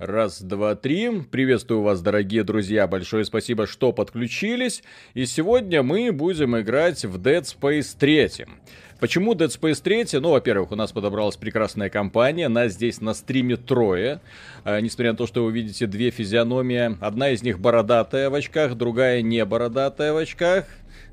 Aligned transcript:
Раз, 0.00 0.40
два, 0.40 0.76
три. 0.76 1.10
Приветствую 1.30 1.82
вас, 1.82 2.00
дорогие 2.00 2.42
друзья. 2.42 2.86
Большое 2.86 3.22
спасибо, 3.26 3.66
что 3.66 3.92
подключились. 3.92 4.82
И 5.12 5.26
сегодня 5.26 5.82
мы 5.82 6.10
будем 6.10 6.58
играть 6.58 7.04
в 7.04 7.20
Dead 7.20 7.42
Space 7.42 7.94
3. 7.98 8.46
Почему 8.98 9.34
Dead 9.34 9.48
Space 9.48 9.82
3? 9.82 10.18
Ну, 10.20 10.30
во-первых, 10.30 10.72
у 10.72 10.74
нас 10.74 10.92
подобралась 10.92 11.36
прекрасная 11.36 11.90
компания. 11.90 12.48
Нас 12.48 12.72
здесь 12.72 13.02
на 13.02 13.12
стриме 13.12 13.58
трое. 13.58 14.22
А, 14.64 14.80
несмотря 14.80 15.10
на 15.10 15.18
то, 15.18 15.26
что 15.26 15.44
вы 15.44 15.52
видите 15.52 15.86
две 15.86 16.10
физиономии. 16.10 16.96
Одна 17.02 17.28
из 17.28 17.42
них 17.42 17.60
бородатая 17.60 18.30
в 18.30 18.34
очках, 18.34 18.76
другая 18.76 19.20
не 19.20 19.44
бородатая 19.44 20.14
в 20.14 20.16
очках. 20.16 20.64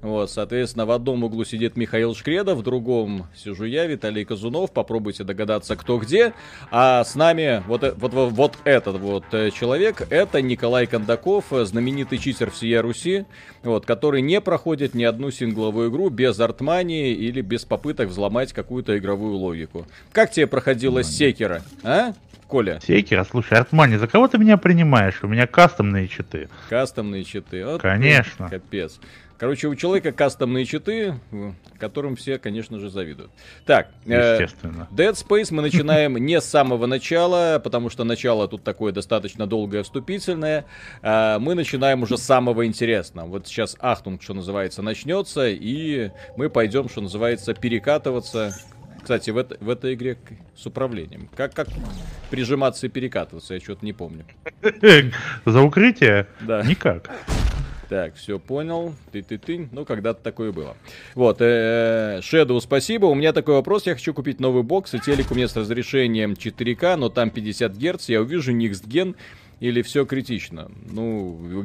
Вот, 0.02 0.29
соответственно, 0.29 0.86
в 0.86 0.91
одном 0.91 1.23
углу 1.23 1.43
сидит 1.43 1.75
Михаил 1.75 2.14
Шкредов, 2.14 2.59
в 2.59 2.64
другом 2.64 3.27
сижу 3.36 3.66
я, 3.66 3.86
Виталий 3.88 4.25
Казунов. 4.25 4.71
Попробуйте 4.71 5.23
догадаться, 5.23 5.75
кто 5.75 5.97
где. 5.97 6.34
А 6.71 7.04
с 7.04 7.16
нами 7.16 7.64
вот, 7.68 7.84
э, 7.84 7.93
вот, 7.97 8.14
вот, 8.14 8.32
вот 8.32 8.57
этот 8.64 8.97
вот 8.97 9.25
э, 9.32 9.52
человек, 9.52 10.05
это 10.10 10.41
Николай 10.41 10.86
Кондаков, 10.86 11.46
знаменитый 11.50 12.19
читер 12.19 12.52
всей 12.52 12.79
Руси, 12.79 13.25
вот, 13.64 13.86
который 13.86 14.21
не 14.21 14.39
проходит 14.41 14.93
ни 14.93 15.04
одну 15.04 15.32
сингловую 15.32 15.89
игру 15.89 16.10
без 16.10 16.39
артмании 16.39 17.14
или 17.14 17.41
без 17.41 17.66
попыток 17.66 18.10
взломать 18.10 18.54
какую-то 18.54 18.97
игровую 18.97 19.36
логику. 19.36 19.88
Как 20.11 20.32
тебе 20.32 20.47
проходила 20.47 21.04
Секера, 21.04 21.64
а? 21.83 22.14
Коля. 22.47 22.79
Секера, 22.86 23.25
слушай, 23.29 23.57
Артмани, 23.57 23.97
за 23.97 24.07
кого 24.07 24.27
ты 24.27 24.38
меня 24.38 24.57
принимаешь? 24.57 25.19
У 25.21 25.27
меня 25.27 25.47
кастомные 25.47 26.07
читы. 26.07 26.47
Кастомные 26.69 27.25
читы. 27.25 27.66
Вот, 27.66 27.82
Конечно. 27.82 28.50
Капец. 28.50 29.00
Короче, 29.37 29.68
у 29.68 29.75
человека 29.75 30.11
кастомные 30.11 30.65
читы, 30.65 31.19
которым 31.79 32.16
все, 32.16 32.39
конечно 32.39 32.80
же, 32.80 32.89
завидуют. 32.89 33.31
Так, 33.66 33.89
э, 34.05 34.39
естественно. 34.39 34.88
Э, 34.89 34.95
Dead 34.95 35.13
Space 35.13 35.47
мы 35.52 35.61
начинаем 35.61 36.17
не 36.17 36.41
с 36.41 36.45
самого 36.45 36.88
начала, 36.88 37.61
потому 37.63 37.89
что 37.89 38.03
начало 38.03 38.47
тут 38.47 38.63
такое 38.63 38.91
достаточно 38.91 39.45
долгое 39.45 39.83
вступительное. 39.83 40.66
Э, 41.03 41.38
мы 41.39 41.53
начинаем 41.53 42.02
уже 42.02 42.17
с 42.17 42.23
самого 42.23 42.66
интересного. 42.66 43.27
Вот 43.27 43.47
сейчас 43.47 43.77
Ахтунг, 43.79 44.23
что 44.23 44.33
называется, 44.33 44.81
начнется, 44.81 45.47
и 45.47 46.11
мы 46.35 46.49
пойдем, 46.49 46.89
что 46.89 47.01
называется, 47.01 47.53
перекатываться 47.53 48.55
кстати, 48.99 49.29
в, 49.29 49.38
это, 49.38 49.55
в 49.61 49.69
этой 49.69 49.94
игре 49.94 50.17
с 50.53 50.66
управлением. 50.66 51.29
Как, 51.33 51.53
как 51.53 51.69
прижиматься 52.29 52.88
и 52.88 52.89
перекатываться, 52.89 53.53
я 53.53 53.61
что-то 53.61 53.85
не 53.85 53.94
помню. 53.94 54.25
За 55.45 55.61
укрытие? 55.61 56.27
Да. 56.41 56.61
Никак. 56.63 57.09
Так, 57.89 58.16
все 58.16 58.38
понял. 58.38 58.93
Ты-ты-ты. 59.11 59.69
Ну, 59.71 59.85
когда-то 59.85 60.21
такое 60.21 60.52
было. 60.52 60.75
Вот, 61.16 61.38
э, 61.39 62.19
Shadow, 62.21 62.59
спасибо. 62.59 63.05
У 63.05 63.16
меня 63.16 63.31
такой 63.31 63.55
вопрос. 63.55 63.85
Я 63.85 63.95
хочу 63.95 64.13
купить 64.13 64.39
новый 64.39 64.63
бокс, 64.63 64.94
и 64.94 64.99
телек 64.99 65.31
у 65.31 65.35
меня 65.35 65.47
с 65.47 65.55
разрешением 65.55 66.33
4К, 66.33 66.97
но 66.97 67.09
там 67.09 67.29
50 67.29 67.77
Гц. 67.77 68.09
Я 68.09 68.21
увижу 68.21 68.52
Gen 68.52 69.16
или 69.61 69.81
все 69.81 70.05
критично? 70.05 70.69
Ну, 70.91 71.63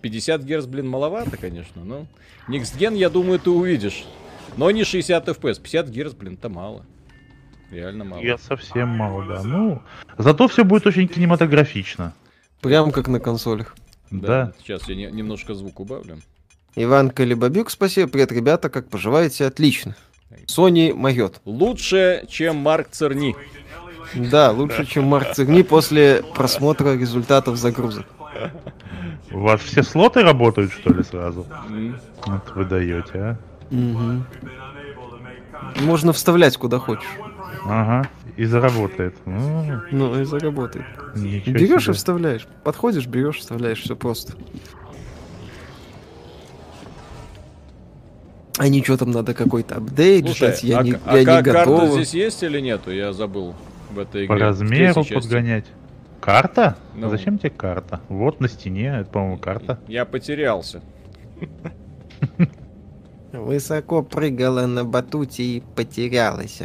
50 0.00 0.42
Гц, 0.42 0.66
блин, 0.66 0.88
маловато, 0.88 1.36
конечно, 1.36 1.84
но... 1.84 2.06
Gen, 2.48 2.96
я 2.96 3.10
думаю, 3.10 3.38
ты 3.38 3.50
увидишь. 3.50 4.04
Но 4.56 4.70
не 4.70 4.84
60 4.84 5.28
FPS. 5.28 5.60
50 5.60 5.88
Гц, 5.90 6.14
блин, 6.14 6.34
это 6.34 6.48
мало. 6.48 6.84
Реально 7.70 8.04
мало. 8.04 8.20
Я 8.20 8.38
совсем 8.38 8.88
мало, 8.88 9.24
да. 9.26 9.42
Ну, 9.44 9.82
зато 10.18 10.48
все 10.48 10.64
будет 10.64 10.86
очень 10.86 11.06
кинематографично. 11.06 12.14
Прям 12.60 12.90
как 12.90 13.08
на 13.08 13.20
консолях. 13.20 13.76
Да. 14.10 14.26
да. 14.46 14.52
Сейчас 14.58 14.88
я 14.88 14.94
не, 14.94 15.06
немножко 15.10 15.54
звук 15.54 15.80
убавлю. 15.80 16.18
Иван 16.76 17.10
Калибабюк, 17.10 17.70
спасибо. 17.70 18.08
Привет, 18.08 18.32
ребята, 18.32 18.68
как 18.70 18.88
поживаете? 18.88 19.46
Отлично. 19.46 19.96
Sony 20.46 20.94
моет. 20.94 21.40
Лучше, 21.44 22.24
чем 22.28 22.56
Марк 22.56 22.88
Церни. 22.90 23.34
Да, 24.14 24.50
лучше, 24.50 24.86
чем 24.86 25.04
Марк 25.04 25.32
Церни 25.34 25.62
после 25.62 26.22
просмотра 26.34 26.96
результатов 26.96 27.56
загрузок. 27.56 28.06
У 29.32 29.40
вас 29.40 29.60
все 29.60 29.82
слоты 29.82 30.22
работают, 30.22 30.72
что 30.72 30.92
ли, 30.92 31.02
сразу? 31.02 31.46
Вот 32.26 32.52
вы 32.54 32.64
даете, 32.64 33.18
а? 33.18 33.38
Угу. 33.70 34.24
Можно 35.82 36.12
вставлять 36.12 36.56
куда 36.56 36.78
хочешь. 36.78 37.08
Ага, 37.64 38.08
и 38.40 38.46
заработает. 38.46 39.14
Ну, 39.26 39.82
ну 39.90 40.18
и 40.18 40.24
заработает. 40.24 40.86
Ничего 41.14 41.58
берешь 41.58 41.82
себе. 41.82 41.92
и 41.92 41.94
вставляешь. 41.94 42.48
Подходишь, 42.64 43.06
берешь, 43.06 43.36
вставляешь, 43.36 43.82
все 43.82 43.94
просто. 43.94 44.32
А 48.56 48.66
ничего 48.68 48.96
там 48.96 49.10
надо 49.10 49.34
какой-то 49.34 49.76
апдейт 49.76 50.24
Слушай, 50.24 50.36
ждать, 50.36 50.62
я 50.62 50.78
а, 50.78 50.82
не, 50.82 50.96
а 51.04 51.18
я 51.18 51.36
не 51.36 51.42
готов. 51.42 51.80
карта 51.80 51.92
здесь 51.92 52.14
есть 52.14 52.42
или 52.42 52.60
нету? 52.60 52.90
Я 52.90 53.12
забыл 53.12 53.54
в 53.90 53.98
этой 53.98 54.24
игре. 54.24 54.28
По 54.28 54.38
размеру 54.38 55.04
подгонять. 55.04 55.66
Карта? 56.22 56.78
Ну. 56.94 57.10
Зачем 57.10 57.36
тебе 57.36 57.50
карта? 57.50 58.00
Вот 58.08 58.40
на 58.40 58.48
стене, 58.48 59.00
это, 59.00 59.10
по-моему, 59.10 59.36
карта. 59.36 59.78
Я 59.86 60.06
потерялся. 60.06 60.80
Высоко 63.32 64.02
прыгала 64.02 64.64
на 64.64 64.86
батуте 64.86 65.42
и 65.42 65.62
потерялась. 65.76 66.62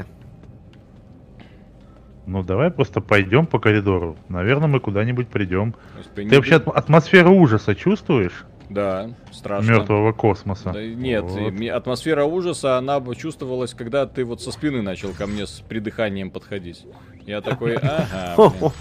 Ну 2.25 2.43
давай 2.43 2.71
просто 2.71 3.01
пойдем 3.01 3.45
по 3.45 3.59
коридору. 3.59 4.17
Наверное, 4.29 4.67
мы 4.67 4.79
куда-нибудь 4.79 5.27
придем. 5.27 5.75
Ты 6.15 6.25
не... 6.25 6.35
вообще 6.35 6.55
атмосферу 6.55 7.31
ужаса 7.31 7.75
чувствуешь? 7.75 8.45
Да, 8.69 9.11
страшно. 9.31 9.71
Мертвого 9.71 10.11
космоса. 10.11 10.71
Да, 10.71 10.83
нет, 10.83 11.23
вот. 11.23 11.53
атмосфера 11.69 12.23
ужаса, 12.23 12.77
она 12.77 12.99
бы 12.99 13.15
чувствовалась, 13.15 13.73
когда 13.73 14.07
ты 14.07 14.25
вот 14.25 14.41
со 14.41 14.51
спины 14.51 14.81
начал 14.81 15.13
ко 15.13 15.27
мне 15.27 15.45
с 15.45 15.61
придыханием 15.67 16.31
подходить. 16.31 16.85
Я 17.27 17.41
такой, 17.41 17.75
ага. 17.81 18.71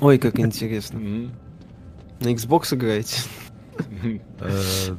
Ой, 0.00 0.18
как 0.18 0.38
интересно. 0.38 0.98
На 2.20 2.28
Xbox 2.28 2.74
играете? 2.74 3.20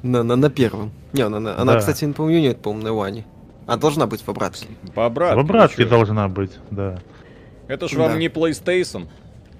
На, 0.03 0.50
первом. 0.50 0.91
Не, 1.13 1.22
она, 1.23 1.78
кстати, 1.78 2.06
не 2.06 2.13
помню, 2.13 2.40
нет, 2.40 2.62
по-моему, 2.62 2.88
на 2.88 2.94
Ване. 2.94 3.25
А 3.71 3.77
должна 3.77 4.05
быть 4.05 4.21
по-братски. 4.21 4.67
По-братски. 4.93 5.37
По-братски 5.37 5.83
должна 5.85 6.27
быть, 6.27 6.51
да. 6.71 6.99
Это 7.69 7.87
ж 7.87 7.93
вам 7.93 8.11
да. 8.11 8.17
не 8.17 8.27
PlayStation. 8.27 9.07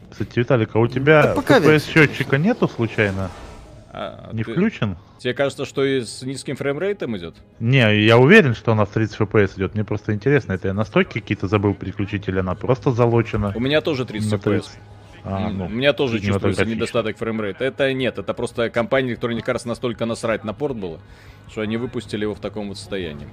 Кстати, 0.10 0.38
Виталик, 0.38 0.76
а 0.76 0.80
у 0.80 0.88
тебя 0.90 1.34
да 1.34 1.34
FPS 1.34 1.90
счетчика 1.90 2.38
нету 2.38 2.68
случайно? 2.68 3.32
А, 3.94 4.30
не 4.34 4.44
ты... 4.44 4.52
включен? 4.52 4.98
Тебе 5.18 5.34
кажется, 5.34 5.64
что 5.64 5.86
и 5.86 6.02
с 6.02 6.24
низким 6.24 6.58
фреймрейтом 6.58 7.16
идет? 7.16 7.36
Не, 7.62 8.04
я 8.04 8.18
уверен, 8.18 8.54
что 8.54 8.74
она 8.74 8.86
с 8.86 8.90
30 8.90 9.18
FPS 9.18 9.56
идет. 9.56 9.76
Мне 9.76 9.86
просто 9.86 10.14
интересно, 10.14 10.52
это 10.52 10.68
я 10.68 10.74
настройки 10.74 11.22
какие-то 11.22 11.48
забыл 11.48 11.74
переключить 11.74 12.28
или 12.28 12.40
она 12.40 12.54
просто 12.54 12.92
залочена? 12.92 13.54
У 13.56 13.62
меня 13.62 13.80
тоже 13.80 14.04
30 14.04 14.34
FPS. 14.34 14.66
А, 15.24 15.50
ну, 15.50 15.68
У 15.68 15.70
меня 15.70 15.94
тоже 15.94 16.20
чувствуется 16.20 16.66
недостаток 16.66 17.18
фреймрейта. 17.18 17.64
Это 17.64 17.94
нет, 17.94 18.18
это 18.18 18.34
просто 18.34 18.70
компания, 18.70 19.16
которая, 19.16 19.36
мне 19.36 19.44
кажется, 19.44 19.70
настолько 19.70 20.06
насрать 20.06 20.44
на 20.44 20.54
порт 20.54 20.76
было, 20.76 21.00
что 21.50 21.62
они 21.62 21.78
выпустили 21.78 22.24
его 22.24 22.36
в 22.36 22.42
таком 22.42 22.68
вот 22.68 22.78
состоянии. 22.78 23.30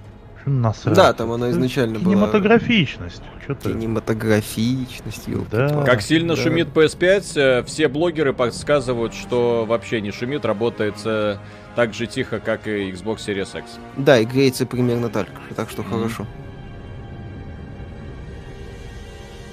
Насрать. 0.49 0.97
Да, 0.97 1.13
там 1.13 1.31
она 1.33 1.51
изначально 1.51 1.99
была... 1.99 2.15
Кинематографичность. 2.15 3.23
Что-то... 3.45 3.73
Кинематографичность, 3.73 5.29
да. 5.51 5.85
Как 5.85 6.01
сильно 6.03 6.35
да. 6.35 6.43
шумит 6.43 6.69
PS5, 6.69 7.33
э, 7.37 7.63
все 7.65 7.89
блогеры 7.89 8.33
подсказывают, 8.33 9.15
что 9.15 9.65
вообще 9.67 10.01
не 10.01 10.11
шумит, 10.11 10.45
работает 10.45 10.95
э, 11.05 11.37
так 11.77 11.95
же 11.95 12.07
тихо, 12.07 12.41
как 12.41 12.67
и 12.67 12.91
Xbox 12.91 13.19
Series 13.19 13.59
X. 13.59 13.79
Да, 13.97 14.19
и 14.19 14.25
греется 14.25 14.67
примерно 14.67 15.09
так, 15.11 15.29
так 15.55 15.71
что 15.71 15.83
mm-hmm. 15.83 15.91
хорошо. 15.91 16.27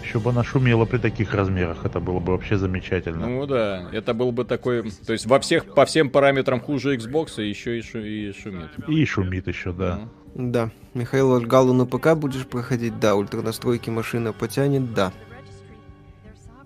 Еще 0.03 0.19
бы 0.19 0.29
она 0.29 0.43
шумела 0.43 0.85
при 0.85 0.97
таких 0.97 1.33
размерах, 1.33 1.83
это 1.83 1.99
было 1.99 2.19
бы 2.19 2.31
вообще 2.31 2.57
замечательно. 2.57 3.27
Ну 3.27 3.45
да, 3.45 3.89
это 3.91 4.13
был 4.13 4.31
бы 4.31 4.45
такой, 4.45 4.89
то 5.05 5.13
есть 5.13 5.25
во 5.25 5.39
всех, 5.39 5.73
по 5.73 5.85
всем 5.85 6.09
параметрам 6.09 6.61
хуже 6.61 6.95
Xbox, 6.95 7.43
и 7.43 7.49
еще 7.49 7.79
и, 7.79 7.81
шу, 7.81 7.99
и 7.99 8.31
шумит. 8.31 8.69
И 8.87 9.05
шумит 9.05 9.47
еще, 9.47 9.73
да. 9.73 9.99
Ну. 10.01 10.24
Да. 10.35 10.69
Михаил 10.93 11.39
Галу 11.41 11.73
на 11.73 11.85
ПК 11.85 12.13
будешь 12.13 12.45
проходить? 12.45 12.99
Да. 12.99 13.15
Ультра 13.15 13.41
настройки 13.41 13.89
машина 13.89 14.33
потянет? 14.33 14.93
Да. 14.93 15.13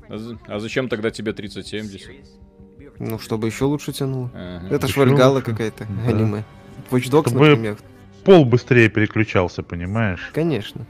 А, 0.09 0.17
а 0.47 0.59
зачем 0.59 0.89
тогда 0.89 1.11
тебе 1.11 1.33
3070? 1.33 2.09
Ну, 2.97 3.19
чтобы 3.19 3.47
еще 3.47 3.65
лучше 3.65 3.93
тянуло. 3.93 4.31
Ага. 4.33 4.75
Это 4.75 4.87
ж 4.87 4.97
Вальгала 4.97 5.41
какая-то, 5.41 5.85
да. 5.85 6.09
аниме. 6.09 6.43
Watch 6.89 7.09
Dogs, 7.09 7.29
чтобы 7.29 7.47
например. 7.47 7.77
Пол 8.25 8.43
быстрее 8.43 8.89
переключался, 8.89 9.63
понимаешь? 9.63 10.31
Конечно. 10.33 10.85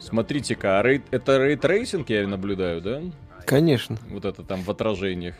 Смотрите-ка, 0.00 0.80
а 0.80 0.82
ray... 0.82 1.02
это 1.10 1.38
ray 1.38 1.60
tracing 1.60 2.10
я 2.10 2.26
наблюдаю, 2.26 2.82
да? 2.82 3.02
Конечно. 3.46 3.96
Вот 4.10 4.24
это 4.24 4.42
там 4.42 4.62
в 4.62 4.70
отражениях. 4.70 5.36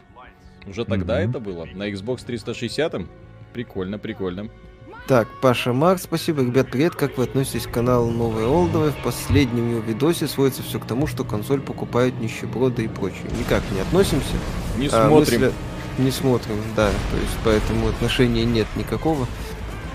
Уже 0.66 0.84
тогда 0.84 1.20
mm-hmm. 1.20 1.30
это 1.30 1.40
было? 1.40 1.64
На 1.74 1.90
Xbox 1.90 2.24
360? 2.24 3.02
Прикольно, 3.52 3.98
прикольно. 3.98 4.48
Так, 5.10 5.26
Паша 5.40 5.72
Марк, 5.72 6.00
спасибо. 6.00 6.40
Ребят, 6.40 6.70
привет. 6.70 6.94
Как 6.94 7.18
вы 7.18 7.24
относитесь 7.24 7.66
к 7.66 7.72
каналу 7.72 8.12
Новой 8.12 8.46
Олдовой? 8.46 8.92
В 8.92 9.02
последнем 9.02 9.68
его 9.68 9.80
видосе 9.80 10.28
сводится 10.28 10.62
все 10.62 10.78
к 10.78 10.86
тому, 10.86 11.08
что 11.08 11.24
консоль 11.24 11.60
покупают 11.60 12.20
нищеброды 12.20 12.84
и 12.84 12.86
прочее. 12.86 13.24
Никак 13.36 13.60
не 13.72 13.80
относимся. 13.80 14.36
Не 14.78 14.86
а 14.86 15.08
смотрим. 15.08 15.40
Мысля... 15.40 15.52
Не 15.98 16.12
смотрим, 16.12 16.54
да. 16.76 16.90
То 17.10 17.16
есть 17.16 17.36
поэтому 17.44 17.88
отношения 17.88 18.44
нет 18.44 18.68
никакого. 18.76 19.26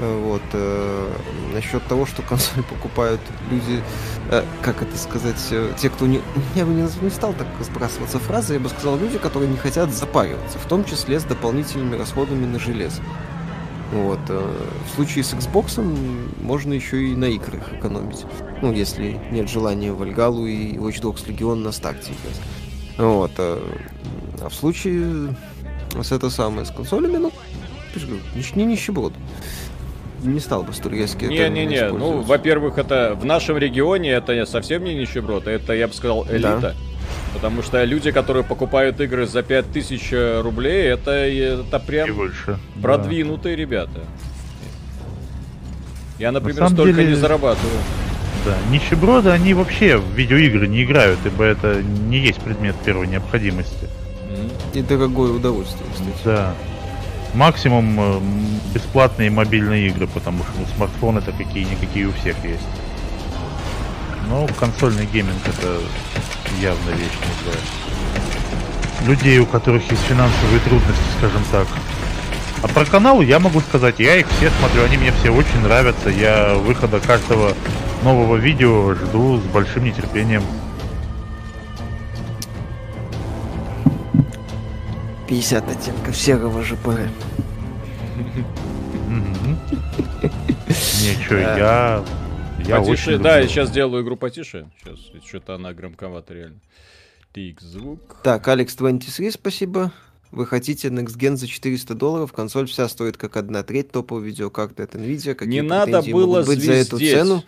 Вот. 0.01 0.41
Э, 0.51 1.13
насчет 1.53 1.81
того, 1.87 2.05
что 2.05 2.21
консоль 2.21 2.63
покупают 2.69 3.21
люди, 3.49 3.81
э, 4.31 4.43
как 4.61 4.81
это 4.81 4.97
сказать, 4.97 5.41
э, 5.51 5.71
те, 5.77 5.89
кто 5.89 6.07
не... 6.07 6.19
Я 6.55 6.65
бы 6.65 6.73
не, 6.73 6.85
не 7.01 7.09
стал 7.09 7.31
так 7.31 7.47
сбрасываться 7.61 8.19
фразой, 8.19 8.55
я 8.55 8.59
бы 8.59 8.67
сказал, 8.67 8.97
люди, 8.97 9.17
которые 9.17 9.49
не 9.49 9.57
хотят 9.57 9.93
запариваться, 9.93 10.59
в 10.59 10.65
том 10.65 10.83
числе 10.83 11.21
с 11.21 11.23
дополнительными 11.23 11.95
расходами 11.95 12.45
на 12.45 12.59
железо. 12.59 13.01
Вот. 13.91 14.19
Э, 14.29 14.53
в 14.85 14.95
случае 14.95 15.23
с 15.23 15.33
Xbox 15.33 15.81
можно 16.41 16.73
еще 16.73 17.07
и 17.07 17.15
на 17.15 17.25
играх 17.25 17.73
экономить. 17.73 18.25
Ну, 18.61 18.73
если 18.73 19.19
нет 19.31 19.49
желания 19.49 19.91
Вальгалу 19.91 20.45
и 20.45 20.73
Watch 20.77 21.01
Dogs 21.01 21.25
Legion 21.27 21.55
на 21.55 21.69
играть. 21.69 22.41
Вот. 22.97 23.31
Э, 23.37 23.59
а 24.41 24.49
в 24.49 24.53
случае 24.53 25.35
с 26.01 26.11
это 26.11 26.29
самое, 26.29 26.65
с 26.65 26.71
консолями, 26.71 27.17
ну, 27.17 27.31
ты 27.93 27.99
же 27.99 28.07
не 28.55 28.65
нищеброд 28.65 29.13
не 30.23 30.39
стал 30.39 30.63
бы 30.63 30.73
стургетский 30.73 31.27
Не-не-не, 31.27 31.89
ну, 31.89 32.21
во-первых, 32.21 32.77
это 32.77 33.15
в 33.19 33.25
нашем 33.25 33.57
регионе 33.57 34.11
это 34.11 34.45
совсем 34.45 34.83
не 34.83 34.95
нищеброд, 34.95 35.47
это, 35.47 35.73
я 35.73 35.87
бы 35.87 35.93
сказал, 35.93 36.25
элита. 36.27 36.59
Да. 36.59 36.75
Потому 37.35 37.61
что 37.61 37.83
люди, 37.83 38.11
которые 38.11 38.45
покупают 38.45 39.01
игры 39.01 39.27
за 39.27 39.43
5000 39.43 40.41
рублей, 40.41 40.87
это, 40.87 41.11
это 41.11 41.79
прям 41.79 42.15
больше, 42.15 42.57
продвинутые 42.81 43.57
да. 43.57 43.61
ребята. 43.61 43.99
Я, 46.17 46.31
например, 46.31 46.61
На 46.61 46.69
столько 46.69 46.93
деле... 46.93 47.09
не 47.09 47.15
зарабатываю. 47.15 47.77
Да, 48.45 48.55
нищеброды, 48.71 49.31
они 49.31 49.53
вообще 49.53 49.97
в 49.97 50.09
видеоигры 50.13 50.67
не 50.67 50.83
играют, 50.83 51.19
ибо 51.25 51.43
это 51.43 51.83
не 51.83 52.19
есть 52.19 52.39
предмет 52.39 52.75
первой 52.85 53.07
необходимости. 53.07 53.89
И 54.73 54.81
дорогое 54.81 55.33
удовольствие, 55.33 55.89
кстати. 55.93 56.17
Да. 56.23 56.53
Максимум 57.33 57.99
э, 57.99 58.19
бесплатные 58.73 59.29
мобильные 59.29 59.87
игры, 59.87 60.07
потому 60.07 60.43
что 60.43 60.53
ну, 60.57 60.65
смартфоны-то 60.77 61.33
какие-никакие 61.33 62.07
у 62.07 62.13
всех 62.13 62.37
есть. 62.45 62.63
Но 64.29 64.47
консольный 64.57 65.05
гейминг 65.05 65.41
это 65.45 65.79
явно 66.61 66.89
вещь 66.91 67.17
не 67.21 67.43
для 67.43 67.59
людей, 69.07 69.39
у 69.39 69.45
которых 69.45 69.89
есть 69.91 70.03
финансовые 70.03 70.59
трудности, 70.61 71.03
скажем 71.17 71.43
так. 71.51 71.67
А 72.61 72.67
про 72.67 72.85
канал 72.85 73.21
я 73.21 73.39
могу 73.39 73.59
сказать, 73.61 73.99
я 73.99 74.15
их 74.15 74.27
все 74.27 74.49
смотрю, 74.59 74.83
они 74.83 74.97
мне 74.97 75.11
все 75.11 75.29
очень 75.29 75.59
нравятся. 75.61 76.09
Я 76.09 76.55
выхода 76.55 76.99
каждого 76.99 77.53
нового 78.03 78.37
видео 78.37 78.95
жду 78.95 79.37
с 79.37 79.43
большим 79.43 79.83
нетерпением. 79.83 80.43
50 85.27 85.71
оттенков 85.71 86.15
серого 86.15 86.63
ЖП. 86.63 86.87
Ничего, 91.01 91.37
я... 91.37 92.03
Я 92.67 92.79
потише, 92.79 93.17
да, 93.17 93.39
я 93.39 93.47
сейчас 93.47 93.71
делаю 93.71 94.03
игру 94.03 94.17
потише. 94.17 94.69
Сейчас, 94.83 94.99
что-то 95.25 95.55
она 95.55 95.73
громковата 95.73 96.33
реально. 96.33 96.59
Тик, 97.33 97.61
звук. 97.61 98.17
Так, 98.23 98.47
Алекс 98.47 98.75
23, 98.75 99.31
спасибо. 99.31 99.91
Вы 100.31 100.45
хотите 100.45 100.87
Next 100.89 101.17
Gen 101.17 101.35
за 101.35 101.47
400 101.47 101.93
долларов, 101.93 102.33
консоль 102.33 102.67
вся 102.67 102.89
стоит 102.89 103.17
как 103.17 103.37
одна 103.37 103.63
треть 103.63 103.91
топовой 103.91 104.23
видеокарты 104.23 104.83
от 104.83 104.95
Nvidia. 104.95 105.35
Какие 105.35 105.53
Не 105.53 105.61
надо 105.61 106.01
было 106.01 106.43
быть 106.43 106.63
за 106.63 106.73
эту 106.73 106.97
цену? 106.97 107.43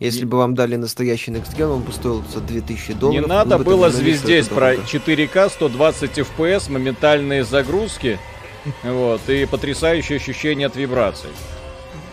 Если 0.00 0.20
не... 0.20 0.24
бы 0.24 0.38
вам 0.38 0.54
дали 0.54 0.76
настоящий 0.76 1.30
Next 1.30 1.56
Gen, 1.56 1.66
он 1.66 1.82
бы 1.82 1.92
стоил 1.92 2.24
за 2.32 2.40
2000 2.40 2.94
долларов. 2.94 3.22
Не 3.22 3.28
надо 3.28 3.58
было 3.58 3.90
звездеть 3.90 4.48
про 4.48 4.74
4К, 4.74 5.50
120 5.50 6.18
FPS, 6.18 6.72
моментальные 6.72 7.44
загрузки, 7.44 8.18
вот, 8.82 9.20
и 9.28 9.46
потрясающее 9.46 10.16
ощущение 10.16 10.66
от 10.66 10.76
вибраций. 10.76 11.30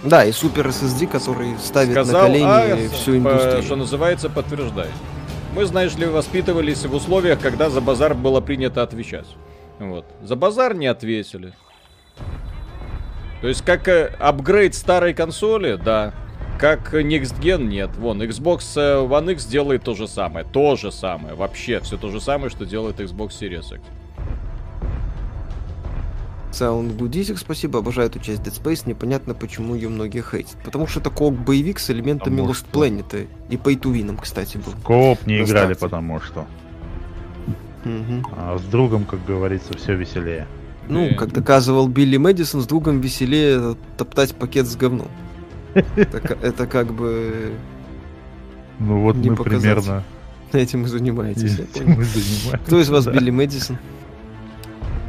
Да, 0.03 0.23
и 0.23 0.31
супер 0.31 0.67
SSD, 0.67 1.07
который 1.07 1.57
ставит 1.59 1.91
Сказал, 1.91 2.21
на 2.21 2.27
колени 2.27 2.45
а, 2.45 2.89
всю 2.89 3.17
индустрию. 3.17 3.57
По, 3.57 3.61
что 3.61 3.75
называется, 3.75 4.29
подтверждает. 4.29 4.93
Мы, 5.53 5.65
знаешь 5.65 5.95
ли, 5.95 6.05
воспитывались 6.05 6.85
в 6.85 6.93
условиях, 6.93 7.39
когда 7.39 7.69
за 7.69 7.81
базар 7.81 8.13
было 8.13 8.39
принято 8.39 8.81
отвечать. 8.81 9.27
Вот. 9.79 10.05
За 10.21 10.35
базар 10.35 10.73
не 10.73 10.87
ответили. 10.87 11.53
То 13.41 13.47
есть, 13.47 13.63
как 13.63 13.87
э, 13.87 14.13
апгрейд 14.19 14.75
старой 14.75 15.13
консоли, 15.13 15.75
да. 15.75 16.13
Как 16.59 16.93
Next 16.93 17.39
Gen 17.39 17.63
нет. 17.63 17.89
Вон, 17.97 18.21
Xbox 18.21 18.61
э, 18.75 19.05
One 19.05 19.31
X 19.33 19.45
делает 19.45 19.83
то 19.83 19.95
же 19.95 20.07
самое. 20.07 20.45
То 20.45 20.75
же 20.75 20.91
самое. 20.91 21.35
Вообще, 21.35 21.79
все 21.79 21.97
то 21.97 22.09
же 22.09 22.19
самое, 22.19 22.49
что 22.49 22.65
делает 22.65 22.99
Xbox 22.99 23.29
Series 23.29 23.75
X. 23.75 23.81
Sound 26.51 26.97
Goodisик, 26.97 27.37
спасибо, 27.37 27.79
обожаю 27.79 28.09
эту 28.09 28.19
часть 28.19 28.41
Dead 28.41 28.53
Space, 28.53 28.87
непонятно, 28.87 29.33
почему 29.33 29.75
ее 29.75 29.89
многие 29.89 30.21
хейтят. 30.21 30.57
Потому 30.63 30.87
что 30.87 30.99
это 30.99 31.09
кооп 31.09 31.35
боевик 31.35 31.79
с 31.79 31.89
элементами 31.89 32.37
потому 32.37 32.51
Lost 32.51 32.67
что... 32.69 32.85
Planet 32.85 33.27
и 33.49 33.55
Pay 33.55 33.79
to 33.79 33.93
Win, 33.93 34.17
кстати, 34.19 34.57
был. 34.57 34.73
Кооп 34.83 35.25
не 35.27 35.41
играли, 35.41 35.73
потому 35.73 36.19
что. 36.19 36.47
Угу. 37.85 38.29
А 38.37 38.57
с 38.57 38.63
другом, 38.63 39.05
как 39.05 39.23
говорится, 39.25 39.77
все 39.77 39.95
веселее. 39.95 40.47
Ну, 40.89 41.05
и... 41.05 41.13
как 41.13 41.31
доказывал 41.31 41.87
Билли 41.87 42.17
Мэдисон, 42.17 42.61
с 42.61 42.65
другом 42.65 42.99
веселее 42.99 43.75
топтать 43.95 44.35
пакет 44.35 44.65
с 44.65 44.75
говном. 44.75 45.07
Это 45.75 46.65
как 46.65 46.93
бы... 46.93 47.53
Ну 48.79 49.01
вот 49.01 49.15
мы 49.17 49.35
примерно... 49.35 50.03
Этим 50.51 50.85
и 50.85 50.87
занимаетесь. 50.87 51.61
Кто 52.65 52.81
из 52.81 52.89
вас 52.89 53.05
Билли 53.05 53.29
Мэдисон? 53.29 53.77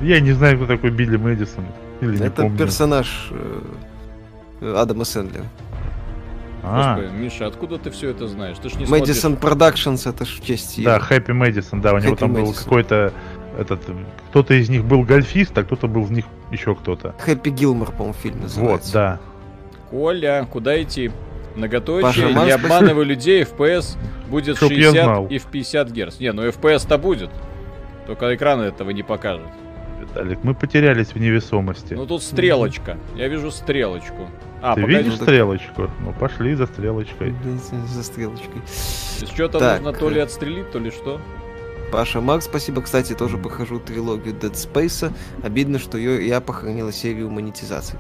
Я 0.00 0.20
не 0.20 0.32
знаю, 0.32 0.56
кто 0.56 0.67
такой 0.67 0.91
Билли 0.91 1.17
Мэдисон. 1.17 1.64
Или 2.00 2.25
Это 2.25 2.50
персонаж 2.56 3.31
э, 4.61 4.75
Адама 4.76 5.05
Сэндлера. 5.05 5.44
А. 6.62 6.97
Господи, 6.97 7.23
Миша, 7.23 7.47
откуда 7.47 7.79
ты 7.79 7.91
все 7.91 8.11
это 8.11 8.26
знаешь? 8.26 8.56
Ты 8.58 8.69
ж 8.69 8.75
не 8.75 8.87
Мэдисон 8.87 9.37
Productions, 9.37 10.06
это 10.06 10.25
ж 10.25 10.29
в 10.29 10.44
честь 10.44 10.82
Да, 10.82 10.99
Happy 10.99 11.32
Madison, 11.32 11.81
да, 11.81 11.94
у 11.94 11.99
него 11.99 12.17
там 12.17 12.32
был 12.32 12.52
какой-то 12.52 13.12
этот, 13.58 13.81
кто-то 14.31 14.55
из 14.55 14.69
них 14.69 14.85
был 14.85 15.02
гольфист, 15.02 15.56
а 15.56 15.64
кто-то 15.64 15.88
был 15.88 16.05
из 16.05 16.11
них 16.11 16.25
еще 16.50 16.75
кто-то. 16.75 17.14
Happy 17.19 17.50
Gilmore, 17.50 17.90
по-моему, 17.93 18.14
фильм 18.14 18.41
называется. 18.43 18.73
Вот, 18.73 18.93
да. 18.93 19.20
Коля, 19.91 20.46
куда 20.50 20.81
идти? 20.82 21.11
Многоточие, 21.56 22.32
не 22.32 22.50
обманывай 22.53 23.05
людей, 23.05 23.43
FPS 23.43 23.96
будет 24.29 24.56
Чтоб 24.56 24.70
60 24.70 25.31
и 25.32 25.38
в 25.38 25.46
50 25.46 25.91
Гц. 25.91 26.20
Не, 26.20 26.32
ну 26.32 26.46
FPS-то 26.46 26.96
будет. 26.96 27.31
Только 28.06 28.35
экраны 28.35 28.62
этого 28.62 28.91
не 28.91 29.03
покажут. 29.03 29.49
Виталик, 30.10 30.42
мы 30.42 30.54
потерялись 30.54 31.08
в 31.08 31.16
невесомости. 31.16 31.94
Ну 31.94 32.06
тут 32.06 32.22
стрелочка. 32.22 32.96
Я 33.16 33.28
вижу 33.28 33.50
стрелочку. 33.50 34.28
А, 34.62 34.74
Ты 34.74 34.82
видишь 34.82 35.14
так... 35.14 35.22
стрелочку? 35.22 35.90
Ну 36.00 36.12
пошли 36.18 36.54
за 36.54 36.66
стрелочкой. 36.66 37.34
За 37.86 38.02
стрелочкой. 38.02 38.62
Что-то 39.32 39.76
нужно 39.76 39.92
то 39.92 40.10
ли 40.10 40.20
отстрелить, 40.20 40.70
то 40.70 40.79
ли 40.79 40.90
что. 40.90 41.20
Паша 41.93 42.20
Макс, 42.20 42.44
спасибо. 42.44 42.82
Кстати, 42.82 43.14
тоже 43.14 43.36
похожу 43.38 43.81
трилогию 43.81 44.34
Dead 44.34 44.52
Space. 44.52 45.12
Обидно, 45.43 45.79
что 45.79 45.98
ее 45.98 46.26
я 46.26 46.40
похоронила 46.40 46.93
серию 46.93 47.31
монетизации. 47.31 47.98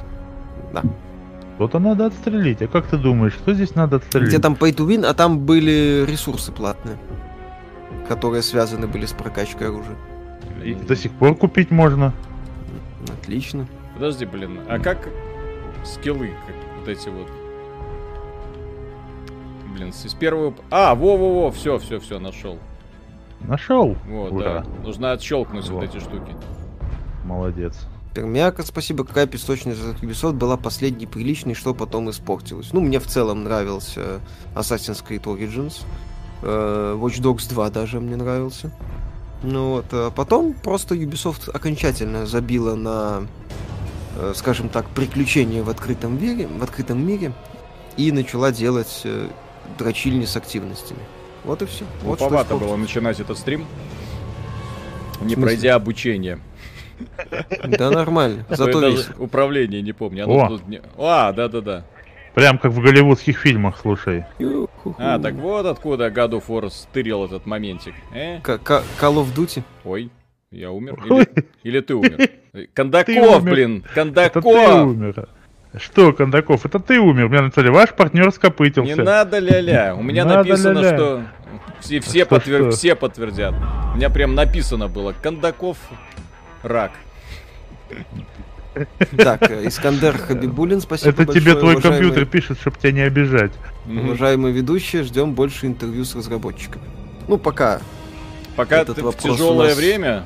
Да. 0.72 0.82
Что-то 1.56 1.78
надо 1.78 2.06
отстрелить. 2.06 2.62
А 2.62 2.68
как 2.68 2.86
ты 2.86 2.96
думаешь, 2.96 3.34
что 3.34 3.52
здесь 3.52 3.74
надо 3.74 3.96
отстрелить? 3.96 4.28
Где 4.28 4.38
там 4.38 4.54
pay 4.54 4.74
to 4.74 4.86
win, 4.86 5.04
а 5.04 5.14
там 5.14 5.40
были 5.40 6.04
ресурсы 6.08 6.52
платные, 6.52 6.96
которые 8.08 8.42
связаны 8.42 8.86
были 8.86 9.06
с 9.06 9.12
прокачкой 9.12 9.68
оружия. 9.68 9.96
И 10.64 10.74
до 10.74 10.96
сих 10.96 11.12
пор 11.12 11.34
купить 11.34 11.70
можно. 11.70 12.12
Отлично. 13.08 13.66
Подожди, 13.94 14.24
блин, 14.24 14.60
а 14.68 14.78
как 14.78 15.08
скиллы, 15.84 16.30
как 16.46 16.56
вот 16.78 16.88
эти 16.88 17.08
вот? 17.08 17.28
Блин, 19.74 19.92
с 19.92 20.14
первого... 20.14 20.54
А, 20.70 20.94
во-во-во, 20.94 21.50
все, 21.50 21.78
все, 21.78 22.00
все, 22.00 22.18
нашел. 22.18 22.58
Нашел? 23.40 23.96
Вот, 24.06 24.32
Ура. 24.32 24.64
да. 24.64 24.64
Нужно 24.82 25.12
отщелкнуть 25.12 25.68
вот. 25.68 25.82
вот 25.82 25.84
эти 25.84 26.02
штуки. 26.02 26.34
Молодец. 27.24 27.86
Пермяка, 28.14 28.62
спасибо. 28.62 29.04
Какая 29.04 29.26
песочница 29.26 29.90
от 29.90 30.02
Ubisoft 30.02 30.32
была 30.32 30.56
последней 30.56 31.06
приличной, 31.06 31.54
что 31.54 31.74
потом 31.74 32.10
испортилось? 32.10 32.72
Ну, 32.72 32.80
мне 32.80 32.98
в 32.98 33.06
целом 33.06 33.44
нравился 33.44 34.20
Assassin's 34.54 35.04
Creed 35.06 35.22
Origins. 35.22 35.82
Э, 36.42 36.96
Watch 36.98 37.22
Dogs 37.22 37.48
2 37.48 37.70
даже 37.70 38.00
мне 38.00 38.16
нравился. 38.16 38.72
Ну 39.42 39.70
вот, 39.70 39.86
а 39.92 40.10
потом 40.10 40.52
просто 40.52 40.94
Ubisoft 40.94 41.50
окончательно 41.50 42.26
забила 42.26 42.74
на, 42.74 43.26
э, 44.16 44.32
скажем 44.34 44.68
так, 44.68 44.88
приключения 44.90 45.62
в 45.62 45.70
открытом 45.70 46.20
мире, 46.22 46.46
в 46.46 46.62
открытом 46.62 47.04
мире 47.06 47.32
и 47.96 48.12
начала 48.12 48.52
делать 48.52 49.00
э, 49.04 49.28
дрочильни 49.78 50.26
с 50.26 50.36
активностями. 50.36 51.00
Вот 51.44 51.62
и 51.62 51.66
все. 51.66 51.84
Вот 52.02 52.18
Глуповато 52.18 52.56
было 52.56 52.76
начинать 52.76 53.18
этот 53.18 53.38
стрим, 53.38 53.64
не 55.22 55.36
пройдя 55.36 55.74
обучение. 55.74 56.38
Да 57.64 57.90
нормально, 57.90 58.44
зато 58.50 58.78
даже 58.78 59.14
управление 59.18 59.80
не 59.80 59.92
помню. 59.92 60.26
Не... 60.66 60.82
А, 60.98 61.32
да-да-да. 61.32 61.84
Прям 62.34 62.58
как 62.58 62.72
в 62.72 62.80
голливудских 62.80 63.38
фильмах, 63.38 63.78
слушай. 63.80 64.24
А, 64.98 65.18
так 65.18 65.34
вот 65.34 65.66
откуда 65.66 66.08
God 66.08 66.30
of 66.32 66.44
War 66.48 66.70
стырил 66.70 67.24
этот 67.24 67.46
моментик. 67.46 67.94
Э? 68.14 68.38
Call 68.40 68.84
of 69.00 69.34
Duty? 69.34 69.62
Ой, 69.84 70.10
я 70.50 70.70
умер? 70.70 70.98
Или, 71.04 71.28
или 71.64 71.80
ты 71.80 71.94
умер? 71.94 72.30
Кондаков, 72.74 73.42
блин! 73.44 73.84
Кондаков! 73.94 74.44
Что, 75.78 76.12
Кондаков, 76.12 76.66
это 76.66 76.80
ты 76.80 76.98
умер? 76.98 77.28
Меня 77.28 77.42
написали, 77.42 77.68
ваш 77.68 77.90
партнер 77.94 78.32
скопытился. 78.32 78.96
Не 78.96 79.00
надо 79.02 79.38
ля-ля. 79.38 79.94
У 79.94 80.02
меня 80.02 80.24
написано, 80.24 80.80
ля-ля. 80.80 80.96
что 80.96 81.22
все, 81.80 82.00
все, 82.00 82.24
Что, 82.24 82.34
подтвер- 82.36 82.60
что? 82.62 82.70
все 82.72 82.94
подтвердят. 82.96 83.54
У 83.94 83.96
меня 83.96 84.10
прям 84.10 84.34
написано 84.34 84.88
было 84.88 85.14
Кондаков 85.22 85.78
рак. 86.62 86.92
Так, 89.16 89.50
э, 89.50 89.66
Искандер 89.66 90.16
Хабибулин, 90.18 90.80
спасибо 90.80 91.10
Это 91.10 91.24
тебе 91.26 91.32
большое, 91.54 91.56
твой 91.56 91.74
уважаемый- 91.74 91.98
компьютер 91.98 92.26
пишет, 92.26 92.58
чтобы 92.60 92.76
тебя 92.78 92.92
не 92.92 93.00
обижать. 93.00 93.52
Уважаемые 93.86 94.52
ведущие, 94.54 95.02
ждем 95.02 95.34
больше 95.34 95.66
интервью 95.66 96.04
с 96.04 96.14
разработчиками. 96.14 96.84
Ну, 97.28 97.36
пока. 97.38 97.80
Пока 98.56 98.80
Этот 98.82 98.96
ты 98.96 99.02
в 99.02 99.16
тяжелое 99.16 99.68
нас- 99.68 99.76
время. 99.76 100.24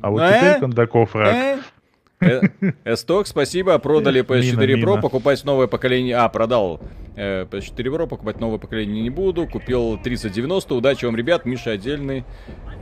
А 0.00 0.10
вот 0.10 0.20
Э? 0.22 0.38
теперь 0.38 0.60
Кондаков 0.60 1.14
рак. 1.14 1.34
Э? 2.20 2.40
Эсток, 2.84 3.26
спасибо, 3.26 3.76
продали 3.78 4.22
PS4 4.22 4.76
Мина, 4.76 4.84
Pro, 4.84 5.00
покупать 5.00 5.42
новое 5.44 5.66
поколение... 5.66 6.16
А, 6.16 6.28
продал 6.28 6.80
э, 7.16 7.46
PS4 7.50 7.76
Pro, 7.92 8.06
покупать 8.06 8.38
новое 8.38 8.58
поколение 8.58 9.02
не 9.02 9.10
буду, 9.10 9.46
купил 9.48 9.98
3090, 9.98 10.74
удачи 10.76 11.04
вам, 11.04 11.16
ребят, 11.16 11.44
Миша 11.46 11.72
отдельный, 11.72 12.24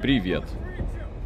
привет. 0.03 0.45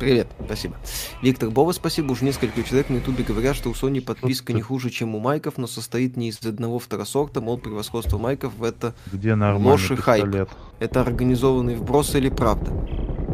Привет, 0.05 0.27
спасибо. 0.45 0.77
Виктор 1.23 1.49
Бова, 1.49 1.73
спасибо. 1.73 2.13
Уже 2.13 2.27
несколько 2.27 2.63
человек 2.63 2.91
на 2.91 2.97
ютубе 2.97 3.25
говорят, 3.25 3.57
что 3.57 3.71
у 3.71 3.73
Sony 3.73 4.03
подписка 4.03 4.53
не 4.53 4.61
хуже, 4.61 4.91
чем 4.91 5.15
у 5.15 5.19
майков, 5.19 5.57
но 5.57 5.67
состоит 5.67 6.19
не 6.19 6.29
из 6.29 6.45
одного 6.45 6.79
второсорта, 6.79 7.41
мол, 7.41 7.57
превосходство 7.57 8.19
майков 8.19 8.53
в 8.55 8.65
это, 8.65 8.95
Где 9.11 9.35
Ложь 9.35 9.91
и 9.93 9.97
хайп. 9.97 10.47
это 10.79 11.01
организованный 11.01 11.77
вброс 11.77 12.15
или 12.17 12.29
правда? 12.29 12.71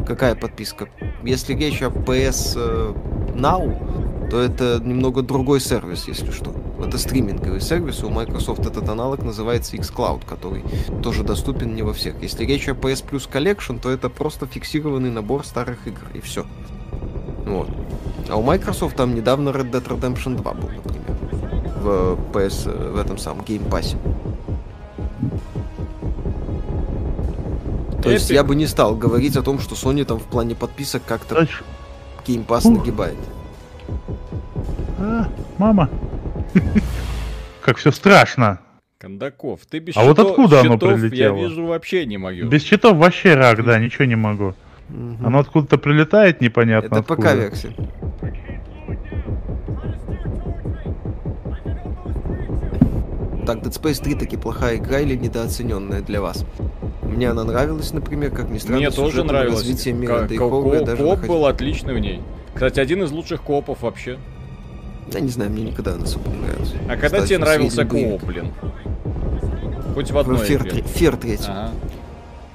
Какая 0.07 0.33
подписка? 0.33 0.87
Если 1.25 1.55
речь 1.55 1.81
о 1.81 1.87
PS 1.89 2.53
э, 2.55 2.93
Now, 3.35 4.20
то 4.31 4.39
это 4.39 4.79
немного 4.81 5.23
другой 5.23 5.59
сервис, 5.59 6.07
если 6.07 6.31
что. 6.31 6.55
Это 6.79 6.97
стриминговый 6.97 7.59
сервис, 7.59 8.01
у 8.01 8.09
Microsoft 8.09 8.65
этот 8.65 8.87
аналог 8.87 9.23
называется 9.23 9.75
xCloud, 9.75 10.25
который 10.25 10.63
тоже 11.03 11.23
доступен 11.23 11.75
не 11.75 11.83
во 11.83 11.91
всех. 11.91 12.15
Если 12.21 12.45
речь 12.45 12.69
о 12.69 12.71
PS 12.71 13.03
Plus 13.05 13.29
Collection, 13.29 13.77
то 13.77 13.89
это 13.89 14.07
просто 14.07 14.47
фиксированный 14.47 15.11
набор 15.11 15.45
старых 15.45 15.85
игр, 15.85 16.03
и 16.13 16.21
все. 16.21 16.45
Вот. 17.45 17.67
А 18.29 18.37
у 18.37 18.41
Microsoft 18.41 18.95
там 18.95 19.15
недавно 19.15 19.49
Red 19.49 19.69
Dead 19.69 19.85
Redemption 19.85 20.37
2 20.37 20.53
был, 20.53 20.69
например. 20.69 21.17
В 21.81 22.17
PS, 22.31 22.71
э, 22.71 22.91
в 22.91 22.97
этом 22.97 23.17
самом 23.17 23.43
Game 23.43 23.67
Pass. 23.67 23.97
То 28.01 28.09
есть 28.09 28.31
Epic. 28.31 28.35
я 28.35 28.43
бы 28.45 28.55
не 28.55 28.65
стал 28.65 28.95
говорить 28.95 29.35
о 29.35 29.41
том, 29.41 29.59
что 29.59 29.75
Sony 29.75 30.05
там 30.05 30.19
в 30.19 30.23
плане 30.23 30.55
подписок 30.55 31.01
как-то. 31.05 31.49
Game 32.25 32.45
Pass 32.45 32.65
Ух. 32.65 32.79
нагибает. 32.79 33.17
Мама. 35.61 35.91
Как 37.61 37.77
все 37.77 37.91
страшно. 37.91 38.59
Кондаков, 38.97 39.59
ты 39.69 39.77
без 39.77 39.95
А 39.95 40.03
вот 40.03 40.17
откуда 40.17 40.61
оно 40.61 40.73
щитов, 40.73 40.93
прилетело? 40.95 41.37
Я 41.37 41.43
вижу, 41.43 41.67
вообще 41.67 42.07
не 42.07 42.17
могу. 42.17 42.47
Без 42.47 42.63
щитов 42.63 42.97
вообще 42.97 43.35
рак, 43.35 43.63
да, 43.63 43.77
ничего 43.77 44.05
не 44.05 44.15
могу. 44.15 44.55
Оно 45.23 45.37
откуда-то 45.37 45.77
прилетает 45.77 46.41
непонятно 46.41 46.95
Это 46.95 46.97
откуда. 46.97 47.21
ПК-версия. 47.21 47.75
Так, 53.45 53.59
Dead 53.59 53.71
Space 53.71 54.03
3 54.03 54.15
таки 54.15 54.37
плохая 54.37 54.77
игра 54.77 54.99
или 54.99 55.15
недооцененная 55.15 56.01
для 56.01 56.21
вас? 56.21 56.43
Мне 57.03 57.29
она 57.29 57.43
нравилась, 57.43 57.93
например, 57.93 58.31
как 58.31 58.49
ни 58.49 58.57
странно, 58.57 58.77
Мне 58.77 58.89
тоже 58.89 59.23
нравилось. 59.23 59.59
развитие 59.59 59.93
мира, 59.93 60.21
да 60.27 60.33
и 60.33 60.85
даже 60.85 61.03
Коп 61.03 61.19
был 61.27 61.45
отличный 61.45 61.93
в 61.93 61.99
ней. 61.99 62.23
Кстати, 62.55 62.79
один 62.79 63.03
из 63.03 63.11
лучших 63.11 63.43
копов 63.43 63.83
вообще. 63.83 64.17
Я 65.13 65.19
не 65.19 65.29
знаю, 65.29 65.51
мне 65.51 65.63
никогда 65.63 65.93
она 65.93 66.03
особо 66.03 66.29
не 66.29 66.37
нравилась. 66.37 66.73
А 66.87 66.91
когда 66.95 67.07
Кстати, 67.07 67.27
тебе 67.29 67.37
нравился 67.39 67.75
средний 67.77 68.03
кооп, 68.09 68.23
боевик. 68.23 68.25
блин? 68.25 68.51
Хоть 69.93 70.11
в 70.11 70.17
одной 70.17 70.37
Фер, 70.39 70.61
игре. 70.67 70.83
Фер 70.83 71.17
3. 71.17 71.37
Ага. 71.47 71.71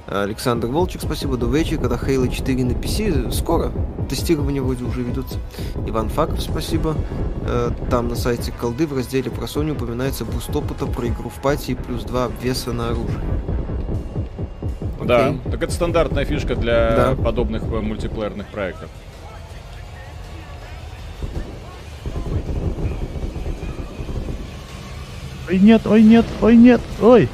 Александр 0.07 0.67
Волчек, 0.67 1.01
спасибо. 1.01 1.37
Добрый 1.37 1.63
вечер. 1.63 1.77
Когда 1.79 1.95
Halo 1.97 2.27
4 2.33 2.63
на 2.65 2.71
PC, 2.71 3.31
скоро. 3.31 3.71
Тестирование 4.09 4.61
вроде 4.61 4.85
уже 4.85 5.01
ведутся. 5.03 5.37
Иван 5.85 6.09
Факов, 6.09 6.41
спасибо. 6.41 6.95
Э, 7.45 7.71
Там 7.91 8.07
на 8.07 8.15
сайте 8.15 8.51
колды 8.53 8.87
в 8.87 8.95
разделе 8.95 9.29
про 9.29 9.45
Sony 9.45 9.71
упоминается 9.73 10.23
буст 10.25 10.55
опыта 10.55 10.85
про 10.87 11.07
игру 11.07 11.29
в 11.29 11.41
пати 11.41 11.71
и 11.71 11.75
плюс 11.75 12.03
2 12.05 12.25
обвеса 12.25 12.71
на 12.71 12.87
оружие. 12.87 13.19
Да, 15.03 15.27
Окей. 15.27 15.41
так 15.51 15.63
это 15.63 15.71
стандартная 15.73 16.25
фишка 16.25 16.55
для 16.55 16.95
Да. 16.95 17.15
подобных 17.21 17.63
э, 17.63 17.79
мультиплеерных 17.81 18.47
проектов. 18.47 18.89
Ой, 25.47 25.59
нет, 25.59 25.85
ой, 25.85 26.01
нет, 26.03 26.25
ой, 26.41 26.55
нет, 26.55 26.81
ой. 27.01 27.29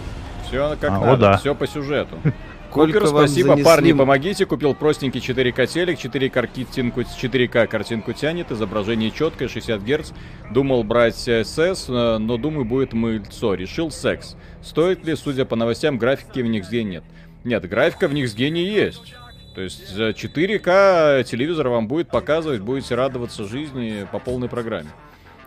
Все 0.48 0.76
как 0.80 0.92
А, 0.92 0.98
о, 0.98 1.06
надо, 1.06 1.18
да. 1.22 1.38
все 1.38 1.56
по 1.56 1.68
сюжету. 1.68 2.18
Купер, 2.74 3.06
спасибо, 3.06 3.54
занесли- 3.54 3.64
парни, 3.64 3.94
помогите. 3.94 4.46
Купил 4.48 4.74
простенький 4.74 5.20
4К 5.20 5.68
телек, 5.68 6.00
4 6.00 6.30
картинку, 6.30 7.02
4К 7.02 7.68
картинку 7.68 8.14
тянет, 8.14 8.52
изображение 8.52 9.12
четкое, 9.12 9.48
60 9.48 9.82
Гц. 9.84 10.12
Думал 10.52 10.84
брать 10.84 11.28
SS, 11.28 11.86
э, 11.88 12.18
но 12.18 12.38
думаю, 12.38 12.66
будет 12.66 12.94
мыльцо. 12.94 13.54
Решил 13.54 13.92
секс. 13.92 14.36
Стоит 14.64 15.06
ли, 15.06 15.16
судя 15.16 15.46
по 15.46 15.56
новостям, 15.56 16.00
графики 16.00 16.40
в 16.40 16.48
них 16.48 16.72
нет? 16.72 17.04
Нет, 17.44 17.68
графика 17.70 18.08
в 18.08 18.14
них 18.14 18.36
не 18.38 18.64
есть. 18.64 19.14
То 19.54 19.62
есть 19.62 19.90
за 19.90 20.10
4К 20.10 21.24
телевизор 21.26 21.70
вам 21.70 21.88
будет 21.88 22.10
показывать, 22.10 22.62
будете 22.62 22.96
радоваться 22.96 23.44
жизни 23.44 24.08
по 24.12 24.18
полной 24.18 24.50
программе. 24.50 24.90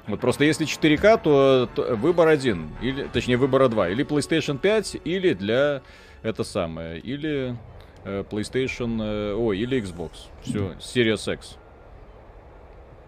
Вот 0.06 0.20
просто 0.20 0.44
если 0.44 0.66
4К, 0.66 1.20
то, 1.22 1.68
то 1.74 1.96
выбор 1.96 2.28
один, 2.28 2.70
или, 2.80 3.04
точнее 3.12 3.36
выбора 3.36 3.68
два, 3.68 3.88
или 3.88 4.04
PlayStation 4.04 4.58
5, 4.58 4.98
или 5.04 5.34
для 5.34 5.82
это 6.22 6.44
самое, 6.44 7.00
или 7.00 7.56
э, 8.04 8.24
PlayStation, 8.30 9.02
э, 9.02 9.34
ой, 9.34 9.58
или 9.58 9.82
Xbox. 9.82 10.12
Все, 10.42 10.74
Series 10.78 11.32
X. 11.34 11.58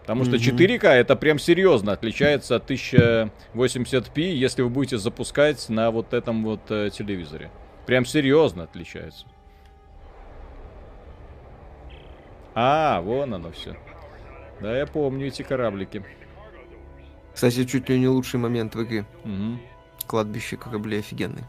Потому 0.01 0.23
что 0.25 0.33
Мгм. 0.33 0.41
4К 0.41 0.87
это 0.87 1.15
прям 1.15 1.39
серьезно 1.39 1.93
отличается 1.93 2.55
от 2.55 2.69
1080p, 2.69 4.21
если 4.31 4.63
вы 4.63 4.69
будете 4.69 4.97
запускать 4.97 5.69
на 5.69 5.91
вот 5.91 6.13
этом 6.13 6.43
вот 6.43 6.61
э, 6.69 6.89
телевизоре. 6.91 7.49
Прям 7.85 8.05
серьезно 8.05 8.63
отличается. 8.63 9.25
А, 12.55 13.01
вон 13.01 13.33
оно 13.33 13.51
все. 13.51 13.77
Да, 14.59 14.75
я 14.77 14.85
помню 14.85 15.27
эти 15.27 15.43
кораблики. 15.43 16.03
Кстати, 17.39 17.63
чуть 17.63 17.87
ли 17.87 17.97
не 17.97 18.09
лучший 18.09 18.37
момент 18.37 18.75
в 18.75 18.83
игре. 18.83 19.05
Мгм. 19.23 19.61
Кладбище 20.07 20.57
кораблей 20.57 20.99
офигенный. 20.99 21.45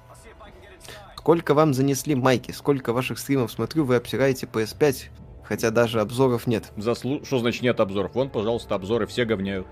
Сколько 1.16 1.52
вам 1.52 1.74
занесли 1.74 2.14
майки? 2.14 2.52
Сколько 2.52 2.92
ваших 2.92 3.18
стримов 3.18 3.50
смотрю, 3.50 3.84
вы 3.84 3.96
обсираете 3.96 4.46
PS5, 4.46 5.08
хотя 5.42 5.72
даже 5.72 6.00
обзоров 6.00 6.46
нет. 6.46 6.70
Заслу... 6.76 7.24
Что 7.24 7.40
значит 7.40 7.62
нет 7.62 7.80
обзоров? 7.80 8.14
Вон, 8.14 8.30
пожалуйста, 8.30 8.76
обзоры, 8.76 9.08
все 9.08 9.24
говняют. 9.24 9.66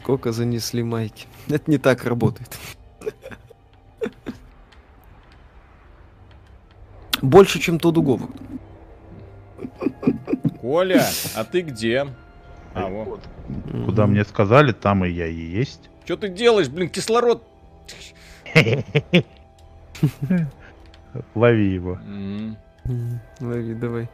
Сколько 0.00 0.32
занесли 0.32 0.82
майки? 0.82 1.26
Это 1.48 1.70
не 1.70 1.76
так 1.76 2.04
работает. 2.04 2.58
Больше, 7.20 7.58
чем 7.58 7.78
Тоду 7.78 8.00
Говард. 8.00 8.34
Коля, 10.60 11.04
а 11.34 11.44
ты 11.44 11.62
где? 11.62 12.06
А, 12.74 12.88
вот. 12.88 13.20
Куда 13.84 14.06
мне 14.06 14.24
сказали, 14.24 14.72
там 14.72 15.04
и 15.04 15.10
я 15.10 15.26
и 15.26 15.34
есть. 15.34 15.90
Что 16.04 16.16
ты 16.16 16.28
делаешь, 16.28 16.68
блин, 16.68 16.88
кислород? 16.88 17.44
Лови 21.34 21.74
его. 21.74 21.98
Лови, 23.40 23.74
давай. 23.74 24.08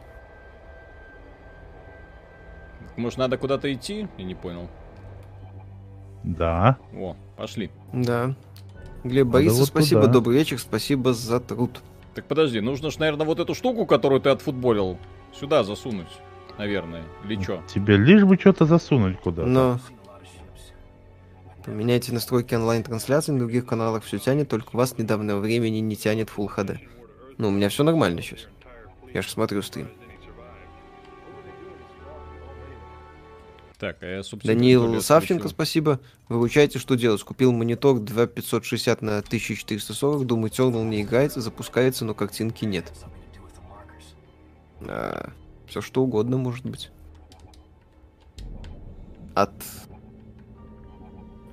Может, 2.97 3.17
надо 3.17 3.37
куда-то 3.37 3.71
идти? 3.73 4.07
Я 4.17 4.25
не 4.25 4.35
понял. 4.35 4.69
Да. 6.23 6.77
О, 6.93 7.15
пошли. 7.37 7.71
Да. 7.93 8.35
Глеб 9.05 9.27
Борисов, 9.27 9.59
вот 9.59 9.67
спасибо, 9.67 10.01
туда. 10.01 10.13
добрый 10.13 10.37
вечер, 10.37 10.59
спасибо 10.59 11.13
за 11.13 11.39
труд. 11.39 11.81
Так 12.13 12.25
подожди, 12.25 12.59
нужно 12.59 12.91
ж, 12.91 12.97
наверное, 12.97 13.25
вот 13.25 13.39
эту 13.39 13.55
штуку, 13.55 13.85
которую 13.85 14.19
ты 14.19 14.29
отфутболил, 14.29 14.97
сюда 15.33 15.63
засунуть, 15.63 16.09
наверное. 16.57 17.03
Или 17.25 17.35
чё? 17.41 17.63
Тебе 17.67 17.97
лишь 17.97 18.23
бы 18.23 18.35
что-то 18.35 18.65
засунуть 18.65 19.19
куда-то. 19.19 19.47
Но... 19.47 19.79
Поменяйте 21.65 22.13
настройки 22.13 22.55
онлайн-трансляции 22.55 23.31
на 23.31 23.39
других 23.39 23.65
каналах, 23.65 24.03
все 24.03 24.17
тянет, 24.17 24.49
только 24.49 24.69
у 24.73 24.77
вас 24.77 24.97
недавнего 24.97 25.39
времени 25.39 25.79
не 25.79 25.95
тянет 25.95 26.29
Full 26.35 26.47
HD. 26.55 26.79
Ну, 27.37 27.49
у 27.49 27.51
меня 27.51 27.69
все 27.69 27.83
нормально 27.83 28.21
сейчас. 28.21 28.47
Я 29.13 29.21
же 29.21 29.29
смотрю 29.29 29.61
стрим. 29.61 29.89
Так, 33.79 33.97
а 34.01 34.05
я 34.05 34.23
субтитры 34.23 34.55
Даниил 34.55 35.01
Савченко, 35.01 35.35
отключил? 35.35 35.49
спасибо. 35.49 35.99
Выручайте, 36.27 36.79
что 36.79 36.95
делать. 36.95 37.23
Купил 37.23 37.53
монитор 37.53 37.99
2560 37.99 39.01
на 39.01 39.19
1440, 39.19 40.25
думаю, 40.25 40.51
Eternal 40.51 40.83
не 40.83 41.01
играется, 41.01 41.39
запускается, 41.39 42.03
но 42.03 42.13
картинки 42.13 42.65
нет. 42.65 42.91
А, 44.81 45.29
Все 45.67 45.81
что 45.81 46.01
угодно 46.03 46.37
может 46.37 46.65
быть. 46.65 46.91
От 49.35 49.51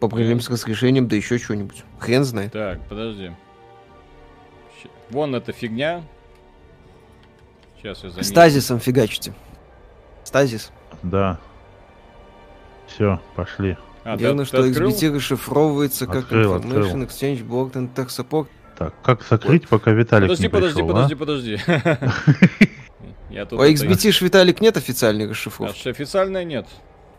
по 0.00 0.08
проблем 0.08 0.40
с 0.40 0.50
разрешением, 0.50 1.08
да 1.08 1.16
еще 1.16 1.38
что-нибудь. 1.38 1.82
Хрен 1.98 2.24
знает. 2.24 2.52
Так, 2.52 2.86
подожди. 2.88 3.32
Щ- 4.82 4.88
Вон 5.10 5.34
эта 5.34 5.52
фигня. 5.52 6.02
Сейчас 7.78 8.04
я 8.04 8.10
за 8.10 8.16
ней- 8.16 8.24
Стазисом 8.24 8.78
фигачите. 8.78 9.32
Стазис. 10.24 10.70
Да. 11.02 11.38
Все, 12.88 13.20
пошли. 13.36 13.76
А, 14.04 14.16
ты- 14.16 14.24
Верно, 14.24 14.42
ты 14.42 14.48
что 14.48 14.62
открыл? 14.62 14.90
XBT 14.90 15.16
расшифровывается 15.16 16.06
как 16.06 16.24
Открыл, 16.24 16.56
Information 16.56 17.06
Exchange 17.06 17.46
Board 17.46 17.72
and 17.72 17.94
Tech 17.94 18.08
Support. 18.08 18.48
Так, 18.78 18.94
как 19.02 19.22
закрыть, 19.22 19.66
пока 19.66 19.90
Виталик 19.92 20.28
Подожди, 20.28 20.42
не 20.44 20.48
подожди, 20.50 20.74
пришел, 20.82 20.88
подожди, 20.88 21.14
а? 21.14 21.16
подожди. 21.16 21.58
Я 23.36 23.44
тут 23.44 23.58
У 23.58 23.62
это- 23.62 23.72
XBT 23.84 24.12
ж 24.12 24.22
Виталик 24.22 24.60
нет 24.62 24.76
официальной 24.78 25.26
А 25.26 25.30
расшифровки. 25.30 25.82
ж 25.82 25.86
официальной 25.90 26.44
нет. 26.46 26.66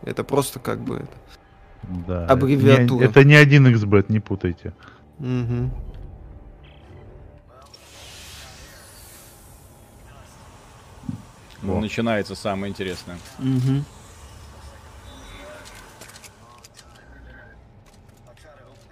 Это 0.03 0.23
просто 0.23 0.59
как 0.59 0.79
бы 0.79 0.95
это. 0.95 1.17
Да. 2.07 2.25
Аббревиатура. 2.25 2.99
Не- 2.99 3.05
это 3.05 3.23
не 3.23 3.35
один 3.35 3.67
XBet, 3.67 4.05
не 4.09 4.19
путайте. 4.19 4.73
Мгм. 5.19 5.71
Во. 11.61 11.79
Начинается 11.81 12.35
самое 12.35 12.71
интересное. 12.71 13.17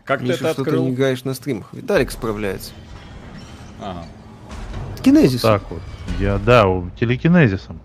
Как 0.03 0.19
ты 0.19 0.25
Миша, 0.27 0.35
это 0.45 0.53
что 0.53 0.63
ты 0.63 0.69
открыл? 0.69 0.85
не 0.85 0.91
играешь 0.93 1.23
на 1.23 1.33
стримах. 1.33 1.73
Виталик 1.73 2.11
справляется. 2.11 2.73
Ага. 3.81 4.05
Кинезис. 5.03 5.41
Так 5.41 5.63
вот. 5.71 5.81
Я, 6.19 6.37
да, 6.37 6.67
у- 6.67 6.89
телекинезисом. 6.91 7.79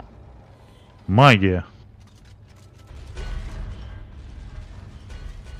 Магия. 1.06 1.64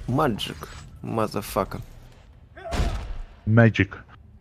Magic. 0.07 0.69
Motherfucker. 1.03 1.81
Magic. 3.47 3.95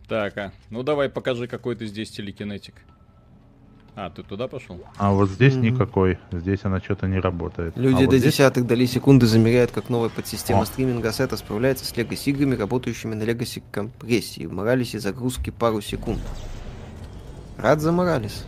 Так, 0.08 0.36
а. 0.38 0.52
Ну 0.70 0.82
давай 0.82 1.08
покажи, 1.08 1.46
какой 1.46 1.74
ты 1.76 1.86
здесь 1.86 2.10
телекинетик. 2.10 2.74
А, 3.96 4.08
ты 4.10 4.22
туда 4.22 4.46
пошел? 4.46 4.80
А 4.98 5.10
вот 5.12 5.28
здесь 5.30 5.54
Мгм. 5.54 5.62
никакой. 5.64 6.18
Здесь 6.30 6.60
она 6.64 6.80
что-то 6.80 7.08
не 7.08 7.18
работает. 7.18 7.76
Люди 7.76 7.94
а 7.94 8.00
вот 8.06 8.10
до 8.10 8.18
здесь- 8.18 8.32
десятых 8.34 8.66
доли 8.66 8.86
секунды 8.86 9.26
замеряют, 9.26 9.72
как 9.72 9.88
новая 9.88 10.08
подсистема 10.08 10.62
О. 10.62 10.66
стриминга 10.66 11.12
сета 11.12 11.36
справляется 11.36 11.84
с 11.84 11.92
Legacy 11.92 12.30
играми, 12.30 12.54
работающими 12.54 13.14
на 13.14 13.24
Legacy 13.24 13.62
компрессии. 13.72 14.46
В 14.46 14.52
Моралисе 14.52 15.00
загрузки 15.00 15.50
пару 15.50 15.80
секунд. 15.80 16.20
Рад 17.62 17.80
за 17.80 17.92
Моралис. 17.92 18.44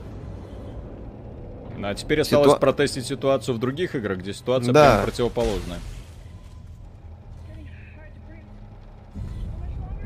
Ну, 1.76 1.88
А 1.88 1.94
теперь 1.94 2.20
осталось 2.20 2.52
Ситуа- 2.52 2.58
протестить 2.60 3.06
ситуацию 3.06 3.54
в 3.56 3.58
других 3.58 3.94
играх, 3.94 4.18
где 4.18 4.32
ситуация 4.32 4.72
Да. 4.72 4.92
прям 4.94 5.04
противоположная. 5.04 5.78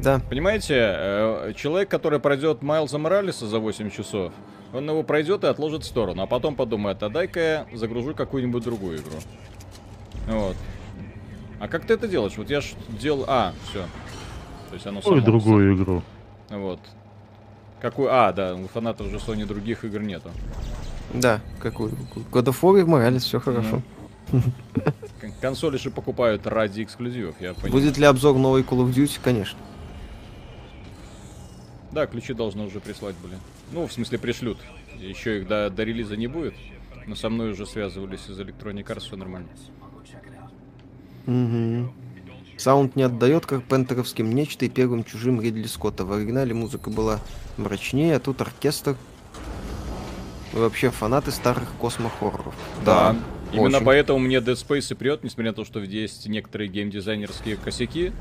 Да. 0.03 0.21
Понимаете, 0.29 0.75
э, 0.79 1.53
человек, 1.57 1.89
который 1.91 2.21
пройдет 2.21 2.63
Майлза 2.63 2.99
Моралеса 2.99 3.47
за 3.47 3.59
8 3.59 3.91
часов, 3.91 4.33
он 4.73 4.89
его 4.89 5.03
пройдет 5.03 5.45
и 5.45 5.47
отложит 5.47 5.83
в 5.85 5.87
сторону, 5.87 6.23
а 6.23 6.27
потом 6.27 6.55
подумает, 6.55 7.03
а 7.03 7.09
дай-ка 7.09 7.41
я 7.41 7.67
загружу 7.75 8.15
какую-нибудь 8.15 8.63
другую 8.63 8.99
игру. 8.99 9.17
Вот. 10.29 10.57
А 11.61 11.69
как 11.69 11.87
ты 11.87 11.95
это 11.95 12.07
делаешь? 12.09 12.37
Вот 12.37 12.51
я 12.51 12.61
ж 12.61 12.73
делал... 13.01 13.25
А, 13.27 13.53
все. 13.71 13.85
То 14.69 14.75
есть 14.75 14.87
оно 14.87 14.99
Ой, 14.99 15.03
само- 15.03 15.21
другую 15.21 15.77
игру. 15.77 16.03
Вот. 16.51 16.81
Какую... 17.81 18.09
А, 18.13 18.33
да, 18.33 18.55
у 18.55 18.67
фанатов 18.69 19.09
же 19.11 19.17
Sony 19.17 19.45
других 19.47 19.85
игр 19.85 20.01
нету. 20.01 20.31
Да, 21.15 21.41
какой 21.61 21.91
God 22.33 22.45
of 22.47 22.61
War 22.63 22.81
и 22.81 22.85
Моралис, 22.85 23.25
все 23.25 23.39
хорошо. 23.41 23.83
К- 25.21 25.41
Консоли 25.41 25.77
же 25.77 25.91
покупают 25.91 26.47
ради 26.47 26.83
эксклюзивов, 26.83 27.41
я 27.41 27.55
понимаю. 27.55 27.73
Будет 27.73 27.97
ли 27.99 28.07
обзор 28.07 28.37
новой 28.39 28.63
Call 28.63 28.79
of 28.85 28.93
Duty? 28.93 29.21
Конечно. 29.23 29.59
Да, 31.93 32.07
ключи 32.07 32.35
должны 32.35 32.65
уже 32.65 32.81
прислать 32.81 33.15
были. 33.23 33.35
Ну, 33.73 33.87
в 33.87 33.93
смысле, 33.93 34.19
пришлют. 34.19 34.59
Еще 34.99 35.41
их 35.41 35.49
до, 35.49 35.71
до 35.71 35.85
релиза 35.85 36.17
не 36.17 36.27
будет. 36.27 36.55
Но 37.07 37.15
со 37.15 37.29
мной 37.31 37.53
уже 37.53 37.67
связывались 37.67 38.29
из 38.29 38.39
Electronic 38.41 38.85
Arts, 38.87 39.01
все 39.01 39.17
нормально. 39.17 39.49
Мгм. 41.27 41.93
Саунд 42.59 42.97
не 42.97 43.03
отдает, 43.03 43.47
как 43.47 43.63
пентеровским 43.65 44.31
нечто 44.35 44.65
и 44.65 44.69
первым 44.69 45.05
чужим 45.05 45.41
Ридли 45.41 45.67
Скотта. 45.67 46.05
В 46.05 46.13
оригинале 46.13 46.55
музыка 46.55 46.91
была 46.91 47.21
мрачнее, 47.57 48.17
а 48.17 48.21
тут 48.21 48.41
оркестр. 48.41 48.97
Вы 50.53 50.61
вообще 50.61 50.91
фанаты 50.91 51.33
старых 51.33 51.69
космохорроров. 51.81 52.55
Именно 53.53 53.77
очень. 53.77 53.87
поэтому 53.87 54.19
мне 54.19 54.37
Dead 54.39 54.55
Space 54.55 54.93
и 54.93 54.95
прет, 54.95 55.23
несмотря 55.23 55.51
на 55.53 55.55
то, 55.55 55.65
что 55.65 55.81
есть 55.81 56.27
некоторые 56.27 56.69
геймдизайнерские 56.69 57.57
косяки. 57.57 58.13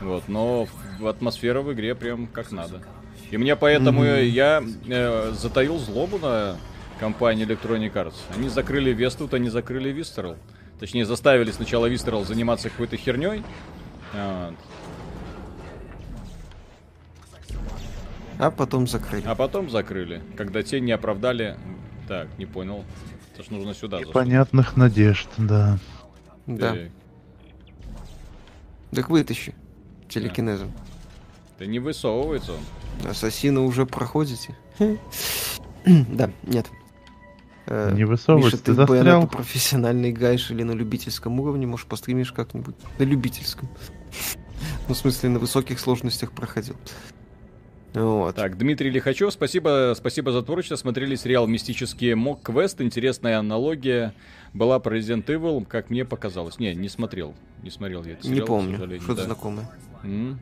Вот, 0.00 0.24
но 0.28 0.66
атмосфера 1.04 1.62
в 1.62 1.72
игре 1.72 1.94
прям 1.94 2.26
как 2.26 2.52
надо. 2.52 2.82
И 3.30 3.36
мне 3.36 3.56
поэтому 3.56 4.02
Мгм. 4.02 4.24
я 4.24 4.62
э, 4.86 5.32
затаил 5.40 5.78
злобу 5.78 6.18
на 6.18 6.56
компанию 7.00 7.46
Electronic 7.48 7.92
Arts. 7.94 8.14
Они 8.36 8.48
закрыли 8.48 8.90
Вестут, 8.92 9.32
они 9.34 9.48
закрыли 9.48 9.92
Visceral. 9.94 10.36
Точнее, 10.78 11.06
заставили 11.06 11.50
сначала 11.50 11.88
Visceral 11.90 12.24
заниматься 12.26 12.68
какой-то 12.68 12.96
херней. 12.96 13.42
Вот. 14.14 14.54
А 18.38 18.50
потом 18.50 18.86
закрыли. 18.86 19.22
А 19.26 19.34
потом 19.34 19.70
закрыли, 19.70 20.22
когда 20.36 20.62
те 20.62 20.80
не 20.80 20.92
оправдали... 20.92 21.56
Так, 22.08 22.28
не 22.36 22.44
понял. 22.46 22.84
Это 23.32 23.42
ж 23.44 23.50
нужно 23.50 23.72
сюда 23.74 23.96
засунуть. 23.98 24.12
Понятных 24.12 24.76
надежд, 24.76 25.28
да. 25.38 25.78
Да. 26.46 26.72
Ты, 26.74 26.92
Так 28.94 29.08
вытащи. 29.08 29.54
Телекинезом. 30.08 30.70
ты 31.58 31.66
не 31.66 31.78
высовывается 31.78 32.52
он. 32.52 33.08
Ассасина 33.10 33.62
уже 33.64 33.86
проходите? 33.86 34.56
Да, 35.86 36.30
нет. 36.44 36.66
Э, 37.66 37.92
Не 37.94 38.04
высовывайся, 38.04 38.56
Миша, 38.56 38.64
ты 38.64 38.72
ты 38.72 38.74
застрял. 38.74 39.22
Bayonetta 39.24 39.26
профессионально 39.28 40.10
играешь 40.10 40.50
или 40.50 40.62
на 40.62 40.72
любительском 40.72 41.38
уровне, 41.40 41.66
может, 41.66 41.86
постримишь 41.88 42.32
как-нибудь? 42.32 42.74
На 42.98 43.02
любительском. 43.04 43.68
Ну, 44.88 44.94
в 44.94 44.96
смысле, 44.96 45.30
на 45.30 45.38
высоких 45.38 45.78
сложностях 45.80 46.32
проходил. 46.32 46.76
Вот. 47.94 48.34
Так, 48.34 48.58
Дмитрий 48.58 48.90
Лихачев, 48.90 49.32
спасибо, 49.32 49.94
спасибо 49.96 50.32
за 50.32 50.42
творчество. 50.42 50.76
Смотрели 50.76 51.14
сериал 51.14 51.46
«Мистические 51.46 52.16
Мок 52.16 52.42
Квест». 52.42 52.80
Интересная 52.80 53.38
аналогия 53.38 54.14
была 54.52 54.80
про 54.80 54.98
Resident 54.98 55.24
Evil, 55.26 55.64
как 55.64 55.90
мне 55.90 56.04
показалось. 56.04 56.58
Не, 56.58 56.74
не 56.74 56.88
смотрел. 56.88 57.34
Не 57.62 57.70
смотрел 57.70 58.04
я 58.04 58.12
этот 58.12 58.24
Не 58.24 58.30
сериал, 58.30 58.46
к 58.46 58.48
помню. 58.48 59.00
Что-то 59.00 59.14
да. 59.14 59.24
знакомое. 59.24 59.70
М. 60.02 60.40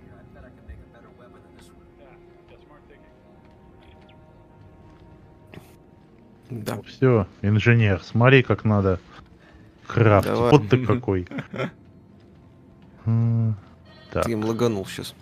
Да. 6.48 6.80
Все, 6.82 7.26
инженер, 7.40 8.02
смотри, 8.02 8.42
как 8.42 8.64
надо 8.64 8.98
крафтить. 9.87 10.32
Давай. 10.32 10.50
Вот 10.50 10.68
ты 10.68 10.87
какой. 10.87 11.26
Так, 13.04 14.24
Стрим 14.24 14.44
лаганул 14.44 14.86
сейчас. 14.86 15.14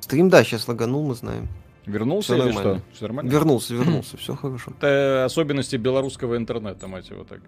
Стрим, 0.00 0.28
да, 0.28 0.44
сейчас 0.44 0.68
лаганул, 0.68 1.06
мы 1.06 1.14
знаем. 1.14 1.48
Вернулся 1.86 2.34
Всё 2.34 2.36
или 2.36 2.52
нормально. 2.52 2.78
что? 2.78 2.94
Все 2.94 3.04
нормально? 3.04 3.30
Вернулся, 3.30 3.74
вернулся, 3.74 4.16
все 4.16 4.34
хорошо. 4.34 4.72
Это 4.78 5.24
особенности 5.26 5.76
белорусского 5.76 6.36
интернета, 6.36 6.86
мать 6.88 7.08
его 7.10 7.24
так. 7.24 7.40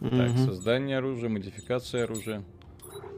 Так, 0.00 0.36
создание 0.36 0.98
оружия, 0.98 1.28
модификация 1.28 2.04
оружия. 2.04 2.42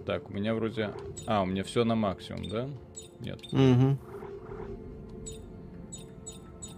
Так, 0.06 0.28
у 0.30 0.34
меня 0.34 0.54
вроде... 0.54 0.90
А, 1.26 1.42
у 1.42 1.46
меня 1.46 1.64
все 1.64 1.84
на 1.84 1.94
максимум, 1.94 2.48
да? 2.48 2.68
Нет. 3.20 3.40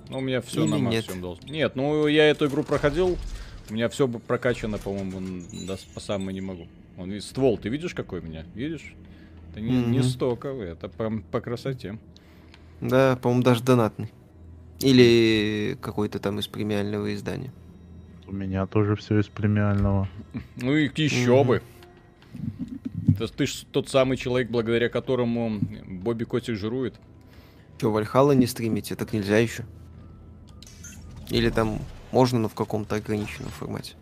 Ну, 0.08 0.18
у 0.18 0.20
меня 0.20 0.40
все 0.40 0.62
Или 0.62 0.70
на 0.70 0.78
нет? 0.78 0.84
максимум 0.84 1.20
должно. 1.22 1.48
Нет, 1.48 1.76
ну 1.76 2.06
я 2.06 2.24
эту 2.30 2.46
игру 2.46 2.62
проходил. 2.62 3.18
У 3.68 3.74
меня 3.74 3.88
все 3.88 4.06
прокачано, 4.06 4.78
по-моему, 4.78 5.46
да, 5.66 5.76
по 5.94 6.00
самому 6.00 6.30
не 6.30 6.40
могу. 6.40 6.68
Он 6.96 7.20
ствол, 7.20 7.58
ты 7.58 7.68
видишь, 7.68 7.94
какой 7.94 8.20
у 8.20 8.22
меня? 8.22 8.44
Видишь? 8.54 8.94
Это 9.50 9.60
не, 9.60 9.70
не 9.72 9.98
Мгм. 9.98 10.02
стоковый, 10.02 10.68
это 10.70 10.88
по, 10.88 11.10
по 11.30 11.40
красоте. 11.40 11.98
Да, 12.80 13.16
по-моему, 13.16 13.42
даже 13.42 13.62
донатный. 13.64 14.08
Или 14.80 15.76
какой-то 15.80 16.18
там 16.18 16.38
из 16.38 16.46
премиального 16.46 17.12
издания. 17.14 17.52
у 18.26 18.32
меня 18.32 18.66
тоже 18.66 18.94
все 18.96 19.18
из 19.20 19.26
премиального. 19.26 20.08
Ну 20.56 20.76
и 20.76 20.90
еще 20.96 21.42
Мгм. 21.42 21.46
бы. 21.48 21.62
Это 23.14 23.28
ты 23.28 23.46
ж 23.46 23.64
тот 23.72 23.88
самый 23.88 24.16
человек, 24.16 24.50
благодаря 24.50 24.88
которому 24.88 25.60
Бобби 25.86 26.24
Котик 26.24 26.56
жирует. 26.56 26.94
Че, 27.80 27.90
Вальхала 27.90 28.32
не 28.32 28.46
стримите? 28.46 28.94
Так 28.94 29.12
нельзя 29.12 29.38
еще. 29.38 29.64
Или 31.30 31.50
там 31.50 31.78
можно, 32.12 32.38
но 32.38 32.48
в 32.48 32.54
каком-то 32.54 32.96
ограниченном 32.96 33.50
формате. 33.50 33.94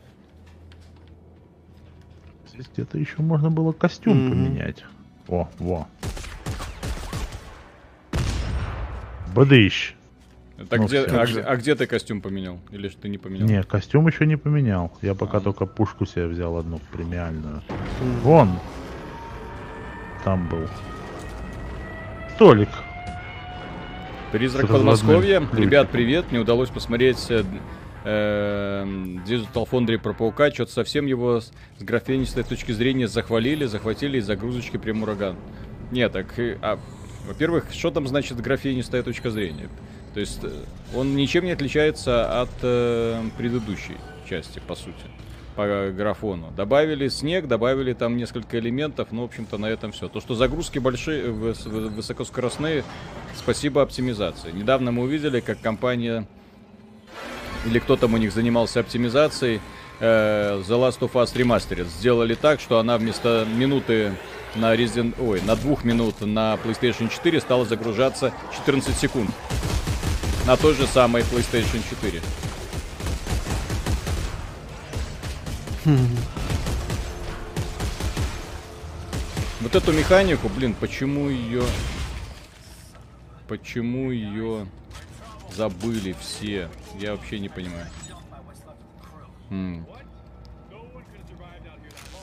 Здесь 2.52 2.66
где-то 2.72 2.98
еще 2.98 3.16
можно 3.22 3.50
было 3.50 3.72
костюм 3.72 4.26
Мгм. 4.26 4.30
поменять. 4.30 4.84
О, 5.28 5.48
во. 5.58 5.88
Бадыщ. 9.34 9.94
Так 10.70 10.78
Ну, 10.80 10.86
где, 10.86 11.00
а, 11.00 11.26
где- 11.26 11.40
а 11.40 11.56
где 11.56 11.74
ты 11.74 11.86
костюм 11.86 12.20
поменял? 12.20 12.60
Или 12.70 12.88
ж 12.88 12.94
ты 12.94 13.08
не 13.08 13.18
поменял? 13.18 13.48
Не, 13.48 13.64
костюм 13.64 14.06
еще 14.06 14.24
не 14.24 14.36
поменял. 14.36 14.92
Я 15.02 15.14
пока 15.16 15.38
А. 15.38 15.40
только 15.40 15.66
пушку 15.66 16.06
себе 16.06 16.28
взял 16.28 16.56
одну 16.56 16.78
премиальную. 16.92 17.60
Вон. 18.22 18.50
Там 20.24 20.48
был. 20.48 20.68
Столик. 22.36 22.68
Призрак 24.34 24.66
Подмосковья. 24.66 25.48
Ребят, 25.52 25.90
привет. 25.90 26.32
Не 26.32 26.40
удалось 26.40 26.68
посмотреть 26.68 27.24
э, 27.28 27.44
э, 28.04 28.84
Digital 29.24 29.64
Foundry 29.70 29.96
про 29.96 30.12
паука. 30.12 30.50
Что-то 30.50 30.72
совсем 30.72 31.06
его 31.06 31.40
с 31.40 31.52
графенистой 31.78 32.42
точки 32.42 32.72
зрения 32.72 33.06
захвалили, 33.06 33.64
захватили 33.64 34.18
из 34.18 34.26
загрузочки 34.26 34.76
прям 34.76 35.04
ураган. 35.04 35.36
Нет, 35.92 36.10
так, 36.10 36.36
э, 36.36 36.58
а, 36.62 36.80
во-первых, 37.28 37.66
что 37.70 37.92
там 37.92 38.08
значит 38.08 38.40
графенистая 38.40 39.04
точка 39.04 39.30
зрения? 39.30 39.68
То 40.14 40.18
есть 40.18 40.42
э, 40.42 40.50
он 40.96 41.14
ничем 41.14 41.44
не 41.44 41.52
отличается 41.52 42.42
от 42.42 42.50
э, 42.62 43.22
предыдущей 43.38 43.98
части, 44.28 44.60
по 44.66 44.74
сути, 44.74 45.06
по 45.54 45.90
графону. 45.96 46.52
Добавили 46.56 47.08
снег, 47.08 47.46
добавили 47.46 47.92
там 47.92 48.16
несколько 48.16 48.58
элементов, 48.58 49.08
ну, 49.10 49.22
в 49.22 49.24
общем-то, 49.26 49.58
на 49.58 49.66
этом 49.66 49.92
все. 49.92 50.08
То, 50.08 50.20
что 50.20 50.34
загрузки 50.34 50.78
большие, 50.78 51.24
выс- 51.26 51.68
вы- 51.68 51.88
высокоскоростные, 51.88 52.84
спасибо 53.36 53.82
оптимизации. 53.82 54.50
Недавно 54.52 54.92
мы 54.92 55.02
увидели, 55.02 55.40
как 55.40 55.60
компания 55.60 56.26
или 57.66 57.78
кто 57.78 57.96
там 57.96 58.14
у 58.14 58.16
них 58.16 58.32
занимался 58.32 58.80
оптимизацией, 58.80 59.60
э, 60.00 60.62
The 60.66 60.78
Last 60.78 60.98
of 61.00 61.12
Us 61.12 61.34
Remastered 61.34 61.86
сделали 61.86 62.34
так, 62.34 62.60
что 62.60 62.78
она 62.78 62.98
вместо 62.98 63.46
минуты 63.54 64.12
на 64.56 64.74
Resident... 64.74 65.14
Ой, 65.18 65.40
на 65.42 65.56
двух 65.56 65.84
минут 65.84 66.20
на 66.20 66.58
PlayStation 66.64 67.08
4 67.08 67.40
стала 67.40 67.64
загружаться 67.64 68.32
14 68.54 68.96
секунд. 68.96 69.30
На 70.46 70.56
той 70.56 70.74
же 70.74 70.86
самой 70.86 71.22
PlayStation 71.22 71.82
4. 71.88 72.20
Вот 79.64 79.74
эту 79.74 79.92
механику, 79.92 80.50
блин, 80.50 80.74
почему 80.78 81.30
ее... 81.30 81.64
Почему 83.48 84.10
ее 84.10 84.66
забыли 85.54 86.14
все? 86.20 86.68
Я 87.00 87.12
вообще 87.12 87.38
не 87.38 87.48
понимаю. 87.48 87.86
М. 89.48 89.86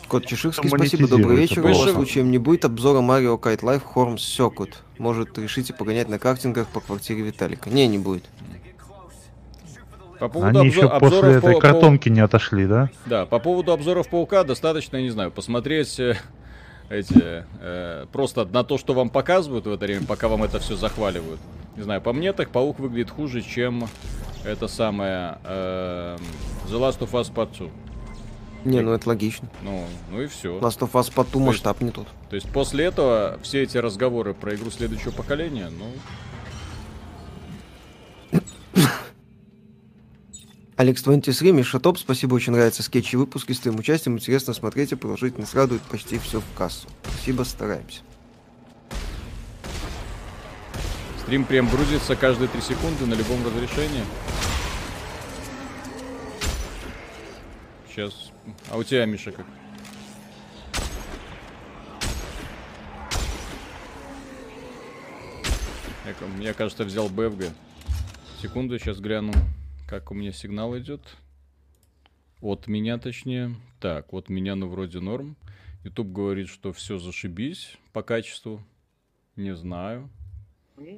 Кот 0.08 0.28
Чеширский, 0.28 0.70
спасибо, 0.70 1.08
добрый 1.08 1.38
вечер. 1.38 1.66
У 1.66 1.70
вас 1.70 1.92
случаем 1.92 2.30
не 2.30 2.38
будет 2.38 2.64
обзора 2.64 3.00
Mario 3.00 3.40
Kart 3.40 3.62
Life 3.62 3.84
Horns 3.96 4.18
Circuit? 4.18 4.74
Может, 5.00 5.36
решите 5.40 5.74
погонять 5.74 6.10
на 6.10 6.20
картингах 6.20 6.68
по 6.68 6.80
квартире 6.80 7.24
Виталика? 7.24 7.72
Не, 7.72 7.88
не 7.88 7.98
будет. 7.98 8.26
По 10.22 10.30
поводу 10.30 10.60
Они 10.60 10.70
обзо- 10.70 10.72
еще 10.72 10.82
после 10.88 10.98
обзоров 11.08 11.36
этой 11.38 11.42
по- 11.42 11.52
по- 11.54 11.60
картонки 11.62 12.08
не 12.10 12.20
отошли, 12.20 12.68
да? 12.68 12.92
Да, 13.08 13.26
по 13.26 13.40
поводу 13.40 13.72
обзоров 13.72 14.08
паука 14.08 14.44
достаточно, 14.44 14.98
я 14.98 15.02
не 15.02 15.10
знаю, 15.10 15.32
посмотреть 15.32 16.00
э, 16.00 16.16
эти 16.92 17.44
э, 17.60 18.06
просто 18.12 18.46
на 18.46 18.64
то, 18.64 18.78
что 18.78 18.94
вам 18.94 19.10
показывают 19.10 19.66
в 19.66 19.72
это 19.74 19.84
время, 19.88 20.06
пока 20.06 20.28
вам 20.28 20.44
это 20.44 20.60
все 20.60 20.76
захваливают. 20.76 21.40
Не 21.76 21.82
знаю, 21.82 22.02
по 22.02 22.14
мне 22.14 22.34
так 22.34 22.52
паук 22.52 22.78
выглядит 22.78 23.10
хуже, 23.10 23.42
чем 23.42 23.88
это 24.46 24.68
самое 24.68 25.40
э, 25.44 26.18
The 26.68 26.80
Last 26.80 27.00
of 27.00 27.10
Us 27.14 27.34
Part 27.34 27.58
2. 27.58 27.68
Не, 28.66 28.82
ну 28.82 28.92
это 28.94 29.10
логично. 29.10 29.50
Ну, 29.64 29.86
ну 30.12 30.22
и 30.22 30.28
все. 30.28 30.60
Last 30.60 30.82
of 30.82 30.92
Us 30.92 31.12
по 31.12 31.24
ту 31.24 31.40
есть- 31.40 31.48
масштаб 31.48 31.82
не 31.82 31.90
тот. 31.90 32.06
То 32.30 32.36
есть 32.36 32.48
после 32.52 32.86
этого 32.86 33.40
все 33.42 33.64
эти 33.64 33.80
разговоры 33.80 34.36
про 34.36 34.54
игру 34.54 34.70
следующего 34.70 35.14
поколения, 35.14 35.70
ну, 35.72 35.88
Алекс 40.82 41.04
23, 41.04 41.52
Миша 41.52 41.80
Топ, 41.80 42.00
спасибо, 42.00 42.34
очень 42.34 42.54
нравятся 42.54 42.82
скетчи 42.82 43.14
и 43.14 43.16
выпуски 43.16 43.52
с 43.52 43.60
твоим 43.60 43.78
участием. 43.78 44.16
Интересно 44.16 44.52
смотреть 44.52 44.92
и 44.92 44.96
продолжительность 44.96 45.54
радует 45.54 45.84
почти 45.84 46.18
все 46.18 46.40
в 46.40 46.58
кассу. 46.58 46.88
Спасибо, 47.04 47.44
стараемся. 47.44 48.02
стрим 51.20 51.46
прям 51.46 51.70
грузится 51.70 52.16
каждые 52.16 52.48
3 52.48 52.62
секунды 52.62 53.06
на 53.06 53.14
любом 53.14 53.46
разрешении. 53.46 54.04
Сейчас. 57.88 58.32
А 58.72 58.78
у 58.78 58.84
тебя, 58.84 59.06
Миша, 59.06 59.32
как? 59.32 59.46
Я, 66.06 66.44
я, 66.44 66.54
кажется, 66.56 66.84
взял 66.86 67.08
БФГ. 67.08 67.54
Секунду, 68.42 68.80
сейчас 68.80 69.00
гляну, 69.00 69.34
как 69.92 70.10
у 70.10 70.14
меня 70.14 70.32
сигнал 70.32 70.78
идет. 70.78 71.02
От 72.40 72.68
меня, 72.68 72.98
точнее. 72.98 73.58
Так, 73.82 74.14
от 74.14 74.30
меня, 74.30 74.56
ну, 74.56 74.70
вроде 74.70 75.02
норм. 75.02 75.36
YouTube 75.84 76.14
говорит, 76.14 76.48
что 76.48 76.72
все 76.72 76.98
зашибись 76.98 77.76
по 77.92 78.02
качеству. 78.02 78.64
Не 79.36 79.54
знаю. 79.54 80.10
Вот 80.78 80.96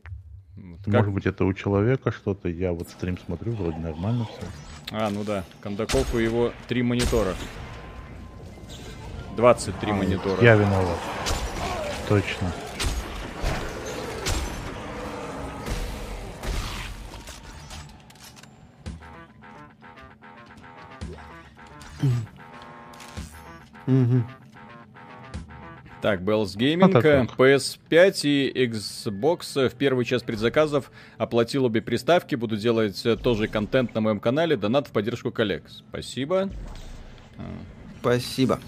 как- 0.85 0.93
Может 0.93 1.11
быть, 1.11 1.25
это 1.25 1.43
у 1.43 1.53
человека 1.55 2.11
что-то. 2.11 2.49
Я 2.49 2.71
вот 2.71 2.87
стрим 2.87 3.17
смотрю, 3.17 3.53
вроде 3.53 3.77
нормально 3.79 4.25
все. 4.27 4.47
А, 4.91 5.09
ну 5.09 5.23
да, 5.23 5.43
Кондаков 5.59 6.13
и 6.13 6.23
его 6.23 6.53
три 6.67 6.83
монитора. 6.83 7.33
23 9.37 9.91
монитора. 9.91 10.43
Я 10.43 10.53
виноват. 10.53 10.99
Точно. 12.07 12.53
Мгм. 23.87 24.25
Так, 26.03 26.19
Bells 26.19 26.57
Gaming, 26.57 26.91
так 26.91 27.37
вот. 27.37 27.47
PS5 27.47 28.21
и 28.23 28.65
Xbox 28.67 29.69
в 29.69 29.75
первый 29.75 30.03
час 30.03 30.21
предзаказов 30.21 30.91
оплатил 31.17 31.63
обе 31.63 31.81
приставки. 31.81 32.35
Буду 32.35 32.57
делать 32.57 33.05
э, 33.05 33.15
тоже 33.15 33.47
контент 33.47 33.95
на 33.95 34.01
моем 34.01 34.19
канале. 34.19 34.57
Донат 34.57 34.87
в 34.87 34.91
поддержку 34.91 35.31
коллег. 35.31 35.63
Спасибо. 35.69 36.49
Спасибо. 38.01 38.59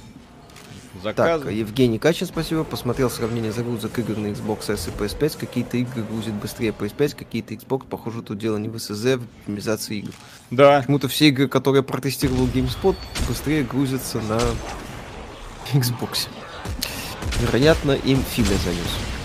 Заказ. 1.04 1.41
Так, 1.41 1.51
Евгений 1.51 1.99
Качин, 1.99 2.25
спасибо. 2.25 2.63
Посмотрел 2.63 3.10
сравнение 3.10 3.51
загрузок 3.51 3.99
игр 3.99 4.15
на 4.15 4.28
Xbox 4.28 4.71
S 4.71 4.88
и 4.88 4.91
PS5. 4.91 5.38
Какие-то 5.38 5.75
игры 5.75 6.04
грузят 6.04 6.36
быстрее 6.36 6.69
PS5, 6.69 7.17
какие-то 7.17 7.54
Xbox. 7.54 7.86
Похоже, 7.89 8.21
тут 8.21 8.38
дело 8.38 8.56
не 8.58 8.69
в 8.69 8.75
SSD, 8.75 9.17
в 9.17 9.23
оптимизации 9.23 9.97
игр. 9.97 10.12
Да. 10.51 10.80
Почему-то 10.80 11.10
все 11.10 11.28
игры, 11.28 11.49
которые 11.49 11.84
протестировал 11.84 12.45
GameSpot, 12.47 12.95
быстрее 13.28 13.63
грузятся 13.63 14.21
на 14.21 14.39
Xbox. 15.73 16.28
Вероятно, 17.39 17.91
им 17.91 18.21
Филя 18.21 18.58
занес. 18.58 19.15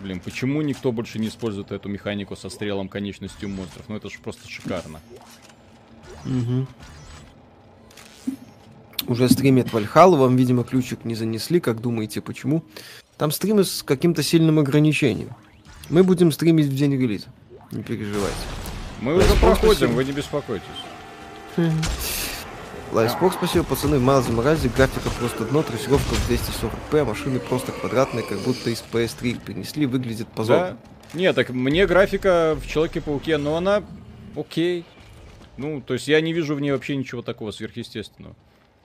Блин, 0.00 0.20
почему 0.20 0.62
никто 0.62 0.92
больше 0.92 1.18
не 1.18 1.28
использует 1.28 1.72
эту 1.72 1.88
механику 1.88 2.36
со 2.36 2.48
стрелом 2.48 2.88
конечностью 2.88 3.48
монстров? 3.48 3.86
Ну 3.88 3.96
это 3.96 4.08
же 4.08 4.18
просто 4.18 4.48
шикарно. 4.48 5.00
Мгм. 6.24 6.68
Уже 9.08 9.28
стримит 9.28 9.72
Вальхалу, 9.72 10.16
вам, 10.16 10.36
видимо, 10.36 10.64
ключик 10.64 11.04
не 11.04 11.14
занесли, 11.14 11.60
как 11.60 11.80
думаете, 11.80 12.20
почему? 12.20 12.64
Там 13.16 13.30
стримы 13.30 13.64
с 13.64 13.82
каким-то 13.82 14.22
сильным 14.22 14.58
ограничением. 14.58 15.30
Мы 15.90 16.02
будем 16.02 16.32
стримить 16.32 16.66
в 16.66 16.74
день 16.74 16.92
релиза. 16.92 17.26
Не 17.70 17.82
переживайте. 17.82 18.36
Мы 19.00 19.16
уже 19.16 19.34
проходим, 19.36 19.94
вы 19.94 20.04
не 20.04 20.12
беспокойтесь. 20.12 20.66
Лайфспок, 22.92 23.34
спасибо, 23.34 23.64
пацаны. 23.64 23.98
Майлз 23.98 24.28
Морази, 24.28 24.68
графика 24.68 25.10
просто 25.10 25.44
дно, 25.44 25.62
трассировка 25.62 26.14
в 26.14 26.30
240p, 26.30 27.00
а 27.00 27.04
машины 27.04 27.40
просто 27.40 27.72
квадратные, 27.72 28.22
как 28.22 28.38
будто 28.38 28.70
из 28.70 28.82
PS3 28.92 29.28
их 29.28 29.42
перенесли, 29.42 29.86
выглядит 29.86 30.28
позорно. 30.28 30.78
Да. 31.12 31.18
Не, 31.18 31.32
так 31.32 31.50
мне 31.50 31.86
графика 31.86 32.56
в 32.60 32.66
Человеке-пауке, 32.66 33.38
но 33.38 33.56
она 33.56 33.82
окей. 34.36 34.84
Ну, 35.56 35.80
то 35.80 35.94
есть 35.94 36.06
я 36.08 36.20
не 36.20 36.32
вижу 36.32 36.54
в 36.54 36.60
ней 36.60 36.70
вообще 36.72 36.96
ничего 36.96 37.22
такого 37.22 37.50
сверхъестественного. 37.50 38.36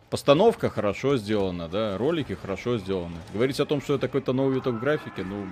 Постановка 0.09 0.69
хорошо 0.69 1.17
сделана, 1.17 1.69
да, 1.69 1.97
ролики 1.97 2.33
хорошо 2.33 2.77
сделаны. 2.77 3.17
Говорить 3.33 3.59
о 3.59 3.65
том, 3.65 3.81
что 3.81 3.95
это 3.95 4.07
какой-то 4.07 4.33
новый 4.33 4.55
виток 4.55 4.79
графики, 4.79 5.21
ну, 5.21 5.45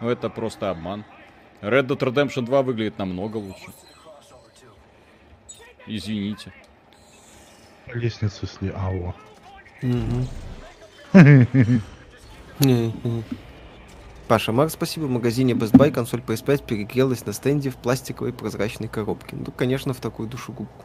ну 0.00 0.08
это 0.08 0.30
просто 0.30 0.70
обман. 0.70 1.04
Red 1.60 1.86
Dead 1.86 1.98
Redemption 1.98 2.44
2 2.44 2.62
выглядит 2.62 2.98
намного 2.98 3.36
лучше. 3.36 3.72
Извините. 5.86 6.52
Лестницу 7.92 8.46
сли. 8.46 8.72
Алло. 8.76 9.14
Мгм. 9.82 10.26
Не-не. 12.60 12.92
Паша 14.28 14.52
Марк, 14.52 14.72
спасибо. 14.72 15.04
В 15.04 15.10
магазине 15.10 15.52
Best 15.52 15.72
Buy 15.72 15.92
консоль 15.92 16.20
PS5 16.20 16.64
перегрелась 16.66 17.24
на 17.26 17.32
стенде 17.32 17.70
в 17.70 17.76
пластиковой 17.76 18.32
прозрачной 18.32 18.88
коробке. 18.88 19.36
Ну, 19.36 19.52
конечно, 19.52 19.94
в 19.94 19.98
такую 20.00 20.28
душегубку 20.28 20.84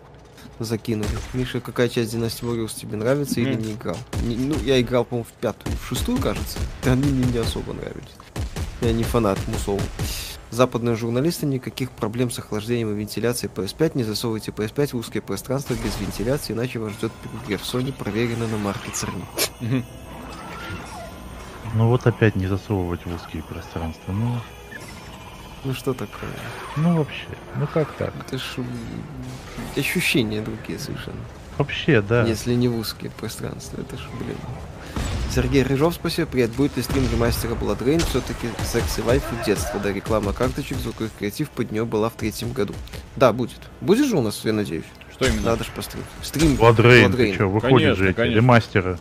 закинули. 0.59 1.09
Миша, 1.33 1.59
какая 1.59 1.89
часть 1.89 2.13
Dynasty 2.13 2.43
Warriors 2.43 2.77
тебе 2.79 2.97
нравится 2.97 3.39
или 3.39 3.55
не 3.55 3.73
играл? 3.73 3.97
Не- 4.23 4.35
ну, 4.35 4.55
я 4.63 4.79
играл, 4.79 5.05
по-моему, 5.05 5.25
в 5.27 5.33
пятую, 5.41 5.75
в 5.75 5.87
шестую, 5.87 6.19
кажется. 6.19 6.59
Они 6.85 7.11
мне 7.11 7.25
не 7.31 7.37
особо 7.39 7.73
нравились. 7.73 8.11
Я 8.81 8.93
не 8.93 9.03
фанат 9.03 9.39
Мусоу. 9.47 9.79
Западные 10.51 10.95
журналисты 10.97 11.45
никаких 11.45 11.91
проблем 11.91 12.29
с 12.29 12.37
охлаждением 12.39 12.91
и 12.93 12.99
вентиляцией 12.99 13.51
PS5. 13.53 13.91
Не 13.95 14.03
засовывайте 14.03 14.51
PS5 14.51 14.87
в 14.87 14.95
узкие 14.95 15.21
пространства 15.21 15.75
без 15.75 15.97
вентиляции, 15.99 16.51
иначе 16.51 16.79
вас 16.79 16.91
ждет 16.91 17.13
перегрев. 17.23 17.61
Sony 17.61 17.93
проверено 17.93 18.47
на 18.47 18.57
марке 18.57 18.91
ЦРН. 18.91 19.23
Ну 21.73 21.87
вот 21.87 22.05
опять 22.05 22.35
не 22.35 22.47
засовывать 22.47 23.05
в 23.05 23.15
узкие 23.15 23.43
пространства. 23.43 24.11
Ну, 24.11 24.37
Ну 25.63 25.73
что 25.73 25.93
такое? 25.93 26.29
ну 26.75 26.97
вообще, 26.97 27.27
ну 27.55 27.65
как 27.65 27.89
так? 27.93 28.13
Это 28.19 28.37
ж 28.37 28.57
ощущения 29.77 30.41
другие 30.41 30.77
совершенно. 30.79 31.21
Вообще, 31.57 32.01
да. 32.01 32.25
Если 32.25 32.55
не 32.55 32.67
в 32.67 32.77
узкие 32.77 33.11
пространства. 33.11 33.79
Это 33.79 33.95
ж, 33.97 34.01
блин. 34.19 34.35
Сергей 35.33 35.63
Рыжов, 35.63 35.95
спасибо. 35.95 36.27
Привет. 36.27 36.51
Будет 36.51 36.75
ли 36.75 36.83
стрим 36.83 37.09
ремастера 37.09 37.51
Blood 37.51 37.79
Rain? 37.79 38.03
Все-таки 38.09 38.47
секс 38.65 38.99
и 38.99 39.01
вайфу 39.01 39.33
детства. 39.45 39.79
Да, 39.79 39.93
реклама 39.93 40.33
карточек, 40.33 40.77
звуковых 40.77 41.11
креатив 41.17 41.49
под 41.51 41.71
нее 41.71 41.85
была 41.85 42.09
в 42.09 42.13
третьем 42.13 42.51
году. 42.51 42.73
Да, 43.15 43.31
будет. 43.31 43.59
Будет 43.79 44.07
же 44.07 44.17
у 44.17 44.21
нас, 44.21 44.41
я 44.43 44.51
надеюсь. 44.51 44.83
Что 45.13 45.27
именно? 45.27 45.51
Надо 45.51 45.63
же 45.63 45.71
построить. 45.71 46.05
Стрим 46.21 46.55
Blood 46.55 46.77
Rain, 46.77 47.09
Blood 47.09 47.15
ты 47.15 47.37
чё, 47.37 47.47
выходит 47.47 47.77
Конечно, 47.77 47.95
же 47.95 48.09
эти 48.09 48.15
конечно. 48.17 48.35
ремастеры. 48.35 48.99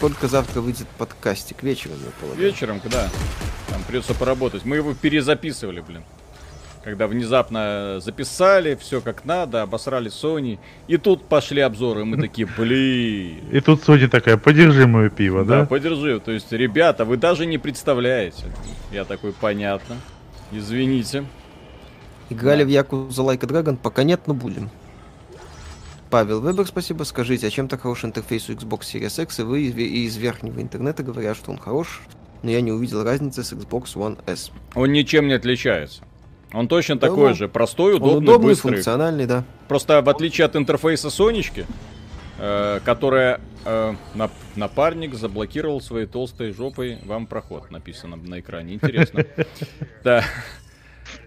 Только 0.00 0.28
завтра 0.28 0.60
выйдет 0.60 0.88
подкастик 0.98 1.62
вечером, 1.62 1.96
я 2.04 2.10
полагаю. 2.20 2.50
Вечером, 2.50 2.80
когда? 2.80 3.08
Там 3.68 3.82
придется 3.84 4.14
поработать. 4.14 4.64
Мы 4.64 4.76
его 4.76 4.92
перезаписывали, 4.94 5.80
блин. 5.80 6.02
Когда 6.86 7.08
внезапно 7.08 7.98
записали, 7.98 8.76
все 8.76 9.00
как 9.00 9.24
надо, 9.24 9.62
обосрали 9.62 10.08
Sony. 10.08 10.60
И 10.86 10.96
тут 10.98 11.24
пошли 11.24 11.60
обзоры, 11.60 12.02
и 12.02 12.04
мы 12.04 12.16
такие, 12.16 12.46
блин. 12.56 13.40
И 13.50 13.58
тут 13.58 13.82
Соня 13.82 14.08
такая, 14.08 14.36
подержи 14.36 14.86
мое 14.86 15.10
пиво, 15.10 15.44
Да, 15.44 15.62
да? 15.62 15.66
подержи. 15.66 16.20
То 16.20 16.30
есть, 16.30 16.52
ребята, 16.52 17.04
вы 17.04 17.16
даже 17.16 17.44
не 17.44 17.58
представляете. 17.58 18.44
Я 18.92 19.04
такой, 19.04 19.32
понятно. 19.32 19.96
Извините. 20.52 21.24
Играли 22.30 22.62
в 22.62 22.68
Яку 22.68 23.10
за 23.10 23.22
Like 23.22 23.42
a 23.42 23.48
Dragon? 23.48 23.76
Пока 23.76 24.04
нет, 24.04 24.20
но 24.28 24.34
будем. 24.34 24.70
Павел 26.08 26.40
Вебер, 26.40 26.68
спасибо. 26.68 27.02
Скажите, 27.02 27.48
а 27.48 27.50
чем 27.50 27.66
так 27.66 27.80
хороший 27.80 28.06
интерфейс 28.06 28.48
у 28.48 28.52
Xbox 28.52 28.82
Series 28.82 29.20
X? 29.24 29.40
И 29.40 29.42
вы 29.42 29.62
из 29.64 30.16
верхнего 30.16 30.62
интернета 30.62 31.02
говорят, 31.02 31.36
что 31.36 31.50
он 31.50 31.58
хорош, 31.58 32.02
но 32.44 32.50
я 32.52 32.60
не 32.60 32.70
увидел 32.70 33.02
разницы 33.02 33.42
с 33.42 33.52
Xbox 33.52 33.96
One 33.96 34.20
S. 34.26 34.52
Он 34.76 34.92
ничем 34.92 35.26
не 35.26 35.32
отличается. 35.34 36.04
Он 36.52 36.68
точно 36.68 36.96
Да, 36.96 37.08
такой 37.08 37.30
ну, 37.30 37.34
же, 37.34 37.48
простой, 37.48 37.94
Он 37.94 38.02
удобный, 38.02 38.28
удобный, 38.28 38.48
быстрый. 38.50 38.72
функциональный, 38.74 39.26
да. 39.26 39.44
Просто 39.68 40.00
в 40.00 40.08
отличие 40.08 40.44
от 40.44 40.56
интерфейса 40.56 41.10
Сонечки, 41.10 41.66
э, 42.38 42.80
которая 42.84 43.40
э, 43.64 43.94
нап- 44.14 44.30
напарник 44.54 45.14
заблокировал 45.14 45.80
своей 45.80 46.06
толстой 46.06 46.52
жопой 46.52 46.98
вам 47.04 47.26
проход, 47.26 47.70
написано 47.70 48.16
на 48.16 48.40
экране. 48.40 48.74
Интересно. 48.74 49.24
Да. 50.04 50.22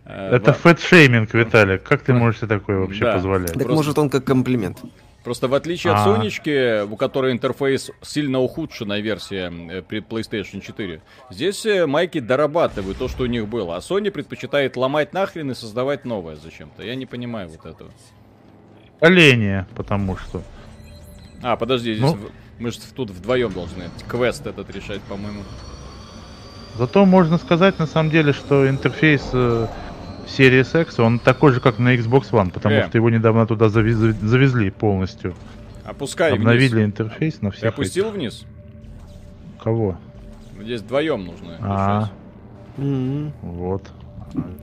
Э, 0.06 0.36
Это 0.36 0.52
ва- 0.52 0.58
фэтшейминг, 0.58 1.34
Виталик. 1.34 1.84
Как 1.84 2.02
ты 2.02 2.14
можешь 2.14 2.40
себе 2.40 2.48
такое 2.48 2.80
вообще 2.80 3.12
позволять? 3.12 3.54
Так 3.54 3.68
может 3.68 3.98
он 3.98 4.10
как 4.10 4.24
комплимент. 4.26 4.80
Просто 5.24 5.48
в 5.50 5.54
отличие 5.54 5.92
от 5.94 6.00
А. 6.00 6.04
Сонечки, 6.06 6.84
у 6.84 6.96
которой 6.96 7.34
интерфейс 7.34 7.92
сильно 8.02 8.40
ухудшенная 8.40 9.02
версия 9.02 9.52
э, 9.52 9.82
при 9.82 10.00
PlayStation 10.02 10.62
4, 10.62 11.02
здесь 11.30 11.66
э, 11.66 11.86
майки 11.86 12.20
дорабатывают 12.20 12.98
то, 12.98 13.08
что 13.10 13.24
у 13.24 13.26
них 13.28 13.48
было. 13.48 13.76
А 13.76 13.80
Sony 13.80 14.12
предпочитает 14.12 14.78
ломать 14.78 15.14
нахрен 15.14 15.52
и 15.52 15.56
создавать 15.56 16.06
новое 16.06 16.36
зачем-то. 16.38 16.84
Я 16.84 16.96
не 16.96 17.06
понимаю 17.06 17.50
вот 17.50 17.66
этого. 17.66 17.92
Оление, 19.02 19.68
потому 19.76 20.16
что. 20.18 20.42
А, 21.44 21.56
подожди, 21.58 21.94
здесь 21.96 22.12
Ну. 22.12 22.16
в- 22.18 22.32
мы 22.60 22.72
же 22.72 22.80
тут 22.96 23.10
вдвоем 23.12 23.52
должны 23.54 23.86
квест 24.08 24.46
этот 24.48 24.70
решать, 24.74 25.02
по-моему. 25.02 25.44
Зато 26.78 27.06
можно 27.06 27.38
сказать 27.38 27.78
на 27.80 27.88
самом 27.88 28.10
деле, 28.10 28.32
что 28.34 28.70
интерфейс 28.70 29.30
э, 29.34 29.68
Series 30.38 30.82
X, 30.82 31.00
он 31.00 31.20
такой 31.20 31.52
же, 31.54 31.60
как 31.60 31.80
на 31.80 31.96
Xbox 31.96 32.32
One, 32.32 32.52
потому 32.52 32.76
Э. 32.76 32.88
что 32.88 32.98
его 32.98 33.10
недавно 33.10 33.46
туда 33.48 33.68
завез- 33.68 34.16
завезли 34.22 34.70
полностью. 34.70 35.34
Опускай 35.86 36.34
Обновили 36.34 36.76
вниз. 36.76 36.86
интерфейс 36.86 37.42
на 37.42 37.50
всех. 37.52 37.62
Ты 37.62 37.68
опустил 37.68 38.06
этих. 38.06 38.16
вниз? 38.16 38.46
Кого? 39.62 39.98
Здесь 40.62 40.82
вдвоем 40.82 41.26
нужно. 41.26 41.58
А, 41.62 42.00
решать. 42.00 42.12
М. 42.78 43.34
вот. 43.42 43.90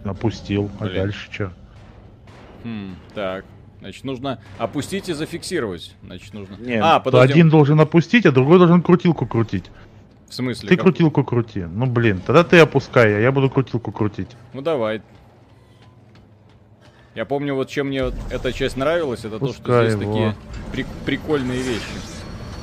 Опустил. 0.04 0.70
А 0.78 0.84
Блин. 0.84 0.94
дальше 0.96 1.28
что? 1.32 1.52
Хм, 2.64 2.94
так. 3.14 3.44
Значит, 3.80 4.04
нужно 4.04 4.38
опустить 4.58 5.08
и 5.08 5.12
зафиксировать. 5.12 5.94
Значит, 6.04 6.32
нужно... 6.32 6.56
Нет, 6.58 6.80
а, 6.82 6.98
то 6.98 7.04
подожди. 7.10 7.32
один 7.32 7.50
должен 7.50 7.80
опустить, 7.80 8.24
а 8.26 8.32
другой 8.32 8.58
должен 8.58 8.80
крутилку 8.82 9.26
крутить. 9.26 9.64
В 10.28 10.34
смысле? 10.34 10.68
Ты 10.68 10.76
как- 10.76 10.84
крутилку 10.84 11.24
крути. 11.24 11.60
Ну 11.64 11.86
блин, 11.86 12.20
тогда 12.24 12.42
ты 12.42 12.58
опускай, 12.58 13.16
а 13.16 13.20
я 13.20 13.30
буду 13.32 13.50
крутилку 13.50 13.92
крутить. 13.92 14.30
Ну 14.54 14.62
давай. 14.62 15.02
Я 17.16 17.24
помню, 17.24 17.54
вот 17.54 17.70
чем 17.70 17.86
мне 17.88 18.04
вот 18.04 18.14
эта 18.30 18.52
часть 18.52 18.76
нравилась, 18.76 19.20
это 19.24 19.38
то, 19.38 19.46
что 19.48 19.62
Пускай 19.62 19.88
здесь 19.90 20.02
его. 20.02 20.12
такие 20.12 20.36
прик- 20.72 21.04
прикольные 21.06 21.62
вещи 21.62 21.80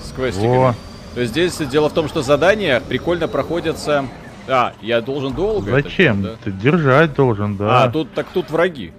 с 0.08 0.12
квестиками. 0.16 0.58
Во. 0.58 0.76
То 1.16 1.22
есть 1.22 1.32
здесь 1.32 1.58
дело 1.58 1.90
в 1.90 1.94
том, 1.94 2.08
что 2.08 2.22
задания 2.22 2.80
прикольно 2.80 3.28
проходятся. 3.28 4.06
А, 4.48 4.74
я 4.82 5.02
должен 5.02 5.34
долго. 5.34 5.72
это 5.76 5.90
Зачем? 5.90 6.22
делать, 6.22 6.40
Ты 6.42 6.52
держать 6.52 7.16
должен, 7.16 7.58
да? 7.58 7.66
да. 7.68 7.84
А, 7.86 7.90
тут 7.90 8.14
так 8.14 8.28
тут 8.28 8.52
враги. 8.52 8.94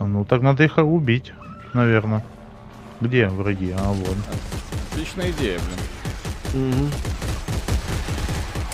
Ну 0.00 0.24
так 0.24 0.42
надо 0.42 0.64
их 0.64 0.78
убить, 0.78 1.32
наверное. 1.74 2.24
Где 3.00 3.28
враги? 3.28 3.72
А, 3.78 3.92
вон. 3.92 4.16
Отличная 4.92 5.30
идея, 5.30 5.60
блин. 6.52 6.72
Мгм. 6.72 6.90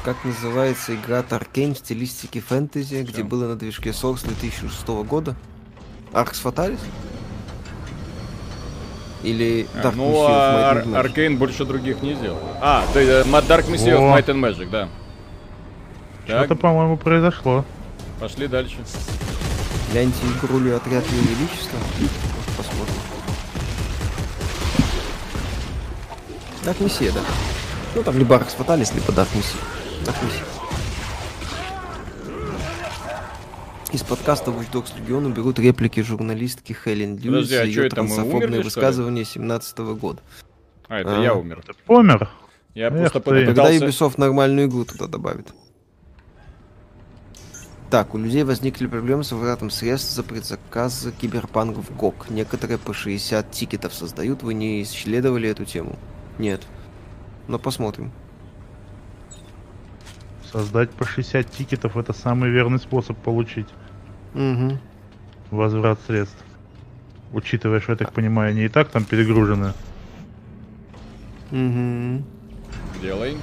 Как 0.02 0.16
называется 0.24 0.94
игра 0.94 1.20
Arkane 1.20 1.74
в 1.74 1.78
стилистике 1.78 2.40
фэнтези, 2.40 3.02
где 3.02 3.18
Чем? 3.18 3.28
было 3.28 3.48
на 3.48 3.56
движке 3.56 3.90
Source 3.90 4.26
2006 4.26 4.87
года? 5.04 5.34
Arx 6.14 6.40
Fatalis? 6.42 6.79
Или 9.24 9.66
А, 9.74 9.83
Dark 9.83 9.94
ну, 9.96 10.27
а? 10.27 11.00
Аркейн 11.00 11.38
больше 11.38 11.64
других 11.64 12.03
не 12.03 12.14
делал. 12.14 12.38
А, 12.61 12.85
э, 12.94 13.22
Mad 13.24 13.46
Dark 13.46 13.66
Messiah 13.68 13.96
of. 13.98 14.14
Might 14.14 14.27
and 14.27 14.40
Magic, 14.40 14.70
да. 14.70 14.88
Что-то, 16.27 16.55
по-моему, 16.55 16.96
произошло. 16.96 17.64
пошли 18.20 18.46
дальше. 18.48 18.77
Гляньте 19.92 20.18
игру 20.42 20.59
ли 20.61 20.70
отряд 20.70 21.05
Ее 21.11 21.22
Величества. 21.22 21.79
Посмотрим. 22.57 22.94
Dark 26.64 26.79
Messiah, 26.79 27.12
да. 27.12 27.20
Ну 27.94 28.03
там 28.03 28.18
либо 28.18 28.37
Arx 28.37 28.57
Fatalis, 28.59 28.94
либо 28.94 29.12
Dark 29.12 29.29
Messiah. 29.35 30.05
Dark 30.05 30.16
Messiah. 30.22 30.63
Из 33.94 34.02
подкаста 34.02 34.50
Watch 34.50 34.72
Dogs 34.72 34.92
Legion 34.96 35.33
берут 35.33 35.61
реплики 35.61 36.00
журналистки 36.00 36.72
Хелен 36.72 37.16
Льюис 37.16 37.48
Подожди, 37.48 37.54
а 37.54 37.61
чё 37.61 37.66
ее 37.83 37.87
это, 37.87 38.02
мы 38.02 38.09
трансофобные 38.09 38.38
умерли, 38.38 38.48
что 38.48 38.57
ли? 38.57 38.62
высказывания 38.64 39.24
17 39.24 39.78
года. 39.78 40.20
А, 40.88 40.98
это 40.98 41.20
А. 41.20 41.22
я 41.22 41.35
умер. 41.35 41.62
Ты 41.64 41.74
помер? 41.87 42.28
Я 42.74 42.88
Эх 42.88 43.12
просто 43.12 43.20
ты. 43.20 43.46
Когда 43.46 43.62
попытался... 43.62 43.87
Ubisoft 43.87 44.14
нормальную 44.16 44.66
игру 44.66 44.85
туда 44.85 45.07
добавит. 45.07 45.54
Так, 47.88 48.16
у 48.16 48.18
людей 48.18 48.42
возникли 48.42 48.88
проблемы 48.88 49.22
с 49.22 49.30
возвратом 49.30 49.70
средств 49.70 50.11
за 50.11 50.24
предзаказы 50.24 51.12
киберпанк 51.12 51.76
в 51.76 51.96
ГОК. 51.96 52.30
Некоторые 52.30 52.78
по 52.78 52.92
60 52.92 53.48
тикетов 53.52 53.94
создают. 53.94 54.42
Вы 54.42 54.54
не 54.54 54.83
исследовали 54.83 55.48
эту 55.48 55.64
тему? 55.66 55.96
Нет. 56.40 56.62
Но 57.46 57.61
посмотрим. 57.61 58.11
Создать 60.50 60.90
по 60.90 61.04
60 61.04 61.48
тикетов 61.48 61.96
это 61.96 62.12
самый 62.12 62.50
верный 62.50 62.80
способ 62.80 63.16
получить 63.18 63.68
Угу. 64.35 64.79
возврат 65.51 65.99
средств. 66.07 66.44
Учитывая, 67.33 67.81
что, 67.81 67.92
я 67.92 67.97
так 67.99 68.12
понимаю, 68.12 68.51
они 68.51 68.64
и 68.64 68.68
так 68.68 68.88
там 68.88 69.05
перегружены. 69.05 69.73
Угу. 71.51 72.23
Делай. 73.01 73.37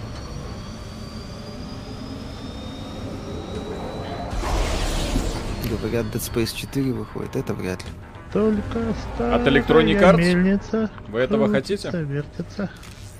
Говорят, 5.81 6.05
Dead 6.07 6.21
Space 6.21 6.55
4 6.55 6.91
выходит. 6.93 7.35
Это 7.35 7.53
вряд 7.53 7.83
ли. 7.83 7.89
Только 8.33 8.79
От 9.17 9.47
Electronic 9.47 9.99
Arts? 9.99 10.17
мельница 10.17 10.89
Вы 11.07 11.19
этого 11.19 11.49
хотите? 11.49 11.89
Вертится. 11.91 12.69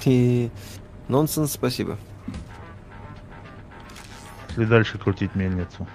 И... 0.06 0.50
Нонсенс, 1.08 1.52
спасибо. 1.52 1.98
Если 4.50 4.66
дальше 4.66 4.98
крутить 4.98 5.36
мельницу. 5.36 5.88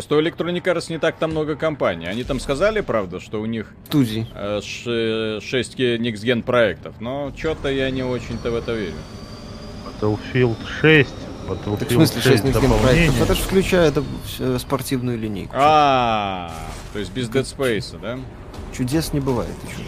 Просто 0.00 0.16
у 0.16 0.22
Electronic 0.22 0.62
Arts 0.62 0.90
не 0.90 0.96
так 0.98 1.16
там 1.18 1.32
много 1.32 1.56
компаний. 1.56 2.06
Они 2.06 2.24
там 2.24 2.40
сказали, 2.40 2.80
правда, 2.80 3.20
что 3.20 3.38
у 3.38 3.44
них 3.44 3.66
Тузи. 3.90 4.26
э, 4.34 4.62
ш- 4.62 5.40
6 5.42 5.78
Next 5.78 6.24
Gen 6.24 6.42
проектов, 6.42 6.94
но 7.00 7.30
что-то 7.36 7.68
я 7.68 7.90
не 7.90 8.02
очень-то 8.02 8.50
в 8.50 8.54
это 8.54 8.72
верю. 8.72 8.94
Battlefield 10.00 10.56
6. 10.80 11.10
Battlefield 11.46 11.78
Так 11.80 11.88
в 11.90 11.92
смысле 11.92 12.22
6 12.22 12.44
Next 12.44 12.82
проектов? 12.82 13.20
Это 13.20 13.34
же 13.34 13.42
включает 13.42 13.98
э, 14.38 14.58
спортивную 14.58 15.18
линейку. 15.18 15.52
А, 15.54 16.50
то 16.94 16.98
есть 16.98 17.12
без 17.12 17.28
Dead 17.28 17.42
Space, 17.44 18.00
да? 18.00 18.18
Чудес 18.74 19.12
не 19.12 19.20
бывает. 19.20 19.52
чё? 19.68 19.82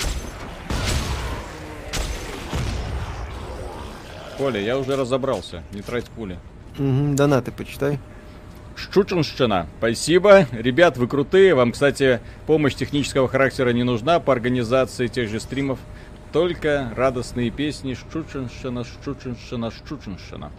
Коля, 4.36 4.60
я 4.60 4.76
уже 4.76 4.94
разобрался, 4.94 5.62
не 5.72 5.80
трать 5.80 6.04
пули. 6.10 6.38
Мгм, 6.76 7.16
Донаты 7.16 7.50
почитай. 7.50 7.98
Щучинщина. 8.90 9.66
Спасибо. 9.78 10.46
Ребят, 10.52 10.96
вы 10.96 11.06
крутые. 11.06 11.54
Вам, 11.54 11.72
кстати, 11.72 12.20
помощь 12.46 12.74
технического 12.74 13.28
характера 13.28 13.70
не 13.70 13.82
нужна 13.82 14.18
по 14.20 14.32
организации 14.32 15.06
тех 15.06 15.28
же 15.30 15.40
стримов. 15.40 15.78
Только 16.32 16.90
радостные 16.96 17.50
песни 17.50 17.94
Щучинщина, 17.94 18.84
Щучинщина, 18.84 19.70
Щучинщина. 19.70 20.50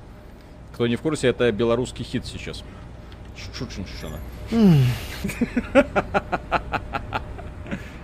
Кто 0.74 0.88
не 0.88 0.96
в 0.96 1.02
курсе, 1.02 1.28
это 1.28 1.52
белорусский 1.52 2.06
хит 2.06 2.26
сейчас. 2.26 2.64
Щучинщина. 3.58 4.20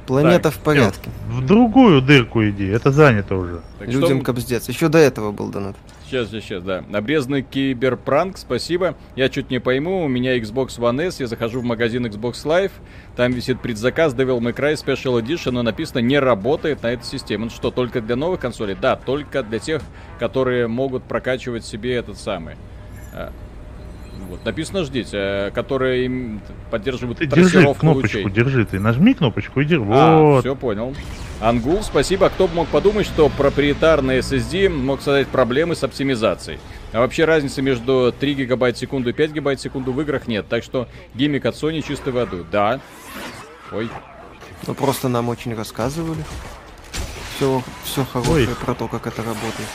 Планета 0.07 0.49
Так, 0.49 0.53
в 0.53 0.57
порядке. 0.59 1.09
В 1.27 1.45
другую 1.45 2.01
дырку 2.01 2.43
иди, 2.43 2.65
это 2.65 2.91
занято 2.91 3.35
уже. 3.35 3.61
Людям 3.79 4.21
кобздец. 4.21 4.67
Еще 4.67 4.89
до 4.89 4.97
этого 4.97 5.31
был 5.31 5.49
донат. 5.49 5.75
Сейчас, 6.09 6.29
сейчас, 6.29 6.43
сейчас, 6.43 6.63
да. 6.63 6.83
Обрезанный 6.91 7.43
киберпранк, 7.43 8.39
спасибо. 8.39 8.95
Я 9.15 9.29
чуть 9.29 9.51
не 9.51 9.59
пойму, 9.59 10.03
у 10.03 10.07
меня 10.07 10.39
Xbox 10.39 10.79
One 10.79 11.03
S, 11.03 11.19
я 11.19 11.27
захожу 11.27 11.59
в 11.61 11.63
магазин 11.63 12.03
Xbox 12.07 12.45
Live, 12.45 12.71
там 13.15 13.31
висит 13.31 13.61
предзаказ 13.61 14.15
Devil 14.15 14.39
May 14.39 14.55
Cry 14.55 14.73
Special 14.73 15.21
Edition, 15.21 15.51
но 15.51 15.61
написано 15.61 15.99
не 15.99 16.17
работает 16.17 16.81
на 16.81 16.87
этой 16.87 17.03
системе. 17.03 17.43
Ну 17.43 17.49
что, 17.51 17.69
только 17.69 18.01
для 18.01 18.15
новых 18.15 18.39
консолей? 18.39 18.75
Да, 18.75 18.95
только 18.95 19.43
для 19.43 19.59
тех, 19.59 19.83
которые 20.17 20.67
могут 20.67 21.03
прокачивать 21.03 21.63
себе 21.63 21.93
этот 21.93 22.17
самый. 22.17 22.55
Вот, 24.27 24.43
написано 24.45 24.83
ждите, 24.83 25.17
э, 25.17 25.51
которые 25.51 26.05
им 26.05 26.41
поддерживают 26.71 27.19
Ты 27.19 27.25
держи 27.27 27.61
кнопочку, 27.73 28.17
лучей. 28.19 28.29
держи 28.31 28.65
ты. 28.65 28.79
Нажми 28.79 29.13
кнопочку 29.13 29.61
и 29.61 29.65
держи. 29.65 29.85
А, 29.89 30.19
Вот. 30.19 30.39
все 30.41 30.55
понял. 30.55 30.95
Ангул, 31.41 31.81
спасибо. 31.83 32.29
Кто 32.29 32.47
бы 32.47 32.55
мог 32.55 32.67
подумать, 32.67 33.05
что 33.05 33.29
проприетарный 33.29 34.19
SSD 34.19 34.67
мог 34.69 35.01
создать 35.01 35.27
проблемы 35.27 35.75
с 35.75 35.83
оптимизацией. 35.83 36.59
А 36.91 36.99
вообще 36.99 37.25
разницы 37.25 37.61
между 37.61 38.13
3 38.19 38.33
гигабайт 38.33 38.75
в 38.75 38.79
секунду 38.79 39.09
и 39.09 39.13
5 39.13 39.31
гигабайт 39.31 39.59
в 39.59 39.61
секунду 39.61 39.93
в 39.93 40.01
играх 40.01 40.27
нет. 40.27 40.47
Так 40.49 40.63
что 40.63 40.87
гиммик 41.15 41.45
от 41.45 41.55
Sony 41.55 41.81
чистой 41.87 42.11
воды. 42.11 42.43
Да. 42.51 42.79
Ой. 43.71 43.89
Ну 44.67 44.73
просто 44.73 45.07
нам 45.07 45.29
очень 45.29 45.55
рассказывали. 45.55 46.23
Все, 47.37 47.63
все 47.85 48.03
хорошее 48.03 48.49
Ой. 48.49 48.55
про 48.65 48.73
то, 48.73 48.87
как 48.89 49.07
это 49.07 49.23
работает. 49.23 49.69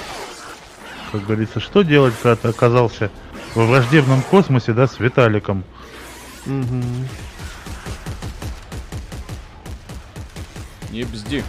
Как 1.13 1.25
говорится, 1.25 1.61
что 1.61 1.83
делать, 1.83 2.13
когда 2.23 2.37
ты 2.37 2.49
оказался 2.49 3.11
во 3.55 3.67
враждебном 3.67 4.23
космосе, 4.23 4.73
да, 4.73 4.87
с 4.87 4.99
Виталиком? 4.99 5.64
Мгм. 6.47 6.83
Не 10.90 11.05
бзди. 11.05 11.43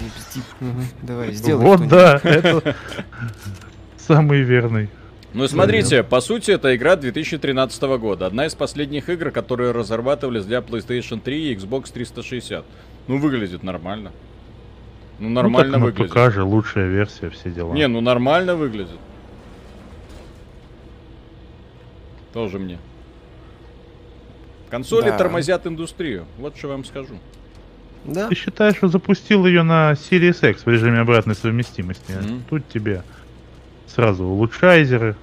Не 0.00 0.08
бзди. 0.16 0.42
Мгм. 0.60 0.86
Давай, 1.02 1.32
сделай 1.32 1.64
вот 1.64 1.86
да, 1.88 2.20
это 2.22 2.74
самый 3.98 4.42
верный. 4.42 4.88
Ну 5.32 5.44
и 5.44 5.48
смотрите, 5.48 6.02
по 6.02 6.20
сути, 6.20 6.50
это 6.50 6.74
игра 6.74 6.96
2013 6.96 7.82
года. 7.98 8.26
Одна 8.26 8.46
из 8.46 8.54
последних 8.54 9.08
игр, 9.08 9.30
которые 9.30 9.70
разрабатывались 9.70 10.44
для 10.44 10.58
PlayStation 10.58 11.20
3 11.20 11.52
и 11.52 11.54
Xbox 11.54 11.92
360. 11.92 12.64
Ну, 13.06 13.18
выглядит 13.18 13.62
нормально. 13.62 14.10
Ну, 15.20 15.28
нормально 15.28 15.78
ну, 15.78 15.86
так 15.86 15.98
выглядит. 15.98 16.12
ПК 16.12 16.32
же 16.32 16.42
лучшая 16.42 16.88
версия, 16.88 17.30
все 17.30 17.50
дела. 17.50 17.74
Не, 17.74 17.86
ну 17.86 18.00
нормально 18.00 18.56
выглядит. 18.56 18.98
Тоже 22.32 22.58
мне. 22.58 22.78
Консоли 24.70 25.06
Да. 25.10 25.18
тормозят 25.18 25.66
индустрию. 25.66 26.26
Вот 26.38 26.56
что 26.56 26.68
вам 26.68 26.84
скажу. 26.84 27.18
Да? 28.04 28.28
Ты 28.28 28.34
считаешь, 28.34 28.76
что 28.76 28.88
запустил 28.88 29.44
ее 29.46 29.62
на 29.62 29.92
Series 29.92 30.48
X 30.50 30.64
в 30.64 30.68
режиме 30.68 31.00
обратной 31.00 31.34
совместимости? 31.34 32.12
Мгм. 32.12 32.44
Тут 32.48 32.68
тебе 32.68 33.02
сразу 33.86 34.24
улучшайзеры. 34.24 35.16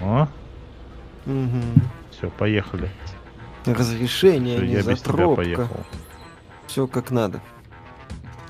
О, 0.00 0.28
Мгм. 1.26 1.82
все, 2.10 2.30
поехали. 2.30 2.88
Разрешение, 3.66 4.56
Всё, 4.58 4.66
не 4.66 4.72
я 4.74 4.82
за 4.82 4.92
без 4.92 5.02
тебя 5.02 5.12
пробка. 5.12 5.36
поехал. 5.42 5.80
Все 6.68 6.86
как 6.86 7.10
надо. 7.10 7.40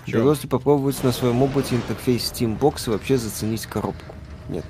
Чё? 0.07 0.19
Удалось 0.19 0.39
попробовать 0.41 1.03
на 1.03 1.11
своем 1.11 1.43
опыте 1.43 1.75
интерфейс 1.75 2.31
Steambox 2.33 2.87
и 2.89 2.91
вообще 2.91 3.17
заценить 3.17 3.67
коробку? 3.67 4.15
Нет. 4.49 4.65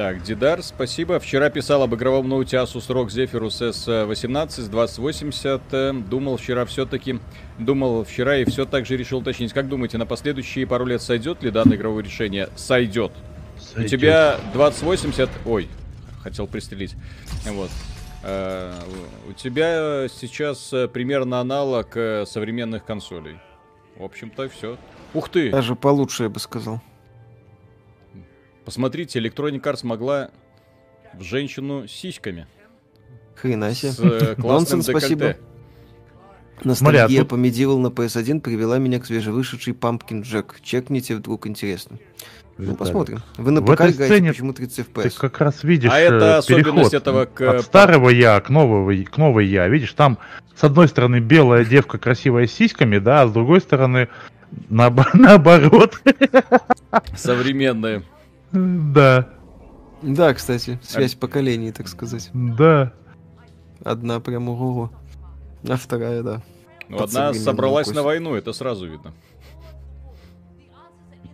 Так, 0.00 0.22
Дидар, 0.22 0.62
спасибо. 0.62 1.20
Вчера 1.20 1.50
писал 1.50 1.82
об 1.82 1.94
игровом 1.94 2.26
ноуте 2.26 2.56
Asus 2.56 2.88
ROG 2.88 3.08
Zephyrus 3.08 3.60
S18 3.70 4.48
с 4.62 4.66
2080. 4.66 5.60
Э, 5.72 5.92
Думал 5.92 6.38
вчера 6.38 6.64
все-таки... 6.64 7.20
Думал 7.58 8.04
вчера 8.04 8.38
и 8.38 8.46
все 8.46 8.64
так 8.64 8.86
же 8.86 8.96
решил 8.96 9.18
уточнить. 9.18 9.52
Как 9.52 9.68
думаете, 9.68 9.98
на 9.98 10.06
последующие 10.06 10.66
пару 10.66 10.86
лет 10.86 11.02
сойдет 11.02 11.42
ли 11.42 11.50
данное 11.50 11.76
игровое 11.76 12.02
решение? 12.02 12.48
Сойдет. 12.56 13.12
У 13.58 13.60
Сойдёт. 13.74 13.90
тебя 13.90 14.40
2080... 14.54 15.28
Ой, 15.44 15.68
хотел 16.22 16.46
пристрелить. 16.46 16.94
Вот. 17.44 17.68
Э, 18.22 18.72
У 19.28 19.34
тебя 19.34 20.08
сейчас 20.08 20.72
примерно 20.94 21.40
аналог 21.40 21.94
э, 21.94 22.24
современных 22.26 22.86
консолей. 22.86 23.36
В 23.98 24.04
общем-то, 24.04 24.48
все. 24.48 24.78
Ух 25.12 25.28
ты! 25.28 25.50
Даже 25.50 25.76
получше, 25.76 26.22
я 26.22 26.28
бы 26.30 26.40
сказал. 26.40 26.80
Посмотрите, 28.70 29.18
Electronic 29.18 29.62
Arts 29.62 29.80
могла 29.84 30.30
в 31.18 31.24
женщину 31.24 31.88
с 31.88 31.90
сиськами. 31.90 32.46
Хрена 33.34 33.74
себе. 33.74 33.90
С 33.90 33.98
э, 33.98 34.34
классным 34.36 34.78
Нонсенс, 34.78 34.84
спасибо. 34.86 35.20
декольте. 35.30 35.40
Ностальгия 36.62 37.06
Смотря, 37.08 37.20
тут- 37.22 37.28
по 37.30 37.34
Medieval 37.34 37.78
на 37.78 37.88
PS1 37.88 38.40
привела 38.40 38.78
меня 38.78 39.00
к 39.00 39.06
свежевышедшей 39.06 39.72
Pumpkin 39.72 40.22
Jack. 40.22 40.52
Чекните, 40.62 41.16
вдруг 41.16 41.48
интересно. 41.48 41.98
Ну, 42.58 42.76
посмотрим. 42.76 43.22
Вы 43.38 43.50
на 43.50 43.60
ПК 43.60 43.90
играете 43.90 44.28
почему 44.28 44.52
30 44.52 44.86
Ты 44.86 45.00
FPS? 45.00 45.18
как 45.18 45.40
раз 45.40 45.64
видишь 45.64 45.90
А 45.92 45.98
это 45.98 46.14
э, 46.24 46.34
особенность 46.34 46.64
переход 46.74 46.94
этого 46.94 47.24
к, 47.24 47.40
от 47.40 47.54
э, 47.56 47.62
старого 47.62 48.08
я 48.10 48.40
к 48.40 48.50
нового, 48.50 48.94
к 49.02 49.16
новой 49.18 49.48
я. 49.48 49.66
Видишь, 49.66 49.94
там 49.94 50.16
с 50.54 50.62
одной 50.62 50.86
стороны 50.86 51.18
белая 51.18 51.64
девка 51.64 51.98
красивая 51.98 52.46
с 52.46 52.52
сиськами, 52.52 52.98
да, 52.98 53.22
а 53.22 53.26
с 53.26 53.32
другой 53.32 53.62
стороны 53.62 54.08
наоб- 54.68 55.08
наоборот. 55.14 56.00
Современные. 57.16 58.04
Да, 58.94 59.28
Да, 60.02 60.34
кстати, 60.34 60.78
связь 60.82 61.14
поколений, 61.14 61.72
так 61.72 61.88
сказать. 61.88 62.30
да. 62.32 62.92
Одна 63.82 64.20
прям 64.20 64.48
ого 64.48 64.90
а 65.68 65.76
вторая, 65.76 66.22
да. 66.22 66.42
Ну, 66.88 66.98
Под 66.98 67.08
одна 67.08 67.34
собралась 67.34 67.86
кость. 67.86 67.96
на 67.96 68.02
войну, 68.02 68.34
это 68.34 68.52
сразу 68.52 68.86
видно. 68.86 69.12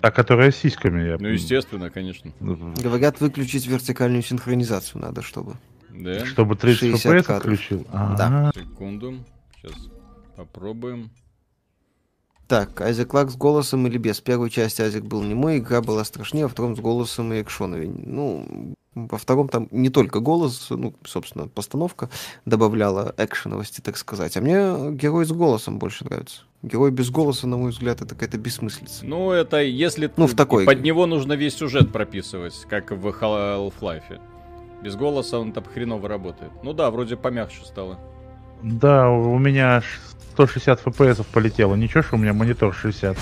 Та, 0.01 0.11
которая 0.11 0.51
с 0.51 0.57
сиськами. 0.57 1.03
Я... 1.03 1.17
Ну, 1.19 1.29
естественно, 1.29 1.91
конечно. 1.91 2.33
Говорят, 2.41 3.21
выключить 3.21 3.67
вертикальную 3.67 4.23
синхронизацию 4.23 5.01
надо, 5.01 5.23
чтобы. 5.23 5.55
Да. 5.91 6.27
Чтобы 6.27 6.57
30 6.57 7.01
60 7.01 7.13
FPS 7.13 7.37
отключил. 7.37 7.87
Да. 7.93 8.51
А, 8.51 8.53
Секунду. 8.55 9.25
Сейчас 9.57 9.73
попробуем. 10.37 11.11
Так, 12.49 12.81
Айзек 12.81 13.13
Лак 13.13 13.31
с 13.31 13.37
голосом 13.37 13.87
или 13.87 13.99
без? 13.99 14.21
В 14.21 14.23
первой 14.23 14.51
части 14.51 14.81
Айзек 14.81 15.05
был 15.05 15.23
немой, 15.23 15.59
игра 15.59 15.81
была 15.81 16.05
страшнее, 16.05 16.45
а 16.45 16.49
во 16.49 16.53
втором 16.53 16.77
с 16.77 16.81
голосом 16.81 17.33
и 17.33 17.43
экшоновей. 17.43 17.89
Ну, 17.89 18.75
во 18.95 19.19
втором 19.19 19.49
там 19.49 19.69
не 19.73 19.91
только 19.91 20.21
голос, 20.21 20.69
ну, 20.71 20.95
собственно, 21.05 21.49
постановка 21.49 22.09
добавляла 22.45 23.15
экшеновости, 23.19 23.81
так 23.81 23.97
сказать. 23.97 24.37
А 24.37 24.41
мне 24.41 24.93
герой 24.93 25.27
с 25.27 25.33
голосом 25.33 25.79
больше 25.79 26.05
нравится. 26.05 26.43
Герой 26.63 26.91
без 26.93 27.11
голоса, 27.11 27.47
на 27.47 27.57
мой 27.57 27.73
взгляд, 27.73 28.01
это 28.01 28.15
какая-то 28.15 28.39
бессмыслица. 28.39 29.05
Ну, 29.05 29.33
это 29.33 29.61
если 29.63 30.11
Ну, 30.17 30.27
в 30.27 30.35
такой 30.35 30.65
под 30.65 30.75
игре. 30.75 30.85
него 30.87 31.07
нужно 31.07 31.33
весь 31.35 31.55
сюжет 31.57 31.93
прописывать, 31.93 32.55
как 32.71 32.93
в 32.93 33.07
Half-Life. 33.09 34.21
Без 34.83 34.95
голоса 34.95 35.39
он 35.39 35.53
там 35.53 35.65
хреново 35.65 36.09
работает. 36.09 36.53
Ну 36.63 36.73
да, 36.73 36.91
вроде 36.91 37.17
помягче 37.17 37.65
стало. 37.65 37.99
Да, 38.63 39.11
у 39.11 39.39
меня 39.39 39.77
аж 39.77 40.01
160 40.33 40.85
FPS 40.85 41.25
полетело. 41.33 41.75
Ничего, 41.75 42.03
что 42.03 42.17
у 42.17 42.19
меня 42.19 42.33
монитор 42.33 42.75
60. 42.75 43.17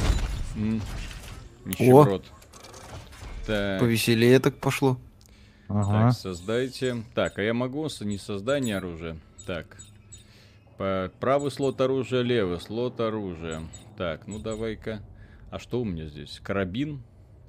М. 0.57 0.81
Нищеброд. 1.65 2.25
Так, 3.47 3.81
Повеселее 3.81 4.39
так 4.41 4.57
пошло. 4.57 4.99
Ага. 5.69 6.09
так, 6.09 6.13
создайте. 6.13 7.03
Так, 7.15 7.39
а 7.39 7.43
я 7.43 7.55
могу 7.55 7.89
не 8.01 8.19
создание 8.19 8.79
оружия. 8.79 9.17
Так. 9.47 9.67
По 10.77 11.11
правый 11.21 11.51
слот 11.51 11.81
оружия, 11.81 12.23
левый 12.23 12.61
слот 12.61 13.01
оружия. 13.01 13.63
Так, 13.97 14.27
ну 14.27 14.39
давай-ка. 14.39 15.01
А 15.51 15.59
что 15.59 15.81
у 15.81 15.85
меня 15.85 16.07
здесь? 16.07 16.41
Карабин 16.43 17.03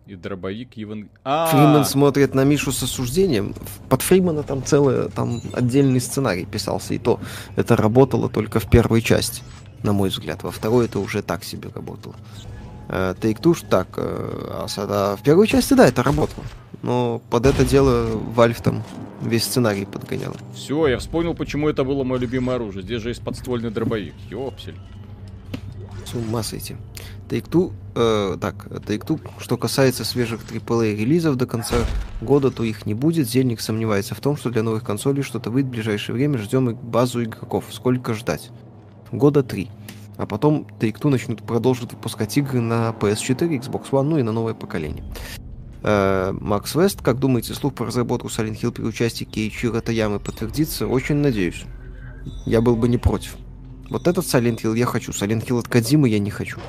и 0.08 0.16
дробовик 0.16 0.78
Еван... 0.78 1.10
А, 1.24 1.48
Фриман 1.48 1.86
смотрит 1.86 2.34
на 2.36 2.44
Мишу 2.44 2.72
с 2.72 2.84
осуждением. 2.84 3.56
Под 3.90 4.02
Фримана 4.02 4.44
там 4.44 4.64
целый, 4.64 5.10
там 5.10 5.42
отдельный 5.54 6.00
сценарий 6.00 6.46
писался, 6.46 6.94
и 6.94 6.98
то 6.98 7.20
это 7.56 7.76
работало 7.76 8.30
только 8.30 8.60
в 8.60 8.70
первой 8.70 9.02
части, 9.02 9.42
на 9.84 9.94
мой 9.94 10.10
взгляд. 10.10 10.44
Во 10.44 10.52
второй 10.52 10.86
это 10.86 11.00
уже 11.00 11.22
так 11.22 11.44
себе 11.44 11.70
работало. 11.74 12.16
Take 12.88 13.42
Two 13.42 13.58
так, 13.68 13.88
э, 13.98 14.50
а 14.52 14.68
а 14.78 15.16
в 15.16 15.24
первой 15.24 15.48
части, 15.48 15.74
да, 15.74 15.88
это 15.88 16.04
работало. 16.04 16.46
Но 16.84 17.20
под 17.32 17.48
это 17.48 17.66
дело 17.66 18.12
Valve 18.36 18.62
там 18.62 18.84
весь 19.24 19.44
сценарий 19.44 19.86
подгонял. 19.86 20.36
Все, 20.54 20.88
я 20.88 21.00
вспомнил, 21.00 21.34
почему 21.34 21.68
это 21.68 21.84
было 21.84 22.04
мое 22.04 22.20
любимое 22.20 22.58
оружие. 22.58 22.84
Здесь 22.84 23.02
же 23.02 23.10
есть 23.10 23.24
подствольный 23.24 23.72
дробовик. 23.72 24.14
Ёпсель. 24.30 24.76
С 26.06 26.14
ума 26.14 26.44
сойти. 26.44 26.76
Take-Two, 27.30 27.74
э, 27.96 28.38
так, 28.40 28.68
Take-Two, 28.68 29.20
что 29.40 29.58
касается 29.58 30.06
свежих 30.06 30.42
AAA 30.46 30.96
релизов 30.96 31.36
до 31.36 31.46
конца 31.46 31.76
года, 32.22 32.52
то 32.52 32.64
их 32.64 32.86
не 32.86 32.94
будет. 32.94 33.28
Зельник 33.28 33.62
сомневается 33.62 34.16
в 34.16 34.20
том, 34.20 34.38
что 34.38 34.50
для 34.50 34.64
новых 34.64 34.84
консолей 34.84 35.24
что-то 35.24 35.50
выйдет 35.50 35.70
в 35.70 35.74
ближайшее 35.74 36.16
время. 36.16 36.38
Ждем 36.38 36.76
базу 36.76 37.24
игроков. 37.24 37.66
Сколько 37.72 38.14
ждать? 38.14 38.52
Года 39.12 39.44
три. 39.44 39.70
А 40.18 40.26
потом 40.26 40.68
Take-Two 40.80 41.10
начнут 41.10 41.44
продолжить 41.44 41.92
выпускать 41.92 42.38
игры 42.38 42.62
на 42.62 42.96
PS4, 43.00 43.60
Xbox 43.60 43.90
One, 43.92 44.04
ну 44.04 44.18
и 44.18 44.24
на 44.24 44.32
новое 44.32 44.54
поколение. 44.54 45.04
Э, 45.84 46.32
Макс 46.40 46.74
Вест, 46.76 47.02
как 47.02 47.20
думаете, 47.20 47.54
слух 47.54 47.74
про 47.74 47.86
разработку 47.86 48.28
Silent 48.28 48.60
Hill 48.60 48.72
при 48.72 48.84
участии 48.84 49.26
Кейчира 49.26 49.82
Таямы 49.82 50.20
подтвердится? 50.20 50.88
Очень 50.88 51.18
надеюсь. 51.18 51.64
Я 52.46 52.62
был 52.62 52.76
бы 52.76 52.88
не 52.88 52.98
против. 52.98 53.36
Вот 53.90 54.08
этот 54.08 54.26
Silent 54.26 54.62
Hill 54.62 54.78
я 54.78 54.86
хочу. 54.86 55.12
Silent 55.12 55.46
Hill 55.46 55.60
от 55.60 55.68
Кадзимы 55.68 56.10
я 56.10 56.20
не 56.20 56.32
хочу. 56.32 56.60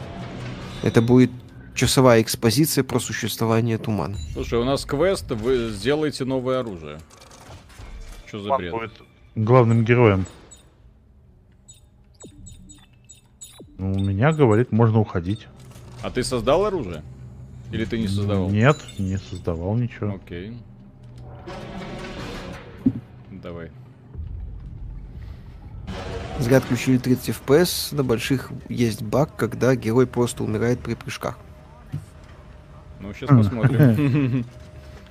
Это 0.86 1.02
будет 1.02 1.32
часовая 1.74 2.22
экспозиция 2.22 2.84
про 2.84 3.00
существование 3.00 3.76
тумана. 3.76 4.16
Слушай, 4.34 4.60
у 4.60 4.64
нас 4.64 4.84
квест, 4.84 5.28
вы 5.32 5.70
сделаете 5.70 6.24
новое 6.24 6.60
оружие. 6.60 7.00
Что 8.26 8.38
за 8.38 8.52
Он 8.52 8.58
бред? 8.58 8.72
будет 8.72 8.92
главным 9.34 9.84
героем. 9.84 10.26
Ну, 13.78 13.94
у 13.94 13.98
меня, 13.98 14.32
говорит, 14.32 14.70
можно 14.70 15.00
уходить. 15.00 15.48
А 16.04 16.10
ты 16.12 16.22
создал 16.22 16.64
оружие? 16.64 17.02
Или 17.72 17.84
ты 17.84 17.98
не 17.98 18.06
создавал? 18.06 18.48
Нет, 18.48 18.78
не 18.96 19.18
создавал 19.18 19.74
ничего. 19.74 20.14
Окей. 20.14 20.56
Давай. 23.32 23.72
Зря 26.38 26.58
отключили 26.58 26.98
30 26.98 27.36
FPS. 27.36 27.94
На 27.94 28.04
больших 28.04 28.50
есть 28.68 29.02
баг, 29.02 29.34
когда 29.36 29.74
герой 29.74 30.06
просто 30.06 30.44
умирает 30.44 30.80
при 30.80 30.94
прыжках. 30.94 31.38
Ну, 33.00 33.12
сейчас 33.14 33.28
посмотрим. 33.28 34.44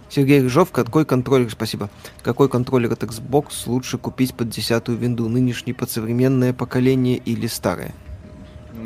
Сергей 0.10 0.42
Рыжов, 0.42 0.72
какой 0.72 1.04
контроллер, 1.04 1.50
спасибо, 1.50 1.90
какой 2.22 2.48
контроллер 2.48 2.94
от 2.94 3.04
Xbox 3.04 3.64
лучше 3.66 3.98
купить 3.98 4.36
под 4.36 4.50
десятую 4.50 4.98
винду, 4.98 5.28
нынешний 5.28 5.74
под 5.74 5.90
современное 5.90 6.54
поколение 6.54 7.18
или 7.18 7.48
старое? 7.48 7.92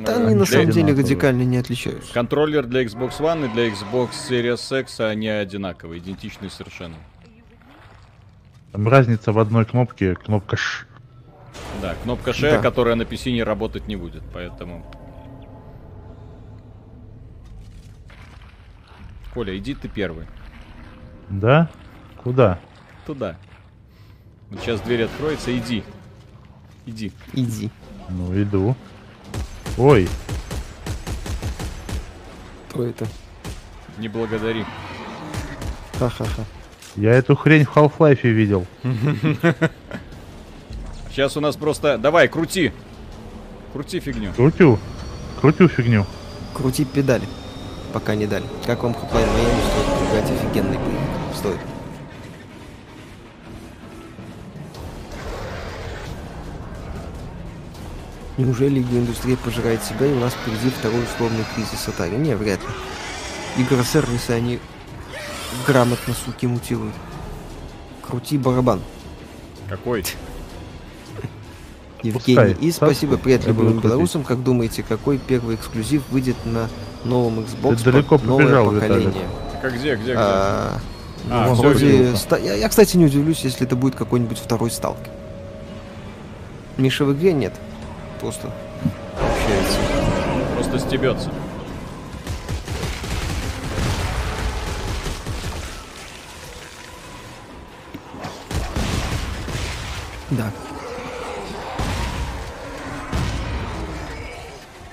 Да 0.06 0.16
они 0.16 0.36
на 0.36 0.46
самом 0.46 0.72
деле 0.72 0.94
одинаковые. 0.94 1.04
радикально 1.04 1.42
не 1.44 1.58
отличаются. 1.58 2.14
Контроллер 2.14 2.66
для 2.66 2.84
Xbox 2.84 3.20
One 3.20 3.50
и 3.50 3.54
для 3.54 3.68
Xbox 3.68 4.12
Series 4.30 4.82
X, 4.82 5.00
они 5.02 5.28
одинаковые, 5.28 6.00
идентичные 6.00 6.50
совершенно. 6.50 6.96
Там 8.72 8.88
разница 8.88 9.34
в 9.34 9.40
одной 9.40 9.66
кнопке, 9.66 10.16
кнопка 10.16 10.56
Ш. 10.56 10.86
Да, 11.82 11.96
кнопка 12.04 12.34
Ш, 12.34 12.52
Да. 12.52 12.62
которая 12.62 12.96
на 12.96 13.04
PC 13.04 13.32
не 13.32 13.44
работать 13.44 13.88
не 13.88 13.96
будет, 13.96 14.24
поэтому... 14.34 14.86
Коля, 19.34 19.58
иди 19.58 19.76
ты 19.76 19.88
первый. 19.88 20.26
Да? 21.30 21.70
Куда? 22.18 22.60
Туда. 23.06 23.38
Вот 24.50 24.60
сейчас 24.62 24.82
дверь 24.82 25.04
откроется, 25.04 25.56
иди. 25.56 25.84
Иди. 26.86 27.12
Иди. 27.34 27.70
Ну, 28.10 28.34
иду. 28.42 28.76
Ой, 29.78 30.10
Кто 32.70 32.84
это? 32.84 33.08
Не 34.00 34.08
благодари. 34.08 34.66
Ха-ха-ха. 36.00 36.44
я 36.96 37.14
эту 37.14 37.36
хрень 37.36 37.66
в 37.66 37.76
Half-Life 37.76 38.28
видел. 38.28 38.66
Сейчас 41.12 41.36
у 41.38 41.42
нас 41.42 41.56
просто... 41.56 41.98
Давай, 41.98 42.28
крути. 42.28 42.72
Крути 43.74 44.00
фигню. 44.00 44.34
Крутю. 44.34 44.80
Крутю 45.42 45.68
фигню. 45.68 46.06
Крути 46.54 46.86
педали, 46.86 47.28
пока 47.94 48.16
не 48.16 48.28
дали. 48.28 48.46
Как 48.66 48.84
вам 48.84 48.94
Hotline 48.94 49.28
Miami 49.28 49.62
стоит 49.72 50.10
играть 50.10 50.32
офигенный 50.32 50.78
боевик? 50.78 51.36
Стоит. 51.36 51.60
Неужели 58.38 58.80
индустрия 58.80 59.36
пожирает 59.36 59.84
себя 59.84 60.06
и 60.06 60.14
у 60.14 60.20
нас 60.20 60.34
впереди 60.34 60.70
второй 60.70 61.04
условный 61.04 61.44
кризис 61.54 61.88
Atari? 61.88 62.18
Не, 62.18 62.36
вряд 62.36 62.60
ли. 62.62 63.64
Игросервисы 63.64 64.32
они 64.32 64.60
грамотно, 65.68 66.14
суки, 66.14 66.48
мутируют. 66.48 66.96
Крути 68.02 68.38
барабан. 68.38 68.82
Какой? 69.68 70.06
Евгений. 72.04 72.12
Пускай. 72.14 72.52
И 72.54 72.72
спасибо, 72.72 73.14
Так, 73.16 73.24
привет 73.24 73.46
любым 73.48 73.80
белорусам. 73.80 74.24
Как 74.24 74.42
думаете, 74.44 74.84
какой 74.88 75.18
первый 75.18 75.56
эксклюзив 75.56 76.04
выйдет 76.10 76.36
на 76.46 76.68
новом 77.04 77.40
Xbox 77.40 77.78
Ты 77.78 77.92
далеко 77.92 78.18
под 78.18 78.28
новое 78.28 78.46
побежал, 78.46 78.72
Виталик. 78.72 78.92
поколение? 79.06 79.28
Как 79.62 79.74
где, 79.74 79.96
где, 79.96 80.04
где? 80.04 80.14
А, 80.18 80.78
А, 81.30 81.48
ну, 81.50 81.54
вроде 81.56 82.16
ста- 82.16 82.38
я, 82.38 82.54
я, 82.56 82.70
кстати, 82.70 82.96
не 82.96 83.06
удивлюсь, 83.06 83.42
если 83.42 83.66
это 83.66 83.76
будет 83.76 83.96
какой-нибудь 83.96 84.38
второй 84.38 84.72
сталкер. 84.72 85.10
Миша 86.78 87.04
в 87.04 87.12
игре 87.14 87.34
нет. 87.34 87.54
Просто 88.22 88.50
общается. 89.18 89.78
Просто 90.56 90.80
стебется. 90.80 91.30
Да. 100.32 100.52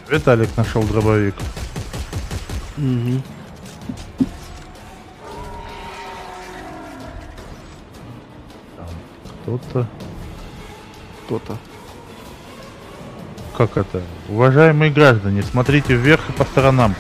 Виталик 0.09 0.48
нашел 0.57 0.82
дробовик. 0.84 1.34
Мгм. 2.76 3.22
Кто-то... 9.42 9.86
Кто-то. 11.24 11.57
Как 13.57 13.76
это? 13.76 14.02
Уважаемые 14.28 14.90
граждане, 14.92 15.42
смотрите 15.42 15.94
вверх 15.94 16.28
и 16.28 16.32
по 16.32 16.44
сторонам. 16.44 16.94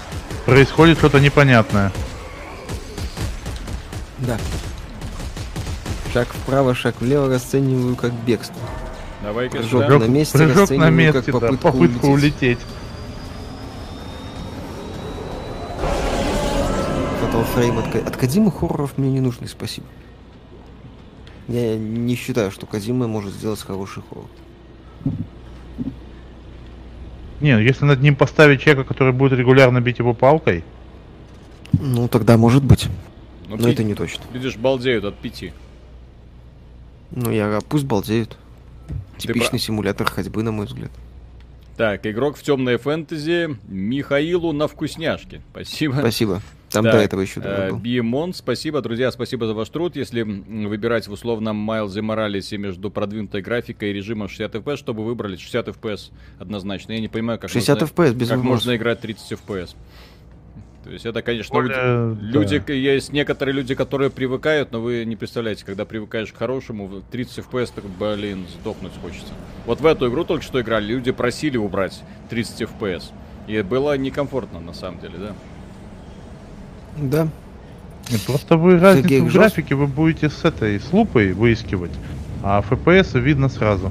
Происходит 0.46 0.98
что-то 0.98 1.20
непонятное. 1.20 1.92
Да. 4.18 4.38
Шаг 6.12 6.28
вправо, 6.28 6.74
шаг 6.74 6.94
влево 7.00 7.28
расцениваю 7.28 7.94
как 7.94 8.12
бегство. 8.12 8.56
Давай-ка 9.22 9.58
Прыжок 9.58 9.84
сюда. 9.84 9.98
на 9.98 10.04
месте 10.04 10.38
прыжок 10.38 10.54
на 10.56 10.62
расцениваю 10.62 10.92
месте, 10.92 11.12
как 11.12 11.24
да, 11.26 11.32
попытку 11.32 11.56
попытку 11.72 12.06
улететь. 12.08 12.32
улететь. 12.40 12.58
Frame 17.56 17.78
от, 17.78 17.90
Ка- 17.90 18.06
от 18.06 18.16
Кадимы 18.16 18.50
хорроров 18.52 18.98
мне 18.98 19.10
не 19.10 19.20
нужны, 19.20 19.48
спасибо. 19.48 19.86
Я 21.48 21.76
не 21.76 22.14
считаю, 22.14 22.50
что 22.50 22.66
Кадима 22.66 23.06
может 23.08 23.32
сделать 23.32 23.60
хороший 23.60 24.02
хоррор. 24.08 24.26
Не, 27.40 27.54
ну 27.54 27.60
если 27.60 27.84
над 27.84 28.02
ним 28.02 28.16
поставить 28.16 28.60
человека, 28.60 28.86
который 28.88 29.12
будет 29.12 29.38
регулярно 29.38 29.80
бить 29.80 29.98
его 29.98 30.12
палкой, 30.14 30.64
Ну, 31.72 32.08
тогда 32.08 32.36
может 32.36 32.62
быть. 32.62 32.88
Ну, 33.48 33.56
Но 33.56 33.62
ты 33.64 33.70
это 33.70 33.84
не 33.84 33.94
точно. 33.94 34.24
Видишь, 34.32 34.56
балдеют 34.56 35.04
от 35.04 35.16
пяти. 35.18 35.52
Ну, 37.10 37.30
я 37.30 37.60
пусть 37.68 37.84
балдеют. 37.84 38.36
Ты 39.18 39.28
Типичный 39.28 39.58
симулятор 39.58 40.10
ходьбы, 40.10 40.42
на 40.42 40.52
мой 40.52 40.66
взгляд. 40.66 40.90
Так, 41.76 42.06
игрок 42.06 42.36
в 42.36 42.42
темное 42.42 42.78
фэнтези 42.78 43.56
Михаилу 43.68 44.52
на 44.52 44.66
вкусняшки. 44.66 45.42
Спасибо. 45.52 45.94
Спасибо. 46.00 46.42
Там 46.76 46.84
Так, 46.84 46.92
до 46.92 46.98
этого 46.98 47.20
еще 47.20 47.40
э, 47.40 47.42
добавил. 47.42 47.76
Биемон, 47.78 48.34
спасибо, 48.34 48.82
друзья, 48.82 49.10
спасибо 49.10 49.46
за 49.46 49.54
ваш 49.54 49.68
труд. 49.70 49.96
Если 49.96 50.22
выбирать 50.22 51.08
в 51.08 51.12
условном 51.12 51.56
Майлзе 51.56 52.02
Моралесе 52.02 52.58
между 52.58 52.90
продвинутой 52.90 53.42
графикой 53.42 53.90
и 53.90 53.92
режимом 53.92 54.28
60 54.28 54.54
FPS, 54.56 54.76
чтобы 54.76 55.04
выбрали 55.04 55.36
60 55.36 55.68
FPS 55.68 56.10
однозначно. 56.38 56.92
Я 56.92 57.00
не 57.00 57.08
понимаю, 57.08 57.38
как 57.38 57.50
60 57.50 57.80
можно, 57.80 57.94
FPS 57.94 58.14
без 58.14 58.28
как 58.28 58.42
можно 58.42 58.76
играть 58.76 59.00
30 59.00 59.32
FPS. 59.32 59.74
То 60.84 60.92
есть 60.92 61.04
это, 61.04 61.20
конечно, 61.20 61.52
более, 61.52 62.14
люди, 62.20 62.62
да. 62.64 62.72
есть 62.72 63.12
некоторые 63.12 63.56
люди, 63.56 63.74
которые 63.74 64.08
привыкают, 64.08 64.70
но 64.70 64.80
вы 64.80 65.04
не 65.04 65.16
представляете, 65.16 65.64
когда 65.64 65.84
привыкаешь 65.84 66.32
к 66.32 66.36
хорошему, 66.36 66.86
в 66.86 67.02
30 67.10 67.38
FPS, 67.38 67.72
так, 67.74 67.84
блин, 67.86 68.46
сдохнуть 68.60 68.92
хочется. 69.02 69.32
Вот 69.64 69.80
в 69.80 69.86
эту 69.86 70.08
игру 70.08 70.22
только 70.22 70.44
что 70.44 70.60
играли, 70.60 70.86
люди 70.86 71.10
просили 71.10 71.56
убрать 71.56 72.00
30 72.30 72.62
FPS. 72.62 73.10
И 73.48 73.60
было 73.62 73.96
некомфортно, 73.98 74.60
на 74.60 74.72
самом 74.72 75.00
деле, 75.00 75.14
да? 75.18 75.34
Да. 76.96 77.28
Нет, 78.10 78.20
просто 78.22 78.56
вы 78.56 78.78
разницу 78.78 79.08
Сергей 79.08 79.20
в 79.20 79.26
Жёст- 79.26 79.32
графике 79.38 79.74
вы 79.74 79.86
будете 79.86 80.30
с 80.30 80.44
этой, 80.44 80.78
с 80.80 80.92
лупой 80.92 81.32
выискивать, 81.32 81.90
а 82.42 82.62
FPS 82.62 83.18
видно 83.18 83.48
сразу. 83.48 83.90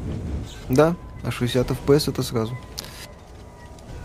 Да, 0.69 0.95
а 1.23 1.31
60 1.31 1.69
FPS 1.71 2.09
это 2.09 2.23
сразу. 2.23 2.57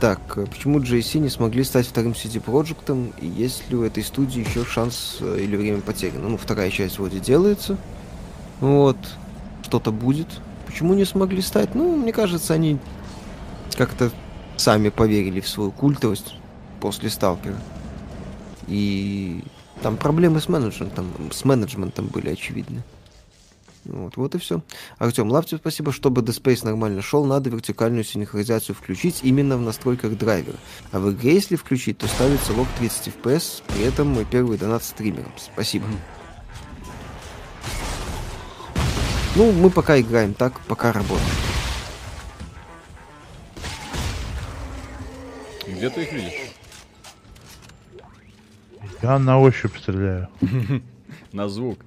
Так, 0.01 0.21
э, 0.37 0.47
почему 0.47 0.81
JC 0.81 1.19
не 1.19 1.29
смогли 1.29 1.63
стать 1.63 1.87
вторым 1.87 2.13
CD 2.13 2.41
Проектом? 2.41 3.13
И 3.21 3.27
есть 3.27 3.69
ли 3.71 3.77
у 3.77 3.83
этой 3.85 4.03
студии 4.03 4.41
еще 4.41 4.65
шанс 4.65 5.19
э, 5.21 5.41
или 5.43 5.57
время 5.57 5.81
потеряно? 5.83 6.29
Ну, 6.29 6.37
вторая 6.39 6.71
часть 6.71 6.99
вроде 6.99 7.21
делается. 7.21 7.77
Вот. 8.61 8.97
Что-то 9.63 9.93
будет. 9.93 10.27
Почему 10.67 10.95
не 10.95 11.05
смогли 11.05 11.43
стать? 11.43 11.75
Ну, 11.75 11.97
мне 11.97 12.13
кажется, 12.13 12.55
они 12.55 12.79
как-то 13.77 14.11
сами 14.57 14.89
поверили 14.89 15.41
в 15.41 15.49
свою 15.49 15.71
культовость 15.71 16.35
после 16.81 17.11
Сталкера. 17.11 17.57
И 18.71 19.43
там 19.83 19.97
проблемы 19.97 20.41
с 20.41 20.49
менеджментом, 20.49 21.13
с 21.33 21.45
менеджментом 21.45 22.07
были 22.07 22.31
очевидны. 22.31 22.83
Вот, 23.85 24.17
вот 24.17 24.35
и 24.35 24.39
все. 24.39 24.63
Артем, 24.99 25.31
Лавтев, 25.31 25.59
спасибо. 25.61 25.91
Чтобы 25.91 26.23
Dead 26.23 26.41
Space 26.41 26.65
нормально 26.65 27.03
шел, 27.03 27.25
надо 27.25 27.51
вертикальную 27.51 28.05
синхронизацию 28.05 28.77
включить 28.77 29.21
именно 29.23 29.57
в 29.57 29.63
настройках 29.63 30.17
драйвера. 30.17 30.57
А 30.93 31.01
в 31.01 31.11
игре, 31.13 31.35
если 31.35 31.57
включить, 31.57 31.99
то 31.99 32.07
ставится 32.07 32.53
лог 32.53 32.69
30 32.79 33.15
FPS, 33.15 33.63
при 33.67 33.83
этом 33.83 34.09
мой 34.09 34.25
первый 34.25 34.57
донат 34.57 34.85
стримером. 34.85 35.33
Спасибо. 35.37 35.87
Ну, 39.35 39.51
мы 39.53 39.71
пока 39.71 40.01
играем 40.01 40.35
так, 40.35 40.61
пока 40.61 40.93
работаем. 40.93 41.27
Где 45.67 45.89
ты 45.89 46.03
их 46.03 46.13
видишь? 46.13 46.50
Я 49.03 49.19
на 49.19 49.41
ощупь 49.41 49.79
стреляю. 49.79 50.29
На 51.33 51.49
звук. 51.49 51.79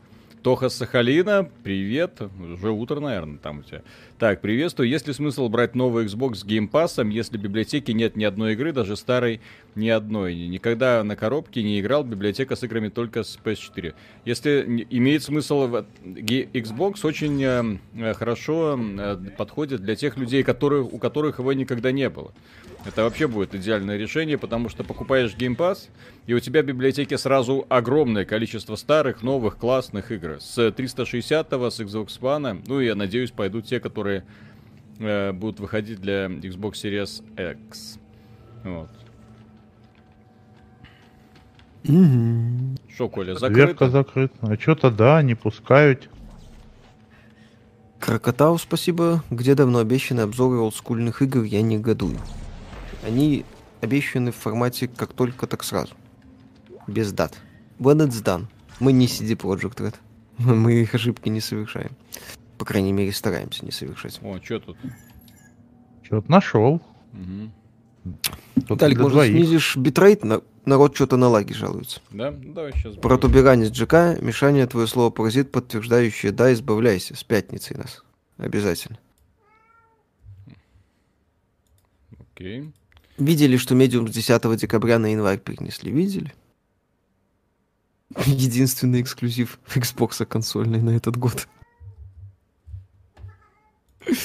Тоха 0.42 0.70
Сахалина, 0.70 1.48
привет. 1.64 2.20
Уже 2.40 2.72
утро, 2.72 3.00
наверное, 3.00 3.38
там 3.38 3.60
у 3.60 3.62
тебя. 3.62 3.84
Так, 4.18 4.42
приветствую. 4.42 4.90
Есть 4.90 5.08
ли 5.08 5.14
смысл 5.14 5.48
брать 5.48 5.76
новый 5.76 6.06
Xbox 6.06 6.36
с 6.36 6.44
Pass, 6.44 7.08
если 7.12 7.38
в 7.38 7.42
библиотеке 7.42 7.94
нет 7.94 8.16
ни 8.16 8.24
одной 8.24 8.54
игры, 8.54 8.74
даже 8.74 8.96
старой 8.96 9.42
ни 9.76 9.90
одной? 9.90 10.36
Никогда 10.36 11.04
на 11.04 11.16
коробке 11.16 11.62
не 11.62 11.80
играл, 11.80 12.04
библиотека 12.04 12.56
с 12.56 12.64
играми 12.64 12.90
только 12.90 13.22
с 13.24 13.40
PS4. 13.44 13.94
Если 14.26 14.88
имеет 14.90 15.22
смысл, 15.22 15.84
Xbox 16.04 17.06
очень 17.06 17.80
э, 17.96 18.14
хорошо 18.16 18.78
э, 18.78 19.18
подходит 19.38 19.82
для 19.82 19.96
тех 19.96 20.18
людей, 20.18 20.44
которых, 20.44 20.92
у 20.92 20.98
которых 20.98 21.38
его 21.38 21.54
никогда 21.54 21.92
не 21.92 22.10
было. 22.10 22.34
Это 22.86 23.04
вообще 23.04 23.28
будет 23.28 23.56
идеальное 23.56 23.98
решение, 23.98 24.38
потому 24.38 24.68
что 24.68 24.84
покупаешь 24.84 25.36
Game 25.36 25.56
Pass, 25.56 25.90
и 26.28 26.34
у 26.34 26.40
тебя 26.40 26.62
в 26.62 26.66
библиотеке 26.66 27.18
сразу 27.18 27.66
огромное 27.70 28.26
количество 28.26 28.76
старых, 28.76 29.24
новых, 29.24 29.58
классных 29.58 30.12
игр. 30.12 30.38
С 30.42 30.72
360 30.72 31.50
с 31.50 31.80
Xbox 31.80 32.20
One, 32.20 32.62
ну 32.68 32.82
и 32.82 32.86
я 32.86 32.96
надеюсь, 32.96 33.32
пойдут 33.32 33.66
те, 33.66 33.80
которые 33.80 34.26
э, 35.00 35.32
будут 35.32 35.62
выходить 35.62 36.02
для 36.02 36.26
Xbox 36.26 36.74
Series 36.74 37.24
X. 37.70 38.00
Вот. 38.64 38.90
Что, 41.84 43.10
Коля, 43.10 43.36
Закрыто? 43.36 43.90
закрыта. 43.90 44.34
А 44.42 44.58
что-то 44.58 44.90
да, 44.90 45.22
не 45.22 45.36
пускают. 45.36 46.10
Крокотау, 48.00 48.58
спасибо. 48.58 49.24
Где 49.30 49.56
давно 49.56 49.80
обещаны 49.80 50.22
обзоры 50.22 50.58
олдскульных 50.60 51.22
игр, 51.22 51.44
я 51.44 51.62
не 51.62 51.78
годую. 51.78 52.18
Они 53.04 53.46
обещаны 53.82 54.32
в 54.32 54.36
формате 54.36 54.88
как 54.88 55.14
только, 55.14 55.48
так 55.48 55.64
сразу. 55.64 55.94
Без 56.88 57.12
дат. 57.12 57.34
When 57.80 58.08
it's 58.08 58.24
done. 58.24 58.46
Мы 58.80 58.94
не 58.94 59.08
CD 59.08 59.36
Project 59.36 59.78
Red. 59.78 59.96
Мы 60.38 60.82
их 60.82 60.96
ошибки 60.96 61.30
не 61.30 61.42
совершаем. 61.42 61.92
По 62.58 62.66
крайней 62.66 62.94
мере, 62.94 63.12
стараемся 63.12 63.66
не 63.66 63.72
совершать. 63.72 64.20
О, 64.22 64.40
что 64.42 64.60
тут? 64.60 64.78
Что-то 66.04 66.32
нашел. 66.32 66.82
Угу. 67.14 68.14
Виталик, 68.70 69.00
может, 69.00 69.14
двоих. 69.14 69.36
снизишь 69.36 69.78
битрейт? 69.78 70.24
На... 70.24 70.42
Народ 70.66 70.96
что-то 70.96 71.18
на 71.18 71.28
лаги 71.28 71.54
жалуется. 71.54 72.02
Да? 72.12 72.32
Ну, 72.32 72.54
давай 72.54 72.72
сейчас. 72.74 72.96
Протуберанец 72.96 73.74
ЖК, 73.74 74.22
Мишаня, 74.22 74.66
твое 74.66 74.88
слово 74.88 75.10
паразит, 75.10 75.52
подтверждающее 75.52 76.32
да, 76.32 76.54
избавляйся. 76.54 77.16
С 77.16 77.24
пятницей 77.24 77.76
нас. 77.76 78.04
Обязательно. 78.38 78.98
Окей. 82.34 82.72
Видели, 83.24 83.56
что 83.56 83.74
медиум 83.74 84.10
с 84.10 84.12
10 84.12 84.58
декабря 84.58 85.00
на 85.00 85.08
январь 85.08 85.40
перенесли? 85.40 85.92
Видели? 85.92 86.34
Единственный 88.26 89.02
эксклюзив 89.02 89.60
Xbox 89.74 90.26
консольный 90.26 90.82
на 90.82 90.92
этот 90.92 91.18
год. 91.18 91.48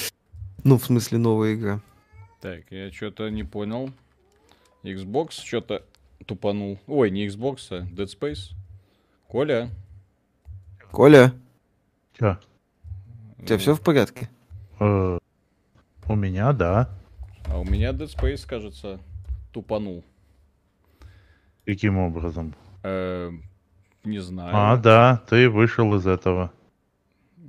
Ну, 0.65 0.77
в 0.77 0.83
смысле, 0.83 1.19
новая 1.19 1.55
игра. 1.55 1.81
Так, 2.41 2.69
я 2.69 2.91
что-то 2.91 3.29
не 3.29 3.45
понял. 3.45 3.93
Xbox 4.83 5.31
что-то 5.31 5.85
тупанул. 6.25 6.77
Ой, 6.85 7.09
не 7.11 7.25
Xbox, 7.27 7.59
а 7.69 7.85
Dead 7.85 8.07
Space. 8.07 8.51
Коля. 9.29 9.69
Коля. 10.91 11.33
Чё? 12.19 12.37
У 13.37 13.45
тебя 13.45 13.57
все 13.57 13.73
в 13.73 13.79
порядке? 13.79 14.29
Э, 14.81 15.17
у 16.09 16.15
меня, 16.15 16.51
да. 16.51 16.98
А 17.51 17.59
у 17.59 17.63
меня 17.63 17.91
Dead 17.91 18.15
Space, 18.15 18.47
кажется, 18.47 18.99
тупанул. 19.51 20.03
Каким 21.65 21.97
образом? 21.97 22.55
Э, 22.83 23.31
не 24.03 24.19
знаю. 24.19 24.51
А, 24.53 24.77
да, 24.77 25.23
ты 25.27 25.49
вышел 25.49 25.95
из 25.95 26.05
этого. 26.05 26.51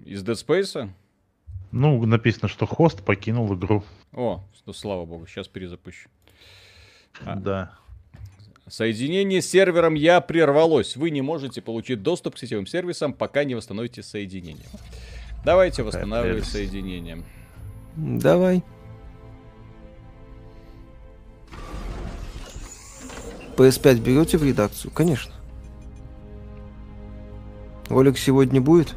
Из 0.05 0.25
Dead 0.25 0.35
Space? 0.35 0.91
Ну, 1.71 2.05
написано, 2.05 2.49
что 2.49 2.67
хост 2.67 3.05
покинул 3.05 3.55
игру. 3.55 3.85
О, 4.13 4.43
ну, 4.67 4.73
слава 4.73 5.05
богу, 5.05 5.27
сейчас 5.27 5.49
перезапущу. 5.49 6.09
А. 7.25 7.37
Да. 7.37 7.73
Соединение 8.67 9.43
с 9.43 9.51
сервером 9.51 9.95
я 9.95 10.21
прервалось. 10.21 10.97
Вы 10.97 11.11
не 11.11 11.23
можете 11.23 11.61
получить 11.61 12.03
доступ 12.03 12.37
к 12.37 12.39
сетевым 12.39 12.67
сервисам, 12.67 13.13
пока 13.13 13.45
не 13.45 13.55
восстановите 13.55 14.03
соединение. 14.03 14.67
Давайте 15.45 15.83
восстанавливать 15.83 16.45
соединение. 16.45 17.23
Давай. 17.97 18.63
PS5 23.61 24.01
берете 24.01 24.39
в 24.39 24.45
редакцию? 24.45 24.91
Конечно. 24.91 25.35
Ролик 27.91 28.17
сегодня 28.17 28.61
будет? 28.61 28.95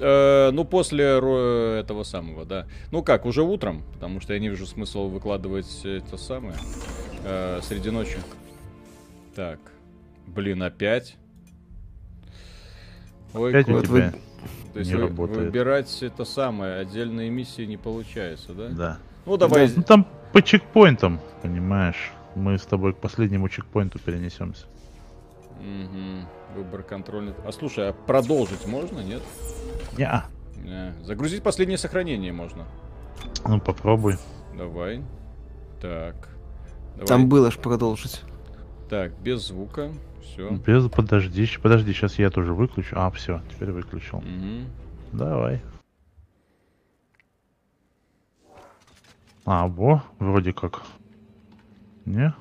Э, 0.00 0.50
ну, 0.50 0.64
после 0.64 1.04
этого 1.04 2.02
самого, 2.04 2.46
да. 2.46 2.66
Ну 2.90 3.02
как, 3.02 3.26
уже 3.26 3.42
утром, 3.42 3.82
потому 3.92 4.20
что 4.20 4.32
я 4.32 4.38
не 4.38 4.48
вижу 4.48 4.66
смысла 4.66 5.02
выкладывать 5.02 5.84
это 5.84 6.16
самое 6.16 6.56
э, 7.24 7.60
среди 7.62 7.90
ночи. 7.90 8.16
Так. 9.34 9.58
Блин, 10.26 10.62
опять. 10.62 11.16
Ой, 13.34 13.50
опять 13.50 13.68
вот 13.68 13.88
вы... 13.88 14.14
То 14.72 14.78
есть 14.78 14.90
не 14.90 14.96
вы, 14.96 15.02
работает. 15.02 15.38
выбирать 15.38 16.02
это 16.02 16.24
самое, 16.24 16.78
отдельные 16.78 17.28
миссии 17.28 17.62
не 17.62 17.76
получается, 17.76 18.52
да? 18.52 18.68
Да. 18.68 18.98
Ну 19.26 19.36
давай. 19.36 19.68
Да, 19.68 19.74
ну 19.76 19.82
там 19.82 20.06
по 20.32 20.40
чекпоинтам, 20.40 21.20
понимаешь. 21.42 22.12
Мы 22.36 22.58
с 22.58 22.66
тобой 22.66 22.92
к 22.92 22.98
последнему 22.98 23.48
чекпоинту 23.48 23.98
перенесемся. 23.98 24.66
Угу. 25.58 26.54
Выбор 26.54 26.82
контрольный. 26.82 27.32
А 27.46 27.50
слушай, 27.50 27.88
а 27.88 27.92
продолжить 27.94 28.66
можно, 28.66 29.00
нет? 29.00 29.22
Не. 29.96 30.22
Не. 30.62 30.92
Загрузить 31.02 31.42
последнее 31.42 31.78
сохранение 31.78 32.34
можно. 32.34 32.66
Ну 33.46 33.58
попробуй. 33.58 34.16
Давай. 34.56 35.02
Так. 35.80 36.28
Давай. 36.92 37.06
Там 37.06 37.26
было 37.30 37.50
ж 37.50 37.56
продолжить. 37.56 38.20
Так, 38.90 39.18
без 39.20 39.46
звука. 39.46 39.90
Все. 40.22 40.50
Без 40.50 40.90
подожди, 40.90 41.48
подожди, 41.62 41.94
сейчас 41.94 42.18
я 42.18 42.28
тоже 42.28 42.52
выключу. 42.52 42.96
А, 42.98 43.10
все, 43.12 43.40
теперь 43.50 43.72
выключил. 43.72 44.18
Угу. 44.18 45.16
Давай. 45.16 45.62
А, 49.46 49.68
во, 49.68 50.02
вроде 50.18 50.52
как. 50.52 50.82
Не? 52.06 52.32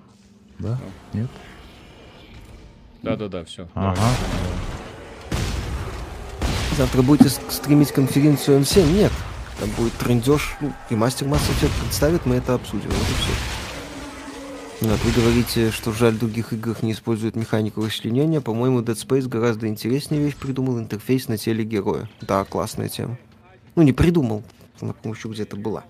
Да? 0.59 0.80
Нет? 1.13 1.30
Да-да-да, 3.01 3.43
все. 3.43 3.68
Ага. 3.74 4.01
Завтра 6.78 7.01
будете 7.01 7.30
стримить 7.30 7.91
конференцию 7.91 8.61
М7? 8.61 8.93
Нет. 8.93 9.11
Там 9.59 9.70
будет 9.72 9.93
трендеж, 9.93 10.55
ну, 10.59 10.74
и 10.89 10.95
мастер 10.95 11.28
Mass 11.28 11.41
Effect 11.49 11.72
представит, 11.82 12.26
мы 12.26 12.36
это 12.36 12.53
обсудим. 12.55 12.89
Вот 12.89 12.99
и 12.99 13.13
все. 13.22 13.32
Вот, 14.82 14.99
вы 15.03 15.11
говорите, 15.11 15.72
что 15.72 15.93
жаль, 15.93 16.13
в 16.13 16.20
других 16.20 16.51
играх 16.51 16.84
не 16.84 16.91
используют 16.91 17.38
механику 17.38 17.86
расчленения. 17.86 18.41
По-моему, 18.41 18.82
Dead 18.82 18.95
Space 18.95 19.28
гораздо 19.30 19.68
интереснее 19.68 20.22
вещь 20.22 20.36
придумал 20.36 20.78
интерфейс 20.80 21.30
на 21.30 21.38
теле 21.38 21.63
героя. 21.63 22.09
Да, 22.22 22.43
классная 22.43 22.89
тема. 22.89 23.18
Ну, 23.76 23.84
не 23.84 23.93
придумал, 23.93 24.43
она, 24.82 24.91
по-моему, 24.91 25.32
где-то 25.32 25.55
была. 25.55 25.86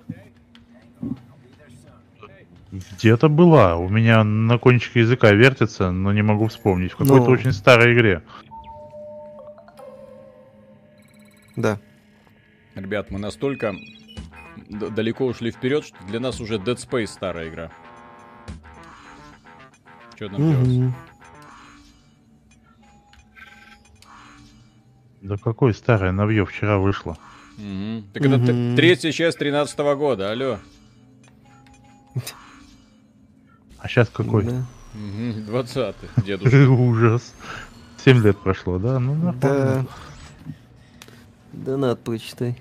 Где-то 2.75 3.29
была. 3.29 3.77
У 3.77 3.89
меня 3.89 4.23
на 4.23 4.57
кончике 4.57 5.01
языка 5.01 5.31
вертится, 5.31 5.91
но 5.91 6.11
не 6.11 6.21
могу 6.21 6.47
вспомнить. 6.47 6.91
В 6.91 6.97
какой-то 6.97 7.25
но... 7.25 7.31
очень 7.31 7.51
старой 7.51 7.93
игре. 7.93 8.21
Да. 11.55 11.79
Ребят, 12.75 13.11
мы 13.11 13.19
настолько 13.19 13.75
далеко 14.69 15.25
ушли 15.25 15.51
вперед, 15.51 15.85
что 15.85 15.95
для 16.07 16.19
нас 16.19 16.41
уже 16.41 16.55
Dead 16.55 16.75
Space 16.75 17.07
старая 17.07 17.49
игра. 17.49 17.71
Что 20.15 20.29
нам 20.29 20.41
угу. 20.41 20.65
делать? 20.65 20.93
Да 25.21 25.37
какой 25.37 25.73
старая 25.73 26.11
навье 26.11 26.45
вчера 26.45 26.77
вышла. 26.77 27.17
Угу. 27.57 28.03
Так 28.13 28.23
угу. 28.23 28.33
это 28.33 28.75
третья 28.75 29.11
часть 29.11 29.39
13 29.39 29.77
года, 29.97 30.31
алло. 30.31 30.59
А 33.85 33.87
сейчас 33.87 34.09
какой? 34.09 34.45
Да. 34.45 34.65
Мгм, 34.95 35.45
20-й, 35.47 36.23
дедушка. 36.23 36.69
Ужас. 36.71 37.35
7 38.03 38.23
лет 38.23 38.35
прошло, 38.39 38.79
да? 38.79 38.97
Ну, 38.97 39.31
Да. 39.39 39.85
Донат 41.53 41.99
прочитай. 41.99 42.59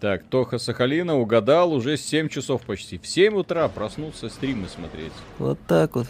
Так, 0.00 0.22
Тоха 0.22 0.58
Сахалина 0.58 1.16
угадал 1.16 1.72
уже 1.72 1.96
7 1.96 2.28
часов 2.28 2.62
почти. 2.62 2.98
В 2.98 3.06
7 3.08 3.34
утра 3.34 3.66
проснулся 3.66 4.28
стримы 4.28 4.68
смотреть. 4.68 5.12
Вот 5.40 5.58
так 5.66 5.96
вот. 5.96 6.06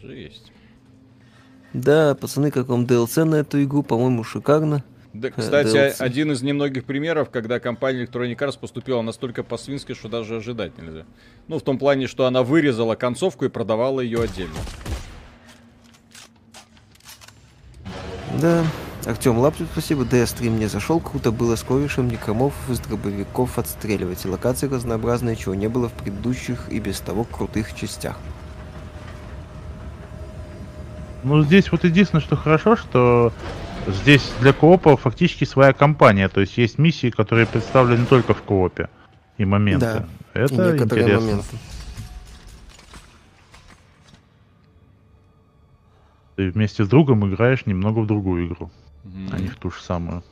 Жесть. 0.00 0.52
Да, 1.72 2.14
пацаны, 2.14 2.52
как 2.52 2.68
вам 2.68 2.84
DLC 2.84 3.24
на 3.24 3.34
эту 3.34 3.60
игру? 3.64 3.82
По-моему, 3.82 4.22
шикарно. 4.22 4.84
Да, 5.14 5.30
кстати, 5.30 5.68
DLC. 5.68 5.94
один 5.98 6.32
из 6.32 6.42
немногих 6.42 6.84
примеров, 6.84 7.30
когда 7.30 7.60
компания 7.60 8.04
Electronic 8.04 8.36
Arts 8.36 8.58
поступила 8.58 9.00
настолько 9.02 9.42
по-свински, 9.42 9.94
что 9.94 10.08
даже 10.08 10.36
ожидать 10.36 10.76
нельзя. 10.78 11.04
Ну, 11.46 11.58
в 11.58 11.62
том 11.62 11.78
плане, 11.78 12.06
что 12.06 12.26
она 12.26 12.42
вырезала 12.42 12.94
концовку 12.94 13.46
и 13.46 13.48
продавала 13.48 14.00
ее 14.00 14.22
отдельно. 14.22 14.56
Да. 18.40 18.64
Артем 19.06 19.38
Лаптев, 19.38 19.68
спасибо. 19.72 20.04
Да, 20.04 20.26
стрим 20.26 20.58
не 20.58 20.66
зашел. 20.66 21.00
Круто 21.00 21.32
было 21.32 21.56
с 21.56 21.62
корешем 21.62 22.08
некромов 22.08 22.52
из 22.68 22.78
дробовиков 22.80 23.58
отстреливать. 23.58 24.26
И 24.26 24.28
локации 24.28 24.68
разнообразные, 24.68 25.34
чего 25.34 25.54
не 25.54 25.68
было 25.68 25.88
в 25.88 25.92
предыдущих 25.92 26.68
и 26.70 26.78
без 26.78 27.00
того 27.00 27.24
крутых 27.24 27.74
частях. 27.74 28.18
Ну, 31.24 31.42
здесь 31.42 31.72
вот 31.72 31.84
единственное, 31.84 32.22
что 32.22 32.36
хорошо, 32.36 32.76
что 32.76 33.32
здесь 33.88 34.30
для 34.40 34.52
коопа 34.52 34.96
фактически 34.96 35.44
своя 35.44 35.72
компания. 35.72 36.28
То 36.28 36.40
есть 36.40 36.56
есть 36.58 36.78
миссии, 36.78 37.10
которые 37.10 37.46
представлены 37.46 38.06
только 38.06 38.34
в 38.34 38.42
коопе. 38.42 38.88
И 39.38 39.44
моменты. 39.44 39.86
Да. 39.86 40.08
Это 40.34 40.72
некоторые 40.72 41.04
интересно. 41.04 41.26
моменты. 41.26 41.56
Ты 46.36 46.50
вместе 46.50 46.84
с 46.84 46.88
другом 46.88 47.28
играешь 47.32 47.66
немного 47.66 48.00
в 48.00 48.06
другую 48.06 48.46
игру, 48.46 48.70
Мгм. 49.04 49.30
а 49.32 49.38
не 49.40 49.48
в 49.48 49.56
ту 49.56 49.70
же 49.70 49.80
самую. 49.82 50.22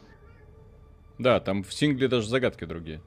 Да, 1.19 1.41
там 1.41 1.65
в 1.65 1.73
сингле 1.73 2.09
даже 2.09 2.29
загадки 2.29 2.65
другие. 2.65 3.01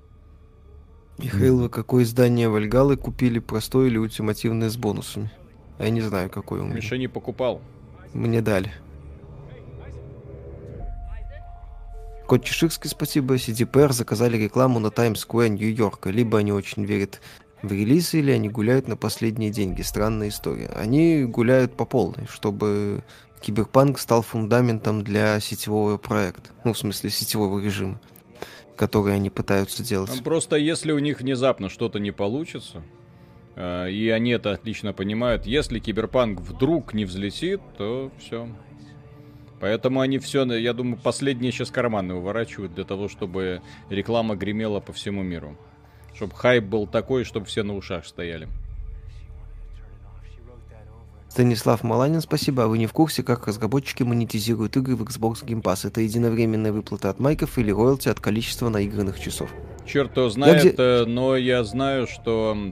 Михаил, 1.18 1.60
вы 1.60 1.70
какое 1.70 2.04
издание 2.04 2.50
Вальгалы 2.50 2.98
купили, 2.98 3.40
простое 3.40 3.88
или 3.88 3.98
ультимативное 3.98 4.70
с 4.70 4.78
бонусами? 4.78 5.30
А 5.78 5.84
Я 5.84 5.90
не 5.92 6.02
знаю, 6.02 6.30
какой 6.30 6.60
у 6.60 6.64
меня. 6.64 6.76
Миша 6.76 6.98
не 6.98 7.08
покупал. 7.08 7.62
Мне 8.14 8.42
дали. 8.42 8.72
Кот 12.30 12.44
Чеширский, 12.44 12.92
спасибо. 12.92 13.38
CDPR 13.38 13.92
заказали 13.92 14.38
рекламу 14.38 14.78
на 14.78 14.92
Times 14.92 15.26
Square 15.28 15.50
Нью-Йорка. 15.50 16.12
Либо 16.12 16.38
они 16.38 16.52
очень 16.52 16.86
верят 16.86 17.22
в 17.64 17.72
релизы, 17.72 18.20
или 18.20 18.30
они 18.30 18.50
гуляют 18.50 18.88
на 18.88 18.96
последние 18.96 19.50
деньги. 19.50 19.82
Странная 19.82 20.28
история. 20.28 20.68
Они 20.76 21.24
гуляют 21.24 21.76
по 21.76 21.86
полной, 21.86 22.28
чтобы 22.28 23.04
Киберпанк 23.42 23.98
стал 23.98 24.22
фундаментом 24.22 25.04
для 25.04 25.40
сетевого 25.40 25.98
проекта. 25.98 26.52
Ну, 26.66 26.74
в 26.74 26.78
смысле, 26.78 27.10
сетевого 27.10 27.60
режима, 27.60 28.00
который 28.76 29.16
они 29.16 29.32
пытаются 29.32 29.82
делать. 29.82 30.24
Просто 30.24 30.56
если 30.56 30.92
у 30.92 31.00
них 31.00 31.22
внезапно 31.22 31.68
что-то 31.68 31.98
не 31.98 32.12
получится, 32.12 32.84
э, 33.56 33.90
и 33.90 34.08
они 34.10 34.30
это 34.30 34.52
отлично 34.52 34.94
понимают, 34.94 35.48
если 35.48 35.80
Киберпанк 35.80 36.42
вдруг 36.42 36.94
не 36.94 37.06
взлетит, 37.06 37.60
то 37.76 38.12
все. 38.20 38.48
Поэтому 39.60 40.00
они 40.00 40.20
все, 40.20 40.46
я 40.46 40.74
думаю, 40.74 40.98
последние 40.98 41.52
сейчас 41.52 41.70
карманы 41.72 42.14
выворачивают 42.16 42.74
для 42.74 42.86
того, 42.86 43.10
чтобы 43.10 43.62
реклама 43.90 44.36
гремела 44.36 44.80
по 44.80 44.94
всему 44.94 45.22
миру. 45.22 45.58
Чтобы 46.16 46.34
хайп 46.36 46.64
был 46.66 46.88
такой, 46.88 47.24
чтобы 47.24 47.46
все 47.46 47.64
на 47.64 47.76
ушах 47.76 48.06
стояли. 48.06 48.48
Станислав 51.30 51.84
Маланин, 51.84 52.22
спасибо. 52.22 52.64
А 52.64 52.68
вы 52.68 52.80
не 52.80 52.88
в 52.88 52.94
курсе, 52.94 53.22
как 53.22 53.48
разработчики 53.48 54.02
монетизируют 54.02 54.76
игры 54.78 54.96
в 54.96 55.04
Xbox 55.04 55.46
Game 55.46 55.62
Pass? 55.62 55.88
Это 55.88 56.02
единовременная 56.02 56.72
выплата 56.72 57.10
от 57.10 57.20
майков 57.20 57.58
или 57.60 57.72
роялти 57.72 58.10
от 58.10 58.20
количества 58.20 58.70
наигранных 58.70 59.20
часов? 59.20 59.54
Черт 59.86 60.18
его 60.18 60.30
знает, 60.30 60.74
где- 60.74 60.76
э, 60.84 61.06
но 61.06 61.36
я 61.38 61.64
знаю, 61.64 62.08
что 62.08 62.58
э, 62.58 62.72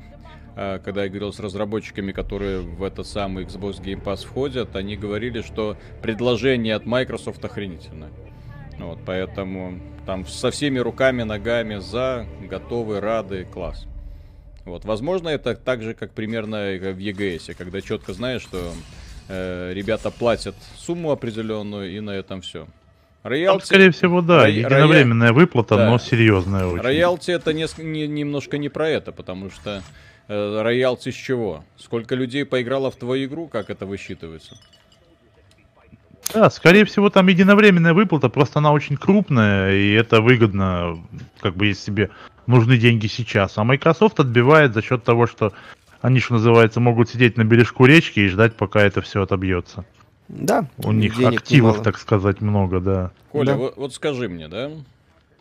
когда 0.84 1.03
я 1.03 1.10
говорил 1.10 1.32
с 1.32 1.39
разработчиками, 1.39 2.12
которые 2.12 2.60
в 2.62 2.84
этот 2.84 3.05
самый 3.08 3.45
Xbox 3.45 3.82
Game 3.82 4.03
Pass 4.03 4.26
входят, 4.26 4.76
они 4.76 4.95
говорили, 4.95 5.41
что 5.41 5.78
предложение 6.01 6.74
от 6.76 6.86
Microsoft 6.86 7.43
охренительное. 7.45 8.10
Вот, 8.80 8.99
поэтому 9.05 9.80
там 10.05 10.26
со 10.26 10.49
всеми 10.51 10.80
руками, 10.80 11.24
ногами 11.24 11.76
за, 11.80 12.26
готовы, 12.49 12.99
рады, 12.99 13.45
класс. 13.45 13.86
Вот, 14.66 14.84
возможно, 14.86 15.30
это 15.30 15.55
так 15.55 15.82
же, 15.82 15.93
как 15.93 16.12
примерно 16.12 16.58
в 16.58 16.97
EGS, 16.99 17.53
когда 17.55 17.80
четко 17.82 18.14
знаешь, 18.14 18.41
что 18.41 18.72
э, 19.30 19.72
ребята 19.74 20.12
платят 20.12 20.55
сумму 20.76 21.12
определенную, 21.12 21.95
и 21.95 21.99
на 21.99 22.12
этом 22.12 22.41
все. 22.41 22.66
Там, 23.24 23.32
Роялти, 23.32 23.66
скорее 23.66 23.91
всего, 23.91 24.22
да, 24.22 24.43
Рой- 24.43 24.53
единовременная 24.53 25.34
выплата, 25.34 25.76
Да. 25.76 25.89
но 25.89 25.97
серьезная 25.99 26.66
очень. 26.66 26.82
Роялти 26.82 27.32
это 27.32 27.51
не- 27.53 28.08
немножко 28.08 28.58
не 28.58 28.70
про 28.70 28.88
это, 28.89 29.12
потому 29.12 29.49
что 29.49 29.82
роялти 30.28 31.09
с 31.11 31.15
чего? 31.15 31.63
Сколько 31.78 32.15
людей 32.15 32.45
поиграло 32.45 32.91
в 32.91 32.95
твою 32.95 33.25
игру, 33.28 33.47
как 33.47 33.69
это 33.69 33.86
высчитывается? 33.86 34.57
Да, 36.34 36.49
скорее 36.49 36.84
всего, 36.86 37.09
там 37.09 37.28
единовременная 37.28 37.93
выплата, 37.93 38.28
просто 38.28 38.59
она 38.59 38.73
очень 38.73 38.97
крупная, 38.97 39.73
и 39.73 39.91
это 39.93 40.21
выгодно, 40.21 41.01
как 41.39 41.55
бы, 41.55 41.67
если 41.67 41.86
тебе 41.91 42.09
нужны 42.47 42.78
деньги 42.78 43.07
сейчас. 43.07 43.57
А 43.57 43.63
Microsoft 43.63 44.19
отбивает 44.19 44.73
за 44.73 44.82
счет 44.82 45.03
того, 45.03 45.25
что 45.25 45.53
они, 46.01 46.19
что 46.19 46.34
называется, 46.34 46.80
могут 46.82 47.09
сидеть 47.09 47.38
на 47.38 47.43
бережку 47.45 47.86
речки 47.86 48.19
и 48.19 48.28
ждать, 48.28 48.55
пока 48.55 48.82
это 48.82 49.01
все 49.01 49.23
отобьется. 49.23 49.86
Да. 50.28 50.67
У 50.84 50.91
них 50.91 51.13
активов, 51.17 51.71
немало. 51.71 51.84
так 51.84 51.97
сказать, 51.97 52.41
много, 52.41 52.82
да. 52.82 53.11
Коля, 53.32 53.45
Да. 53.53 53.55
вот, 53.55 53.78
вот 53.78 53.93
скажи 53.93 54.28
мне, 54.28 54.49
да? 54.49 54.71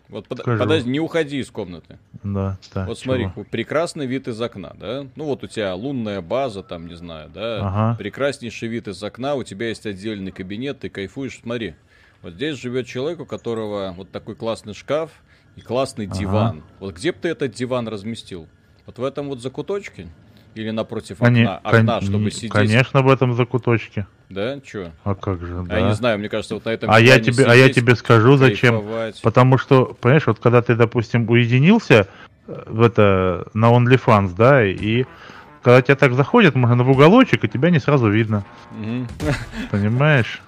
Вот 0.09 0.29
под- 0.29 0.41
Скажу. 0.41 0.59
подожди, 0.59 0.89
не 0.91 1.01
уходи 1.01 1.39
из 1.39 1.51
комнаты. 1.51 1.99
Да, 2.23 2.59
да. 2.75 2.87
вот 2.87 2.99
смотри, 2.99 3.25
чего? 3.35 3.45
прекрасный 3.45 4.07
вид 4.07 4.29
из 4.29 4.41
окна, 4.41 4.75
да? 4.79 5.07
Ну 5.17 5.25
вот 5.25 5.43
у 5.43 5.47
тебя 5.49 5.75
лунная 5.75 6.21
база, 6.21 6.63
там, 6.63 6.87
не 6.87 6.95
знаю, 6.95 7.29
да? 7.29 7.59
Ага. 7.67 7.97
Прекраснейший 7.99 8.69
вид 8.69 8.87
из 8.89 9.03
окна, 9.03 9.35
у 9.35 9.43
тебя 9.43 9.69
есть 9.69 9.85
отдельный 9.87 10.31
кабинет, 10.33 10.79
ты 10.81 10.89
кайфуешь, 10.89 11.41
смотри. 11.43 11.75
Вот 12.23 12.35
здесь 12.35 12.57
живет 12.59 12.87
человек, 12.87 13.21
у 13.21 13.27
которого 13.27 13.95
вот 13.97 14.11
такой 14.11 14.37
классный 14.37 14.75
шкаф 14.75 15.11
и 15.57 15.61
классный 15.61 16.07
Ага. 16.07 16.17
диван. 16.19 16.63
Вот 16.81 16.95
где 16.95 17.13
бы 17.13 17.19
ты 17.21 17.29
этот 17.29 17.53
диван 17.53 17.89
разместил? 17.89 18.49
Вот 18.87 18.99
в 18.99 19.05
этом 19.05 19.29
вот 19.29 19.41
закуточке? 19.43 20.09
Или 20.57 20.71
напротив 20.71 21.19
окна, 21.21 21.61
окна 21.63 22.01
кон- 22.01 22.03
чтобы 22.03 22.31
сидеть? 22.31 22.51
Конечно, 22.51 23.03
в 23.03 23.11
этом 23.11 23.35
закуточке. 23.35 24.07
Да, 24.31 24.59
чё? 24.61 24.91
А 25.05 25.15
как 25.15 25.41
же, 25.45 25.63
да. 25.69 25.79
Я 25.79 25.89
не 25.89 25.95
знаю, 25.95 26.19
мне 26.19 26.31
кажется, 26.31 26.55
вот 26.55 26.65
на 26.65 26.71
этом 26.71 26.91
а 26.91 26.99
я 26.99 27.21
тебе, 27.21 27.45
а 27.45 27.55
я 27.55 27.65
сидеть, 27.65 27.77
тебе 27.77 27.95
скажу, 27.95 28.39
зачем. 28.39 28.83
Потому 29.23 29.59
что, 29.59 29.95
понимаешь, 30.01 30.27
вот 30.27 30.39
когда 30.39 30.63
ты, 30.63 30.75
допустим, 30.75 31.29
уединился 31.29 32.09
э, 32.49 32.63
в 32.67 32.81
это 32.81 33.47
на 33.53 33.67
OnlyFans, 33.71 34.35
да, 34.35 34.65
и 34.65 35.05
когда 35.63 35.83
тебя 35.83 35.97
так 35.97 36.15
заходят, 36.15 36.55
можно 36.55 36.85
в 36.85 36.91
уголочек, 36.91 37.45
и 37.45 37.49
тебя 37.49 37.69
не 37.69 37.79
сразу 37.79 38.09
видно. 38.09 38.43
Мгм. 38.71 39.07
Понимаешь? 39.71 40.41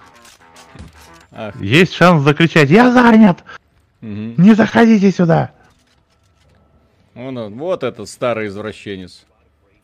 Ах, 1.31 1.55
Есть 1.61 1.93
шанс 1.93 2.23
закричать 2.23 2.71
«Я 2.71 2.91
занят! 2.91 3.43
мгм. 4.01 4.33
Не 4.37 4.55
заходите 4.55 5.11
сюда!» 5.11 5.51
Вон 7.13 7.37
он, 7.37 7.53
вот 7.59 7.83
этот 7.83 8.09
старый 8.09 8.47
извращенец. 8.47 9.25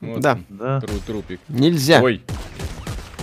Вот 0.05 0.21
Да. 0.21 0.39
Да. 0.49 0.81
тру- 0.81 0.99
трупик. 1.05 1.39
Нельзя. 1.49 2.01
Ой, 2.01 2.21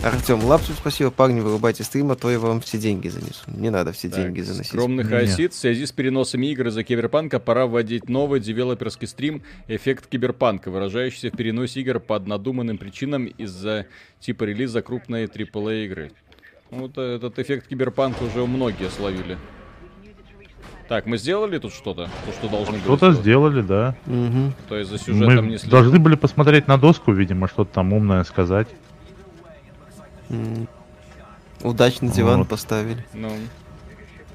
Артем 0.02 0.44
Лапсу, 0.44 0.72
спасибо. 0.72 1.12
Парни, 1.12 1.38
вырубайте 1.38 1.84
стрим, 1.84 2.10
а 2.10 2.16
то 2.16 2.28
я 2.28 2.40
вам 2.40 2.60
все 2.60 2.76
деньги 2.76 3.06
занесу. 3.06 3.44
Не 3.46 3.70
надо 3.70 3.92
все 3.92 4.08
так, 4.08 4.18
деньги 4.20 4.40
заносить. 4.40 4.66
скромный 4.72 5.04
хаосит. 5.04 5.52
В 5.52 5.56
связи 5.56 5.86
с 5.86 5.92
переносами 5.92 6.46
игр 6.46 6.66
из-за 6.66 6.82
киберпанка 6.82 7.38
пора 7.38 7.66
вводить 7.66 8.08
новый 8.08 8.40
девелоперский 8.40 9.06
стрим 9.06 9.42
«Эффект 9.68 10.08
киберпанка», 10.08 10.72
выражающийся 10.72 11.30
в 11.30 11.36
переносе 11.36 11.82
игр 11.82 12.00
по 12.00 12.18
надуманным 12.18 12.78
причинам 12.78 13.26
из-за 13.26 13.86
типа 14.18 14.42
релиза 14.42 14.82
крупной 14.82 15.26
AAA 15.26 15.84
игры. 15.84 16.10
Вот 16.70 16.98
этот 16.98 17.38
эффект 17.38 17.68
киберпанка 17.68 18.24
уже 18.24 18.44
многие 18.44 18.90
словили. 18.90 19.38
Так, 20.88 21.06
мы 21.06 21.16
сделали 21.16 21.58
тут 21.58 21.72
что-то? 21.72 22.04
То, 22.26 22.32
что 22.32 22.48
должны 22.48 22.72
были 22.72 22.82
Что-то 22.82 23.12
сделали, 23.12 23.62
да. 23.62 23.94
Мгм. 24.06 24.52
То 24.68 24.76
есть 24.76 24.90
за 24.90 24.98
сюжетом 24.98 25.46
Мы 25.46 25.50
не 25.52 25.58
следим. 25.58 25.70
должны 25.70 25.98
были 25.98 26.16
посмотреть 26.16 26.68
на 26.68 26.76
доску, 26.78 27.12
видимо, 27.12 27.48
что-то 27.48 27.72
там 27.74 27.92
умное 27.92 28.24
сказать. 28.24 28.68
М. 30.30 30.68
Удачно 31.62 32.08
диван 32.08 32.40
Вот. 32.40 32.48
поставили. 32.48 33.04
Ну, 33.14 33.30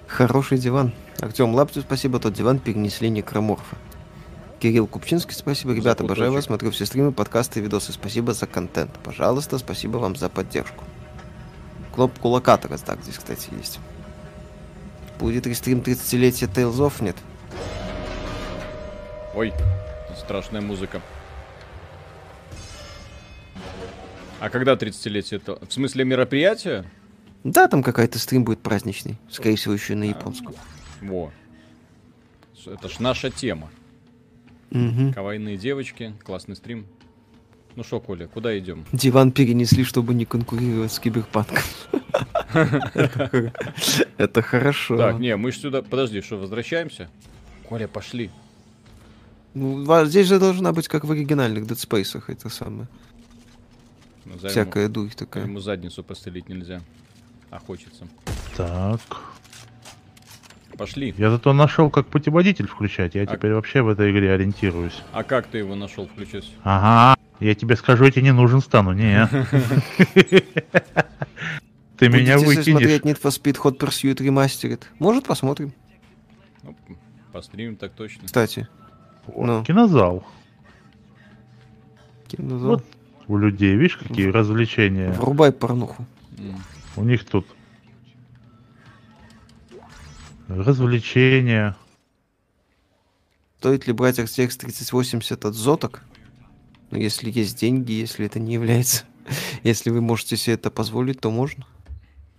Хороший 0.07 0.57
диван. 0.57 0.93
Артем 1.19 1.53
Лаптю, 1.53 1.81
спасибо. 1.81 2.19
Тот 2.19 2.33
диван 2.33 2.59
перенесли 2.59 3.09
некроморфа. 3.09 3.75
Кирилл 4.59 4.87
Купчинский, 4.87 5.35
спасибо. 5.35 5.73
Ребята, 5.73 6.03
обожаю 6.05 6.31
вас. 6.31 6.45
Смотрю 6.45 6.71
все 6.71 6.85
стримы, 6.85 7.11
подкасты 7.11 7.59
видосы. 7.59 7.91
Спасибо 7.91 8.33
за 8.33 8.47
контент. 8.47 8.91
Пожалуйста, 9.03 9.57
спасибо 9.57 9.97
вам 9.97 10.15
за 10.15 10.29
поддержку. 10.29 10.83
Кнопку 11.93 12.29
локатора 12.29 12.77
так 12.77 13.03
здесь, 13.03 13.17
кстати, 13.17 13.49
есть. 13.57 13.79
Будет 15.19 15.47
рестрим 15.47 15.79
30-летия 15.79 16.47
Tales 16.47 16.77
of? 16.77 17.03
Нет. 17.03 17.15
ой, 19.33 19.53
страшная 20.17 20.61
музыка. 20.61 21.01
А 24.39 24.49
когда 24.49 24.73
30-летие? 24.73 25.37
это? 25.37 25.65
В 25.65 25.73
смысле 25.73 26.05
мероприятия? 26.05 26.85
Да, 27.43 27.67
там 27.67 27.81
какая-то 27.81 28.19
стрим 28.19 28.43
будет 28.43 28.59
праздничный. 28.59 29.17
Скорее 29.29 29.55
всего, 29.55 29.73
еще 29.73 29.95
на 29.95 30.03
японском. 30.03 30.53
Во. 31.01 31.31
Это 32.65 32.89
ж 32.89 32.99
наша 32.99 33.29
тема. 33.31 33.69
Мгм. 34.69 35.13
Кавайные 35.13 35.57
девочки, 35.57 36.13
классный 36.23 36.55
стрим. 36.55 36.85
Ну 37.77 37.83
что, 37.83 37.99
Коля, 37.99 38.25
куда 38.25 38.57
идем? 38.57 38.85
Диван 38.91 39.31
перенесли, 39.31 39.83
чтобы 39.83 40.15
не 40.15 40.25
конкурировать 40.25 40.91
с 40.91 40.99
киберпанком. 40.99 41.59
Это 42.51 43.29
хор- 43.29 43.51
Это 44.17 44.41
хорошо. 44.41 44.97
Так, 44.97 45.19
не, 45.19 45.35
мы 45.37 45.51
ж 45.51 45.57
сюда... 45.57 45.83
Подожди, 45.83 46.21
что, 46.21 46.37
возвращаемся? 46.37 47.07
Коля, 47.69 47.87
пошли. 47.87 48.31
Ну, 49.53 49.85
здесь 50.05 50.25
же 50.25 50.39
должна 50.39 50.71
быть, 50.73 50.87
как 50.87 51.05
в 51.05 51.11
оригинальных 51.11 51.65
Dead 51.65 51.77
Space, 51.77 52.23
это 52.25 52.49
самое. 52.49 52.87
Назовем 54.25 54.49
Всякая 54.49 54.87
дурь 54.87 55.03
ему- 55.05 55.15
такая. 55.15 55.43
Ему 55.45 55.59
задницу 55.59 56.03
постелить 56.03 56.49
нельзя. 56.49 56.81
А 57.51 57.59
хочется. 57.59 58.07
Так. 58.55 59.01
Пошли. 60.79 61.13
Я 61.15 61.29
зато 61.29 61.53
нашел, 61.53 61.91
как 61.91 62.07
путеводитель 62.07 62.65
включать. 62.67 63.13
Я 63.13 63.21
А- 63.21 63.27
теперь 63.27 63.53
вообще 63.53 63.83
в 63.83 63.89
этой 63.89 64.11
игре 64.11 64.31
ориентируюсь. 64.33 64.99
А 65.13 65.23
как 65.23 65.45
ты 65.45 65.59
его 65.59 65.75
нашел 65.75 66.07
включить? 66.07 66.51
Ага. 66.63 67.15
Я 67.39 67.53
тебе 67.55 67.75
скажу, 67.75 68.05
я 68.05 68.11
тебе 68.11 68.23
не 68.23 68.33
нужен 68.33 68.61
стану. 68.61 68.93
Не. 68.93 69.27
Ты 71.97 72.09
меня 72.09 72.35
Будете 72.37 72.45
выкинешь. 72.45 72.65
смотреть 72.65 73.03
Need 73.03 73.21
for 73.21 73.31
Speed 73.31 73.57
Hot 73.63 73.77
Pursuit 73.79 74.15
Remastered? 74.17 74.83
Может, 74.99 75.25
посмотрим. 75.25 75.73
Ну, 76.63 76.75
постримим 77.31 77.75
так 77.75 77.93
точно. 77.93 78.25
Кстати, 78.25 78.67
Ну. 79.27 79.63
Кинозал. 79.63 80.25
кинозал. 82.27 82.69
Вот 82.71 82.85
у 83.27 83.37
людей, 83.37 83.75
видишь, 83.75 83.97
какие 83.97 84.27
развлечения. 84.27 85.11
Врубай 85.11 85.51
порнуху. 85.51 86.05
У 86.95 87.03
них 87.03 87.25
тут 87.25 87.45
развлечения. 90.47 91.75
Стоит 93.59 93.87
ли 93.87 93.93
брать 93.93 94.19
RTX 94.19 94.57
3080 94.57 95.45
от 95.45 95.53
Зоток? 95.55 96.01
Ну, 96.91 96.97
если 96.97 97.29
есть 97.29 97.57
деньги, 97.57 97.91
если 97.91 98.25
это 98.25 98.39
не 98.39 98.53
является... 98.53 99.03
Если 99.63 99.89
вы 99.89 99.99
можете 99.99 100.37
себе 100.37 100.53
это 100.55 100.71
позволить, 100.71 101.19
то 101.19 101.29
можно. 101.29 101.65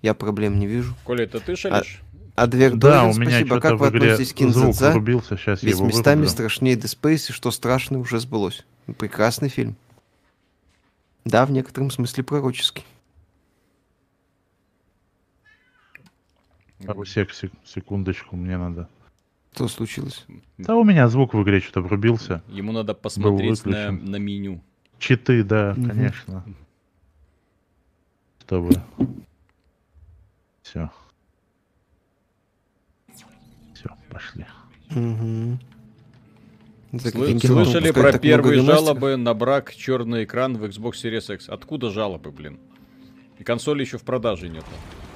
Я 0.01 0.15
проблем 0.15 0.59
не 0.59 0.67
вижу. 0.67 0.95
Коля, 1.05 1.25
это 1.25 1.39
ты 1.39 1.55
шалишь? 1.55 2.01
А 2.35 2.47
Двер 2.47 2.77
Да, 2.77 3.03
Дорин, 3.03 3.17
у 3.17 3.21
меня 3.21 3.31
спасибо. 3.31 3.61
Как 3.61 3.79
вы 3.79 3.89
относитесь 3.89 4.33
к 4.33 4.39
сейчас 4.39 5.63
я 5.63 5.69
Ведь 5.69 5.77
его 5.79 5.87
местами 5.87 6.21
вырублю. 6.21 6.29
страшнее 6.31 6.77
Dead 6.77 6.85
Space, 6.85 7.31
и 7.31 7.33
что 7.33 7.51
страшное 7.51 7.99
уже 8.01 8.21
сбылось. 8.21 8.65
Ну, 8.87 8.95
Прекрасный 8.95 9.49
фильм. 9.49 9.77
Да, 11.25 11.45
в 11.45 11.51
некотором 11.51 11.91
смысле 11.91 12.25
пророческий. 12.25 12.85
Пару 16.87 17.05
сек- 17.05 17.35
секундочку, 17.65 18.37
мне 18.37 18.57
надо. 18.57 18.89
Что 19.53 19.69
случилось? 19.69 20.25
Да 20.59 20.77
у 20.77 20.85
меня 20.85 21.09
звук 21.09 21.35
в 21.35 21.43
игре 21.43 21.61
что-то 21.61 21.81
врубился. 21.81 22.43
Ему 22.49 22.73
надо 22.73 22.95
посмотреть 22.95 23.65
на, 23.65 23.91
на 23.91 24.17
меню. 24.17 24.63
Читы, 24.99 25.43
да, 25.43 25.75
Мгм. 25.77 25.89
конечно. 25.91 26.45
Чтобы... 28.41 28.71
Все. 30.63 30.91
Все, 33.75 33.89
пошли. 34.11 34.47
За 36.91 37.11
Слы- 37.11 37.39
слышали 37.39 37.91
про 37.91 38.19
первые 38.19 38.63
жалобы 38.63 39.17
на 39.17 39.35
брак 39.35 39.75
черный 39.75 40.25
экран 40.25 40.57
в 40.57 40.65
Xbox 40.65 40.93
Series 40.93 41.35
X? 41.35 41.49
Откуда 41.51 41.91
жалобы, 41.91 42.31
блин? 42.31 42.59
И 43.39 43.45
консоли 43.45 43.83
еще 43.83 43.99
в 43.99 44.03
продаже 44.03 44.49
нету. 44.49 44.67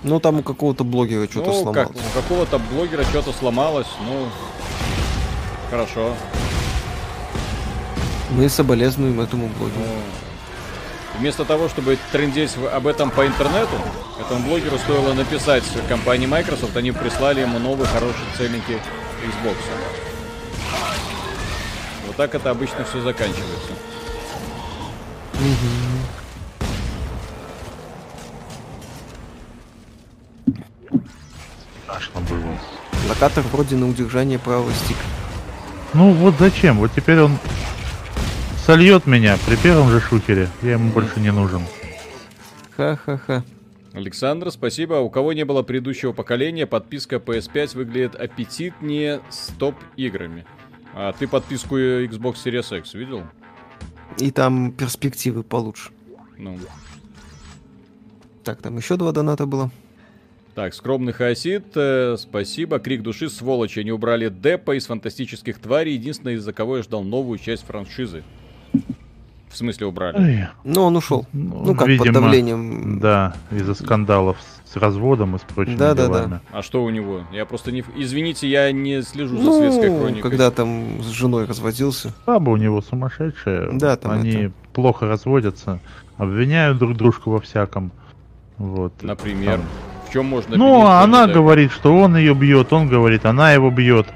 Ну, 0.04 0.20
там 0.20 0.38
у 0.38 0.42
какого-то 0.42 0.84
блогера 0.84 1.26
что-то 1.26 1.50
ну, 1.50 1.72
как, 1.72 1.88
сломалось. 1.88 2.12
у 2.14 2.20
какого-то 2.20 2.58
блогера 2.58 3.04
что-то 3.04 3.32
сломалось, 3.32 3.88
ну... 4.06 4.28
Хорошо. 5.70 6.14
Мы 8.30 8.48
соболезнуем 8.48 9.20
этому 9.20 9.48
блогеру. 9.58 9.80
Ну, 9.80 11.18
вместо 11.18 11.44
того, 11.44 11.68
чтобы 11.68 11.98
трендеть 12.12 12.56
об 12.72 12.86
этом 12.86 13.10
по 13.10 13.26
интернету, 13.26 13.74
этому 14.20 14.46
блогеру 14.46 14.78
стоило 14.78 15.14
написать 15.14 15.64
компании 15.88 16.26
Microsoft, 16.26 16.76
они 16.76 16.92
прислали 16.92 17.40
ему 17.40 17.58
новый 17.58 17.86
хороший 17.86 18.24
целенький 18.36 18.74
Xbox. 19.24 19.56
Вот 22.06 22.16
так 22.16 22.34
это 22.34 22.50
обычно 22.50 22.84
все 22.84 23.00
заканчивается. 23.00 23.72
Страшно 31.92 32.20
было. 32.22 32.58
Локатор 33.08 33.44
вроде 33.52 33.76
на 33.76 33.86
удержание 33.86 34.38
правого 34.38 34.72
стика. 34.72 35.00
Ну 35.92 36.12
вот 36.12 36.34
зачем? 36.38 36.78
Вот 36.78 36.90
теперь 36.96 37.20
он 37.20 37.36
сольет 38.64 39.06
меня 39.06 39.36
при 39.46 39.56
первом 39.56 39.90
же 39.90 40.00
шухере. 40.00 40.48
Я 40.62 40.72
ему 40.72 40.90
больше 40.90 41.20
не 41.20 41.30
нужен. 41.30 41.62
Ха-ха-ха. 42.76 43.44
Александр, 43.92 44.50
спасибо. 44.50 44.94
У 44.94 45.10
кого 45.10 45.34
не 45.34 45.44
было 45.44 45.62
предыдущего 45.62 46.12
поколения, 46.12 46.66
подписка 46.66 47.16
PS5 47.16 47.76
выглядит 47.76 48.14
аппетитнее 48.14 49.20
с 49.28 49.48
топ-играми. 49.58 50.46
А 50.94 51.12
ты 51.12 51.28
подписку 51.28 51.76
Xbox 51.76 52.36
Series 52.44 52.78
X 52.78 52.94
видел? 52.94 53.24
И 54.16 54.30
там 54.30 54.72
перспективы 54.72 55.42
получше. 55.42 55.90
Ну, 56.38 56.58
Так, 58.44 58.62
там 58.62 58.78
еще 58.78 58.96
два 58.96 59.12
доната 59.12 59.44
было. 59.44 59.70
Так, 60.54 60.74
скромный 60.74 61.12
хаосит, 61.14 61.64
э, 61.76 62.16
спасибо. 62.18 62.78
Крик 62.78 63.02
души, 63.02 63.30
сволочи. 63.30 63.78
Они 63.80 63.90
убрали 63.90 64.28
Депа 64.28 64.76
из 64.76 64.84
фантастических 64.86 65.58
тварей. 65.58 65.94
Единственное, 65.94 66.34
из-за 66.34 66.52
кого 66.52 66.76
я 66.76 66.82
ждал 66.82 67.02
новую 67.02 67.38
часть 67.38 67.64
франшизы. 67.66 68.22
В 69.48 69.56
смысле 69.56 69.86
убрали? 69.86 70.16
Ой, 70.18 70.48
Ну, 70.64 70.82
он 70.84 70.96
ушел. 70.96 71.26
ну, 71.32 71.62
Ну, 71.66 71.72
как, 71.72 71.80
под 71.80 71.88
видимо, 71.88 72.12
давлением. 72.12 73.00
Да, 73.00 73.34
из-за 73.50 73.74
скандалов 73.74 74.36
с 74.66 74.76
разводом 74.76 75.36
и 75.36 75.38
с 75.38 75.42
прочими 75.42 75.76
Да-да-да. 75.76 76.06
делами. 76.20 76.40
А 76.52 76.62
что 76.62 76.84
у 76.84 76.90
него? 76.90 77.22
Я 77.32 77.44
просто 77.46 77.72
не... 77.72 77.82
Извините, 77.96 78.46
я 78.48 78.70
не 78.72 79.00
слежу 79.02 79.36
за 79.38 79.52
светской 79.52 79.90
Ну, 79.90 79.98
хроникой. 80.00 80.22
когда 80.30 80.50
там 80.50 81.02
с 81.02 81.06
женой 81.08 81.46
разводился. 81.46 82.12
Баба 82.26 82.50
у 82.50 82.56
него 82.58 82.80
сумасшедшая. 82.82 83.70
Да, 83.72 83.96
там 83.96 84.12
Они 84.12 84.30
это. 84.32 84.52
плохо 84.74 85.06
разводятся, 85.06 85.80
обвиняют 86.18 86.78
друг 86.78 86.96
дружку 86.96 87.30
во 87.30 87.40
всяком. 87.40 87.90
Вот. 88.58 89.02
Например, 89.02 89.56
Там. 89.58 89.66
В 90.12 90.14
чем 90.14 90.26
можно... 90.26 90.56
Ну, 90.58 90.84
а 90.84 91.00
она 91.00 91.26
Деппа? 91.26 91.38
говорит, 91.40 91.72
что 91.72 91.96
он 91.96 92.16
ее 92.18 92.34
бьет, 92.34 92.70
он 92.72 92.86
говорит, 92.86 93.24
она 93.24 93.52
его 93.52 93.70
бьет. 93.70 94.06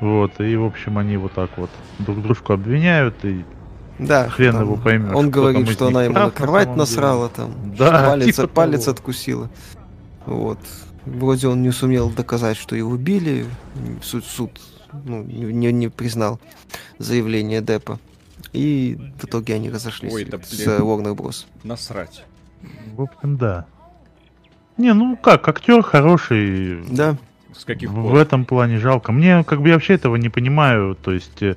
Вот, 0.00 0.40
и, 0.40 0.56
в 0.56 0.64
общем, 0.64 0.98
они 0.98 1.16
вот 1.16 1.32
так 1.32 1.50
вот 1.56 1.70
друг 2.00 2.20
дружку 2.22 2.54
обвиняют, 2.54 3.24
и 3.24 3.44
Да. 4.00 4.28
Хрен 4.28 4.54
там 4.54 4.62
его 4.62 4.76
поймешь, 4.76 5.14
Он 5.14 5.30
говорит, 5.30 5.70
что 5.70 5.86
она 5.86 6.04
ему 6.04 6.14
на 6.14 6.30
кровать 6.32 6.74
насрала 6.74 7.28
там. 7.28 7.54
Да, 7.78 8.06
палец, 8.10 8.34
типа 8.34 8.48
палец 8.48 8.84
того. 8.86 8.94
откусила. 8.94 9.48
Вот. 10.26 10.58
Вроде 11.06 11.46
он 11.46 11.62
не 11.62 11.70
сумел 11.70 12.10
доказать, 12.10 12.56
что 12.56 12.74
его 12.74 12.96
били. 12.96 13.46
Суд, 14.02 14.24
суд 14.24 14.50
ну, 15.04 15.22
не, 15.22 15.70
не- 15.70 15.88
признал 15.88 16.40
заявление 16.98 17.60
Деппа. 17.60 18.00
И 18.52 18.98
в 19.20 19.24
итоге 19.24 19.54
они 19.54 19.70
разошлись 19.70 20.12
Ой, 20.12 20.24
да 20.24 20.38
с 20.42 20.52
Warner 20.66 21.14
Bros. 21.14 21.46
Насрать. 21.62 22.24
в 22.96 23.02
общем, 23.02 23.36
да. 23.36 23.66
Не, 24.76 24.92
ну 24.94 25.16
как, 25.16 25.46
актер 25.48 25.82
хороший. 25.82 26.80
Да. 26.90 27.16
С 27.56 27.64
каких 27.64 27.90
В 27.90 27.94
пор? 28.08 28.16
этом 28.18 28.44
плане 28.44 28.78
жалко. 28.78 29.12
Мне 29.12 29.44
как 29.44 29.62
бы 29.62 29.68
я 29.68 29.74
вообще 29.74 29.94
этого 29.94 30.16
не 30.16 30.28
понимаю. 30.28 30.96
То 31.00 31.12
есть 31.12 31.40
э, 31.40 31.54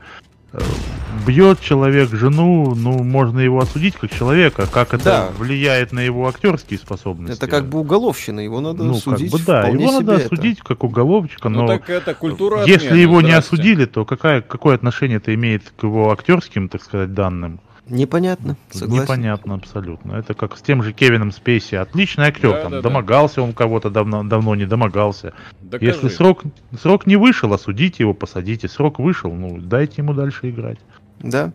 бьет 1.26 1.59
человек 1.59 2.11
жену, 2.11 2.76
ну 2.76 3.03
можно 3.03 3.39
его 3.39 3.59
осудить 3.59 3.95
как 3.95 4.11
человека. 4.13 4.68
Как 4.72 4.93
это 4.93 5.03
Да. 5.03 5.30
влияет 5.38 5.91
на 5.93 5.99
его 6.01 6.28
актерские 6.28 6.78
способности? 6.80 7.36
Это 7.38 7.47
как 7.47 7.65
бы 7.68 7.80
уголовщина, 7.80 8.39
его 8.41 8.61
надо 8.61 8.84
ну 8.84 8.93
судить 8.93 9.32
как 9.32 9.39
бы 9.39 9.45
да, 9.45 9.68
его 9.68 9.91
надо 9.91 10.13
это. 10.13 10.26
осудить 10.26 10.59
как 10.59 10.84
уголовчика, 10.84 11.49
Ну 11.49 11.61
но 11.61 11.68
так 11.68 11.89
это 11.89 12.13
культура 12.13 12.63
если 12.65 12.88
отмены, 12.88 13.01
его 13.01 13.22
не 13.22 13.28
здрасте. 13.30 13.55
осудили, 13.55 13.86
то 13.86 14.05
какая, 14.05 14.41
какое 14.41 14.76
отношение 14.76 15.18
это 15.18 15.34
имеет 15.34 15.63
к 15.76 15.84
его 15.84 16.11
актерским, 16.11 16.70
так 16.70 16.84
сказать, 16.84 17.13
данным? 17.15 17.59
Непонятно, 17.89 18.57
согласен. 18.69 19.03
Непонятно 19.03 19.53
абсолютно. 19.55 20.13
Это 20.13 20.33
как 20.33 20.57
с 20.57 20.61
тем 20.61 20.83
же 20.83 20.91
Кевином 20.93 21.31
Спейси. 21.31 21.75
Отличный 21.75 22.25
актер, 22.25 22.51
Да, 22.51 22.61
там 22.63 22.71
да, 22.71 22.77
да. 22.81 22.89
домогался 22.89 23.41
он 23.41 23.53
кого-то 23.53 23.89
давно, 23.89 24.23
давно 24.23 24.55
не 24.55 24.65
домогался. 24.65 25.33
Докажи. 25.61 25.91
Если 25.91 26.09
срок, 26.09 26.43
срок 26.81 27.07
не 27.07 27.15
вышел, 27.15 27.53
осудите 27.53 28.03
его, 28.03 28.13
посадите. 28.13 28.67
Срок 28.67 28.99
вышел, 28.99 29.33
ну 29.33 29.57
дайте 29.59 30.01
ему 30.01 30.13
дальше 30.13 30.49
играть. 30.49 30.79
Да. 31.19 31.51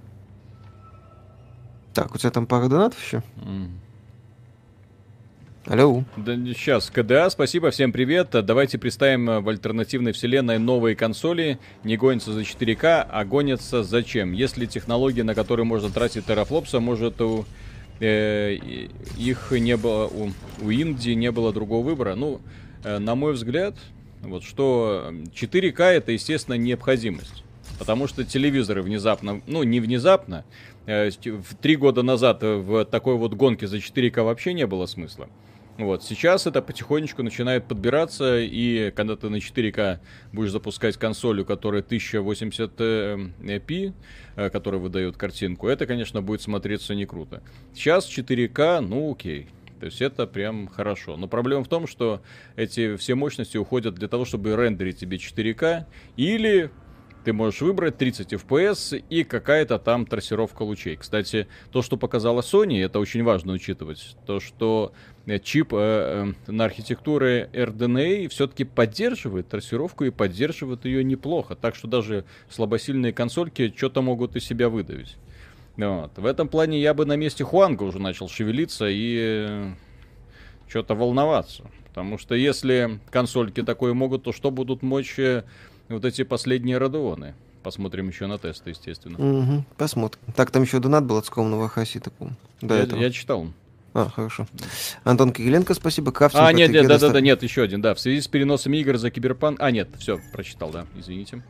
Так, 1.94 2.14
у 2.14 2.18
тебя 2.18 2.30
там 2.30 2.46
пара 2.46 2.68
донатов 2.68 3.02
еще? 3.04 3.22
М. 3.44 3.78
Алло. 5.66 6.02
Да 6.16 6.34
сейчас, 6.34 6.90
КДА, 6.90 7.30
спасибо, 7.30 7.70
всем 7.70 7.92
привет. 7.92 8.30
Давайте 8.32 8.78
представим 8.78 9.30
э, 9.30 9.40
в 9.40 9.48
альтернативной 9.48 10.10
вселенной 10.10 10.58
новые 10.58 10.96
консоли. 10.96 11.60
Не 11.84 11.96
гонятся 11.96 12.32
за 12.32 12.40
4К, 12.40 13.06
а 13.08 13.24
гонятся 13.24 13.84
зачем? 13.84 14.32
Если 14.32 14.66
технология, 14.66 15.22
на 15.22 15.36
которую 15.36 15.66
можно 15.66 15.88
тратить 15.88 16.26
терафлопса, 16.26 16.80
может 16.80 17.20
у 17.20 17.44
э, 18.00 18.54
их 19.16 19.52
не 19.52 19.76
было, 19.76 20.08
у, 20.08 20.30
у 20.60 20.70
Индии 20.70 21.12
не 21.12 21.30
было 21.30 21.52
другого 21.52 21.84
выбора. 21.84 22.16
Ну, 22.16 22.40
э, 22.82 22.98
на 22.98 23.14
мой 23.14 23.34
взгляд, 23.34 23.76
вот 24.22 24.42
что 24.42 25.12
4К 25.12 25.80
это, 25.80 26.10
естественно, 26.10 26.56
необходимость. 26.56 27.44
Потому 27.78 28.08
что 28.08 28.24
телевизоры 28.24 28.82
внезапно, 28.82 29.40
ну 29.46 29.62
не 29.62 29.78
внезапно, 29.78 30.44
э, 30.86 31.10
три 31.60 31.76
года 31.76 32.02
назад 32.02 32.42
в 32.42 32.84
такой 32.84 33.14
вот 33.14 33.34
гонке 33.34 33.68
за 33.68 33.76
4К 33.76 34.24
вообще 34.24 34.54
не 34.54 34.66
было 34.66 34.86
смысла. 34.86 35.28
Вот, 35.78 36.04
сейчас 36.04 36.46
это 36.46 36.60
потихонечку 36.60 37.22
начинает 37.22 37.66
подбираться, 37.66 38.38
и 38.38 38.90
когда 38.90 39.16
ты 39.16 39.30
на 39.30 39.36
4К 39.36 40.00
будешь 40.32 40.50
запускать 40.50 40.98
консоль, 40.98 41.40
у 41.40 41.46
которой 41.46 41.80
1080p, 41.80 43.94
э, 44.36 44.50
которая 44.50 44.80
выдает 44.80 45.16
картинку, 45.16 45.68
это, 45.68 45.86
конечно, 45.86 46.20
будет 46.20 46.42
смотреться 46.42 46.94
не 46.94 47.06
круто. 47.06 47.42
Сейчас 47.74 48.06
4К, 48.06 48.80
ну 48.80 49.12
окей, 49.12 49.48
то 49.82 49.86
есть 49.86 50.02
это 50.02 50.28
прям 50.28 50.68
хорошо. 50.68 51.16
Но 51.16 51.26
проблема 51.26 51.64
в 51.64 51.68
том, 51.68 51.88
что 51.88 52.20
эти 52.54 52.94
все 52.96 53.14
мощности 53.14 53.56
уходят 53.56 53.94
для 53.94 54.08
того, 54.08 54.26
чтобы 54.26 54.54
рендерить 54.54 54.98
тебе 54.98 55.16
4К 55.16 55.86
или 56.16 56.70
ты 57.24 57.32
можешь 57.32 57.60
выбрать 57.60 57.96
30 57.98 58.32
FPS 58.32 59.04
и 59.08 59.24
какая-то 59.24 59.78
там 59.78 60.06
трассировка 60.06 60.62
лучей. 60.62 60.96
Кстати, 60.96 61.48
то, 61.70 61.82
что 61.82 61.96
показала 61.96 62.40
Sony, 62.40 62.84
это 62.84 62.98
очень 62.98 63.22
важно 63.22 63.52
учитывать. 63.52 64.16
То, 64.26 64.40
что 64.40 64.92
э, 65.26 65.38
чип 65.38 65.72
э, 65.72 66.32
э, 66.46 66.50
на 66.50 66.64
архитектуре 66.64 67.48
RDNA 67.52 68.28
все-таки 68.28 68.64
поддерживает 68.64 69.48
трассировку 69.48 70.04
и 70.04 70.10
поддерживает 70.10 70.84
ее 70.84 71.04
неплохо. 71.04 71.56
Так 71.56 71.74
что 71.74 71.88
даже 71.88 72.24
слабосильные 72.50 73.12
консольки 73.12 73.72
что-то 73.76 74.02
могут 74.02 74.36
из 74.36 74.44
себя 74.44 74.68
выдавить. 74.68 75.16
Вот. 75.76 76.18
В 76.18 76.26
этом 76.26 76.48
плане 76.48 76.80
я 76.80 76.94
бы 76.94 77.06
на 77.06 77.16
месте 77.16 77.44
Хуанга 77.44 77.84
уже 77.84 77.98
начал 77.98 78.28
шевелиться 78.28 78.86
и 78.88 79.72
что-то 80.68 80.94
волноваться. 80.94 81.64
Потому 81.92 82.16
что 82.16 82.34
если 82.34 83.00
консольки 83.10 83.62
такое 83.62 83.92
могут, 83.92 84.22
то 84.22 84.32
что 84.32 84.50
будут 84.50 84.82
мочь 84.82 85.18
э, 85.18 85.44
вот 85.92 86.04
эти 86.04 86.22
последние 86.24 86.78
Radeon 86.78 87.20
ы. 87.20 87.34
Посмотрим 87.62 88.08
еще 88.08 88.26
на 88.26 88.38
тесты, 88.38 88.70
естественно. 88.70 89.18
Угу, 89.18 89.64
посмотрим. 89.76 90.20
Так, 90.34 90.50
там 90.50 90.62
еще 90.62 90.80
донат 90.80 91.04
был 91.04 91.16
от 91.16 91.26
скромного 91.26 91.68
Хасита, 91.68 92.10
помню. 92.10 92.34
До 92.60 92.74
я, 92.74 92.82
этого. 92.82 93.00
я 93.00 93.10
читал. 93.10 93.46
А, 93.94 94.08
хорошо. 94.08 94.46
Антон 95.04 95.32
Кириленко, 95.32 95.74
спасибо. 95.74 96.12
Крафтинг, 96.12 96.42
а, 96.42 96.52
нет, 96.52 96.70
нет, 96.70 96.88
да, 96.88 96.98
да, 96.98 97.10
да, 97.10 97.20
нет, 97.20 97.42
еще 97.42 97.62
один, 97.62 97.82
да. 97.82 97.94
В 97.94 98.00
связи 98.00 98.20
с 98.20 98.26
переносом 98.28 98.72
игр 98.72 98.96
за 98.96 99.10
Киберпан... 99.10 99.56
А, 99.60 99.70
нет, 99.70 99.88
все, 99.98 100.18
прочитал, 100.32 100.70
да, 100.70 100.86
извините. 100.96 101.42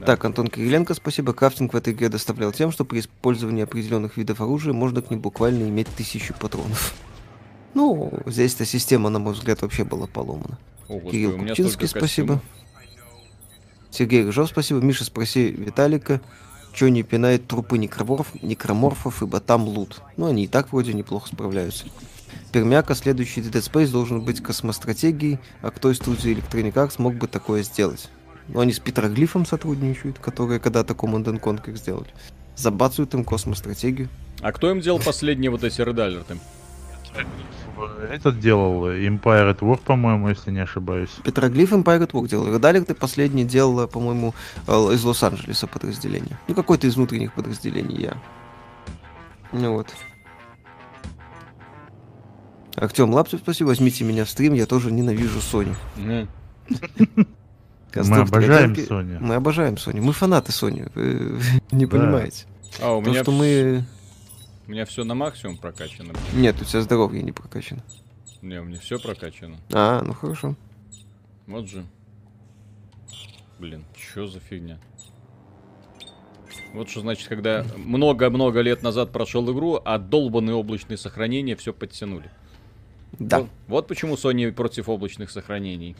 Да. 0.00 0.06
Так, 0.06 0.24
Антон 0.24 0.48
Кириленко, 0.48 0.94
спасибо. 0.94 1.34
Крафтинг 1.34 1.74
в 1.74 1.76
этой 1.76 1.92
игре 1.92 2.08
доставлял 2.08 2.52
тем, 2.52 2.72
что 2.72 2.84
при 2.84 3.00
использовании 3.00 3.62
определенных 3.62 4.16
видов 4.16 4.40
оружия 4.40 4.72
можно 4.72 5.02
к 5.02 5.10
ним 5.10 5.20
буквально 5.20 5.68
иметь 5.68 5.88
тысячу 5.88 6.34
патронов. 6.34 6.94
Ну, 7.74 8.12
здесь-то 8.26 8.64
система, 8.64 9.10
на 9.10 9.18
мой 9.18 9.34
взгляд, 9.34 9.62
вообще 9.62 9.84
была 9.84 10.06
поломана. 10.06 10.58
О, 10.88 11.00
Кирилл 11.00 11.36
Купчинский, 11.36 11.86
спасибо. 11.86 12.40
Сергей 13.94 14.24
Рыжов, 14.24 14.48
спасибо. 14.48 14.80
Миша, 14.80 15.04
спроси 15.04 15.50
Виталика, 15.50 16.20
что 16.72 16.88
не 16.88 17.04
пинает 17.04 17.46
трупы 17.46 17.78
некроморф, 17.78 18.34
некроморфов, 18.42 19.22
ибо 19.22 19.38
там 19.40 19.64
лут. 19.68 20.02
Ну, 20.16 20.26
они 20.26 20.44
и 20.44 20.48
так 20.48 20.72
вроде 20.72 20.92
неплохо 20.94 21.28
справляются. 21.28 21.86
Пермяка, 22.50 22.96
следующий 22.96 23.40
Dead 23.40 23.52
Space 23.52 23.90
должен 23.92 24.20
быть 24.20 24.42
космостратегией, 24.42 25.38
а 25.62 25.70
кто 25.70 25.92
из 25.92 25.98
студии 25.98 26.36
Electronic 26.36 26.72
Arts 26.72 26.94
смог 26.94 27.14
бы 27.14 27.28
такое 27.28 27.62
сделать? 27.62 28.10
Ну, 28.48 28.60
они 28.60 28.72
с 28.72 28.80
Петроглифом 28.80 29.46
сотрудничают, 29.46 30.18
которые 30.18 30.58
когда-то 30.58 30.94
Command 30.94 31.40
Conquer 31.40 31.76
сделали. 31.76 32.08
Забацают 32.56 33.14
им 33.14 33.24
космостратегию. 33.24 34.08
А 34.40 34.50
кто 34.50 34.70
им 34.70 34.80
делал 34.80 34.98
последние 34.98 35.50
вот 35.50 35.62
эти 35.62 35.80
редалерты? 35.80 36.36
Этот 38.10 38.40
делал 38.40 38.88
Empire 38.88 39.54
at 39.54 39.58
War, 39.58 39.78
по-моему, 39.78 40.28
если 40.28 40.50
не 40.50 40.60
ошибаюсь. 40.60 41.10
Петроглиф 41.22 41.72
Empire 41.72 42.06
at 42.06 42.10
War 42.10 42.28
делал. 42.28 42.52
Радалик 42.52 42.86
ты 42.86 42.94
последний 42.94 43.44
делал, 43.44 43.86
по-моему, 43.88 44.34
э, 44.66 44.72
из 44.72 45.04
Лос-Анджелеса 45.04 45.66
подразделение. 45.66 46.38
Ну, 46.48 46.54
какой-то 46.54 46.86
из 46.86 46.96
внутренних 46.96 47.32
подразделений 47.32 48.02
я. 48.02 48.16
Ну 49.52 49.72
вот. 49.74 49.88
Артем 52.76 53.12
Лапцев, 53.14 53.40
спасибо. 53.40 53.68
Возьмите 53.68 54.04
меня 54.04 54.24
в 54.24 54.30
стрим, 54.30 54.54
я 54.54 54.66
тоже 54.66 54.90
ненавижу 54.90 55.38
Sony. 55.38 55.76
Мы 55.96 56.28
обожаем 57.94 58.72
Sony. 58.72 59.18
Мы 59.20 59.34
обожаем 59.34 59.74
Sony. 59.74 60.00
Мы 60.00 60.12
фанаты 60.12 60.52
Sony. 60.52 60.90
Не 61.70 61.86
понимаете. 61.86 62.46
А 62.80 62.92
у 62.92 63.00
меня... 63.00 63.22
что 63.22 63.30
мы 63.30 63.84
у 64.66 64.70
меня 64.70 64.84
все 64.84 65.04
на 65.04 65.14
максимум 65.14 65.58
прокачано. 65.58 66.12
Нет, 66.34 66.60
у 66.60 66.64
тебя 66.64 66.80
здоровье 66.80 67.22
не 67.22 67.32
прокачано. 67.32 67.82
Не, 68.42 68.60
у 68.60 68.64
меня 68.64 68.78
все 68.78 68.98
прокачано. 68.98 69.58
А, 69.72 70.02
ну 70.02 70.12
хорошо. 70.12 70.54
Вот 71.46 71.68
же. 71.68 71.84
Блин, 73.58 73.84
что 73.96 74.26
за 74.26 74.40
фигня? 74.40 74.78
Вот 76.72 76.88
что 76.88 77.00
значит, 77.00 77.28
когда 77.28 77.64
много-много 77.76 78.60
лет 78.60 78.82
назад 78.82 79.12
прошел 79.12 79.50
игру, 79.52 79.80
а 79.84 79.98
долбанные 79.98 80.54
облачные 80.54 80.96
сохранения 80.96 81.56
все 81.56 81.72
подтянули. 81.72 82.30
Да. 83.18 83.40
Вот, 83.40 83.48
вот 83.68 83.86
почему 83.86 84.14
Sony 84.14 84.50
против 84.50 84.88
облачных 84.88 85.30
сохранений. 85.30 85.96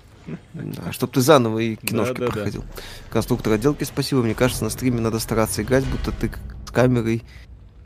Да, 0.52 0.92
чтоб 0.92 1.10
ты 1.12 1.20
заново 1.20 1.60
и 1.60 1.76
киношки 1.76 2.18
да, 2.18 2.26
да, 2.26 2.32
проходил. 2.32 2.62
Да. 2.62 2.82
Конструктор 3.10 3.52
отделки, 3.52 3.84
спасибо. 3.84 4.22
Мне 4.22 4.34
кажется, 4.34 4.64
на 4.64 4.70
стриме 4.70 5.00
надо 5.00 5.18
стараться 5.20 5.62
играть, 5.62 5.84
будто 5.86 6.12
ты 6.12 6.32
с 6.66 6.70
камерой 6.70 7.22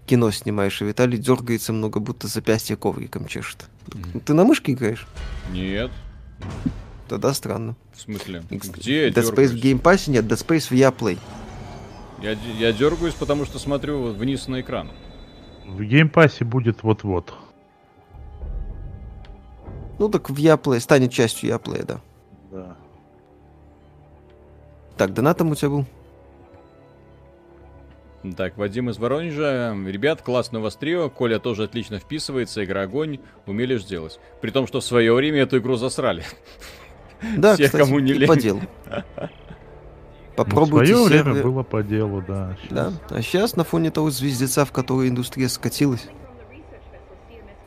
кино 0.08 0.30
снимаешь, 0.30 0.80
и 0.82 0.84
Виталий 0.84 1.18
дергается 1.18 1.72
много, 1.72 2.00
будто 2.00 2.26
запястье 2.26 2.76
ковриком 2.76 3.26
чешет. 3.26 3.68
Mm-hmm. 3.86 4.20
Ты 4.20 4.34
на 4.34 4.44
мышке 4.44 4.72
играешь? 4.72 5.06
Нет. 5.52 5.90
Тогда 7.08 7.32
странно. 7.34 7.76
В 7.92 8.00
смысле? 8.00 8.42
Где 8.50 9.10
Dead 9.10 9.34
Space 9.34 9.48
в 9.48 9.54
Game 9.54 9.80
Pass 9.80 10.10
нет, 10.10 10.24
Dead 10.24 10.38
Space 10.38 10.68
в 10.68 10.72
Yaplay. 10.72 11.18
Я, 12.22 12.32
я 12.58 12.72
дергаюсь, 12.72 13.14
потому 13.14 13.44
что 13.44 13.58
смотрю 13.58 14.12
вниз 14.12 14.48
на 14.48 14.60
экран. 14.60 14.90
В 15.66 15.80
Game 15.80 16.10
Pass 16.10 16.44
будет 16.44 16.82
вот-вот. 16.82 17.34
Ну 19.98 20.08
так 20.08 20.30
в 20.30 20.34
Yaplay, 20.34 20.80
станет 20.80 21.12
частью 21.12 21.50
Yaplay, 21.50 21.84
да. 21.84 22.00
Да. 22.50 22.76
Так, 24.96 25.14
донатом 25.14 25.50
у 25.50 25.54
тебя 25.54 25.70
был? 25.70 25.86
Так, 28.36 28.56
Вадим 28.56 28.90
из 28.90 28.98
Воронежа. 28.98 29.76
Ребят, 29.86 30.22
классно 30.22 30.58
у 30.60 30.62
вас 30.62 30.76
трио. 30.76 31.10
Коля 31.10 31.38
тоже 31.38 31.64
отлично 31.64 31.98
вписывается. 31.98 32.64
Игра 32.64 32.82
огонь. 32.82 33.18
Умели 33.46 33.76
сделать. 33.78 34.18
При 34.40 34.50
том, 34.50 34.66
что 34.66 34.80
в 34.80 34.84
свое 34.84 35.12
время 35.12 35.42
эту 35.42 35.58
игру 35.58 35.76
засрали. 35.76 36.24
Да, 37.36 37.54
Всех, 37.54 37.66
кстати, 37.66 37.82
кому 37.82 37.98
не 37.98 38.12
лень. 38.12 38.28
по 38.28 38.36
делу. 38.36 38.60
Попробуйте 40.36 40.94
ну, 40.94 41.04
в 41.04 41.06
свое 41.08 41.22
время 41.24 41.42
было 41.42 41.62
по 41.64 41.82
делу, 41.82 42.22
да. 42.26 42.56
Сейчас. 42.62 42.72
Да, 42.72 42.92
а 43.10 43.22
сейчас 43.22 43.56
на 43.56 43.64
фоне 43.64 43.90
того 43.90 44.10
звездеца, 44.10 44.64
в 44.64 44.70
который 44.70 45.08
индустрия 45.08 45.48
скатилась. 45.48 46.06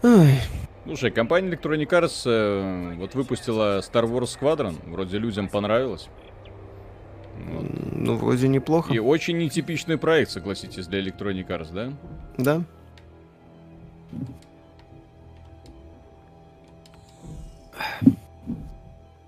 Ой. 0.04 0.40
Слушай, 0.86 1.12
компания 1.12 1.50
Electronic 1.50 1.90
Arts 1.90 2.22
э, 2.26 2.96
вот 2.96 3.14
выпустила 3.14 3.80
Star 3.80 4.06
Wars 4.06 4.40
Squadron. 4.40 4.76
Вроде 4.90 5.18
людям 5.18 5.50
понравилось. 5.50 6.08
Ну, 7.94 8.16
вроде 8.16 8.48
неплохо. 8.48 8.94
И 8.94 9.00
очень 9.00 9.38
нетипичный 9.38 9.98
проект, 9.98 10.32
согласитесь, 10.32 10.88
для 10.88 11.02
Electronic 11.02 11.48
Arts, 11.48 11.74
да? 11.74 11.94
Да. 12.38 12.64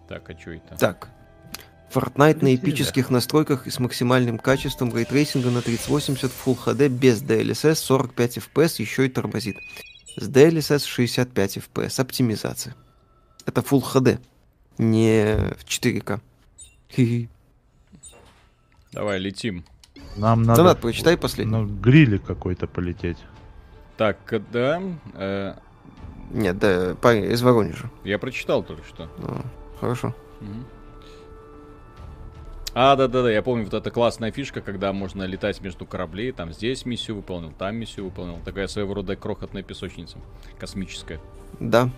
Так, 0.07 0.29
а 0.29 0.39
что 0.39 0.51
это? 0.51 0.75
Так. 0.77 1.09
Fortnite 1.93 2.43
на 2.43 2.55
эпических 2.55 3.09
настройках 3.11 3.67
и 3.67 3.69
с 3.69 3.79
максимальным 3.79 4.39
качеством 4.39 4.95
ray 4.95 5.11
tracing 5.11 5.46
а 5.46 5.51
на 5.51 5.61
3080 5.61 6.31
Full 6.31 6.57
HD 6.65 6.89
без 6.89 7.21
DLSS 7.21 7.75
45 7.75 8.37
FPS 8.37 8.81
еще 8.81 9.05
и 9.05 9.09
тормозит. 9.09 9.57
С 10.17 10.27
DLSS 10.27 10.85
65 10.85 11.57
FPS. 11.57 12.01
Оптимизация. 12.01 12.75
Это 13.45 13.61
Full 13.61 13.83
HD, 13.83 14.19
не 14.77 15.35
в 15.57 15.65
4К. 15.65 16.19
Хи-хи. 16.89 17.29
Давай, 18.93 19.19
летим. 19.19 19.63
Нам 20.15 20.43
надо... 20.43 20.61
Донат, 20.61 20.79
прочитай 20.79 21.17
последний. 21.17 21.51
На 21.51 21.65
гриле 21.65 22.19
какой-то 22.19 22.67
полететь. 22.67 23.17
Так, 23.97 24.17
да... 24.51 24.81
Э... 25.15 25.55
Нет, 26.31 26.57
да, 26.57 26.95
парень 27.01 27.31
из 27.31 27.41
Воронежа. 27.41 27.89
Я 28.03 28.17
прочитал 28.17 28.63
только 28.63 28.83
что. 28.87 29.09
А, 29.19 29.41
хорошо. 29.79 30.15
Угу. 30.41 30.49
А, 32.75 32.95
да-да-да, 32.95 33.31
я 33.31 33.43
помню, 33.43 33.65
вот 33.65 33.73
эта 33.75 33.91
классная 33.91 34.31
фишка, 34.31 34.61
когда 34.61 34.93
можно 34.93 35.23
летать 35.23 35.61
между 35.61 35.85
кораблей, 35.85 36.31
там 36.31 36.51
здесь 36.53 36.85
миссию 36.85 37.17
выполнил, 37.17 37.51
там 37.51 37.75
миссию 37.75 38.05
выполнил. 38.05 38.39
Такая 38.43 38.67
своего 38.67 38.95
рода 38.95 39.15
крохотная 39.15 39.61
песочница, 39.61 40.17
космическая. 40.59 41.19
Да. 41.59 41.89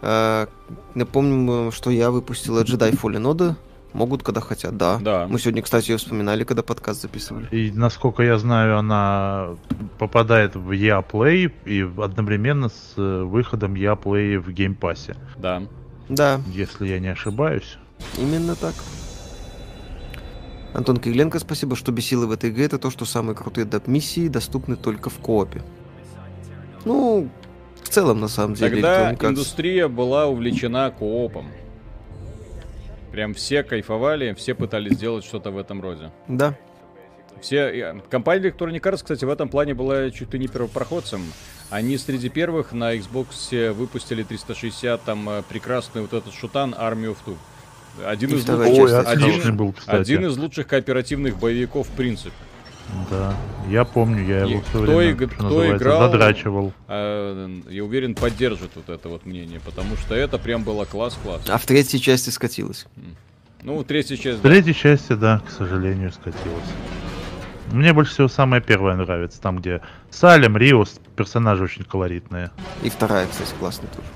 А, 0.00 0.48
напомним, 0.94 1.72
что 1.72 1.90
EA 1.90 2.10
выпустила 2.12 2.62
Jedi 2.62 2.92
Fallen 2.92 3.32
Order 3.32 3.56
Могут, 3.92 4.22
когда 4.22 4.40
хотят, 4.40 4.76
да. 4.76 4.98
Да. 5.00 5.26
Мы 5.28 5.38
сегодня, 5.38 5.60
кстати, 5.62 5.90
ее 5.90 5.98
вспоминали, 5.98 6.44
когда 6.44 6.62
подкаст 6.62 7.02
записывали. 7.02 7.46
И 7.50 7.70
насколько 7.72 8.22
я 8.22 8.38
знаю, 8.38 8.78
она 8.78 9.56
попадает 9.98 10.54
в 10.56 10.70
EA 10.72 10.99
Play 10.99 11.52
и 11.66 11.82
одновременно 11.98 12.68
с 12.70 12.94
э, 12.96 13.22
выходом 13.22 13.74
EA 13.74 13.95
Play 13.95 14.38
в 14.38 14.50
Game 14.50 14.76
Pass 14.76 15.03
е. 15.03 15.16
Да. 15.36 15.62
Да, 16.08 16.40
Если 16.48 16.88
я 16.88 17.00
не 17.00 17.08
ошибаюсь. 17.08 17.76
именно 18.18 18.54
так. 18.56 18.74
Антон 20.74 20.96
Кириленко, 20.96 21.38
спасибо, 21.38 21.76
что 21.76 21.92
бесило 21.92 22.26
в 22.26 22.32
этой 22.32 22.48
игре, 22.50 22.64
это 22.64 22.78
то, 22.78 22.90
что 22.90 23.04
самые 23.04 23.36
крутые 23.36 23.66
доп-миссии 23.66 24.28
доступны 24.28 24.76
только 24.76 25.10
в 25.10 25.18
коопе. 25.18 25.62
Ну, 26.86 27.28
в 27.82 27.88
целом, 27.90 28.20
на 28.20 28.28
самом 28.28 28.54
деле, 28.54 28.80
Тогда 28.80 29.12
Arts- 29.12 29.28
индустрия 29.28 29.86
была 29.88 30.26
увлечена 30.26 30.90
коопом. 30.90 31.46
Прям 33.12 33.34
все 33.34 33.62
кайфовали, 33.62 34.32
все 34.32 34.54
пытались 34.54 34.94
сделать 34.94 35.24
что-то 35.24 35.50
в 35.50 35.58
этом 35.58 35.82
роде. 35.82 36.10
Да, 36.28 36.54
Все, 37.42 37.56
э, 37.58 38.00
компания 38.10 38.48
Electronic 38.48 38.80
Arts, 38.80 38.96
кстати, 39.02 39.24
в 39.24 39.30
этом 39.30 39.48
плане 39.48 39.74
была 39.74 40.10
чуть 40.10 40.32
ли 40.32 40.38
не 40.38 40.48
первопроходцем. 40.48 41.22
Они 41.70 41.96
среди 41.98 42.28
первых 42.28 42.72
на 42.72 42.94
Xbox 42.96 43.72
выпустили 43.72 44.22
360 44.22 45.02
там 45.02 45.28
э, 45.28 45.42
прекрасный 45.48 46.02
вот 46.02 46.12
этот 46.14 46.32
шутан 46.32 46.74
Army 46.74 47.14
of 47.14 47.16
Two. 47.26 47.36
Один 48.06 48.30
из, 48.30 48.48
лучших, 48.48 48.78
Ой, 48.78 48.98
отличный 48.98 49.42
один, 49.42 49.56
был, 49.56 49.72
кстати. 49.72 50.00
один 50.00 50.26
из 50.26 50.38
лучших 50.38 50.66
кооперативных 50.66 51.38
боевиков 51.38 51.86
в 51.86 51.90
принципе. 51.90 52.32
Да, 53.10 53.34
я 53.68 53.84
помню, 53.84 54.24
я 54.26 54.44
И 54.44 54.50
его 54.50 54.60
все 54.60 54.70
кто 54.84 54.96
время, 54.96 55.12
иг- 55.12 55.34
кто 55.34 55.76
играл? 55.76 56.00
задрачивал. 56.10 56.72
А, 56.88 57.50
я 57.70 57.84
уверен, 57.84 58.14
поддержит 58.14 58.70
вот 58.74 58.88
это 58.90 59.08
вот 59.08 59.24
мнение, 59.24 59.60
потому 59.60 59.96
что 59.96 60.14
это 60.14 60.38
прям 60.38 60.62
было 60.62 60.84
класс-класс. 60.84 61.42
а 61.48 61.56
в 61.58 61.64
третьей 61.64 62.00
части 62.00 62.30
скатилась. 62.30 62.86
Ну, 63.62 63.82
третья 63.84 64.16
часть, 64.16 64.40
В 64.40 64.42
да. 64.42 64.48
третьей 64.50 64.74
части, 64.74 65.12
да, 65.14 65.40
к 65.46 65.50
сожалению, 65.50 66.12
скатилась. 66.12 66.68
Мне 67.70 67.92
больше 67.94 68.12
всего 68.12 68.28
самая 68.28 68.60
первая 68.60 68.96
нравится, 68.96 69.40
там 69.40 69.58
где 69.60 69.80
Салем, 70.10 70.56
Риос, 70.58 71.00
персонажи 71.16 71.64
очень 71.64 71.84
колоритные. 71.84 72.50
И 72.82 72.90
вторая, 72.90 73.26
кстати, 73.26 73.54
классная 73.58 73.88
тоже. 73.88 74.08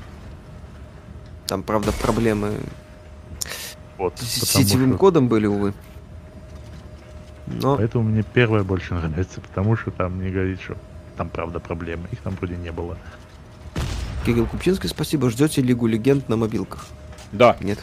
Там, 1.46 1.62
правда, 1.62 1.92
проблемы 1.92 2.52
Вот, 3.98 4.18
с 4.18 4.44
сетевым 4.50 4.90
что- 4.90 4.98
кодом 4.98 5.28
были, 5.28 5.46
увы. 5.46 5.72
Но 7.46 7.76
Поэтому 7.76 8.04
мне 8.04 8.22
первая 8.22 8.64
больше 8.64 8.94
нравится, 8.94 9.40
потому 9.40 9.76
что 9.76 9.90
там 9.92 10.20
не 10.20 10.30
говорит, 10.30 10.60
что 10.60 10.76
там 11.16 11.28
правда 11.28 11.60
проблемы. 11.60 12.08
Их 12.10 12.18
там 12.20 12.34
вроде 12.34 12.56
не 12.56 12.72
было. 12.72 12.98
Кирилл 14.24 14.46
Купчинский, 14.46 14.88
спасибо. 14.88 15.30
Ждете 15.30 15.62
Лигу 15.62 15.86
Легенд 15.86 16.28
на 16.28 16.36
мобилках? 16.36 16.86
Да, 17.32 17.56
Нет? 17.60 17.78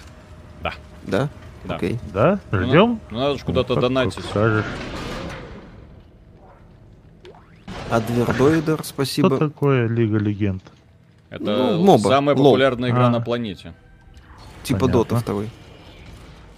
Да. 0.62 0.74
Да? 1.04 1.30
Да. 1.64 1.76
Окей. 1.76 2.00
Да? 2.14 2.40
Ну, 2.52 2.64
Ждем? 2.68 3.00
ну, 3.10 3.18
надо 3.20 3.38
же 3.38 3.46
куда-то 3.46 3.76
Ну, 3.76 3.82
донатить. 3.82 4.26
скажешь. 4.26 4.66
Адвердоидер, 7.90 8.76
Что 8.80 8.84
спасибо. 8.84 9.38
такое 9.38 9.88
Лига 9.88 10.18
Легенд? 10.18 10.64
Это 11.30 11.44
Ну, 11.44 11.84
моба, 11.84 12.10
самая 12.10 12.36
лол. 12.36 12.54
популярная 12.54 12.90
игра 12.90 13.08
А. 13.08 13.10
на 13.10 13.22
планете. 13.22 13.74
Типа 14.64 14.82
понятно. 14.82 15.00
Dota 15.04 15.16
второй. 15.18 15.50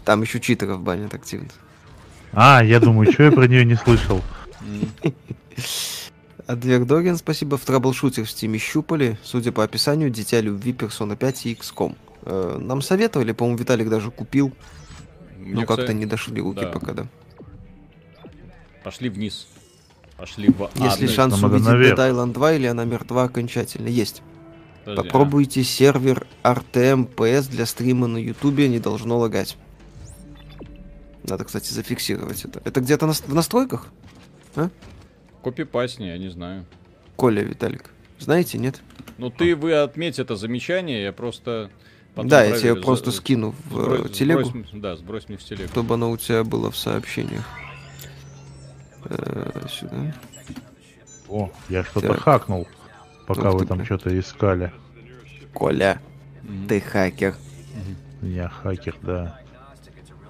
Там 0.06 0.22
еще 0.22 0.40
читеров 0.40 0.82
банят 0.82 1.14
активно. 1.14 1.50
А, 2.36 2.64
я 2.64 2.80
думаю, 2.80 3.12
что 3.12 3.24
я 3.24 3.32
про 3.32 3.48
нее 3.48 3.64
не 3.66 3.76
слышал. 3.76 4.22
М. 4.62 5.14
Адвердоген, 6.48 7.18
спасибо. 7.18 7.58
В 7.58 7.62
Troubleshooter 7.62 8.26
в 8.26 8.30
Steam 8.30 8.55
е 8.55 8.60
щупали. 8.60 9.18
Судя 9.24 9.52
по 9.52 9.64
описанию, 9.64 10.10
Дитя 10.10 10.42
Любви, 10.42 10.74
Persona 10.74 11.16
5 11.16 11.46
и 11.46 11.54
XCOM. 11.54 11.96
Э, 12.24 12.58
нам 12.60 12.82
советовали, 12.82 13.32
по-моему, 13.32 13.58
Виталик 13.58 13.90
даже 13.90 14.12
купил. 14.12 14.54
Мне, 15.40 15.56
но 15.56 15.62
как-то 15.62 15.84
кстати, 15.84 15.98
не 15.98 16.06
дошли 16.06 16.42
руки 16.42 16.62
да. 16.62 16.68
пока, 16.68 16.94
да. 16.94 17.08
Пошли 18.84 19.10
вниз. 19.10 19.48
Пошли 20.18 20.50
в 20.50 20.70
Если 20.76 21.08
шанс 21.08 21.42
увидеть 21.42 21.66
наверх. 21.66 21.98
Dead 21.98 22.12
Island 22.12 22.34
2 22.34 22.54
или 22.54 22.68
она 22.68 22.86
мертва 22.86 23.24
окончательно, 23.24 23.88
есть. 23.88 24.22
Подожди, 24.84 25.02
а. 25.02 25.04
Попробуйте 25.04 25.64
сервер 25.64 26.28
RTM 26.44 27.14
PS 27.16 27.50
для 27.50 27.66
стрима 27.66 28.08
на 28.08 28.18
Ютубе, 28.18 28.68
не 28.68 28.80
должно 28.80 29.18
лагать. 29.18 29.58
Надо, 31.28 31.44
кстати, 31.44 31.72
зафиксировать 31.74 32.46
это. 32.46 32.62
Это 32.66 32.82
где-то 32.82 33.08
нас- 33.08 33.22
в 33.26 33.34
настройках? 33.34 33.88
а, 34.56 34.70
Копипасни, 35.44 36.06
я 36.06 36.18
не 36.18 36.30
знаю. 36.30 36.66
Коля, 37.16 37.44
Виталик. 37.44 37.92
Знаете, 38.20 38.58
нет? 38.58 38.82
Ну 39.18 39.30
ты, 39.30 39.56
вы 39.56 39.74
отметь 39.74 40.20
это 40.20 40.36
замечание, 40.36 41.04
я 41.04 41.12
просто... 41.14 41.70
потом 42.14 42.30
да, 42.30 42.44
я 42.44 42.58
тебе 42.58 42.76
просто 42.76 43.12
За- 43.12 43.18
скину 43.18 43.56
в 43.66 43.78
э, 43.80 43.98
сбрось- 43.98 44.12
телегу, 44.14 44.44
сбрось 44.46 44.70
да, 44.74 44.96
сбрось 44.98 45.28
мне 45.30 45.38
в 45.38 45.44
телегу. 45.44 45.68
чтобы 45.70 45.94
оно 45.96 46.12
у 46.12 46.18
тебя 46.18 46.44
было 46.44 46.72
в 46.72 46.78
сообщениях. 46.78 47.46
Э, 49.06 49.68
Сюда. 49.70 50.14
О, 51.28 51.52
я 51.70 51.84
что-то 51.84 52.10
Так. 52.10 52.20
хакнул, 52.22 52.68
пока 53.28 53.50
Ух 53.50 53.56
вы 53.56 53.60
ты, 53.62 53.66
там 53.68 53.86
что-то 53.86 54.18
искали. 54.18 54.72
Коля, 55.54 56.02
Мгм. 56.44 56.68
ты 56.68 56.82
хакер. 56.82 57.36
Я 58.22 58.50
хакер, 58.50 58.96
да. 59.02 59.40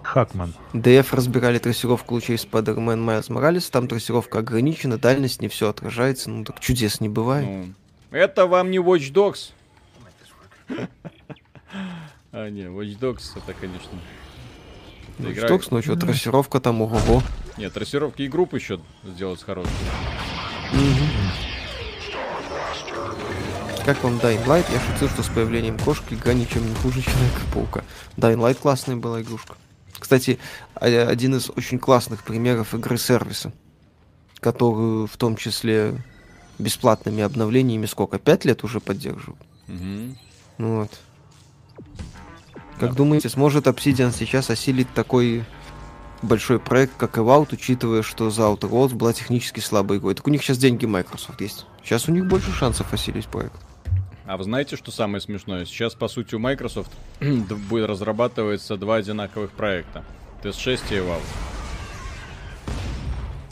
Хакман. 0.06 0.54
ДФ 0.74 1.14
разбирали 1.14 1.58
трассировку 1.58 2.14
лучей 2.14 2.36
Spider-Man 2.36 3.04
Miles 3.04 3.28
Morales, 3.30 3.68
там 3.72 3.88
трассировка 3.88 4.40
ограничена, 4.40 4.98
дальность 4.98 5.42
не 5.42 5.48
все 5.48 5.70
отражается, 5.70 6.30
ну 6.30 6.44
так 6.46 6.60
чудес 6.60 7.02
не 7.02 7.10
бывает. 7.10 7.48
Ну, 7.48 7.74
это 8.12 8.46
вам 8.46 8.72
не 8.72 8.78
Watch 8.78 9.12
Dogs. 9.12 9.52
А, 12.32 12.50
не, 12.50 12.64
Watch 12.64 13.00
Dogs 13.00 13.24
это, 13.36 13.54
конечно... 13.54 13.90
Игра- 15.20 15.48
что, 15.48 15.74
ну 15.76 15.82
что, 15.82 15.96
трассировка 15.96 16.60
там, 16.60 16.82
ого-го. 16.82 17.22
Нет, 17.58 17.72
трассировки 17.72 18.24
и 18.24 18.28
групп 18.28 18.54
еще 18.54 18.82
сделать 19.06 19.42
хорошие. 19.42 19.72
Как 23.86 24.04
вам 24.04 24.18
Dying 24.18 24.46
Light? 24.46 24.66
Я 24.74 24.80
шутил, 24.82 25.10
что 25.10 25.24
с 25.24 25.28
появлением 25.30 25.78
кошки 25.80 26.16
игра 26.16 26.34
ничем 26.34 26.68
не 26.68 26.76
хуже 26.76 27.02
Человека-паука. 27.02 27.84
Dying 28.18 28.40
Light 28.40 28.56
классная 28.56 28.98
была 28.98 29.22
игрушка. 29.22 29.56
Кстати, 30.00 30.40
а- 30.76 30.86
один 31.08 31.36
из 31.36 31.50
очень 31.56 31.80
классных 31.80 32.24
примеров 32.24 32.74
игры-сервиса, 32.74 33.52
которую 34.40 35.08
в 35.08 35.18
том 35.18 35.36
числе 35.36 36.02
бесплатными 36.60 37.22
обновлениями 37.24 37.86
сколько, 37.86 38.18
пять 38.20 38.46
лет 38.46 38.64
уже 38.64 38.80
поддерживают. 38.80 39.42
Ну 39.68 40.16
вот. 40.80 40.92
Как 42.80 42.92
Да. 42.92 42.96
думаете, 42.96 43.30
сможет 43.30 43.68
Obsidian 43.68 44.14
сейчас 44.18 44.50
осилить 44.50 44.94
такой 44.94 45.46
большой 46.22 46.60
проект, 46.60 46.94
как 46.98 47.18
Evout, 47.18 47.50
учитывая, 47.54 48.02
что 48.02 48.28
The 48.28 48.58
Outer 48.58 48.70
Worlds 48.70 48.96
была 48.96 49.14
технически 49.14 49.60
слабой 49.60 49.98
игрой? 49.98 50.16
Так 50.16 50.28
у 50.28 50.30
них 50.30 50.44
сейчас 50.44 50.58
деньги 50.58 50.86
Microsoft 50.86 51.40
есть. 51.42 51.66
Сейчас 51.84 52.08
у 52.10 52.12
них 52.12 52.26
больше 52.26 52.52
шансов 52.52 52.94
осилить 52.94 53.28
проект. 53.28 53.56
А 54.26 54.38
вы 54.38 54.44
знаете, 54.44 54.76
что 54.76 54.92
самое 54.92 55.22
смешное? 55.22 55.66
Сейчас, 55.66 55.94
по 55.94 56.08
сути, 56.08 56.34
у 56.36 56.40
Microsoft 56.40 56.92
будет 57.22 57.88
разрабатываться 57.88 58.76
два 58.76 58.96
одинаковых 58.96 59.52
проекта. 59.52 60.04
TS6 60.44 60.80
и 60.92 60.96
Valve. 60.96 61.22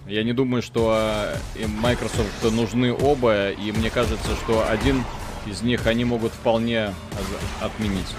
Я 0.08 0.24
не 0.24 0.34
думаю, 0.34 0.62
что 0.62 0.92
а, 0.94 1.38
Microsoft 1.56 2.44
нужны 2.52 2.92
оба, 2.92 3.52
и 3.52 3.72
мне 3.72 3.90
кажется, 3.90 4.36
что 4.44 4.68
один 4.68 5.04
из 5.46 5.62
них 5.62 5.88
они 5.88 6.06
могут 6.06 6.34
вполне 6.34 6.94
отменить. 7.62 8.14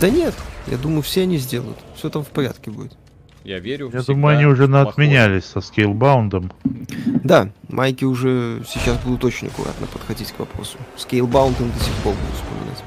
Да 0.00 0.10
нет, 0.10 0.34
я 0.66 0.76
думаю, 0.76 1.02
все 1.02 1.22
они 1.22 1.38
сделают. 1.38 1.78
Все 1.96 2.10
там 2.10 2.24
в 2.24 2.28
порядке 2.28 2.70
будет. 2.70 2.96
Я 3.44 3.58
верю. 3.58 3.90
Я 3.92 4.02
думаю, 4.02 4.36
они 4.38 4.46
уже 4.46 4.66
плохое. 4.66 4.88
отменялись 4.88 5.44
со 5.44 5.60
скейлбаундом. 5.60 6.50
Да, 7.22 7.50
майки 7.68 8.04
уже 8.04 8.62
сейчас 8.66 8.98
будут 9.04 9.24
очень 9.24 9.48
аккуратно 9.48 9.86
подходить 9.86 10.32
к 10.32 10.38
вопросу. 10.38 10.78
Им 11.10 11.26
до 11.30 11.78
сих 11.84 11.92
пор 12.02 12.14
буду 12.14 12.32
вспоминать. 12.34 12.82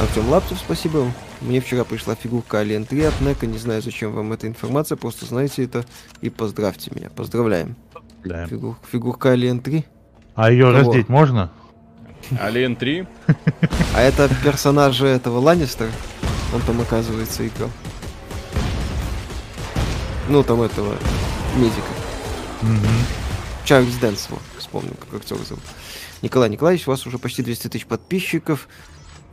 Артем 0.00 0.28
Лаптев, 0.30 0.58
спасибо. 0.58 1.04
Мне 1.42 1.60
вчера 1.60 1.84
пришла 1.84 2.14
фигурка 2.14 2.62
Alien 2.62 2.86
3 2.86 3.02
от 3.04 3.20
Нека. 3.20 3.46
Не 3.46 3.58
знаю, 3.58 3.82
зачем 3.82 4.12
вам 4.12 4.32
эта 4.32 4.46
информация, 4.46 4.96
просто 4.96 5.26
знаете 5.26 5.64
это 5.64 5.84
и 6.22 6.30
поздравьте 6.30 6.90
меня. 6.94 7.10
Поздравляем. 7.10 7.76
Да. 8.24 8.46
Фигур- 8.46 8.76
фигурка 8.90 9.34
Alien 9.34 9.60
3. 9.60 9.84
А 10.34 10.50
ее 10.50 10.64
Кого? 10.72 10.78
раздеть 10.78 11.08
можно? 11.10 11.50
Alien 12.30 12.76
3? 12.76 13.06
А 13.94 14.00
это 14.00 14.30
персонажи 14.42 15.06
этого 15.06 15.38
Ланнистера. 15.40 15.90
Он 16.54 16.62
там, 16.62 16.80
оказывается, 16.80 17.46
играл. 17.46 17.70
Ну, 20.30 20.44
там 20.44 20.62
этого 20.62 20.94
медика. 21.56 21.82
Мгм. 22.62 22.86
Чарльз 23.64 23.96
Дэнс, 23.96 24.28
вот, 24.30 24.40
вспомнил, 24.58 24.94
как 25.00 25.20
актера 25.20 25.38
зовут. 25.42 25.64
Николай 26.22 26.48
Николаевич, 26.48 26.86
у 26.86 26.92
вас 26.92 27.04
уже 27.06 27.18
почти 27.18 27.42
200 27.42 27.66
тысяч 27.68 27.84
подписчиков. 27.86 28.68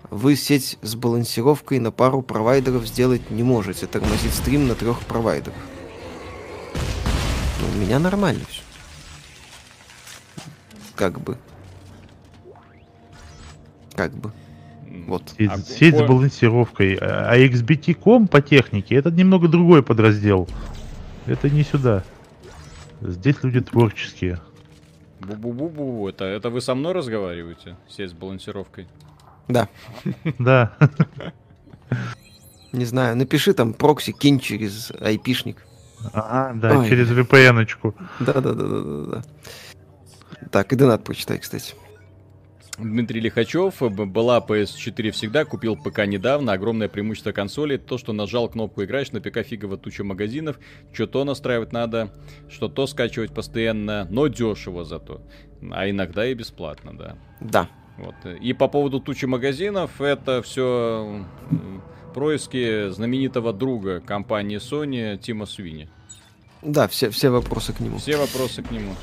Вы 0.09 0.35
сеть 0.35 0.77
с 0.81 0.95
балансировкой 0.95 1.79
на 1.79 1.91
пару 1.91 2.21
провайдеров 2.23 2.87
сделать 2.87 3.29
не 3.29 3.43
можете. 3.43 3.85
Тормозит 3.85 4.33
стрим 4.33 4.67
на 4.67 4.73
трех 4.73 4.99
провайдерах. 5.01 5.55
Ну, 7.61 7.67
у 7.75 7.85
меня 7.85 7.99
нормально 7.99 8.41
все. 8.49 8.61
Как 10.95 11.19
бы. 11.19 11.37
Как 13.95 14.13
бы. 14.13 14.31
Вот. 15.07 15.23
Сеть, 15.37 15.51
А 15.51 15.57
сеть 15.59 15.97
по- 15.97 16.05
с 16.05 16.07
балансировкой. 16.07 16.97
А 16.99 17.35
XBT.com 17.37 18.27
по 18.27 18.41
технике 18.41 18.95
это 18.95 19.11
немного 19.11 19.47
другой 19.47 19.83
подраздел. 19.83 20.47
Это 21.27 21.49
не 21.49 21.63
сюда. 21.63 22.03
Здесь 23.01 23.43
люди 23.43 23.61
творческие. 23.61 24.39
Бу-бу-бу-бу, 25.19 26.07
это, 26.09 26.25
это 26.25 26.49
вы 26.49 26.61
со 26.61 26.73
мной 26.73 26.93
разговариваете? 26.93 27.75
Сеть 27.89 28.11
с 28.11 28.13
балансировкой. 28.13 28.87
Да. 29.47 29.67
Да. 30.39 30.75
Не 32.71 32.85
знаю, 32.85 33.15
напиши 33.15 33.53
там 33.53 33.73
прокси, 33.73 34.11
кинь 34.11 34.39
через 34.39 34.91
айпишник. 34.99 35.65
Ага, 36.13 36.53
да, 36.59 36.79
Ой. 36.79 36.87
через 36.87 37.09
VPN-очку. 37.09 37.95
Да-да-да-да-да. 38.19 39.23
Так, 40.51 40.71
и 40.73 40.75
донат 40.75 41.03
прочитай, 41.03 41.39
кстати. 41.39 41.73
Дмитрий 42.77 43.19
Лихачев, 43.21 43.81
б- 43.81 44.05
была 44.05 44.39
PS4 44.39 45.11
всегда, 45.11 45.45
купил 45.45 45.75
ПК 45.75 46.05
недавно. 46.05 46.51
Огромное 46.53 46.87
преимущество 46.87 47.31
консоли, 47.31 47.77
то, 47.77 47.97
что 47.97 48.13
нажал 48.13 48.49
кнопку 48.49 48.83
играешь, 48.83 49.11
на 49.11 49.19
ПК 49.19 49.41
фигово 49.43 49.77
туча 49.77 50.03
магазинов, 50.03 50.59
что 50.93 51.07
то 51.07 51.23
настраивать 51.23 51.73
надо, 51.73 52.13
что 52.49 52.69
то 52.69 52.85
скачивать 52.85 53.33
постоянно, 53.33 54.07
но 54.11 54.27
дешево 54.27 54.85
зато. 54.85 55.21
А 55.71 55.89
иногда 55.89 56.27
и 56.27 56.35
бесплатно, 56.35 56.95
да. 56.95 57.17
Да. 57.41 57.69
Вот. 57.97 58.13
И 58.41 58.53
по 58.53 58.67
поводу 58.67 58.99
тучи 58.99 59.25
магазинов, 59.25 59.99
это 59.99 60.43
все 60.43 61.25
происки 62.13 62.89
знаменитого 62.89 63.53
друга 63.53 64.01
компании 64.01 64.57
Sony 64.59 65.17
Тима 65.17 65.47
Свини. 65.47 65.89
Да, 66.61 66.87
все, 66.87 67.09
все 67.09 67.29
вопросы 67.29 67.73
к 67.73 67.79
нему. 67.79 67.97
Все 67.97 68.17
вопросы 68.17 68.61
к 68.61 68.69
нему. 68.69 68.93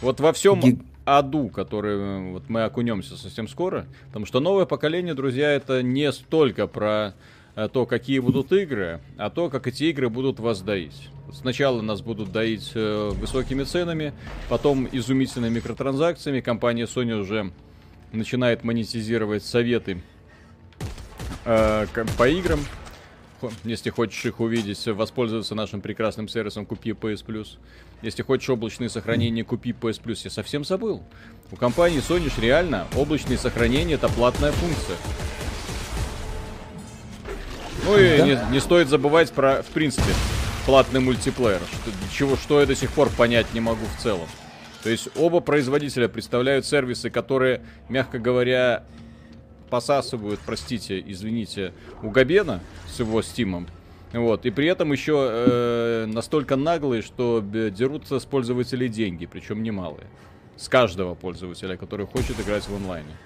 Вот 0.00 0.20
во 0.20 0.32
всем 0.32 0.60
Ги- 0.60 0.78
аду, 1.04 1.48
который 1.48 1.96
э, 1.96 2.32
вот 2.32 2.48
мы 2.48 2.64
окунемся 2.64 3.16
совсем 3.16 3.48
скоро, 3.48 3.86
потому 4.08 4.26
что 4.26 4.40
новое 4.40 4.66
поколение, 4.66 5.14
друзья, 5.14 5.50
это 5.50 5.82
не 5.82 6.10
столько 6.12 6.66
про 6.66 7.14
э, 7.56 7.68
то, 7.72 7.86
какие 7.86 8.18
будут 8.18 8.52
игры, 8.52 9.00
а 9.16 9.30
то, 9.30 9.50
как 9.50 9.66
эти 9.66 9.84
игры 9.84 10.08
будут 10.08 10.40
вас 10.40 10.62
доить. 10.62 11.08
Сначала 11.32 11.80
нас 11.80 12.02
будут 12.02 12.30
доить 12.30 12.72
э, 12.74 13.10
высокими 13.14 13.64
ценами, 13.64 14.12
потом 14.48 14.88
изумительными 14.90 15.54
микротранзакциями. 15.54 16.40
Компания 16.40 16.84
Sony 16.84 17.18
уже 17.18 17.52
начинает 18.12 18.64
монетизировать 18.64 19.44
советы 19.44 20.02
э, 21.44 21.86
по 22.18 22.28
играм. 22.28 22.60
Если 23.64 23.90
хочешь 23.90 24.24
их 24.24 24.38
увидеть, 24.40 24.86
воспользоваться 24.86 25.54
нашим 25.54 25.80
прекрасным 25.80 26.28
сервисом 26.28 26.64
Купи 26.66 26.90
PS 26.90 27.24
Plus. 27.24 27.58
Если 28.02 28.22
хочешь 28.22 28.50
облачные 28.50 28.88
сохранения, 28.90 29.44
купи 29.44 29.70
PS 29.70 30.02
Plus. 30.02 30.20
Я 30.24 30.30
совсем 30.30 30.64
забыл. 30.64 31.02
У 31.52 31.56
компании 31.56 32.00
Sony 32.00 32.30
реально 32.40 32.86
облачные 32.96 33.38
сохранения 33.38 33.94
это 33.94 34.08
платная 34.08 34.50
функция. 34.52 34.96
Ну 37.84 37.96
и 37.96 38.18
Да. 38.18 38.26
не, 38.26 38.52
не 38.52 38.60
стоит 38.60 38.88
забывать 38.88 39.30
про, 39.32 39.62
в 39.62 39.66
принципе, 39.66 40.12
платный 40.66 41.00
мультиплеер. 41.00 41.60
Что, 41.60 41.90
чего, 42.12 42.36
что 42.36 42.60
я 42.60 42.66
до 42.66 42.74
сих 42.74 42.90
пор 42.90 43.08
понять 43.10 43.52
не 43.54 43.60
могу 43.60 43.84
в 43.96 44.02
целом. 44.02 44.26
То 44.82 44.90
есть 44.90 45.08
оба 45.16 45.40
производителя 45.40 46.08
представляют 46.08 46.66
сервисы, 46.66 47.08
которые, 47.08 47.62
мягко 47.88 48.18
говоря, 48.18 48.84
посасывают, 49.70 50.40
простите, 50.44 51.02
извините, 51.06 51.72
у 52.02 52.10
Габена 52.10 52.60
с 52.92 52.98
его 52.98 53.22
стимом. 53.22 53.68
Вот, 54.12 54.44
и 54.44 54.50
при 54.50 54.66
этом 54.66 54.92
еще 54.92 55.26
э, 55.30 56.06
настолько 56.06 56.56
наглые, 56.56 57.02
что 57.02 57.40
дерутся 57.40 58.20
с 58.20 58.24
пользователей 58.24 58.88
деньги, 58.88 59.26
причем 59.26 59.62
немалые. 59.62 60.06
С 60.56 60.68
каждого 60.68 61.14
пользователя, 61.14 61.76
который 61.76 62.06
хочет 62.06 62.38
играть 62.38 62.68
в 62.68 62.74
онлайне. 62.74 63.16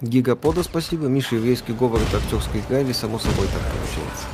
Гигапода 0.00 0.62
спасибо. 0.62 1.06
Миша, 1.06 1.36
еврейский 1.36 1.72
говор 1.72 2.00
это 2.00 2.18
актерская 2.18 2.60
игра 2.60 2.80
или 2.80 2.92
само 2.92 3.18
собой 3.18 3.46
так 3.46 3.62
получается? 3.62 4.26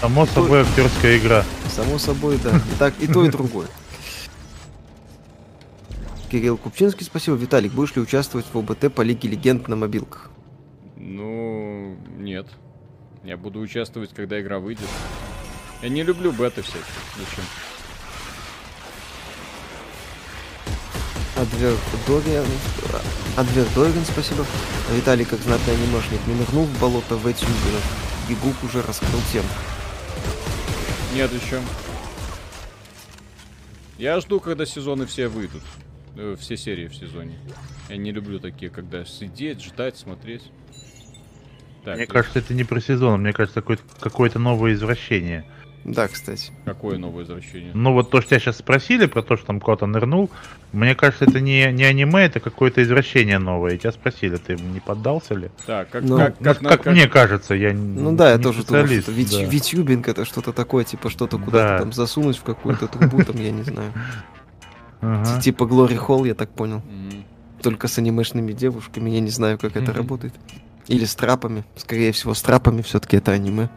Само 0.00 0.26
собой 0.26 0.62
актерская 0.62 1.18
игра. 1.18 1.44
Само 1.68 1.98
собой, 1.98 2.38
да. 2.42 2.56
И 2.56 2.78
так, 2.78 2.94
и 3.00 3.06
то, 3.06 3.24
и 3.24 3.30
другое. 3.30 3.68
Кирилл 6.30 6.56
Купчинский, 6.56 7.04
спасибо. 7.04 7.36
Виталик, 7.36 7.72
будешь 7.72 7.94
ли 7.96 8.02
участвовать 8.02 8.46
в 8.50 8.56
ОБТ 8.56 8.94
по 8.94 9.02
Лиге 9.02 9.28
Легенд 9.28 9.68
на 9.68 9.76
мобилках? 9.76 10.30
Ну, 11.00 11.96
нет. 12.18 12.46
Я 13.24 13.38
буду 13.38 13.58
участвовать, 13.60 14.12
когда 14.12 14.38
игра 14.40 14.58
выйдет. 14.58 14.86
Я 15.82 15.88
не 15.88 16.02
люблю 16.02 16.30
беты 16.30 16.60
всякие. 16.60 16.82
Зачем? 17.16 17.44
Адвер 21.36 21.74
Дориан, 22.06 22.44
Адвер 23.38 23.66
Дориан, 23.74 24.04
спасибо. 24.04 24.44
Виталий, 24.94 25.24
как 25.24 25.38
знатный 25.40 25.74
анимешник, 25.74 26.20
не 26.26 26.34
нырнул 26.34 26.64
в 26.64 26.80
болото 26.80 27.16
в 27.16 27.26
Этюбинов. 27.26 28.26
Гигук 28.28 28.62
уже 28.62 28.82
раскрыл 28.82 29.20
тему. 29.32 29.48
Нет 31.14 31.32
еще. 31.32 31.62
Я 33.96 34.20
жду, 34.20 34.38
когда 34.38 34.66
сезоны 34.66 35.06
все 35.06 35.28
выйдут. 35.28 35.62
Э, 36.16 36.36
Все 36.38 36.56
серии 36.58 36.88
в 36.88 36.94
сезоне. 36.94 37.38
Я 37.88 37.96
не 37.96 38.12
люблю 38.12 38.38
такие, 38.38 38.70
когда 38.70 39.04
сидеть, 39.06 39.62
ждать, 39.62 39.96
смотреть. 39.96 40.42
Так, 41.84 41.96
Мне 41.96 42.04
э, 42.04 42.06
кажется, 42.06 42.38
это 42.40 42.54
не 42.54 42.64
про 42.64 42.80
сезон, 42.80 43.22
мне 43.22 43.32
кажется, 43.32 43.60
какое-то, 43.60 43.82
какое-то 44.00 44.38
новое 44.38 44.74
извращение. 44.74 45.44
Да, 45.82 46.08
кстати. 46.08 46.52
какое 46.66 46.98
новое 46.98 47.20
возвращение? 47.24 47.70
Ну 47.72 47.94
вот 47.94 48.10
то, 48.10 48.20
что 48.20 48.28
тебя 48.30 48.38
сейчас 48.40 48.58
спросили 48.58 49.06
про 49.06 49.22
то, 49.22 49.38
что 49.38 49.46
там 49.46 49.60
куда-то 49.60 49.86
нырнул, 49.86 50.28
мне 50.72 50.94
кажется, 50.94 51.24
это 51.24 51.40
не, 51.40 51.72
не 51.72 51.84
аниме, 51.84 52.26
это 52.26 52.38
какое-то 52.38 52.82
извращение 52.82 53.38
новое. 53.38 53.74
И 53.76 53.78
тебя 53.78 53.90
спросили, 53.90 54.36
ты 54.36 54.56
не 54.56 54.80
поддался 54.80 55.32
ли? 55.34 55.50
Так, 55.66 55.88
как, 55.88 56.02
Ну, 56.04 56.18
как, 56.18 56.36
как, 56.38 56.58
как, 56.58 56.82
как- 56.82 56.92
мне 56.92 57.08
кажется, 57.08 57.54
я 57.54 57.72
Ну 57.72 58.14
да, 58.14 58.32
я 58.32 58.36
не 58.36 58.42
тоже 58.42 58.60
специалист, 58.60 59.04
что 59.04 59.12
вит- 59.12 59.30
да. 59.30 59.42
витюбинг 59.44 60.06
это 60.08 60.26
что-то 60.26 60.52
такое, 60.52 60.84
типа 60.84 61.08
что-то 61.08 61.38
куда-то 61.38 61.68
Да. 61.68 61.78
там 61.78 61.92
засунуть 61.94 62.36
в 62.36 62.42
какую-то 62.42 62.86
трубу, 62.86 63.24
там, 63.24 63.36
я 63.36 63.50
не 63.50 63.62
знаю. 63.62 63.90
Типа 65.40 65.64
Глори 65.64 65.96
Холл, 65.96 66.26
я 66.26 66.34
так 66.34 66.50
понял. 66.50 66.82
Только 67.62 67.88
с 67.88 67.96
анимешными 67.96 68.52
девушками, 68.52 69.08
я 69.08 69.20
не 69.20 69.30
знаю, 69.30 69.58
как 69.58 69.76
это 69.76 69.94
работает. 69.94 70.34
Или 70.90 71.04
с 71.04 71.14
трапами. 71.14 71.64
Скорее 71.76 72.10
всего, 72.10 72.34
с 72.34 72.42
трапами 72.42 72.82
все-таки 72.82 73.16
это 73.16 73.30
аниме. 73.30 73.68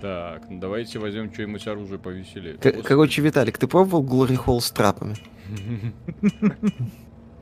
Так, 0.00 0.42
ну 0.48 0.58
давайте 0.58 0.98
возьмем 0.98 1.32
что-нибудь 1.32 1.66
оружие 1.66 1.98
повеселее. 1.98 2.54
К- 2.54 2.82
короче, 2.82 3.20
Виталик, 3.20 3.58
ты 3.58 3.66
пробовал 3.66 4.02
Глори 4.02 4.34
Холл 4.34 4.62
с 4.62 4.70
трапами? 4.70 5.14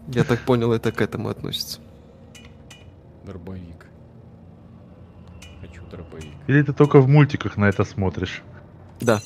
Я 0.09 0.25
так 0.25 0.41
понял, 0.41 0.73
это 0.73 0.91
к 0.91 1.01
этому 1.01 1.29
относится. 1.29 1.79
Дробовик. 3.25 3.87
Хочу 5.61 5.83
дробовик. 5.89 6.33
Или 6.49 6.63
ты 6.63 6.73
только 6.73 7.01
в 7.01 7.09
мультиках 7.09 7.57
на 7.57 7.69
это 7.69 7.85
смотришь? 7.85 8.43
Да. 9.01 9.21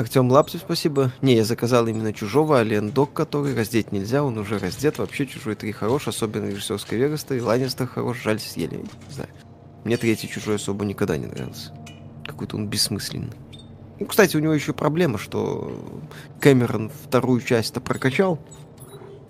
Артем 0.00 0.30
Лаптев, 0.30 0.62
спасибо. 0.62 1.12
Не, 1.20 1.36
я 1.36 1.44
заказал 1.44 1.86
именно 1.86 2.12
чужого, 2.14 2.58
Ален 2.58 2.90
Док, 2.90 3.12
который 3.12 3.54
раздеть 3.54 3.92
нельзя, 3.92 4.24
он 4.24 4.38
уже 4.38 4.58
раздет. 4.58 4.98
Вообще 4.98 5.26
чужой 5.26 5.54
3 5.54 5.72
хорош, 5.72 6.08
особенно 6.08 6.46
режиссерская 6.46 6.98
верста, 6.98 7.34
и 7.34 7.40
Ланнистер 7.40 7.86
хорош, 7.86 8.22
жаль, 8.22 8.40
съели, 8.40 8.76
я 8.76 8.80
не 8.80 9.14
знаю. 9.14 9.28
Мне 9.84 9.98
третий 9.98 10.28
чужой 10.28 10.56
особо 10.56 10.86
никогда 10.86 11.18
не 11.18 11.26
нравился. 11.26 11.72
Какой-то 12.26 12.56
он 12.56 12.68
бессмысленный. 12.68 13.32
Ну, 13.98 14.06
кстати, 14.06 14.36
у 14.36 14.40
него 14.40 14.54
еще 14.54 14.72
проблема, 14.72 15.18
что 15.18 15.70
Кэмерон 16.40 16.90
вторую 16.90 17.42
часть-то 17.42 17.82
прокачал. 17.82 18.38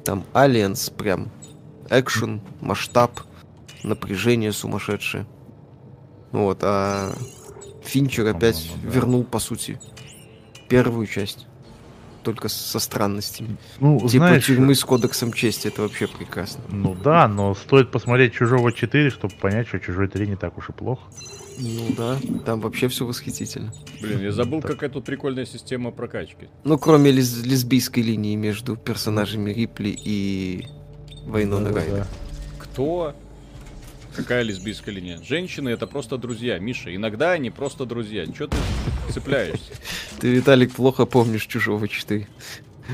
Там 0.04 0.24
Алиенс 0.32 0.90
прям 0.90 1.30
экшен, 1.88 2.40
масштаб, 2.60 3.20
напряжение 3.82 4.52
сумасшедшее. 4.52 5.26
Вот, 6.30 6.60
а 6.62 7.12
Финчер 7.82 8.28
опять 8.28 8.70
вернул, 8.84 9.24
по 9.24 9.40
сути, 9.40 9.80
первую 10.70 11.06
часть. 11.06 11.46
Только 12.22 12.48
со 12.50 12.78
странностями. 12.80 13.56
Ну, 13.78 13.98
типа 14.00 14.08
знаешь, 14.26 14.44
тюрьмы 14.46 14.74
с 14.74 14.84
кодексом 14.84 15.32
чести, 15.32 15.68
это 15.68 15.80
вообще 15.82 16.06
прекрасно. 16.06 16.62
ну 16.68 16.94
да, 16.94 17.26
но 17.28 17.54
стоит 17.54 17.90
посмотреть 17.90 18.34
Чужого 18.34 18.72
4, 18.72 19.08
чтобы 19.08 19.32
понять, 19.40 19.68
что 19.68 19.80
Чужой 19.80 20.06
3 20.06 20.26
не 20.28 20.36
так 20.36 20.58
уж 20.58 20.68
и 20.68 20.72
плохо. 20.72 21.00
Ну 21.58 21.94
да, 21.96 22.18
там 22.44 22.60
вообще 22.60 22.88
все 22.88 23.06
восхитительно. 23.06 23.72
Блин, 24.02 24.20
я 24.20 24.32
забыл, 24.32 24.60
Так. 24.60 24.72
какая 24.72 24.90
тут 24.90 25.04
прикольная 25.06 25.46
система 25.46 25.92
прокачки. 25.92 26.48
Ну, 26.64 26.76
кроме 26.78 27.10
лес- 27.10 27.42
лесбийской 27.42 28.02
линии 28.02 28.36
между 28.36 28.76
персонажами 28.76 29.50
Рипли 29.50 29.88
и 30.04 30.66
Вайнона 31.24 31.68
Да-да-да. 31.70 31.80
Райдер. 31.86 32.06
Кто? 32.58 33.14
Какая 34.16 34.42
лесбийская 34.42 34.94
линия? 34.94 35.20
Женщины 35.22 35.68
это 35.68 35.86
просто 35.86 36.16
друзья, 36.18 36.58
Миша. 36.58 36.94
Иногда 36.94 37.32
они 37.32 37.50
просто 37.50 37.84
друзья. 37.86 38.26
Чё 38.26 38.48
ты 38.48 38.56
цепляешься? 39.12 39.72
Ты, 40.18 40.28
Виталик, 40.28 40.72
плохо 40.72 41.06
помнишь 41.06 41.46
Чужого 41.46 41.86
4. 41.88 42.26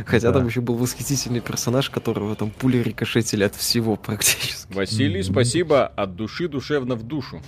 Хотя 0.05 0.31
Да. 0.31 0.39
там 0.41 0.47
еще 0.49 0.61
был 0.61 0.75
восхитительный 0.75 1.41
персонаж, 1.41 1.89
которого 1.89 2.37
там 2.37 2.51
пули 2.51 2.77
рикошетили 2.83 3.45
от 3.45 3.55
всего 3.55 3.97
практически. 3.97 4.71
Василий, 4.75 5.23
спасибо 5.23 5.87
от 5.87 6.17
души 6.17 6.49
душевно 6.49 6.97
в 6.97 7.03
душу. 7.03 7.41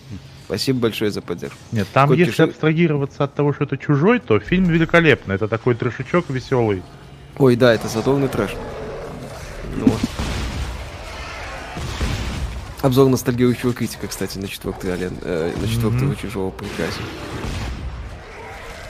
Спасибо 0.46 0.80
большое 0.80 1.10
за 1.10 1.20
поддержку. 1.20 1.58
Нет, 1.72 1.86
там, 1.92 2.08
Хоть 2.08 2.18
если 2.18 2.30
чужой- 2.32 2.46
абстрагироваться 2.48 3.24
от 3.24 3.34
того, 3.34 3.52
что 3.52 3.64
это 3.64 3.76
чужой, 3.76 4.18
то 4.18 4.40
фильм 4.40 4.64
великолепный. 4.64 5.34
Это 5.34 5.46
такой 5.46 5.74
трешечок 5.74 6.30
веселый. 6.30 6.82
Ой, 7.36 7.54
да, 7.54 7.74
это 7.74 7.86
задорный 7.88 8.28
трэш. 8.28 8.52
Ну 9.76 9.84
вот. 9.88 10.00
Обзор 12.80 13.08
ностальгирующего 13.08 13.72
критика, 13.72 14.06
кстати, 14.06 14.38
на 14.38 14.46
четвертый 14.46 14.90
Ален, 14.92 15.18
э, 15.22 15.52
на 15.56 15.66
четвертого 15.68 16.04
Мгм. 16.10 16.16
чужого 16.16 16.50
прекрасен. 16.50 17.02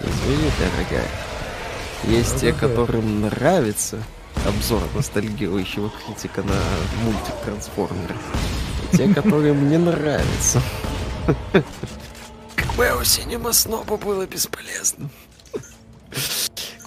Извини, 0.00 0.50
дорогая. 0.58 1.08
Есть 2.04 2.40
те, 2.40 2.52
которым 2.52 3.22
нравится 3.22 4.02
обзор 4.46 4.82
ностальгирующего 4.94 5.90
критика 6.04 6.42
на 6.42 6.54
мультик 7.02 7.34
Трансформеры. 7.44 8.14
И 8.92 8.96
те, 8.96 9.12
которым 9.12 9.68
не 9.70 9.78
нравится. 9.78 10.62
У 12.76 13.04
Синема 13.04 13.52
Сноба 13.52 13.96
было 13.96 14.26
бесполезно. 14.26 15.08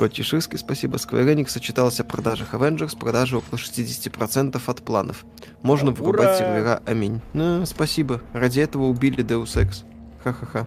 Кот 0.02 0.14
Чеширский, 0.14 0.58
спасибо. 0.58 0.98
Square 0.98 1.32
Enix 1.32 1.50
сочетался 1.50 2.04
в 2.04 2.08
продажах 2.08 2.56
Avengers, 2.56 2.98
продажи 2.98 3.38
около 3.38 3.60
60% 3.60 4.60
от 4.66 4.82
планов. 4.82 5.26
Можно 5.62 5.92
Ура! 5.92 6.02
вырубать 6.02 6.38
сервера, 6.40 6.82
аминь. 6.88 7.22
Ну, 7.34 7.68
спасибо. 7.68 8.20
Ради 8.34 8.62
этого 8.62 8.86
убили 8.86 9.24
Deus 9.24 9.56
Ex. 9.64 9.84
Ха-ха-ха. 10.24 10.66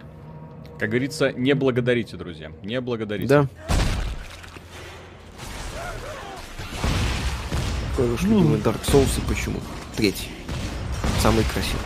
Как 0.79 0.87
говорится, 0.87 1.33
не 1.33 1.53
благодарите, 1.53 2.15
друзья. 2.15 2.49
Не 2.63 2.79
благодарите. 2.79 3.27
Да. 3.27 3.47
Какой 7.91 8.07
ваш 8.11 8.23
любимый 8.23 8.61
Dark 8.61 8.85
Souls 8.85 9.17
и 9.17 9.27
почему? 9.27 9.59
Третий. 9.97 10.29
Самый 11.19 11.43
красивый. 11.43 11.81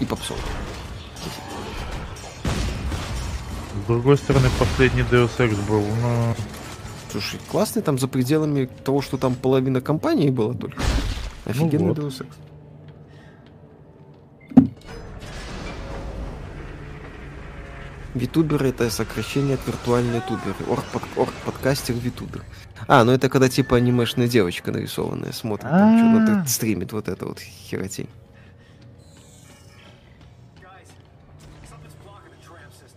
И 0.00 0.04
попсовый. 0.04 0.42
С 3.84 3.86
другой 3.86 4.16
стороны, 4.16 4.48
последний 4.58 5.02
Deus 5.02 5.30
Ex 5.36 5.54
был, 5.68 5.82
но... 6.00 6.34
Слушай, 7.12 7.38
классный 7.50 7.82
там 7.82 7.98
за 7.98 8.08
пределами 8.08 8.64
того, 8.64 9.02
что 9.02 9.18
там 9.18 9.34
половина 9.34 9.82
компании 9.82 10.30
была 10.30 10.54
только. 10.54 10.82
Офигенный 11.44 11.88
вот. 11.88 11.98
Deus 11.98 12.26
Ex. 12.26 12.28
Витубер 18.14 18.64
это 18.64 18.88
сокращение 18.88 19.56
от 19.56 19.66
виртуальный 19.66 20.22
тубер. 20.22 20.54
Орг, 20.66 20.84
под, 20.84 21.02
орг 21.16 21.32
подкастер 21.44 21.94
Витубер. 21.94 22.42
А, 22.86 23.04
ну 23.04 23.12
это 23.12 23.28
когда 23.28 23.50
типа 23.50 23.76
анимешная 23.76 24.28
девочка 24.28 24.72
нарисованная 24.72 25.32
смотрит, 25.32 25.68
там 25.68 25.94
А. 25.94 26.24
что-то 26.24 26.48
стримит 26.48 26.92
вот 26.92 27.08
это 27.08 27.26
вот 27.26 27.38
херотень. 27.38 28.08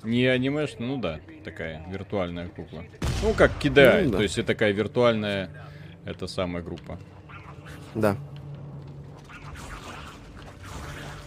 Не 0.08 0.26
анимешная, 0.28 0.88
ну 0.88 0.96
да, 0.98 1.20
такая 1.44 1.84
виртуальная 1.90 2.48
кукла. 2.48 2.86
Ну, 3.22 3.34
как 3.34 3.52
кидай, 3.60 4.06
Ну 4.06 4.12
да. 4.12 4.18
то 4.18 4.24
есть 4.24 4.38
это 4.38 4.48
такая 4.48 4.72
виртуальная, 4.72 5.50
это 6.06 6.28
самая 6.28 6.64
группа. 6.64 6.98
Да. 7.94 8.16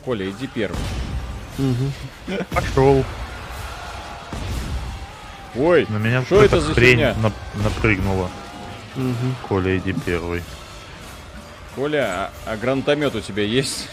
Коля, 0.02 0.30
иди 0.30 0.46
первый. 0.46 0.78
Мгм. 1.58 1.92
Пошел. 2.54 3.04
Ой, 5.56 5.84
На 5.90 5.98
меня 5.98 6.22
что 6.24 6.42
это 6.42 6.58
за 6.58 6.72
хрень 6.72 7.00
нап- 7.00 7.34
напрыгнула. 7.62 8.30
Мгм. 8.96 9.34
Коля, 9.46 9.76
иди 9.76 9.92
первый. 9.92 10.42
Коля, 11.76 12.30
а, 12.46 12.52
а 12.52 12.56
гранатомет 12.56 13.14
у 13.14 13.20
тебя 13.20 13.42
есть? 13.42 13.90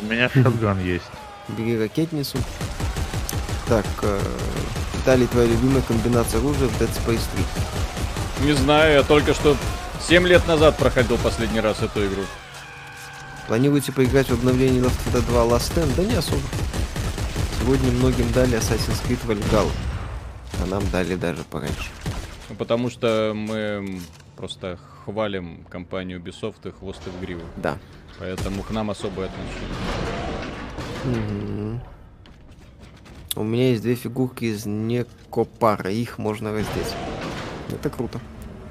У 0.00 0.06
меня 0.06 0.30
шотган 0.30 0.82
есть. 0.82 1.04
Бери 1.48 1.78
ракетницу. 1.78 2.38
Так, 3.68 3.86
э, 4.02 4.20
Виталий, 4.94 5.26
твоя 5.26 5.48
любимая 5.48 5.82
комбинация 5.82 6.40
оружия 6.40 6.68
в 6.68 6.80
Dead 6.80 6.90
Space 6.90 7.22
3. 8.40 8.46
Не 8.46 8.52
знаю, 8.52 8.94
я 8.94 9.02
только 9.02 9.32
что 9.32 9.56
7 10.06 10.26
лет 10.26 10.46
назад 10.46 10.76
проходил 10.76 11.16
последний 11.18 11.60
раз 11.60 11.82
эту 11.82 12.06
игру. 12.06 12.22
Планируете 13.48 13.92
поиграть 13.92 14.28
в 14.28 14.34
обновление 14.34 14.82
Left 14.82 14.98
4 15.04 15.18
Dead 15.18 15.26
2 15.26 15.44
Last 15.44 15.74
Stand? 15.74 15.94
Да 15.96 16.04
не 16.04 16.14
особо. 16.14 16.42
Сегодня 17.60 17.90
многим 17.92 18.30
дали 18.32 18.58
Assassin's 18.58 19.02
Creed 19.08 19.18
Valhalla. 19.26 19.70
А 20.62 20.66
нам 20.66 20.82
дали 20.90 21.14
даже 21.14 21.42
пораньше. 21.44 21.90
Ну, 22.50 22.56
потому 22.56 22.90
что 22.90 23.32
мы 23.34 24.00
просто 24.36 24.78
хвалим 25.04 25.64
компанию 25.70 26.20
Ubisoft 26.20 26.68
и 26.68 26.70
хвост 26.70 27.00
и 27.06 27.10
в 27.10 27.20
гриву. 27.20 27.42
Да. 27.56 27.78
Поэтому 28.18 28.62
к 28.62 28.70
нам 28.70 28.90
особое 28.90 29.28
отношение. 29.28 29.74
Мгм. 31.04 31.63
У 33.36 33.42
меня 33.42 33.70
есть 33.70 33.82
две 33.82 33.94
фигурки 33.94 34.44
из 34.44 34.64
Некопара. 34.66 35.90
Их 35.90 36.18
можно 36.18 36.52
раздеть. 36.52 36.94
Это 37.70 37.90
круто. 37.90 38.20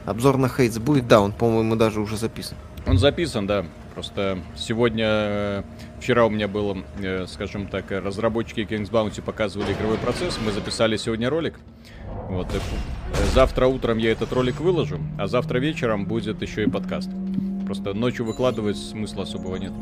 Обзор 0.06 0.38
на 0.38 0.48
Хейтс 0.50 0.78
будет? 0.78 1.08
Да, 1.08 1.22
он, 1.22 1.32
по-моему, 1.32 1.76
даже 1.76 2.00
уже 2.00 2.18
записан. 2.18 2.58
Он 2.86 2.98
записан, 2.98 3.48
да. 3.48 3.66
Просто 3.94 4.40
сегодня, 4.56 5.06
э, 5.08 5.64
вчера 6.00 6.26
у 6.26 6.30
меня 6.30 6.48
было, 6.48 6.78
э, 7.00 7.26
скажем 7.28 7.68
так, 7.68 7.92
разработчики 7.92 8.62
Kings 8.62 8.90
Bounty 8.90 9.22
показывали 9.22 9.74
игровой 9.74 9.98
процесс. 9.98 10.40
Мы 10.44 10.52
записали 10.52 10.98
сегодня 10.98 11.30
ролик. 11.30 11.60
Вот. 12.30 12.48
э, 12.54 12.60
завтра 13.34 13.68
утром 13.68 13.98
я 13.98 14.12
этот 14.12 14.34
ролик 14.34 14.60
выложу, 14.60 15.00
а 15.20 15.28
завтра 15.28 15.60
вечером 15.60 16.06
будет 16.06 16.42
еще 16.42 16.64
и 16.64 16.70
подкаст. 16.70 17.10
Просто 17.66 17.94
ночью 17.94 18.26
выкладывать 18.26 18.78
смысла 18.78 19.24
особого 19.24 19.58
нет. 19.58 19.74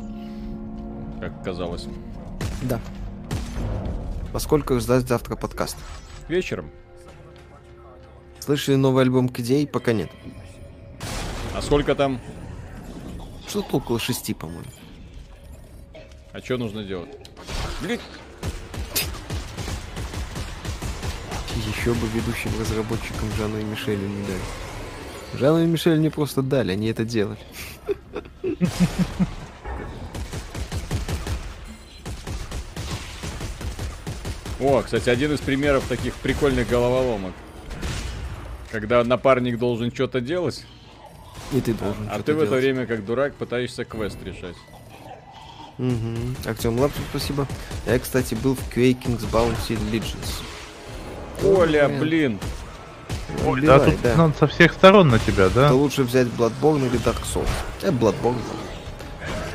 Как 1.19 1.43
казалось. 1.43 1.87
Да. 2.63 2.79
Поскольку 4.33 4.79
ждать 4.79 5.07
завтра 5.07 5.35
подкаст? 5.35 5.77
Вечером. 6.27 6.71
Слышали 8.39 8.75
новый 8.75 9.03
альбом 9.03 9.29
Кидей? 9.29 9.67
Пока 9.67 9.93
нет. 9.93 10.09
А 11.53 11.61
сколько 11.61 11.95
там? 11.95 12.19
Что-то 13.47 13.77
около 13.77 13.99
шести, 13.99 14.33
по-моему. 14.33 14.71
А 16.31 16.39
что 16.39 16.57
нужно 16.57 16.83
делать? 16.83 17.09
Блин, 17.81 17.99
Еще 21.81 21.93
бы 21.93 22.07
ведущим 22.13 22.51
разработчикам 22.59 23.29
Жанну 23.37 23.59
и 23.59 23.63
Мишелю 23.63 24.07
не 24.07 24.23
дали. 24.23 24.41
Жанну 25.33 25.63
и 25.63 25.67
Мишель 25.67 25.99
не 25.99 26.09
просто 26.09 26.41
дали, 26.41 26.71
они 26.73 26.87
это 26.87 27.03
делали. 27.05 27.39
О, 34.61 34.81
кстати, 34.83 35.09
один 35.09 35.33
из 35.33 35.39
примеров 35.39 35.83
таких 35.87 36.13
прикольных 36.15 36.69
головоломок. 36.69 37.33
Когда 38.71 39.03
напарник 39.03 39.57
должен 39.57 39.91
что-то 39.91 40.21
делать, 40.21 40.65
И 41.51 41.59
ты 41.59 41.73
должен 41.73 42.07
а 42.07 42.13
что-то 42.13 42.23
ты 42.23 42.33
в 42.35 42.37
это 42.37 42.45
делать. 42.51 42.63
время, 42.63 42.85
как 42.85 43.03
дурак, 43.05 43.33
пытаешься 43.35 43.83
квест 43.83 44.17
решать. 44.23 44.55
Мгм. 45.77 46.35
Артем 46.45 46.79
Лапсов, 46.79 47.01
спасибо. 47.09 47.47
Я, 47.87 47.97
кстати, 47.99 48.35
был 48.35 48.55
в 48.55 48.77
Quaking's 48.77 49.29
Bounty 49.31 49.77
Legends. 49.91 50.43
Оля, 51.43 51.87
блин. 51.87 51.99
блин. 51.99 52.39
Ой, 53.45 53.61
да 53.61 53.79
тут 53.79 53.95
да. 54.03 54.31
со 54.37 54.47
всех 54.47 54.73
сторон 54.73 55.07
на 55.09 55.17
тебя, 55.17 55.49
да? 55.49 55.69
То 55.69 55.75
лучше 55.75 56.03
взять 56.03 56.27
Bloodborne 56.27 56.85
или 56.87 56.99
Dark 56.99 57.23
Souls. 57.23 57.47
Э, 57.81 57.89
Bloodborne. 57.89 58.35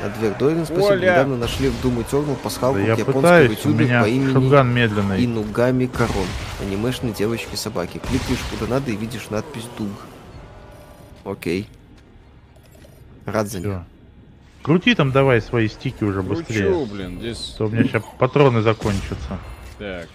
А 0.03 0.09
дверь 0.09 0.33
Дорин, 0.37 0.65
спасибо. 0.65 0.85
Оля! 0.85 1.11
Недавно 1.11 1.37
нашли 1.37 1.69
в 1.69 1.85
Doom 1.85 2.05
Eternal 2.05 2.35
пасхалку 2.35 2.77
Да 2.79 2.83
к 2.83 2.87
я 2.87 2.95
японскому 2.95 3.41
ютубе 3.43 3.85
меня 3.85 4.03
по 4.03 4.07
имени. 4.07 5.25
Инугами 5.25 5.85
Корон. 5.87 6.27
Анимешной 6.61 7.13
девочки-собаки. 7.13 7.99
Кликаешь 7.99 8.39
куда 8.51 8.75
надо 8.75 8.91
и 8.91 8.95
видишь 8.95 9.29
надпись 9.29 9.67
Дуг. 9.77 9.89
Окей. 11.25 11.67
Рад 13.25 13.47
за. 13.47 13.59
Всё. 13.59 13.83
Крути 14.61 14.95
там 14.95 15.11
давай 15.11 15.41
свои 15.41 15.67
стики 15.67 16.03
уже 16.03 16.21
Кручу, 16.21 16.41
быстрее. 16.41 16.85
блин, 16.85 17.19
здесь... 17.19 17.53
А 17.55 17.57
То 17.59 17.65
у 17.65 17.69
меня 17.69 17.83
сейчас 17.83 18.03
патроны 18.19 18.61
закончатся. 18.61 19.39
Так. 19.79 20.07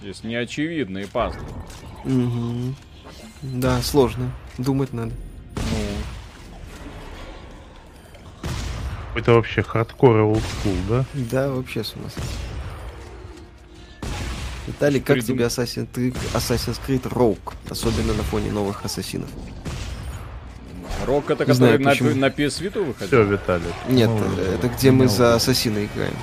Здесь 0.00 0.22
неочевидные 0.24 1.06
пазлы. 1.06 1.42
Мгм. 2.04 2.74
Да, 3.42 3.80
сложно. 3.82 4.30
Думать 4.58 4.92
надо. 4.92 5.12
Ну, 5.56 5.62
Это 9.14 9.32
вообще 9.32 9.62
хардкор 9.62 10.16
и 10.18 10.20
олдскул, 10.20 10.74
да? 10.88 11.04
Да, 11.14 11.50
вообще 11.50 11.82
с 11.84 11.94
ума 11.94 12.08
сойти. 12.10 12.28
Виталий, 14.66 15.00
как 15.00 15.16
Придум- 15.16 15.26
тебе 15.26 15.44
Assassin's 15.46 15.88
Creed, 15.92 16.16
Assassin's 16.32 16.78
Creed 16.86 17.02
Rogue? 17.02 17.54
Особенно 17.68 18.14
на 18.14 18.22
фоне 18.22 18.52
новых 18.52 18.84
ассасинов. 18.84 19.28
Рок 21.06 21.30
это 21.30 21.44
Не 21.46 21.52
знаю, 21.54 21.72
который 21.78 21.84
на, 21.84 21.90
почему. 21.90 22.14
на 22.14 22.26
PS 22.26 22.60
Vita 22.62 22.70
Все, 22.70 22.84
выходил? 22.84 23.22
Виталий. 23.24 23.72
Нет, 23.88 24.10
ну, 24.10 24.42
это 24.42 24.68
где 24.68 24.90
мы 24.90 25.08
за 25.08 25.34
ассасина 25.34 25.84
играем. 25.84 26.14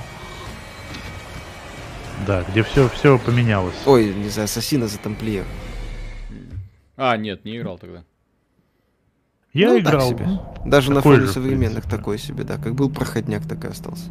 Да, 2.26 2.42
где 2.44 2.62
все, 2.62 2.88
все 2.88 3.18
поменялось. 3.18 3.74
Ой, 3.86 4.14
не 4.14 4.28
за 4.28 4.44
ассасина, 4.44 4.86
за 4.86 4.98
тамплиер. 4.98 5.44
А, 6.96 7.16
нет, 7.16 7.44
не 7.44 7.58
играл 7.58 7.78
тогда. 7.78 8.02
Я 9.58 9.70
Ну, 9.72 9.82
так 9.82 9.94
играл. 9.94 10.08
себе. 10.10 10.24
ну, 10.26 10.54
Даже 10.64 10.90
на 10.90 10.96
Такой 10.96 11.16
фоне 11.16 11.26
же, 11.26 11.32
современных 11.32 11.82
принципе. 11.84 11.96
такой 11.96 12.18
себе, 12.18 12.44
да. 12.44 12.58
Как 12.58 12.74
был 12.74 12.88
проходняк, 12.90 13.42
так 13.44 13.64
и 13.64 13.68
остался. 13.68 14.04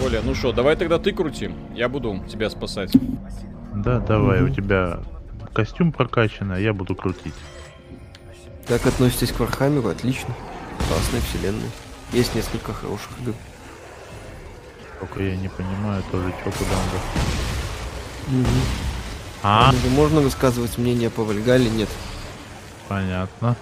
Коля, 0.00 0.20
ну 0.24 0.34
что, 0.34 0.52
давай 0.52 0.74
тогда 0.76 0.98
ты 0.98 1.12
крути. 1.12 1.50
Я 1.74 1.88
буду 1.88 2.22
тебя 2.28 2.50
спасать. 2.50 2.92
Да, 3.74 4.00
давай, 4.00 4.40
Мгм. 4.40 4.50
у 4.50 4.54
тебя 4.54 5.00
костюм 5.52 5.92
прокачанный, 5.92 6.56
а 6.56 6.58
я 6.58 6.72
буду 6.72 6.96
крутить. 6.96 7.34
Как 8.66 8.84
относитесь 8.86 9.30
к 9.32 9.38
Вархаммеру? 9.38 9.88
Отлично. 9.88 10.34
Классная 10.88 11.20
вселенная. 11.20 11.70
Есть 12.12 12.34
несколько 12.34 12.72
хороших 12.72 13.10
игр. 13.22 13.34
Только 15.00 15.22
я 15.22 15.36
не 15.36 15.48
понимаю 15.48 16.02
тоже, 16.10 16.32
что 16.40 16.50
куда 16.50 16.70
надо. 18.32 18.48
А, 19.42 19.72
можно 19.90 20.20
высказывать 20.20 20.78
мнение 20.78 21.10
по 21.10 21.22
Вальхалле? 21.22 21.70
Нет. 21.70 21.88
понятно. 22.88 23.56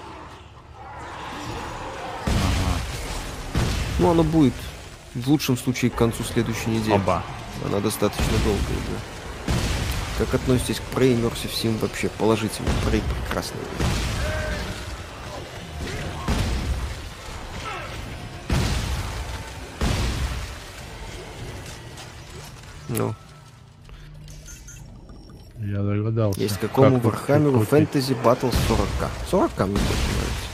Ну, 3.98 4.10
оно 4.10 4.22
будет. 4.22 4.54
В 5.14 5.28
лучшем 5.28 5.56
случае 5.56 5.90
к 5.90 5.94
концу 5.94 6.22
следующей 6.22 6.70
недели. 6.70 6.92
Оба. 6.92 7.22
Она 7.64 7.80
достаточно 7.80 8.24
долгая 8.44 8.60
игра. 8.62 9.00
Как 10.18 10.34
относитесь 10.34 10.80
к 10.80 10.96
Prey 10.96 11.14
Immersive 11.14 11.52
Sim 11.52 11.78
вообще? 11.78 12.08
Положительно. 12.08 12.68
Prey 12.86 13.02
прекрасная 13.24 13.60
игра. 13.60 13.86
Ну, 22.88 23.14
Я 25.66 25.82
догадался. 25.82 26.40
есть 26.40 26.58
какому 26.58 26.96
Как 27.00 27.04
Вархаммеру? 27.12 27.60
Fantasy 27.62 28.16
Battles 28.22 28.54
40к? 28.68 29.08
40к 29.30 29.66
мне 29.66 29.74
больше 29.74 30.08
нравится. 30.14 30.46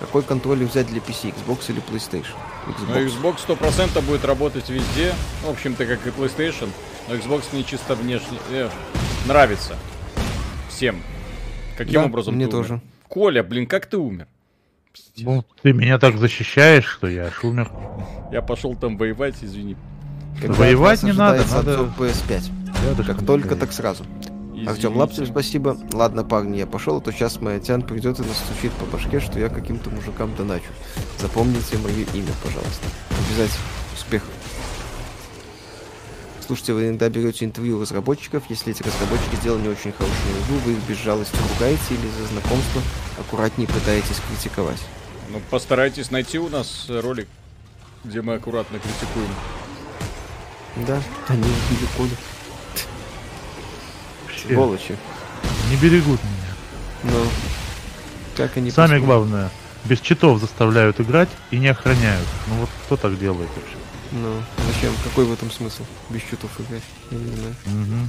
Какой 0.00 0.22
контроллер 0.22 0.66
взять 0.66 0.86
для 0.86 1.00
PC, 1.00 1.34
Xbox 1.34 1.70
или 1.70 1.80
PlayStation? 1.82 2.34
Ну, 2.66 2.72
Xbox. 2.94 3.36
Xbox 3.48 3.58
100% 3.94 4.00
будет 4.06 4.24
работать 4.24 4.68
везде. 4.68 5.14
В 5.44 5.50
общем-то, 5.50 5.86
как 5.86 6.06
и 6.06 6.10
PlayStation. 6.10 6.68
Но 7.08 7.14
Xbox 7.14 7.44
мне 7.52 7.64
чисто 7.64 7.94
внешне 7.94 8.38
э, 8.50 8.68
нравится. 9.26 9.74
Всем. 10.68 11.02
Каким 11.76 11.94
Да, 12.02 12.04
образом 12.04 12.34
мне 12.34 12.46
ты 12.46 12.56
умер? 12.56 12.68
тоже. 12.68 12.80
Коля, 13.08 13.42
блин, 13.42 13.66
как 13.66 13.86
ты 13.86 13.96
умер? 13.96 14.26
Ну, 15.16 15.44
ты 15.62 15.72
меня 15.72 15.98
так 15.98 16.18
защищаешь, 16.18 16.84
что 16.84 17.08
я 17.08 17.26
аж 17.26 17.42
умер. 17.44 17.70
Я 18.30 18.42
пошел 18.42 18.74
там 18.76 18.98
воевать, 18.98 19.36
извини. 19.40 19.76
Когда 20.40 20.54
Воевать 20.54 21.02
не 21.02 21.12
надо, 21.12 21.44
надо- 21.50 21.74
обзор 21.80 21.88
PS5. 21.98 22.50
Рядышком 22.84 23.16
Как 23.16 23.26
только, 23.26 23.56
так 23.56 23.72
сразу. 23.72 24.04
Артем 24.66 24.96
Лаптев, 24.96 25.28
спасибо. 25.28 25.76
Ладно, 25.92 26.24
парни, 26.24 26.58
я 26.58 26.66
пошел, 26.66 26.98
а 26.98 27.00
то 27.00 27.12
сейчас 27.12 27.40
моя 27.40 27.60
тян 27.60 27.82
придет 27.82 28.18
и 28.18 28.22
настучит 28.22 28.72
по 28.72 28.86
башке, 28.86 29.20
что 29.20 29.38
я 29.38 29.48
каким-то 29.48 29.90
мужикам 29.90 30.34
доначу. 30.34 30.66
Запомните 31.18 31.78
мое 31.78 32.04
имя, 32.12 32.32
пожалуйста. 32.42 32.86
Обязательно. 33.10 33.64
Успехов. 33.94 34.28
Слушайте, 36.48 36.72
вы 36.72 36.88
иногда 36.88 37.10
берете 37.10 37.44
интервью 37.44 37.80
разработчиков, 37.80 38.42
если 38.48 38.72
эти 38.72 38.82
разработчики 38.82 39.36
сделали 39.36 39.62
не 39.62 39.68
очень 39.68 39.92
хорошую 39.92 40.32
игру, 40.46 40.56
вы 40.64 40.72
их 40.72 40.78
без 40.88 40.96
жалости 40.96 41.36
ругаете 41.52 41.82
или 41.90 42.08
за 42.18 42.26
знакомство 42.32 42.80
аккуратнее 43.18 43.68
пытаетесь 43.68 44.16
критиковать. 44.28 44.80
Ну, 45.30 45.42
постарайтесь 45.50 46.10
найти 46.10 46.38
у 46.38 46.48
нас 46.48 46.86
ролик, 46.88 47.28
где 48.02 48.22
мы 48.22 48.34
аккуратно 48.34 48.78
критикуем. 48.78 49.28
Да, 50.86 51.02
они 51.28 51.42
убили 51.42 51.86
Колю. 51.98 52.16
Вообще, 54.44 54.54
Сволочи. 54.54 54.96
Не 55.70 55.76
берегут 55.76 56.20
меня. 56.22 57.12
Но 57.12 57.26
как 58.36 58.56
они 58.56 58.70
Самое 58.70 59.00
посмели? 59.00 59.06
главное, 59.06 59.50
без 59.84 60.00
читов 60.00 60.40
заставляют 60.40 61.00
играть 61.00 61.28
и 61.50 61.58
не 61.58 61.68
охраняют. 61.68 62.26
Ну 62.48 62.54
вот 62.60 62.68
кто 62.86 62.96
так 62.96 63.18
делает 63.18 63.48
вообще? 63.56 63.76
Ну, 64.12 64.42
зачем? 64.72 64.92
Какой 65.04 65.24
в 65.26 65.32
этом 65.32 65.50
смысл? 65.50 65.82
Без 66.08 66.22
счетов 66.22 66.50
играть? 66.60 66.82
Я 67.10 67.18
не 67.18 67.36
знаю. 67.36 67.54
Мгм. 67.66 68.08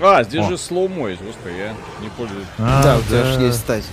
А, 0.00 0.22
здесь 0.24 0.44
О. 0.44 0.48
же 0.50 0.58
слоумо 0.58 1.08
есть, 1.08 1.22
господи, 1.22 1.54
я 1.54 1.74
не 2.00 2.08
пользуюсь. 2.08 2.46
А, 2.58 2.82
да, 2.82 2.98
у 2.98 3.02
тебя 3.02 3.24
же 3.24 3.40
есть 3.40 3.58
стать. 3.58 3.84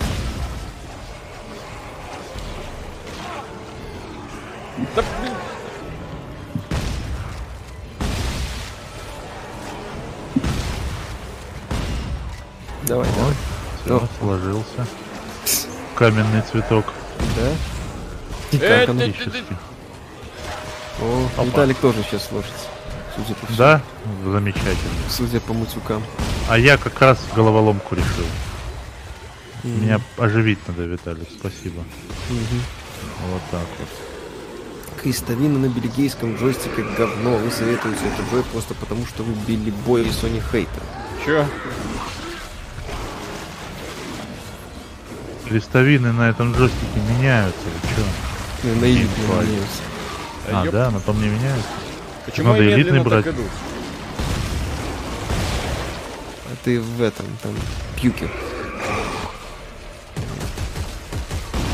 Да, 4.95 5.03
блин, 5.21 5.33
Давай, 12.89 13.07
давай. 13.15 13.33
Всё, 13.85 14.07
сложился. 14.19 14.87
Каменный 15.95 16.41
цветок. 16.41 16.85
Да? 17.37 17.51
И 18.51 18.57
Э. 18.57 18.87
О, 20.99 21.27
Опа. 21.37 21.43
Виталик 21.45 21.77
тоже 21.77 22.03
сейчас 22.03 22.27
сложится. 22.27 22.65
Судя 23.15 23.35
по 23.35 23.45
всему. 23.45 23.57
Да? 23.59 23.81
Замечательно. 24.25 24.75
Судя 25.07 25.39
по 25.39 25.53
мутюкам. 25.53 26.01
А 26.49 26.57
я 26.57 26.77
как 26.77 26.99
раз 26.99 27.19
головоломку 27.35 27.93
решил. 27.93 28.25
Мгм. 29.63 29.83
Меня 29.83 30.01
оживить 30.17 30.59
надо, 30.67 30.83
Виталик, 30.85 31.27
спасибо. 31.39 31.83
Мгм. 32.29 32.63
Вот 33.29 33.41
так 33.51 33.67
вот. 33.77 34.99
Крестовина 35.03 35.59
на 35.59 35.67
бельгийском 35.67 36.37
джойстике 36.37 36.83
говно. 36.97 37.37
Вы 37.37 37.51
советуете 37.51 38.01
это 38.07 38.23
джой 38.31 38.43
просто 38.51 38.73
потому, 38.73 39.05
что 39.05 39.21
вы 39.21 39.33
Билли 39.47 39.69
Бой 39.85 40.07
и 40.07 40.11
Сони 40.11 40.41
Хейтер. 40.51 40.81
чё? 41.23 41.45
Крестовины 45.49 46.11
на 46.13 46.29
этом 46.29 46.53
джойстике 46.53 46.99
меняются, 47.09 47.59
вы 47.65 47.89
чё? 47.89 48.03
Ну, 48.63 48.75
На 48.75 48.85
меняются. 48.85 49.81
Да 50.47 50.61
А, 50.61 50.65
ёп, 50.65 50.73
да, 50.73 50.91
на 50.91 50.99
том 50.99 51.19
не 51.19 51.27
меняются? 51.27 51.67
Почему 52.25 52.49
надо 52.49 52.71
элитный 52.71 52.99
брать. 53.01 53.25
идут? 53.25 53.47
А 56.45 56.55
ты 56.63 56.79
в 56.79 57.01
этом, 57.01 57.25
там, 57.41 57.55
пьюке. 57.95 58.29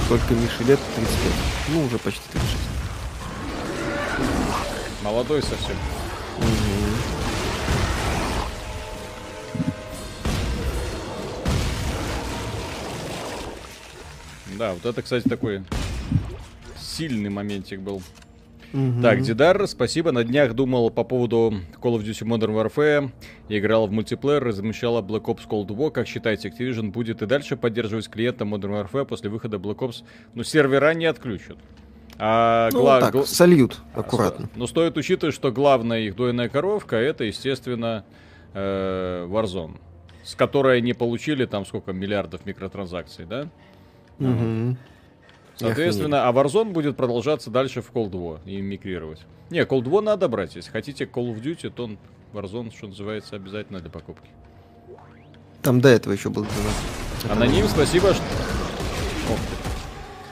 Сколько 0.06 0.34
Мише 0.36 0.64
лет? 0.64 0.80
35. 0.96 1.34
Ну, 1.70 1.86
уже 1.86 1.98
почти 1.98 2.22
36. 2.32 2.58
Молодой 5.04 5.42
совсем. 5.42 5.76
Да, 14.58 14.74
вот 14.74 14.86
это, 14.86 15.02
кстати, 15.02 15.28
такой 15.28 15.64
сильный 16.78 17.30
моментик 17.30 17.80
был. 17.82 18.02
Мгм. 18.74 19.02
Так, 19.02 19.22
Дидар, 19.22 19.68
спасибо. 19.68 20.12
На 20.12 20.24
днях 20.24 20.54
думал 20.54 20.90
по 20.90 21.04
поводу 21.04 21.54
Call 21.82 21.98
of 21.98 22.04
Duty 22.04 22.26
Modern 22.28 22.54
Warfare. 22.54 23.12
Играл 23.48 23.88
в 23.88 23.92
мультиплеер, 23.92 24.44
размещала 24.44 25.02
Black 25.02 25.24
Ops 25.26 25.48
Cold 25.48 25.68
War. 25.68 25.92
Как 25.92 26.08
считаете, 26.08 26.50
Activision 26.50 26.92
будет 26.92 27.22
и 27.22 27.26
дальше 27.26 27.56
поддерживать 27.56 28.10
клиента 28.10 28.44
Modern 28.44 28.86
Warfare 28.90 29.06
после 29.06 29.30
выхода 29.30 29.58
Black 29.58 29.78
Ops? 29.78 30.04
Ну, 30.34 30.44
сервера 30.44 30.94
не 30.94 31.06
отключат. 31.06 31.58
А 32.18 32.70
Ну, 32.74 32.82
гла- 32.82 33.00
так, 33.02 33.12
гла- 33.14 33.26
сольют 33.26 33.80
аккуратно. 33.94 34.50
Но 34.56 34.68
стоит 34.68 34.98
учитывать, 34.98 35.36
что 35.36 35.52
главная 35.52 36.00
их 36.02 36.16
дойная 36.16 36.50
коровка 36.50 36.96
это, 36.98 37.24
естественно, 37.26 38.04
э, 38.54 39.26
Warzone. 39.30 39.78
С 40.24 40.34
которой 40.36 40.80
они 40.80 40.94
получили 40.94 41.46
там 41.46 41.66
сколько 41.66 41.94
миллиардов 41.94 42.46
микротранзакций, 42.46 43.26
да? 43.26 43.48
Соответственно, 45.58 46.28
а 46.28 46.34
Warzone 46.34 46.72
будет 46.72 46.98
продолжаться 46.98 47.50
дальше 47.50 47.82
в 47.82 47.92
Cold 47.92 48.12
War 48.12 48.40
и 48.46 48.62
мигрировать. 48.62 49.22
Не, 49.50 49.60
Cold 49.62 49.84
War 49.84 50.02
надо 50.02 50.28
брать. 50.28 50.56
Если 50.56 50.70
хотите 50.70 51.06
Call 51.06 51.34
of 51.34 51.42
Duty, 51.42 51.70
то 51.70 51.86
он 51.86 51.98
Warzone, 52.34 52.76
что 52.76 52.88
называется, 52.88 53.36
обязательно 53.36 53.80
для 53.80 53.90
покупки. 53.90 54.30
Там 55.62 55.82
до 55.82 55.90
этого 55.90 56.14
еще 56.14 56.30
был 56.30 56.44
донат. 56.44 56.74
Это 57.24 57.34
Аноним, 57.34 57.68
спасибо. 57.68 58.14
Что... 58.14 58.24
Ох 59.32 59.38
ты. 59.38 59.66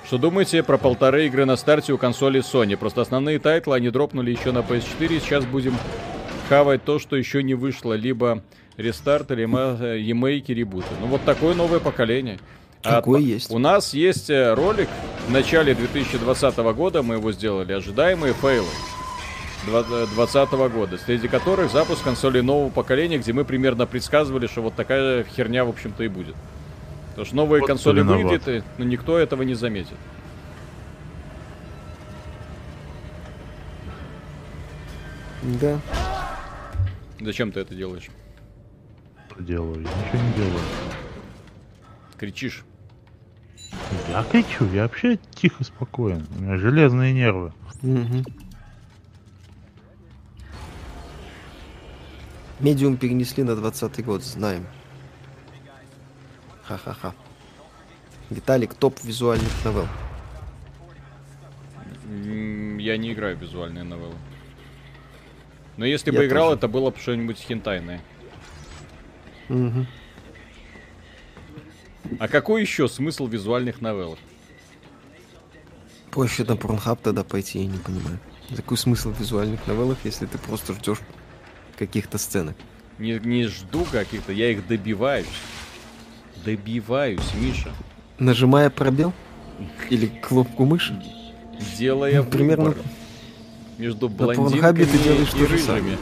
Что 0.06 0.18
думаете 0.18 0.62
про 0.62 0.78
полторы 0.78 1.26
игры 1.26 1.46
на 1.46 1.56
старте 1.56 1.94
у 1.94 1.98
консоли 1.98 2.42
Sony? 2.42 2.78
Просто 2.78 3.02
основные 3.02 3.40
title 3.40 3.70
ы 3.70 3.76
они 3.76 3.90
дропнули 3.90 4.32
еще 4.32 4.52
на 4.52 4.60
PS4. 4.60 5.20
Сейчас 5.20 5.46
будем 5.46 5.76
хавать 6.50 6.84
то, 6.84 7.00
что 7.00 7.16
еще 7.16 7.42
не 7.42 7.56
вышло. 7.56 7.94
Либо 7.94 8.44
рестарт, 8.78 9.32
или 9.32 9.42
ремейки, 9.42 10.52
ребуты. 10.52 10.90
Ну 11.00 11.08
вот 11.08 11.24
такое 11.24 11.56
новое 11.56 11.80
поколение. 11.80 12.38
А 12.84 12.96
Такое 12.98 13.20
от- 13.20 13.26
есть. 13.26 13.50
У 13.52 13.60
нас 13.60 13.94
есть 13.94 14.30
э, 14.30 14.54
ролик 14.54 14.90
в 15.28 15.32
начале 15.32 15.74
2020 15.74 16.58
года, 16.76 17.02
мы 17.02 17.16
его 17.16 17.32
сделали, 17.32 17.72
ожидаемые 17.72 18.34
фейлы 18.34 18.68
2020 19.66 20.52
года, 20.70 20.98
среди 20.98 21.30
которых 21.30 21.72
запуск 21.72 22.04
консолей 22.04 22.42
нового 22.42 22.70
поколения, 22.70 23.18
где 23.18 23.32
мы 23.32 23.46
примерно 23.46 23.86
предсказывали, 23.86 24.48
что 24.48 24.62
вот 24.62 24.76
такая 24.76 25.24
херня, 25.24 25.64
в 25.64 25.70
общем-то, 25.70 26.04
и 26.04 26.10
будет. 26.10 26.36
Потому 27.12 27.26
что 27.26 27.36
новые 27.38 27.62
Вот 27.62 27.68
консоли 27.68 28.02
выйдет, 28.02 28.48
и, 28.50 28.64
но 28.78 28.84
никто 28.84 29.18
этого 29.18 29.44
не 29.44 29.54
заметит. 29.54 29.96
Да. 35.62 35.80
Зачем 37.22 37.52
ты 37.52 37.62
это 37.62 37.76
делаешь? 37.76 38.10
Делаю? 39.40 39.76
Я 39.76 39.80
ничего 39.82 40.28
не 40.28 40.34
делаю. 40.34 40.64
Кричишь. 42.18 42.64
Я 44.10 44.24
кричу, 44.24 44.66
я 44.74 44.84
вообще 44.84 45.18
тихо, 45.36 45.64
спокоен. 45.64 46.26
У 46.38 46.42
меня 46.42 46.58
железные 46.58 47.14
нервы. 47.14 47.52
Мгм. 47.82 48.24
Медиум 52.60 52.98
перенесли 52.98 53.44
на 53.44 53.56
20 53.56 54.04
год, 54.06 54.24
знаем. 54.24 54.66
Ха-ха-ха. 56.64 57.14
Виталик, 58.30 58.74
топ 58.74 58.98
визуальных 59.04 59.52
новелл. 59.66 59.88
Я 62.80 62.98
не 62.98 63.14
играю 63.14 63.38
в 63.38 63.42
визуальные 63.42 63.84
новеллы. 63.84 64.16
Но 65.78 65.86
если 65.86 66.12
Я 66.12 66.20
бы 66.20 66.26
играл, 66.28 66.48
тоже. 66.50 66.58
это 66.60 66.68
было 66.68 66.92
бы 66.92 66.98
что-нибудь 67.00 67.40
хентайное. 67.40 68.02
Мгм. 69.50 69.88
А 72.20 72.28
какой 72.28 72.62
еще 72.62 72.88
смысл 72.88 73.28
визуальных 73.28 73.82
новелл? 73.82 74.18
Проще 76.12 76.44
на 76.44 76.56
Порнхаб 76.56 77.02
тогда 77.02 77.24
пойти, 77.24 77.60
я 77.60 77.66
не 77.66 77.78
понимаю. 77.78 78.20
Какой 78.56 78.78
смысл 78.78 79.12
визуальных 79.12 79.66
новеллах, 79.68 79.98
если 80.04 80.26
ты 80.26 80.38
просто 80.38 80.74
ждешь 80.74 81.00
каких-то 81.78 82.18
сценок? 82.18 82.56
Не, 83.00 83.20
не 83.24 83.48
жду 83.48 83.86
каких-то, 83.92 84.32
я 84.32 84.52
их 84.52 84.68
добиваюсь. 84.68 85.26
Добиваюсь, 86.46 87.34
Миша. 87.36 87.72
Нажимая 88.20 88.70
пробел? 88.70 89.14
Или 89.90 90.08
кнопку 90.08 90.66
мыши? 90.66 91.02
Делая 91.78 92.22
Ну, 92.22 92.30
примерно 92.30 92.66
выбор 92.66 92.84
между 93.78 94.10
Порнхабе 94.10 94.86
ты 94.86 94.92
блондинками 94.92 95.04
делаешь 95.04 95.34
и 95.34 95.38
же 95.38 95.48
рыжими. 95.48 95.66
самое. 95.66 95.98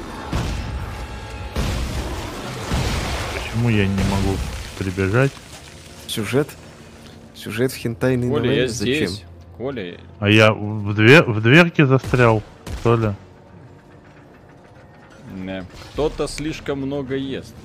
Почему 3.34 3.69
я 3.69 3.88
не 3.88 4.03
могу 4.03 4.38
прибежать? 4.78 5.32
Сюжет? 6.11 6.49
Сюжет 7.33 7.71
в 7.71 7.77
хентайной 7.77 8.27
Коля, 8.29 8.41
новелле? 8.43 8.61
я 8.63 8.67
Зачем? 8.67 9.07
здесь. 9.07 9.23
Коля, 9.57 9.97
А 10.19 10.29
я 10.29 10.51
в, 10.51 10.93
две, 10.93 11.21
в 11.21 11.41
дверке 11.41 11.85
застрял, 11.85 12.43
что 12.81 12.95
ли? 12.97 13.09
не. 15.33 15.63
кто-то 15.93 16.27
слишком 16.27 16.79
много 16.81 17.15
ест. 17.15 17.55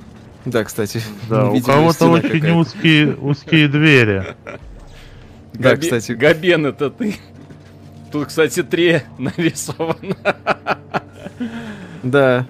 Да, 0.44 0.62
кстати. 0.62 1.02
Да, 1.28 1.50
у 1.50 1.60
кого-то 1.60 2.06
очень 2.08 2.50
узкие, 2.52 3.16
узкие 3.16 3.66
двери. 3.66 4.36
Да, 5.54 5.70
Габи- 5.74 5.80
кстати. 5.80 6.12
Габен, 6.12 6.66
это 6.66 6.90
ты. 6.90 7.16
Тут, 8.12 8.28
кстати, 8.28 8.62
три 8.62 9.00
нарисовано. 9.18 10.16
Да, 12.04 12.46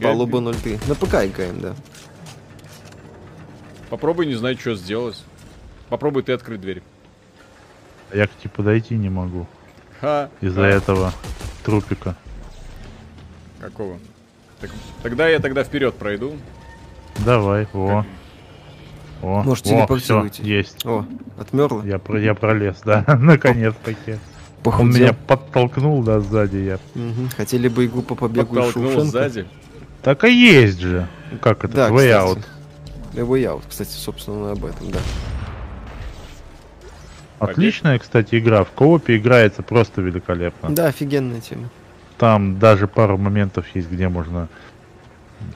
Габи- 0.00 0.02
палуба 0.02 0.40
03. 0.52 0.78
На 0.88 0.94
ПК 0.96 1.14
играем, 1.26 1.60
да. 1.60 1.74
Попробуй, 3.90 4.26
не 4.26 4.34
знаю, 4.34 4.56
что 4.58 4.74
сделать. 4.76 5.22
Попробуй 5.88 6.22
ты 6.22 6.32
открыть 6.32 6.60
дверь. 6.60 6.82
А 8.12 8.16
Я 8.16 8.26
к 8.26 8.30
тебе 8.40 8.50
подойти 8.50 8.94
не 8.96 9.08
могу 9.10 9.46
Ха. 10.00 10.30
из-за 10.40 10.62
этого 10.62 11.12
трупика. 11.64 12.16
Какого? 13.60 13.98
Так- 14.60 14.70
тогда 15.02 15.28
я 15.28 15.38
тогда 15.40 15.64
вперед 15.64 15.94
пройду. 15.96 16.36
Давай, 17.24 17.66
о. 17.74 18.04
О, 19.22 19.42
Может, 19.42 19.64
телепортируйтесь. 19.66 20.38
есть. 20.44 20.86
О, 20.86 21.04
отмерла? 21.38 21.82
Я, 21.84 21.98
про- 21.98 22.18
я 22.20 22.34
пролез, 22.34 22.80
да, 22.84 23.04
наконец-таки. 23.20 24.12
Он 24.12 24.18
Похудел. 24.62 24.92
меня 25.00 25.12
подтолкнул, 25.12 26.02
да, 26.02 26.20
сзади 26.20 26.56
я. 26.58 26.78
Мгм. 26.94 27.28
Хотели 27.36 27.68
бы 27.68 27.86
игру 27.86 28.02
по 28.02 28.14
побегу 28.14 28.54
Подтолкнул 28.54 29.00
сзади. 29.04 29.46
Так 30.02 30.24
и 30.24 30.32
есть 30.32 30.80
же. 30.80 31.06
Как 31.42 31.64
это? 31.64 31.74
Да, 31.74 31.88
Way 31.90 32.08
кстати. 32.08 32.38
Out. 32.38 32.46
A 33.14 33.20
Way 33.20 33.44
Out, 33.44 33.62
кстати, 33.68 33.90
собственно, 33.90 34.52
об 34.52 34.64
этом, 34.64 34.90
да. 34.90 34.98
Отличная, 37.38 37.98
кстати, 37.98 38.38
игра. 38.38 38.64
В 38.64 38.70
коопе 38.70 39.16
играется 39.16 39.62
просто 39.62 40.02
великолепно. 40.02 40.70
Да, 40.70 40.86
офигенная 40.86 41.40
тема. 41.40 41.68
Там 42.18 42.58
даже 42.58 42.86
пару 42.86 43.16
моментов 43.16 43.64
есть, 43.74 43.90
где 43.90 44.08
можно, 44.08 44.48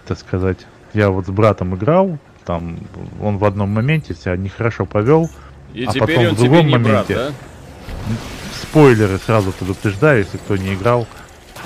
так 0.06 0.18
сказать, 0.18 0.58
я 0.94 1.10
вот 1.10 1.26
с 1.26 1.28
братом 1.28 1.74
играл, 1.76 2.18
там 2.46 2.78
он 3.20 3.36
в 3.36 3.44
одном 3.44 3.68
моменте 3.70 4.14
себя 4.14 4.36
нехорошо 4.36 4.86
повел. 4.86 5.28
И 5.74 5.84
А 5.84 5.92
потом 5.92 6.28
в 6.28 6.36
другом 6.36 6.66
не 6.68 6.78
брат, 6.78 7.08
моменте- 7.10 7.14
да? 7.14 7.32
Спойлеры 8.62 9.18
сразу 9.18 9.52
предупреждаю, 9.52 10.20
если 10.20 10.38
кто 10.38 10.56
не 10.56 10.74
играл. 10.74 11.06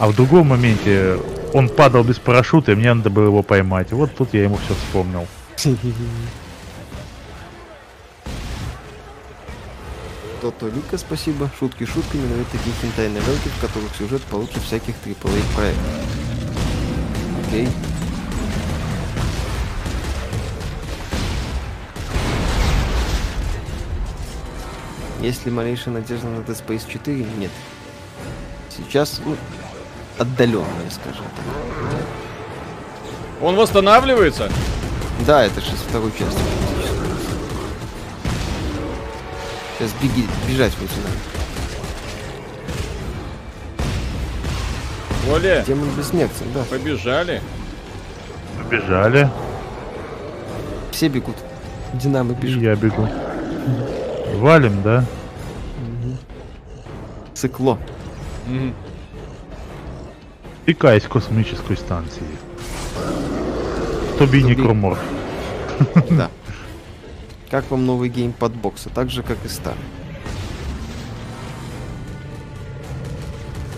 А 0.01 0.09
в 0.09 0.17
другом 0.17 0.49
моменте 0.49 1.19
он 1.53 1.69
падал 1.69 2.03
без 2.05 2.19
парашюта, 2.19 2.73
и 2.73 2.75
мне 2.75 2.93
надо 2.93 3.11
было 3.11 3.27
его 3.27 3.43
поймать. 3.43 3.93
Вот 3.93 4.15
тут 4.17 4.35
я 4.35 4.45
ему 4.45 4.57
все 4.57 4.75
вспомнил. 4.75 5.27
Тото 10.41 10.69
Лика, 10.69 10.97
спасибо. 10.99 11.51
Шутки 11.59 11.85
шутками, 11.85 12.27
но 12.29 12.41
это 12.41 12.53
такие 12.53 12.73
хентайные 12.81 13.21
ролики, 13.25 13.49
в 13.49 13.61
которых 13.61 13.93
сюжет 13.97 14.23
получше 14.23 14.61
всяких 14.61 14.95
AAA 15.05 15.43
проектов. 15.55 15.85
Окей. 17.47 17.69
Есть 25.21 25.45
ли 25.45 25.51
малейшая 25.51 25.95
надежда 25.95 26.29
на 26.29 26.39
Dead 26.39 26.65
Space 26.65 26.89
4? 26.89 27.17
Нет. 27.37 27.51
Сейчас, 28.71 29.21
ну, 29.25 29.37
отдаленная, 30.19 30.91
скажем 30.91 31.25
так. 31.25 31.45
Он 33.43 33.57
восстанавливается? 33.57 34.49
Да, 35.27 35.45
это 35.45 35.61
же 35.61 35.73
второй 35.89 36.11
части. 36.13 36.41
Сейчас 39.79 39.93
беги, 40.03 40.27
бежать 40.49 40.73
вот 40.81 40.91
сюда. 40.91 41.09
Коля, 45.27 45.63
Демон 45.67 45.91
бессмертен, 45.91 46.47
да. 46.55 46.65
побежали. 46.65 47.43
Побежали, 48.59 49.29
Все 50.91 51.09
бегут. 51.09 51.37
Динамо 51.95 52.33
и 52.33 52.37
бежит. 52.37 52.63
я 52.63 52.75
бегу. 52.75 53.09
Валим, 54.37 54.83
да? 54.83 55.05
Цикло. 57.35 57.79
Мгм. 58.47 58.75
Пикай 60.65 61.01
с 61.01 61.05
космической 61.05 61.77
станции. 61.77 62.23
Тоби. 64.19 64.43
Некроморф. 64.43 64.99
Да. 66.11 66.31
Как 67.51 67.71
вам 67.71 67.87
новый 67.87 68.09
геймпад 68.09 68.53
бокса? 68.53 68.91
Так 68.91 69.11
же, 69.11 69.23
как 69.23 69.39
и 69.45 69.49
старый. 69.49 69.79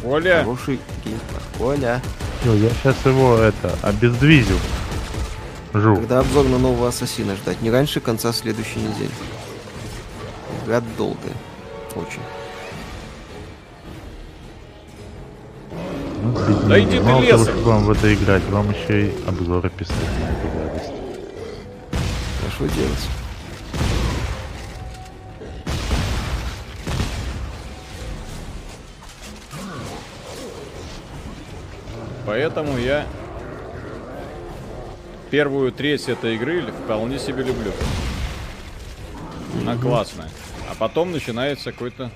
Коля, 0.02 0.38
Хороший 0.40 0.80
геймпад. 1.04 1.42
Оля. 1.60 2.00
Всё, 2.40 2.54
я 2.54 2.70
сейчас 2.70 2.96
его 3.04 3.36
это 3.36 3.76
обездвизю. 3.82 4.56
Жу. 5.74 5.94
Когда 5.96 6.20
обзор 6.20 6.46
на 6.46 6.58
нового 6.58 6.88
ассасина 6.88 7.36
ждать? 7.36 7.60
Не 7.60 7.70
раньше 7.70 8.00
конца 8.00 8.32
следующей 8.32 8.80
недели. 8.80 9.10
Игра 10.64 10.80
долгая. 10.96 11.34
Очень. 11.94 12.22
Ну, 16.22 16.32
бедняги. 16.32 16.68
Да 16.68 16.80
иди 16.80 16.98
ты 16.98 17.02
Мало 17.02 17.26
того, 17.26 17.42
лесом. 17.42 17.60
что 17.60 17.70
вам 17.70 17.84
в 17.84 17.90
это 17.90 18.14
играть, 18.14 18.42
вам 18.50 18.70
еще 18.70 19.06
и 19.06 19.14
обзоры 19.26 19.70
писать 19.70 19.96
на 19.96 20.28
эту 20.28 20.48
гадость. 20.56 20.92
А 21.92 22.50
что 22.50 22.66
делать? 22.68 23.08
поэтому 32.40 32.78
я 32.78 33.06
первую 35.30 35.72
треть 35.72 36.08
этой 36.08 36.36
игры 36.36 36.64
вполне 36.84 37.18
себе 37.18 37.42
люблю. 37.42 37.70
Она 39.60 39.76
классная. 39.76 40.30
А 40.70 40.74
потом 40.78 41.12
начинается 41.12 41.70
какой-то... 41.70 42.10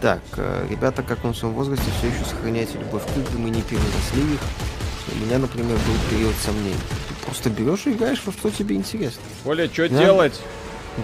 Так, 0.00 0.20
э, 0.36 0.66
ребята, 0.70 1.02
как 1.02 1.24
он 1.24 1.32
в 1.32 1.36
своем 1.36 1.54
возрасте, 1.54 1.84
все 1.98 2.08
еще 2.08 2.24
сохраняете 2.24 2.78
любовь 2.78 3.02
к 3.04 3.16
играм 3.16 3.46
и 3.48 3.50
не 3.50 3.62
переросли 3.62 4.34
их. 4.34 4.40
У 5.12 5.24
меня, 5.24 5.38
например, 5.38 5.76
был 5.76 5.94
период 6.10 6.34
сомнений. 6.36 6.76
Ты 7.08 7.24
просто 7.26 7.50
берешь 7.50 7.86
и 7.86 7.90
играешь 7.92 8.22
во 8.24 8.32
что 8.32 8.50
тебе 8.50 8.76
интересно. 8.76 9.22
Коля, 9.42 9.68
что 9.72 9.88
Да. 9.88 9.98
делать? 9.98 10.40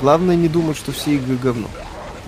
Главное 0.01 0.37
не 0.37 0.49
думать, 0.49 0.77
что 0.77 0.93
все 0.93 1.15
игры 1.17 1.37
говно. 1.37 1.69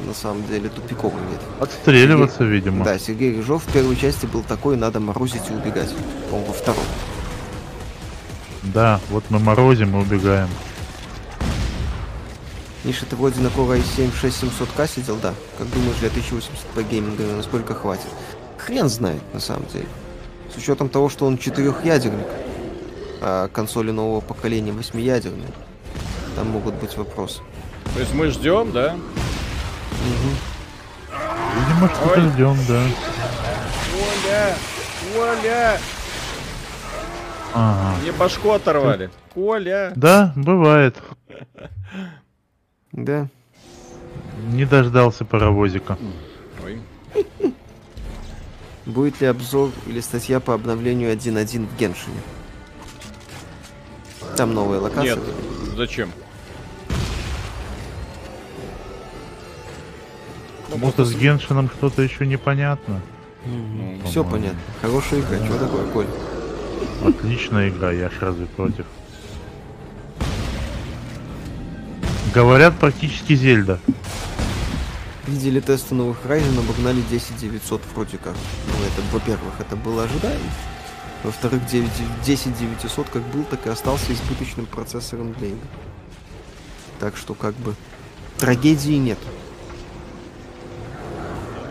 На 0.06 0.12
самом 0.14 0.46
деле 0.46 0.68
тупиковый 0.68 1.20
нет. 1.30 1.40
Отстреливаться, 1.60 2.44
видимо. 2.44 2.84
Да, 2.84 2.98
Сергей 2.98 3.36
Рыжов 3.36 3.62
в 3.64 3.72
первой 3.72 3.96
части 3.96 4.26
был 4.26 4.42
такой, 4.42 4.76
надо 4.76 5.00
морозить 5.00 5.42
и 5.50 5.54
убегать. 5.54 5.94
По-моему, 6.30 6.48
во 6.48 6.52
втором. 6.52 6.84
Да, 8.62 9.00
вот 9.10 9.24
мы 9.30 9.38
морозим 9.38 9.96
и 9.96 10.02
убегаем. 10.02 10.48
Миша, 12.86 13.04
ты 13.04 13.16
вроде 13.16 13.40
на 13.40 13.48
Core 13.48 13.80
i7 13.80 14.12
6700K 14.22 14.88
сидел, 14.88 15.16
да? 15.16 15.34
Как 15.58 15.68
думаешь, 15.70 15.96
для 15.96 16.08
1080p 16.08 16.88
гейминга 16.88 17.24
насколько 17.34 17.74
хватит? 17.74 18.06
Хрен 18.58 18.88
знает, 18.88 19.20
на 19.34 19.40
самом 19.40 19.66
деле. 19.72 19.88
С 20.54 20.56
учетом 20.56 20.88
того, 20.88 21.08
что 21.08 21.26
он 21.26 21.36
четырехъядерник, 21.36 22.28
а 23.20 23.48
консоли 23.48 23.90
нового 23.90 24.20
поколения 24.20 24.70
восьмиядерные, 24.70 25.48
там 26.36 26.50
могут 26.50 26.74
быть 26.74 26.96
вопросы. 26.96 27.40
То 27.92 27.98
есть 27.98 28.14
мы 28.14 28.28
ждем, 28.28 28.70
да? 28.70 28.96
Видимо, 30.04 30.36
Видимо, 31.56 31.88
что-то 31.88 32.20
ждем, 32.20 32.56
да. 32.68 32.82
Коля! 33.90 34.54
Коля! 35.12 35.80
Ага. 37.52 37.96
Мне 38.00 38.12
башку 38.12 38.50
оторвали. 38.52 39.10
Коля! 39.34 39.92
Да, 39.96 40.32
бывает. 40.36 40.96
Да. 42.96 43.28
Не 44.48 44.64
дождался 44.64 45.24
паровозика. 45.24 45.98
Ой. 46.64 46.80
Будет 48.86 49.20
ли 49.20 49.26
обзор 49.26 49.70
или 49.86 50.00
статья 50.00 50.40
по 50.40 50.54
обновлению 50.54 51.12
1.1 51.12 51.66
в 51.66 51.78
Геншине? 51.78 52.16
Там 54.36 54.54
новая 54.54 54.80
локация. 54.80 55.16
Нет, 55.16 55.24
зачем? 55.76 56.10
Может, 60.74 60.98
с 60.98 61.14
Геншином 61.14 61.70
что-то 61.70 62.02
еще 62.02 62.26
непонятно. 62.26 63.00
Ну, 63.44 63.98
Все 64.04 64.24
понятно. 64.24 64.58
Хорошая 64.82 65.20
игра. 65.20 65.44
Что 65.44 65.58
такое, 65.58 65.86
Коль? 65.92 66.06
Отличная 67.04 67.68
игра, 67.68 67.92
я 67.92 68.08
ж 68.08 68.12
разве 68.20 68.46
против. 68.46 68.86
Говорят, 72.36 72.78
практически 72.78 73.34
Зельда. 73.34 73.80
Видели 75.26 75.58
тесты 75.58 75.94
новых 75.94 76.18
Ryzen, 76.26 76.58
обогнали 76.58 77.00
10900 77.08 77.80
вроде 77.94 78.18
как. 78.18 78.34
Ну, 78.66 78.84
это, 78.84 79.00
во-первых, 79.10 79.54
это 79.58 79.74
было 79.74 80.02
ожидаемо. 80.02 80.44
Во-вторых, 81.24 81.64
9 81.64 81.90
10900 82.26 83.08
как 83.08 83.22
был, 83.28 83.42
так 83.44 83.66
и 83.66 83.70
остался 83.70 84.12
избыточным 84.12 84.66
процессором 84.66 85.32
для 85.32 85.48
игр. 85.48 85.66
Так 87.00 87.16
что, 87.16 87.32
как 87.32 87.54
бы, 87.54 87.74
трагедии 88.36 88.98
нет. 88.98 89.18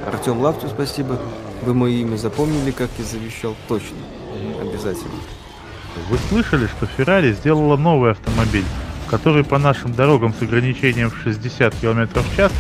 Артем 0.08 0.40
Лаптю, 0.40 0.68
спасибо. 0.70 1.22
Вы 1.62 1.76
мое 1.76 1.92
имя 1.98 2.18
запомнили, 2.18 2.72
как 2.72 2.90
я 2.98 3.06
завещал? 3.06 3.56
Точно. 3.68 3.98
Обязательно. 4.60 5.14
Вы 6.10 6.18
слышали, 6.28 6.66
что 6.66 6.88
Ferrari 6.98 7.34
сделала 7.34 7.78
новый 7.78 8.14
автомобиль, 8.14 8.66
который 9.16 9.46
по 9.46 9.58
нашим 9.58 9.94
дорогам 9.94 10.34
с 10.34 10.42
ограничением 10.42 11.10
в 11.10 11.18
60 11.24 11.74
км 11.76 12.20
в 12.22 12.36
час 12.36 12.52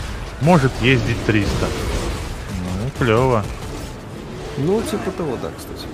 может 0.41 0.71
ездить 0.81 1.17
300? 1.25 1.49
Ну, 1.65 2.89
клево. 2.97 3.43
Ну, 4.57 4.81
типа 4.83 5.11
того, 5.11 5.37
да, 5.41 5.49
кстати. 5.57 5.85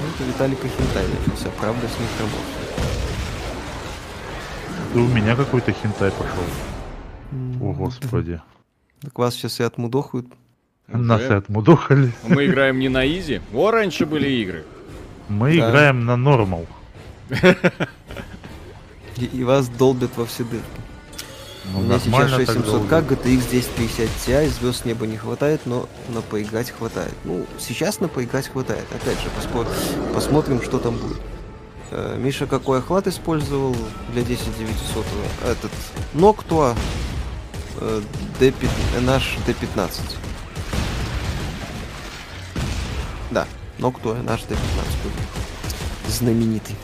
Ну, 0.00 0.06
это 0.14 0.22
Виталика 0.28 0.68
Хинтай 0.68 1.04
начался, 1.08 1.48
правда, 1.60 1.80
с 1.88 1.98
них 1.98 2.08
работает. 2.20 2.62
Да 4.94 5.00
у 5.00 5.08
меня 5.08 5.34
какой-то 5.34 5.72
хентай 5.72 6.12
пошел. 6.12 6.44
О, 7.60 7.72
господи. 7.72 8.40
Так 9.00 9.18
вас 9.18 9.34
сейчас 9.34 9.58
и 9.58 9.64
отмудохают. 9.64 10.26
Нас 10.86 11.22
и 11.22 11.24
Уже. 11.24 11.36
отмудохали. 11.38 12.12
Мы 12.28 12.46
играем 12.46 12.78
не 12.78 12.88
на 12.88 13.04
изи. 13.06 13.40
О, 13.52 13.70
раньше 13.72 14.06
были 14.06 14.28
игры. 14.28 14.64
Мы 15.28 15.56
Да. 15.58 15.70
играем 15.70 16.04
на 16.04 16.16
нормал. 16.16 16.66
И, 19.16 19.44
вас 19.44 19.68
долбят 19.68 20.10
во 20.16 20.26
все 20.26 20.44
дырки. 20.44 20.64
Ну, 21.72 21.78
У 21.78 21.82
меня 21.82 21.98
сейчас 21.98 22.12
нормально 22.12 22.46
так 22.46 22.56
6700К, 22.56 22.64
долго. 22.64 22.96
GTX 23.14 23.46
1050 23.48 24.08
Ti, 24.26 24.48
звезд 24.50 24.84
неба 24.84 25.06
не 25.06 25.16
хватает, 25.16 25.60
но 25.64 25.88
на 26.08 26.20
поиграть 26.20 26.70
хватает. 26.70 27.14
Ну, 27.24 27.46
сейчас 27.58 28.00
на 28.00 28.08
поиграть 28.08 28.48
хватает. 28.48 28.84
Опять 28.92 29.18
же, 29.20 29.28
поспо- 29.28 29.68
посмотрим, 30.12 30.60
что 30.62 30.78
там 30.78 30.96
будет. 30.96 31.20
Э, 31.92 32.16
Миша 32.18 32.46
какой 32.46 32.78
охват 32.78 33.06
использовал 33.06 33.76
для 34.12 34.22
10900? 34.22 35.04
Этот 35.44 35.70
Noctua 36.14 36.76
э, 37.80 38.00
D5, 38.40 39.00
наш 39.02 39.36
D15. 39.46 40.00
Да, 43.30 43.46
Noctua 43.78 44.20
наш 44.22 44.40
D15 44.40 44.56
был. 45.04 45.10
Знаменитый. 46.08 46.76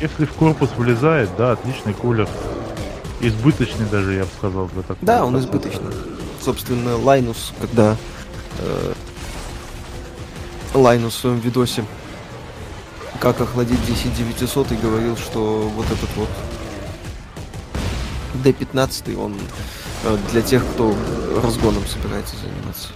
Если 0.00 0.24
в 0.24 0.32
корпус 0.32 0.70
влезает, 0.76 1.28
да, 1.36 1.52
отличный 1.52 1.92
кулер. 1.92 2.28
Избыточный 3.20 3.86
даже, 3.86 4.14
я 4.14 4.22
бы 4.24 4.30
сказал, 4.38 4.66
для 4.68 4.82
такого. 4.82 4.98
Да, 5.02 5.24
он 5.26 5.38
избыточный. 5.38 5.92
Собственно, 6.42 6.96
Лайнус, 6.96 7.52
когда 7.60 7.96
э, 8.58 8.92
Лайнус 10.72 11.14
в 11.14 11.18
своем 11.18 11.38
видосе 11.40 11.84
как 13.20 13.38
охладить 13.42 13.84
10900 13.84 14.72
и 14.72 14.76
говорил, 14.76 15.18
что 15.18 15.70
вот 15.76 15.84
этот 15.86 16.08
вот 16.16 16.28
D15 18.42 19.22
он 19.22 19.34
э, 20.04 20.16
для 20.32 20.40
тех, 20.40 20.64
кто 20.72 20.94
разгоном 21.42 21.86
собирается 21.86 22.36
заниматься. 22.36 22.88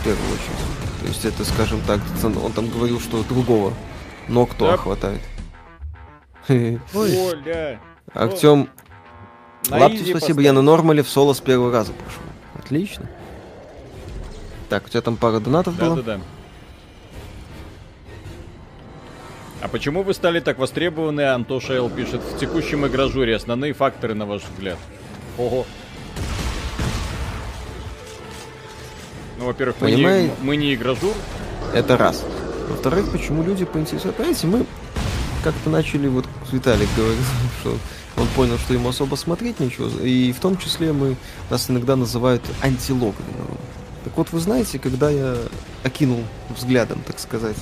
В 0.00 0.04
первую 0.04 0.26
очередь. 0.32 1.00
То 1.02 1.06
есть 1.06 1.24
это, 1.24 1.44
скажем 1.44 1.80
так, 1.86 2.00
он 2.24 2.52
там 2.52 2.68
говорил, 2.68 3.00
что 3.00 3.22
другого 3.22 3.72
Ноктуа 4.26 4.72
Да. 4.72 4.76
хватает. 4.78 5.20
Коля! 6.46 7.80
Артем, 8.12 8.68
Лаптю 9.68 10.04
спасибо, 10.06 10.40
я 10.40 10.52
на 10.52 10.60
поставь. 10.60 10.76
нормале 10.76 11.02
в 11.02 11.08
соло 11.08 11.32
с 11.32 11.40
первого 11.40 11.72
раза 11.72 11.92
прошел. 11.92 12.22
Отлично. 12.54 13.08
Так, 14.68 14.86
у 14.86 14.88
тебя 14.88 15.00
там 15.00 15.16
пара 15.16 15.40
донатов 15.40 15.76
было. 15.76 15.96
Да-да-да. 15.96 16.20
А 19.62 19.68
почему 19.68 20.02
вы 20.02 20.14
стали 20.14 20.40
так 20.40 20.58
востребованы, 20.58 21.22
Антоша 21.22 21.74
Л 21.74 21.90
пишет, 21.90 22.20
в 22.20 22.38
текущем 22.38 22.86
игражуре? 22.86 23.34
Основные 23.34 23.72
факторы, 23.72 24.14
на 24.14 24.26
ваш 24.26 24.42
взгляд. 24.42 24.78
Ого. 25.38 25.66
Ну, 29.38 29.46
во-первых, 29.46 29.76
мы 29.80 29.90
не, 29.90 30.30
мы 30.40 30.56
не 30.56 30.74
игражур. 30.74 31.14
Это 31.74 31.96
раз. 31.96 32.24
Во-вторых, 32.68 33.10
почему 33.10 33.42
люди 33.42 33.64
поинтересуются? 33.64 34.12
Понимаете, 34.12 34.46
мы 34.46 34.66
как-то 35.46 35.70
начали, 35.70 36.08
вот 36.08 36.24
Виталик 36.50 36.88
говорил, 36.96 37.22
что 37.60 37.78
он 38.16 38.26
понял, 38.34 38.58
что 38.58 38.74
ему 38.74 38.88
особо 38.88 39.14
смотреть 39.14 39.60
нечего, 39.60 39.88
и 40.02 40.32
в 40.32 40.40
том 40.40 40.58
числе 40.58 40.92
мы, 40.92 41.14
нас 41.50 41.70
иногда 41.70 41.94
называют 41.94 42.42
антилогвиновым. 42.62 43.58
Так 44.02 44.16
вот, 44.16 44.32
вы 44.32 44.40
знаете, 44.40 44.80
когда 44.80 45.08
я 45.08 45.36
окинул 45.84 46.24
взглядом, 46.48 47.00
так 47.06 47.20
сказать, 47.20 47.56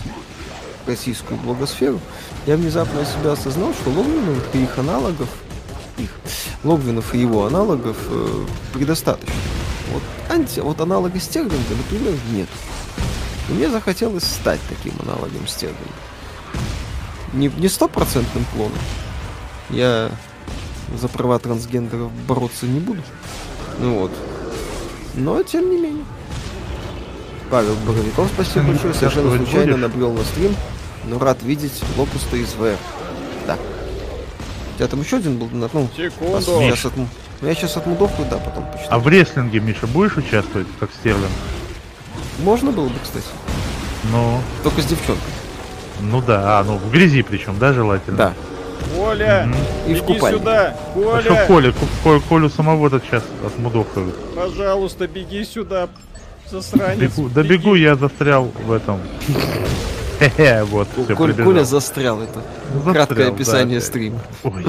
российскую 0.86 1.39
блогосферу, 1.40 2.01
я 2.47 2.56
внезапно 2.56 3.05
себя 3.05 3.32
осознал, 3.32 3.74
что 3.74 3.90
Логвинов 3.90 4.55
и 4.55 4.62
их 4.62 4.78
аналогов, 4.78 5.28
их, 5.98 6.09
Логвинов 6.62 7.15
и 7.15 7.19
его 7.19 7.44
аналогов 7.44 7.98
э, 8.09 8.47
предостаточно. 8.73 9.35
Вот, 9.93 10.02
анти, 10.31 10.61
вот 10.61 10.81
аналога 10.81 11.20
Стерлинга, 11.20 11.74
например, 11.77 12.15
нет. 12.32 12.48
И 13.51 13.52
мне 13.52 13.69
захотелось 13.69 14.24
стать 14.24 14.61
таким 14.70 14.94
аналогом 15.02 15.47
Стерлинга. 15.47 16.13
Не, 17.35 17.48
не 17.48 17.69
стопроцентным 17.69 18.44
клоном. 18.55 18.78
Я 19.70 20.11
за 20.98 21.09
права 21.09 21.39
трансгендеров 21.39 22.12
бороться 22.28 22.66
не 22.66 22.81
буду. 22.81 23.02
Ну 23.78 23.98
вот. 23.98 24.12
Но 25.15 25.43
тем 25.43 25.70
не 25.70 25.78
менее. 25.81 26.05
Павел 27.51 27.74
Боровиков, 27.86 28.28
спасибо 28.35 28.66
большое. 28.69 28.94
Совершенно 28.94 29.36
случайно 29.36 29.73
будешь? 29.73 29.82
набрел 29.82 30.12
на 30.12 30.24
стрим. 30.24 30.55
Но 31.05 31.19
рад 31.19 31.43
видеть 31.43 31.82
Локуста 31.97 32.36
из 32.36 32.55
ВР. 32.55 32.77
Да. 33.47 33.56
У 34.74 34.78
тебя 34.78 34.89
там 34.89 35.01
еще 35.02 35.16
один 35.19 35.39
был? 35.39 35.48
Ну, 35.52 35.66
пос- 35.66 35.94
Секунду. 35.97 36.40
сейчас 36.40 36.85
отму- 36.86 37.06
ну, 37.40 37.48
я 37.48 37.55
сейчас 37.55 37.77
отмудохаю, 37.77 38.27
да, 38.31 38.39
потом 38.39 38.65
А 38.65 38.77
почитаю. 38.77 39.01
в 39.01 39.06
рестлинге, 39.09 39.61
Миша, 39.61 39.86
будешь 39.86 40.16
участвовать, 40.16 40.66
как 40.81 40.90
Стерлинг? 40.93 41.31
Можно 42.39 42.73
было 42.73 42.86
бы, 42.89 42.94
кстати. 43.02 43.27
Ну, 44.11 44.40
Только 44.62 44.81
с 44.82 44.86
девчонкой. 44.86 45.23
Ну 46.00 46.20
да, 46.22 46.58
а, 46.60 46.64
ну 46.64 46.76
в 46.78 46.90
грязи 46.90 47.22
причем, 47.22 47.58
да, 47.58 47.72
желательно? 47.72 48.16
Да. 48.16 48.32
Коля, 48.96 49.46
Мгм. 49.46 49.92
И 49.94 49.98
купальнике. 50.00 50.38
сюда. 50.38 50.76
А 50.94 51.20
что 51.20 51.28
Коля, 51.30 51.46
Коля? 51.46 51.72
Ко- 51.72 52.20
Ко- 52.20 52.28
Колю 52.28 52.48
самого-то 52.50 53.00
сейчас 53.00 53.22
отмудохают. 53.44 54.14
пожалуйста, 54.34 55.06
беги 55.08 55.44
сюда. 55.44 55.88
Засранец. 56.50 56.98
Бегу, 57.16 57.28
да 57.30 57.42
беги. 57.42 57.56
бегу, 57.56 57.74
я 57.74 57.96
застрял 57.96 58.44
в 58.66 58.70
этом. 58.72 59.00
Хе-хе, 60.18 60.64
вот, 60.64 60.86
все. 61.04 61.16
Коля 61.16 61.64
застрял 61.64 62.20
это. 62.22 62.42
Краткое 62.92 63.28
описание 63.28 63.80
стрима. 63.80 64.20
Ой, 64.44 64.66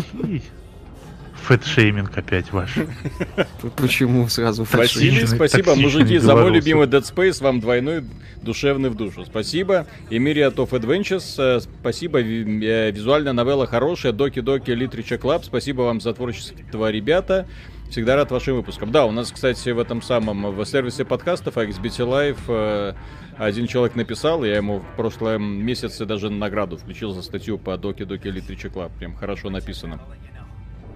фэтшейминг 1.45 2.17
опять 2.17 2.51
ваш. 2.51 2.75
Почему 3.77 4.27
сразу 4.27 4.65
Василий, 4.71 5.25
спасибо, 5.27 5.75
мужики, 5.75 6.17
за 6.17 6.35
мой 6.35 6.51
любимый 6.51 6.87
Dead 6.87 7.03
Space, 7.03 7.41
вам 7.43 7.59
двойной 7.59 8.03
душевный 8.41 8.89
в 8.89 8.95
душу. 8.95 9.25
Спасибо. 9.25 9.87
Emiriat 10.09 10.55
of 10.55 10.69
Adventures, 10.71 11.35
э, 11.37 11.59
спасибо. 11.59 12.19
Э, 12.19 12.91
Визуальная 12.91 13.33
новелла 13.33 13.67
хорошая. 13.67 14.11
Доки 14.11 14.39
Доки 14.41 14.71
Literature 14.71 15.19
Club, 15.19 15.43
спасибо 15.43 15.81
вам 15.81 16.01
за 16.01 16.13
творчество, 16.13 16.89
ребята. 16.91 17.47
Всегда 17.89 18.15
рад 18.15 18.31
вашим 18.31 18.55
выпускам. 18.55 18.91
Да, 18.91 19.05
у 19.05 19.11
нас, 19.11 19.31
кстати, 19.31 19.69
в 19.69 19.79
этом 19.79 20.01
самом, 20.01 20.55
в 20.55 20.65
сервисе 20.65 21.05
подкастов 21.05 21.57
XBT 21.57 22.07
Live 22.07 22.39
э, 22.47 22.93
один 23.37 23.67
человек 23.67 23.95
написал, 23.95 24.43
я 24.43 24.55
ему 24.55 24.79
в 24.79 24.95
прошлом 24.95 25.63
месяце 25.63 26.05
даже 26.05 26.29
награду 26.29 26.77
включил 26.77 27.11
за 27.11 27.21
статью 27.21 27.57
по 27.57 27.77
Доки 27.77 28.03
Доки 28.03 28.27
Literature 28.27 28.73
Club. 28.73 28.91
Прям 28.97 29.15
хорошо 29.15 29.49
написано. 29.49 29.99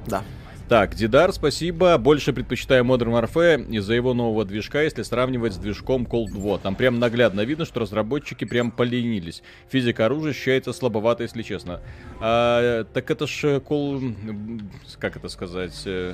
Да. 0.07 0.23
Так, 0.69 0.93
Дидар, 0.93 1.33
спасибо. 1.33 1.97
Больше 1.97 2.31
предпочитаю 2.31 2.83
Modern 2.83 3.19
Warfare 3.19 3.67
из-за 3.71 3.95
его 3.95 4.13
нового 4.13 4.45
движка, 4.45 4.83
если 4.83 5.01
сравнивать 5.01 5.53
с 5.53 5.57
движком 5.57 6.03
Cold 6.03 6.33
War. 6.35 6.59
Там 6.61 6.75
прям 6.75 6.99
наглядно 6.99 7.41
видно, 7.41 7.65
что 7.65 7.79
разработчики 7.79 8.45
прям 8.45 8.69
поленились. 8.69 9.41
Физика 9.69 10.05
оружия 10.05 10.29
ощущается 10.29 10.71
слабовато, 10.71 11.23
если 11.23 11.41
честно. 11.41 11.81
А, 12.19 12.83
так 12.83 13.09
это 13.09 13.25
ж 13.25 13.57
Call... 13.57 14.61
Как 14.99 15.17
это 15.17 15.27
сказать? 15.29 15.81
э, 15.85 16.13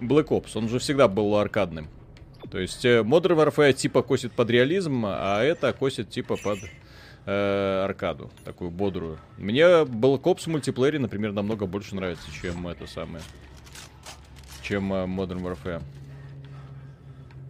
Black 0.00 0.28
Ops, 0.28 0.52
он 0.54 0.70
же 0.70 0.78
всегда 0.78 1.06
был 1.06 1.36
аркадным. 1.36 1.88
То 2.50 2.58
есть 2.58 2.82
э, 2.86 3.00
Modern 3.00 3.36
Warfare 3.36 3.74
типа 3.74 4.02
косит 4.02 4.32
под 4.32 4.48
реализм, 4.48 5.04
а 5.06 5.42
это 5.42 5.70
косит 5.74 6.08
типа 6.08 6.36
под 6.36 6.60
э, 7.26 7.84
аркаду, 7.84 8.30
такую 8.44 8.70
бодрую. 8.70 9.18
Мне 9.38 9.62
Black 9.62 10.22
Ops 10.22 10.44
в 10.44 10.46
мультиплеере, 10.48 10.98
например, 10.98 11.32
намного 11.32 11.66
больше 11.66 11.94
нравится, 11.94 12.30
чем 12.30 12.66
это 12.68 12.86
самое, 12.86 13.22
чем 14.62 14.92
э, 14.92 15.04
Modern 15.04 15.42
Warfare. 15.42 15.82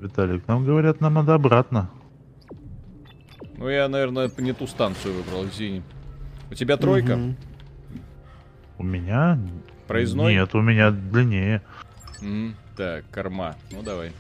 Виталик, 0.01 0.47
нам 0.49 0.65
говорят, 0.65 1.01
нам 1.01 1.15
надо 1.15 1.35
обратно. 1.35 1.91
Ну, 3.57 3.69
я, 3.69 3.89
наверное, 3.89 4.31
не 4.39 4.53
ту 4.53 4.67
станцию 4.67 5.15
выбрал, 5.15 5.47
извини. 5.47 5.83
У 6.51 6.55
тебя 6.55 6.77
тройка? 6.77 7.19
У 8.79 8.83
меня... 8.83 9.39
Проездной? 9.87 10.35
Нет, 10.35 10.55
у 10.55 10.61
меня 10.61 10.91
длиннее. 10.91 11.63
Так, 12.77 13.05
корма. 13.11 13.55
Ну, 13.71 13.83
давай. 13.83 14.13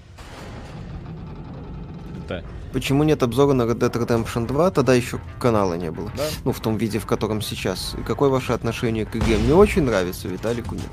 Да. 2.29 2.43
Почему 2.75 3.05
нет 3.05 3.23
обзора 3.23 3.53
на 3.53 3.63
Red 3.63 3.79
Dead 3.79 3.93
Redemption 3.93 4.49
2? 4.49 4.71
Тогда 4.73 4.95
еще 4.95 5.21
канала 5.39 5.75
не 5.75 5.93
было. 5.93 6.11
Да? 6.17 6.25
Ну, 6.45 6.51
в 6.51 6.59
том 6.59 6.77
виде, 6.77 6.99
в 6.99 7.07
котором 7.07 7.41
сейчас. 7.41 7.95
И 7.97 8.03
какое 8.03 8.31
ваше 8.31 8.53
отношение 8.53 9.07
к 9.07 9.15
игре? 9.15 9.39
Мне 9.39 9.55
очень 9.55 9.83
нравится, 9.85 10.27
Виталику 10.27 10.75
нет. 10.75 10.91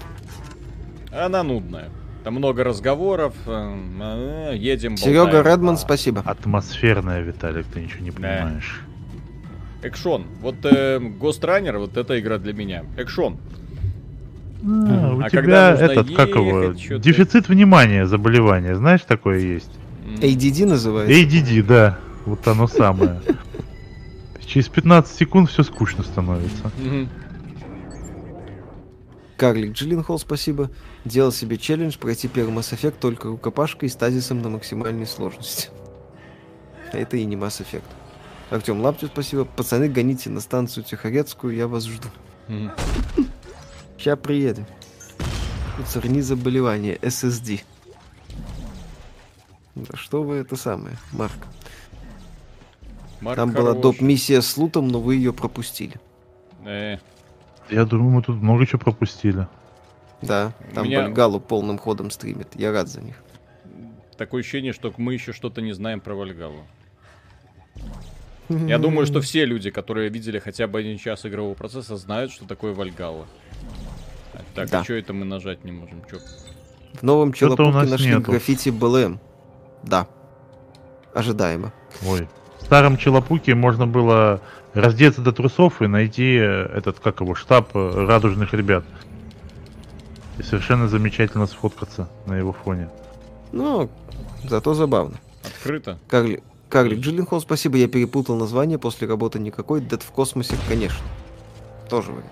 Она 1.12 1.42
нудная. 1.42 1.90
Там 2.24 2.36
много 2.36 2.64
разговоров. 2.64 3.34
э, 3.48 4.52
э, 4.52 4.56
Едем, 4.56 4.96
Серега 4.96 5.24
болтаем. 5.24 5.46
Редман, 5.48 5.78
спасибо. 5.78 6.22
Атмосферная, 6.24 7.22
Виталик, 7.22 7.66
ты 7.74 7.82
ничего 7.82 8.04
не 8.04 8.12
понимаешь. 8.12 8.82
Экшон. 9.82 10.28
Вот 10.40 10.64
э, 10.64 11.00
Ghost 11.00 11.42
Runner, 11.42 11.80
вот 11.80 11.98
эта 11.98 12.20
игра 12.20 12.38
для 12.38 12.54
меня. 12.54 12.86
Экшон. 12.96 13.40
А, 14.64 15.16
у 15.16 15.20
А 15.22 15.30
тебя 15.32 15.72
этот, 15.72 16.14
как 16.16 16.30
его, 16.30 16.62
ехать, 16.62 17.02
дефицит 17.02 17.50
внимания, 17.50 18.06
заболевание, 18.06 18.76
знаешь, 18.76 19.02
такое 19.02 19.40
есть? 19.40 19.72
ADD 20.22 20.66
называется. 20.66 21.14
ADD, 21.14 21.64
да, 21.64 22.00
вот 22.26 22.48
оно 22.48 22.68
самое. 22.68 23.22
Через 24.46 24.68
15 24.68 25.16
секунд 25.16 25.50
все 25.50 25.64
скучно 25.64 26.04
становится. 26.04 26.72
Карлик 29.38 29.74
Джилленхол, 29.74 30.20
спасибо. 30.20 30.70
Делал 31.04 31.32
себе 31.32 31.58
челлендж 31.58 31.98
пройти 31.98 32.28
первый 32.28 32.54
Mass 32.54 32.78
Effect 32.78 32.96
только 33.00 33.30
рукопашкой 33.30 33.90
и 33.90 33.92
стазисом 33.92 34.42
на 34.42 34.50
максимальной 34.50 35.08
сложности. 35.08 35.70
А 36.94 36.98
это 37.00 37.18
и 37.18 37.26
не 37.26 37.36
Mass 37.36 37.66
Effect. 37.66 37.82
Артем 38.52 38.82
Лаптю, 38.82 39.08
спасибо. 39.08 39.46
Пацаны, 39.46 39.88
гоните 39.90 40.30
на 40.30 40.42
станцию 40.42 40.84
Тихорецкую, 40.84 41.56
я 41.56 41.68
вас 41.68 41.86
жду. 41.86 42.10
Ща 43.98 44.16
приедем. 44.16 44.66
Уцерни 45.80 46.22
заболевание, 46.22 46.98
SSD. 46.98 47.62
Да 49.76 49.96
что 49.98 50.24
вы 50.24 50.36
это 50.36 50.56
самое, 50.56 50.98
Марк? 51.12 51.34
Марк 53.22 53.36
Там 53.36 53.52
была 53.52 53.74
доп-миссия 53.74 54.42
с 54.42 54.58
лутом, 54.58 54.88
но 54.88 55.00
вы 55.00 55.16
ее 55.16 55.32
пропустили. 55.32 55.96
Э, 56.66 56.98
Я 57.70 57.86
думаю, 57.86 58.10
мы 58.12 58.22
тут 58.24 58.42
много 58.42 58.66
чего 58.66 58.80
пропустили. 58.80 59.48
Да, 60.22 60.54
там 60.76 60.86
меня- 60.88 61.04
Вальгалу 61.04 61.40
полным 61.40 61.78
ходом 61.78 62.12
стримит. 62.12 62.48
Я 62.56 62.72
рад 62.72 62.88
за 62.88 63.02
них. 63.02 63.16
такое 64.18 64.42
ощущение, 64.42 64.72
что 64.72 64.94
мы 64.98 65.14
еще 65.16 65.34
что-то 65.34 65.62
не 65.62 65.74
знаем 65.74 66.00
про 66.00 66.14
Вальгалу. 66.14 66.64
Я 68.50 68.78
думаю, 68.78 69.08
что 69.08 69.20
все 69.22 69.46
люди, 69.46 69.72
которые 69.72 70.10
видели 70.10 70.38
хотя 70.38 70.68
бы 70.68 70.80
один 70.80 70.98
час 71.00 71.26
игрового 71.26 71.54
процесса, 71.56 71.96
знают, 71.98 72.32
что 72.32 72.46
такое 72.46 72.74
Вальгала. 72.74 73.26
Так, 74.54 74.70
Да. 74.70 74.82
а 74.82 74.84
что 74.84 74.94
это 74.94 75.14
мы 75.14 75.26
нажать 75.26 75.64
не 75.64 75.72
можем? 75.72 76.04
Чё? 76.10 76.20
В 76.94 77.02
новом 77.04 77.34
Челопуке 77.34 77.72
нашли 77.90 78.10
нету. 78.10 78.32
граффити 78.32 78.70
БЛМ. 78.70 79.20
Да. 79.84 80.08
Ожидаемо. 81.14 81.74
Ой. 82.06 82.28
В 82.60 82.64
старом 82.66 82.98
Челопуке 82.98 83.56
можно 83.56 83.88
было 83.88 84.42
раздеться 84.74 85.22
до 85.22 85.32
трусов 85.32 85.82
и 85.82 85.88
найти 85.88 86.38
э, 86.38 86.66
этот, 86.78 87.00
как 87.00 87.22
его, 87.22 87.36
штаб 87.36 87.76
э, 87.76 88.06
радужных 88.06 88.54
ребят. 88.54 88.86
И 90.38 90.44
совершенно 90.44 90.88
замечательно 90.88 91.48
сфоткаться 91.48 92.08
на 92.26 92.36
его 92.36 92.54
фоне. 92.54 92.90
Ну, 93.52 93.90
зато 94.44 94.74
забавно. 94.74 95.18
Открыто? 95.44 95.98
Карли... 96.08 96.44
Карлик 96.70 97.00
Джилленхол, 97.00 97.42
спасибо, 97.42 97.76
я 97.76 97.90
перепутал 97.90 98.38
название 98.38 98.80
после 98.80 99.06
работы 99.06 99.40
никакой. 99.40 99.82
Дед 99.82 100.04
в 100.04 100.12
космосе, 100.12 100.56
конечно. 100.70 101.06
Тоже 101.90 102.14
вы. 102.14 102.24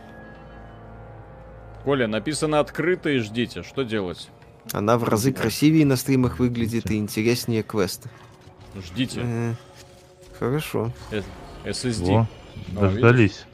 Коля, 1.83 2.07
написано 2.07 2.59
открыто 2.61 3.09
и 3.09 3.17
ждите. 3.17 3.63
Что 3.63 3.83
делать? 3.83 4.29
Она 4.71 4.97
в 4.97 5.03
разы 5.03 5.31
красивее 5.33 5.85
на 5.85 5.95
стримах 5.95 6.39
выглядит 6.39 6.89
и 6.91 6.97
интереснее 6.97 7.63
квеста. 7.63 8.09
Ждите. 8.75 9.21
Э, 9.23 9.53
Хорошо. 10.37 10.91
Э, 11.11 11.21
SSD. 11.65 12.05
Во, 12.05 12.27
Ну, 12.73 12.81
дождались. 12.81 13.45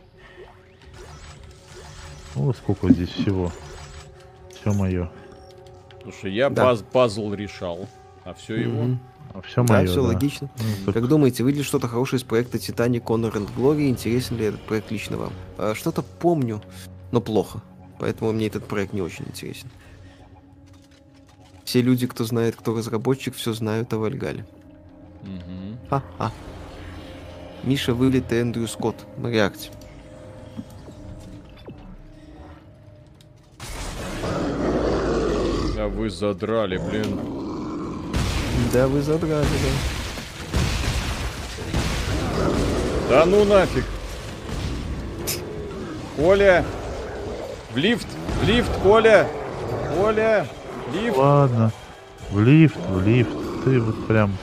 О, 2.35 2.51
сколько 2.53 2.91
здесь 2.91 3.09
всего. 3.09 3.51
Все 4.53 4.73
мое. 4.73 5.09
Слушай, 6.03 6.33
я 6.33 6.49
Да. 6.49 6.63
паз- 6.65 6.83
пазл 6.91 7.33
решал. 7.33 7.87
А 8.23 8.33
все 8.33 8.55
его. 8.55 8.97
А 9.33 9.41
все 9.41 9.63
Да, 9.63 9.75
мое. 9.75 9.87
все 9.87 10.01
логично. 10.01 10.49
Ну, 10.85 10.93
Как 10.93 11.07
думаете, 11.07 11.43
выйдет 11.43 11.65
что-то 11.65 11.87
хорошее 11.87 12.19
из 12.19 12.23
проекта 12.23 12.59
Титаник 12.59 13.03
Honor 13.05 13.33
and 13.33 13.49
Glory? 13.55 13.87
Интересен 13.89 14.37
ли 14.37 14.45
этот 14.45 14.61
проект 14.61 14.91
лично 14.91 15.17
вам? 15.17 15.33
А, 15.57 15.73
Что-то 15.75 16.01
помню, 16.01 16.61
но 17.11 17.21
плохо. 17.21 17.61
Поэтому 17.99 18.33
мне 18.33 18.47
этот 18.47 18.67
проект 18.67 18.93
не 18.93 19.01
очень 19.01 19.25
интересен. 19.25 19.69
Все 21.65 21.81
люди, 21.81 22.05
кто 22.07 22.23
знает, 22.23 22.55
кто 22.55 22.75
разработчик, 22.75 23.35
все 23.35 23.51
знают 23.51 23.91
о 23.91 23.97
Вальгале. 23.97 24.45
Мгм. 25.23 25.79
Ха-ха. 25.89 26.31
Миша 27.63 27.95
вылет 27.95 28.31
и 28.31 28.35
Эндрю 28.35 28.67
Скотт. 28.67 28.95
На 29.17 29.27
реакте. 29.29 29.71
А 35.77 35.87
вы 35.87 36.09
задрали, 36.11 36.77
блин. 36.77 37.19
Да, 38.71 38.87
вы 38.87 39.01
задрали, 39.01 39.45
да. 39.45 39.69
Да 43.09 43.25
ну 43.25 43.43
нафиг. 43.43 43.85
Коля! 46.15 46.63
В 47.73 47.77
лифт! 47.77 48.07
В 48.41 48.47
лифт, 48.47 48.71
Коля! 48.83 49.27
Коля! 49.97 50.47
Лифт! 50.93 51.17
Ладно. 51.17 51.71
В 52.31 52.39
лифт, 52.39 52.77
в 52.89 53.05
лифт. 53.05 53.31
Ты 53.63 53.79
вот 53.79 54.07
прям... 54.07 54.33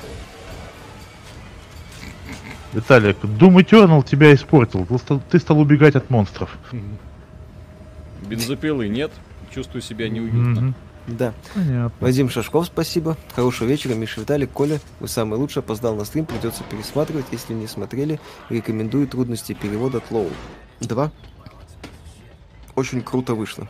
Виталик, 2.72 3.18
Doom 3.22 3.56
Eternal 3.56 4.04
тебя 4.04 4.32
испортил. 4.34 4.86
Ты 4.86 4.98
стал, 4.98 5.22
ты 5.30 5.38
стал 5.38 5.60
убегать 5.60 5.94
от 5.94 6.08
монстров. 6.08 6.56
Бензопилы 8.22 8.88
нет. 8.88 9.12
Чувствую 9.54 9.82
себя 9.82 10.08
неуютно. 10.08 10.40
Мгм. 10.40 10.74
Да. 11.06 11.34
Понятно. 11.54 11.92
Вадим 12.00 12.30
Шашков, 12.30 12.66
спасибо. 12.66 13.16
Хорошего 13.34 13.68
вечера, 13.68 13.94
Миша 13.94 14.20
Виталик, 14.20 14.50
Коля. 14.50 14.80
Вы 15.00 15.08
самый 15.08 15.38
лучший, 15.38 15.60
опоздал 15.60 15.94
на 15.96 16.04
стрим, 16.04 16.24
придется 16.24 16.62
пересматривать, 16.70 17.26
если 17.32 17.52
не 17.52 17.66
смотрели. 17.66 18.20
Рекомендую 18.48 19.06
трудности 19.06 19.52
перевода 19.52 20.00
Тлоу. 20.00 20.30
Два. 20.80 21.10
Очень 22.74 23.02
круто 23.02 23.34
вышло. 23.34 23.68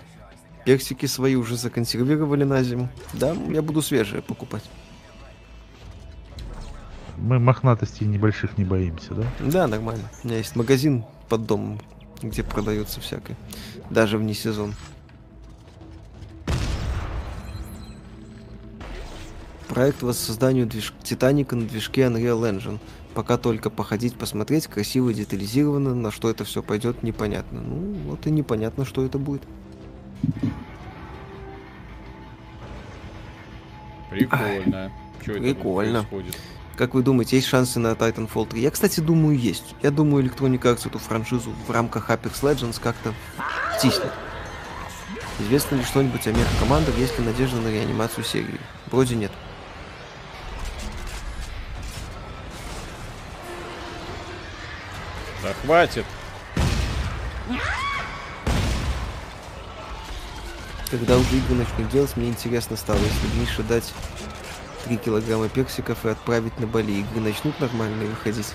Персики 0.64 1.06
свои 1.06 1.34
уже 1.34 1.56
законсервировали 1.56 2.44
на 2.44 2.62
зиму. 2.62 2.89
Да, 3.12 3.34
я 3.51 3.62
буду 3.62 3.82
свежие 3.82 4.22
покупать. 4.22 4.62
Мы 7.16 7.39
мохнатостей 7.39 8.06
небольших 8.06 8.59
не 8.59 8.64
боимся, 8.64 9.14
да? 9.14 9.24
Да, 9.40 9.66
нормально. 9.66 10.05
У 10.22 10.28
меня 10.28 10.39
есть 10.39 10.56
магазин 10.56 11.05
под 11.28 11.47
домом, 11.47 11.80
где 12.20 12.43
продается 12.43 13.01
всякое. 13.01 13.36
Даже 13.90 14.18
вне 14.18 14.34
сезон. 14.34 14.74
Проект 19.68 20.02
воссозданию 20.02 20.66
движ... 20.66 20.93
Титаника 21.02 21.56
на 21.56 21.66
движке 21.66 22.02
Unreal 22.02 22.40
Engine. 22.40 22.78
Пока 23.14 23.36
только 23.36 23.70
походить, 23.70 24.16
посмотреть, 24.16 24.66
красиво 24.66 25.10
и 25.10 25.14
детализировано, 25.14 25.94
на 25.94 26.10
что 26.10 26.30
это 26.30 26.44
все 26.44 26.62
пойдет, 26.62 27.02
непонятно. 27.02 27.60
Ну, 27.60 27.94
вот 28.10 28.26
и 28.26 28.30
непонятно, 28.30 28.84
что 28.84 29.05
это 29.05 29.18
будет. 29.18 29.43
Прикольно. 34.12 34.93
Это 35.20 35.24
тут 35.24 35.43
прикольно. 35.43 36.05
происходит? 36.05 36.36
Как 36.76 36.94
вы 36.94 37.02
думаете, 37.02 37.36
есть 37.36 37.48
шансы 37.48 37.78
на 37.78 37.89
Titanfall 37.93 38.48
3? 38.48 38.60
Я, 38.60 38.70
кстати, 38.70 39.01
думаю, 39.01 39.39
есть. 39.39 39.74
Я 39.82 39.90
думаю, 39.90 40.24
Electronic 40.24 40.60
Arts 40.60 40.86
эту 40.86 40.98
франшизу 40.98 41.52
в 41.66 41.70
рамках 41.70 42.10
Apex 42.10 42.43
Legends 42.43 42.80
как-то 42.82 43.14
втиснет. 43.76 44.12
Известно 45.39 45.76
ли 45.76 45.84
что-нибудь 45.84 46.26
о 46.26 46.32
мех-командах, 46.32 46.97
есть 46.98 47.18
ли 47.18 47.24
надежда 47.24 47.60
на 47.60 47.68
реанимацию 47.68 48.24
серии? 48.24 48.60
Вроде 48.86 49.16
нет. 49.16 49.32
Да 55.43 55.52
хватит. 55.64 56.06
Когда 60.93 61.16
уже 61.16 61.39
игры 61.39 61.55
начнут 61.55 61.89
делать, 61.89 62.14
мне 62.19 62.28
интересно 62.28 62.77
стало, 62.77 62.98
если 62.98 63.40
Мише 63.40 63.62
дать 63.62 63.94
3 64.85 64.98
килограмма 64.98 65.48
персиков 65.48 66.05
и 66.05 66.10
отправить 66.10 66.60
на 66.60 66.66
Бали, 66.66 66.93
игры 66.93 67.20
начнут 67.20 67.59
нормально 67.60 68.05
выходить? 68.05 68.52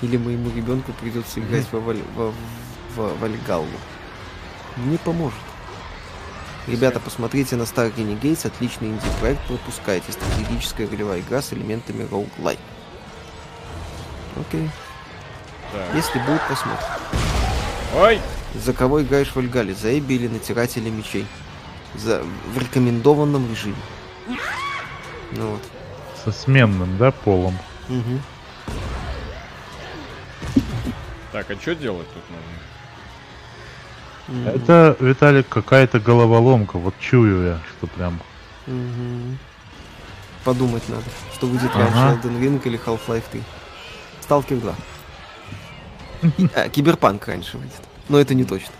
Или 0.00 0.16
моему 0.16 0.50
ребенку 0.50 0.92
придется 0.94 1.40
играть 1.40 1.66
во, 1.70 1.80
Валь... 1.80 2.00
во... 2.16 2.32
в 2.96 3.20
Вальгаллу? 3.20 3.66
Не 4.86 4.96
поможет. 4.96 5.38
Ребята, 6.66 6.98
посмотрите 6.98 7.56
на 7.56 7.64
Star 7.64 7.94
Renegades, 7.94 8.46
отличный 8.46 8.88
инди-проект, 8.88 9.46
пропускайте. 9.46 10.12
Стратегическая 10.12 10.88
ролевая 10.88 11.20
игра 11.20 11.42
с 11.42 11.52
элементами 11.52 12.08
роуглайк. 12.10 12.58
Окей. 14.40 14.70
Так. 15.72 15.94
Если 15.94 16.18
будет, 16.20 16.40
посмотрим. 16.48 16.86
Ой! 17.96 18.20
За 18.54 18.72
кого 18.72 19.02
играешь 19.02 19.28
в 19.30 19.36
Альгале? 19.36 19.74
За 19.74 19.98
Эбби 19.98 20.14
или 20.14 20.28
Натирателя 20.28 20.90
мечей? 20.90 21.26
За... 21.94 22.22
В 22.54 22.58
рекомендованном 22.58 23.50
режиме. 23.50 23.76
Ну 25.32 25.50
вот. 25.52 25.62
Со 26.24 26.32
сменным, 26.32 26.96
да, 26.96 27.10
полом. 27.10 27.58
Мгм. 27.88 28.22
Так, 31.32 31.50
а 31.50 31.56
что 31.60 31.74
делать 31.74 32.06
тут 32.14 32.22
нужно? 32.30 32.46
Это, 34.50 34.96
Виталик, 35.00 35.48
какая-то 35.48 35.98
головоломка. 35.98 36.78
Вот 36.78 36.94
чую 37.00 37.46
я, 37.46 37.58
что 37.76 37.88
прям... 37.88 38.20
Мгм. 38.66 39.38
Подумать 40.44 40.88
надо, 40.88 41.02
что 41.34 41.46
выйдет 41.46 41.70
Ага. 41.74 41.84
раньше, 41.84 41.98
Elden 42.28 42.40
Ring 42.40 42.60
или 42.64 42.78
Half-Life 42.78 43.24
3. 43.32 43.42
Сталкер 44.20 44.58
2. 44.58 44.74
А, 46.54 46.68
Киберпанк 46.68 47.26
раньше 47.26 47.58
выйдет. 47.58 47.80
Но 48.08 48.18
это 48.18 48.34
не 48.34 48.44
точно. 48.44 48.72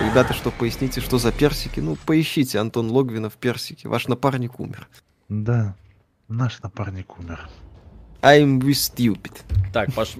Ребята, 0.00 0.34
что 0.34 0.50
поясните, 0.50 1.00
что 1.00 1.18
за 1.18 1.32
персики? 1.32 1.80
Ну, 1.80 1.96
поищите 1.96 2.58
Антон 2.58 2.90
Логвинов 2.90 3.34
персики. 3.34 3.86
Ваш 3.86 4.08
напарник 4.08 4.60
умер. 4.60 4.88
Да, 5.28 5.74
наш 6.28 6.60
напарник 6.62 7.18
умер. 7.18 7.48
I'm 8.22 8.60
with 8.60 8.72
stupid. 8.94 9.32
Так, 9.72 9.92
пош... 9.94 10.16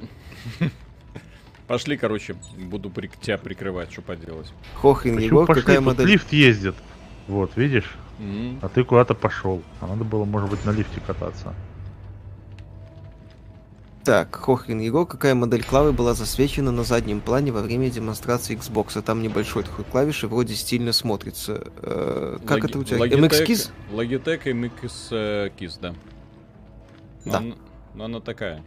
Пошли, 1.67 1.97
короче, 1.97 2.37
буду 2.57 2.91
при... 2.91 3.09
тебя 3.09 3.39
прикрывать, 3.39 3.91
что 3.93 4.01
поделать. 4.01 4.53
Хохрин 4.75 5.17
Почему 5.17 5.27
Егор, 5.41 5.47
пошли? 5.47 5.63
какая 5.63 5.77
Тут 5.79 5.87
модель? 5.87 6.07
лифт 6.07 6.33
ездит. 6.33 6.77
Вот, 7.27 7.57
видишь? 7.57 7.97
А 8.63 8.69
ты 8.69 8.85
куда-то 8.85 9.15
пошел. 9.15 9.63
А 9.81 9.87
надо 9.89 10.05
было, 10.05 10.25
может 10.25 10.49
быть, 10.49 10.65
на 10.65 10.71
лифте 10.71 11.01
кататься. 11.07 11.55
Так, 14.07 14.37
Хохрин 14.37 14.79
Егор, 14.79 15.05
какая 15.05 15.35
модель 15.35 15.65
клавы 15.65 15.93
была 15.93 16.15
засвечена 16.15 16.71
на 16.71 16.85
заднем 16.85 17.21
плане 17.21 17.51
во 17.51 17.61
время 17.61 17.91
демонстрации 17.91 18.57
Xbox? 18.57 19.03
Там 19.03 19.21
небольшой 19.21 19.65
такой 19.65 19.85
клавиши, 19.85 20.29
вроде 20.29 20.55
стильно 20.55 20.93
смотрится. 20.93 21.65
Э, 21.83 22.39
как 22.47 22.59
Логи- 22.63 22.71
это 22.71 22.79
у 22.79 22.85
тебя? 22.85 22.99
Logitech- 22.99 23.47
MX? 23.47 23.71
Logitech 23.91 24.45
MX 24.45 24.91
э, 25.11 25.51
Keys, 25.59 25.79
да. 25.83 25.95
Но 27.25 27.33
Да. 27.33 27.39
она- 27.39 27.55
Но 27.95 28.05
она 28.05 28.21
такая. 28.21 28.63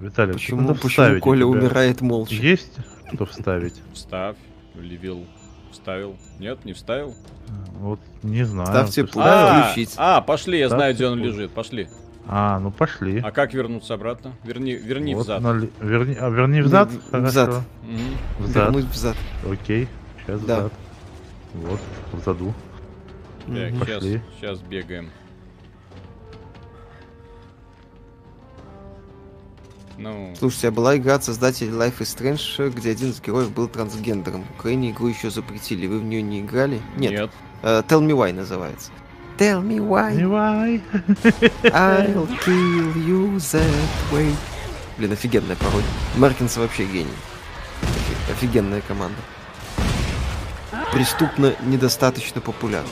Виталий, 0.00 0.32
Почему, 0.34 0.62
надо 0.62 0.80
почему 0.80 1.20
Коля 1.20 1.38
тебя 1.38 1.46
умирает 1.46 2.00
молча? 2.00 2.34
Есть 2.34 2.72
что 3.14 3.26
вставить? 3.26 3.74
Вставь, 3.94 4.36
левил, 4.74 5.24
вставил. 5.70 6.16
Нет, 6.40 6.64
не 6.64 6.72
вставил? 6.72 7.14
Вот, 7.78 8.00
не 8.24 8.42
знаю. 8.44 8.66
Ставьте 8.66 9.02
ты 9.04 9.12
пул. 9.12 9.22
вставил? 9.22 9.46
Да, 9.46 9.74
А, 9.98 10.16
а, 10.16 10.20
пошли, 10.20 10.58
я 10.58 10.68
Да, 10.68 10.76
знаю, 10.76 10.94
где 10.94 11.06
он 11.06 11.18
лежит. 11.20 11.52
Пошли. 11.52 11.88
А, 12.28 12.58
ну 12.58 12.70
пошли. 12.72 13.20
А 13.20 13.30
как 13.30 13.54
вернуться 13.54 13.94
обратно? 13.94 14.32
Верни, 14.42 14.74
верни 14.74 15.14
Вот 15.14 15.24
взад. 15.24 15.40
на 15.42 15.52
ли- 15.54 15.70
Верни, 15.80 16.16
а, 16.18 16.28
верни 16.28 16.60
взад? 16.60 16.90
В- 16.90 17.10
Хорошо. 17.10 17.28
взад. 17.30 17.48
Мгм. 17.84 18.00
Взад. 18.40 18.64
Вернуть 18.66 18.84
взад. 18.86 19.16
Окей. 19.48 19.88
Сейчас 20.24 20.40
Да. 20.42 20.58
взад. 20.60 20.72
Вот, 21.54 21.80
взаду. 22.12 22.52
Так, 23.46 23.48
Мгм. 23.48 23.80
сейчас, 23.84 23.94
Пошли. 23.94 24.22
сейчас 24.40 24.58
бегаем. 24.60 25.10
Ну, 29.98 30.34
Слушайте, 30.38 30.68
а 30.68 30.70
была 30.72 30.96
игра 30.98 31.14
от 31.14 31.24
создателей 31.24 31.70
Life 31.70 32.00
is 32.00 32.02
Strange, 32.02 32.70
где 32.70 32.90
один 32.90 33.10
из 33.10 33.20
героев 33.22 33.50
был 33.54 33.66
трансгендером. 33.66 34.44
В 34.44 34.58
Украине 34.58 34.90
игру 34.90 35.06
еще 35.06 35.30
запретили. 35.30 35.86
Вы 35.86 36.00
в 36.00 36.04
нее 36.04 36.20
не 36.20 36.40
играли? 36.40 36.82
Нет. 36.96 37.12
нет. 37.12 37.30
Э, 37.62 37.82
Tell 37.88 38.02
Me 38.06 38.10
Why 38.12 38.32
называется. 38.34 38.90
Tell 39.38 39.60
me 39.62 39.78
why 39.80 40.16
Давай. 40.16 40.80
I'll 41.72 42.26
kill 42.44 42.96
you 42.96 43.36
that 43.36 44.12
way. 44.12 44.34
Блин, 44.96 45.12
офигенная 45.12 45.56
пародия. 45.56 45.88
Меркинс 46.16 46.56
вообще 46.56 46.84
гений. 46.86 47.10
Офи- 47.82 48.32
Офигенная 48.32 48.80
команда. 48.88 49.18
Преступно 50.92 51.54
недостаточно 51.66 52.40
популярна. 52.40 52.88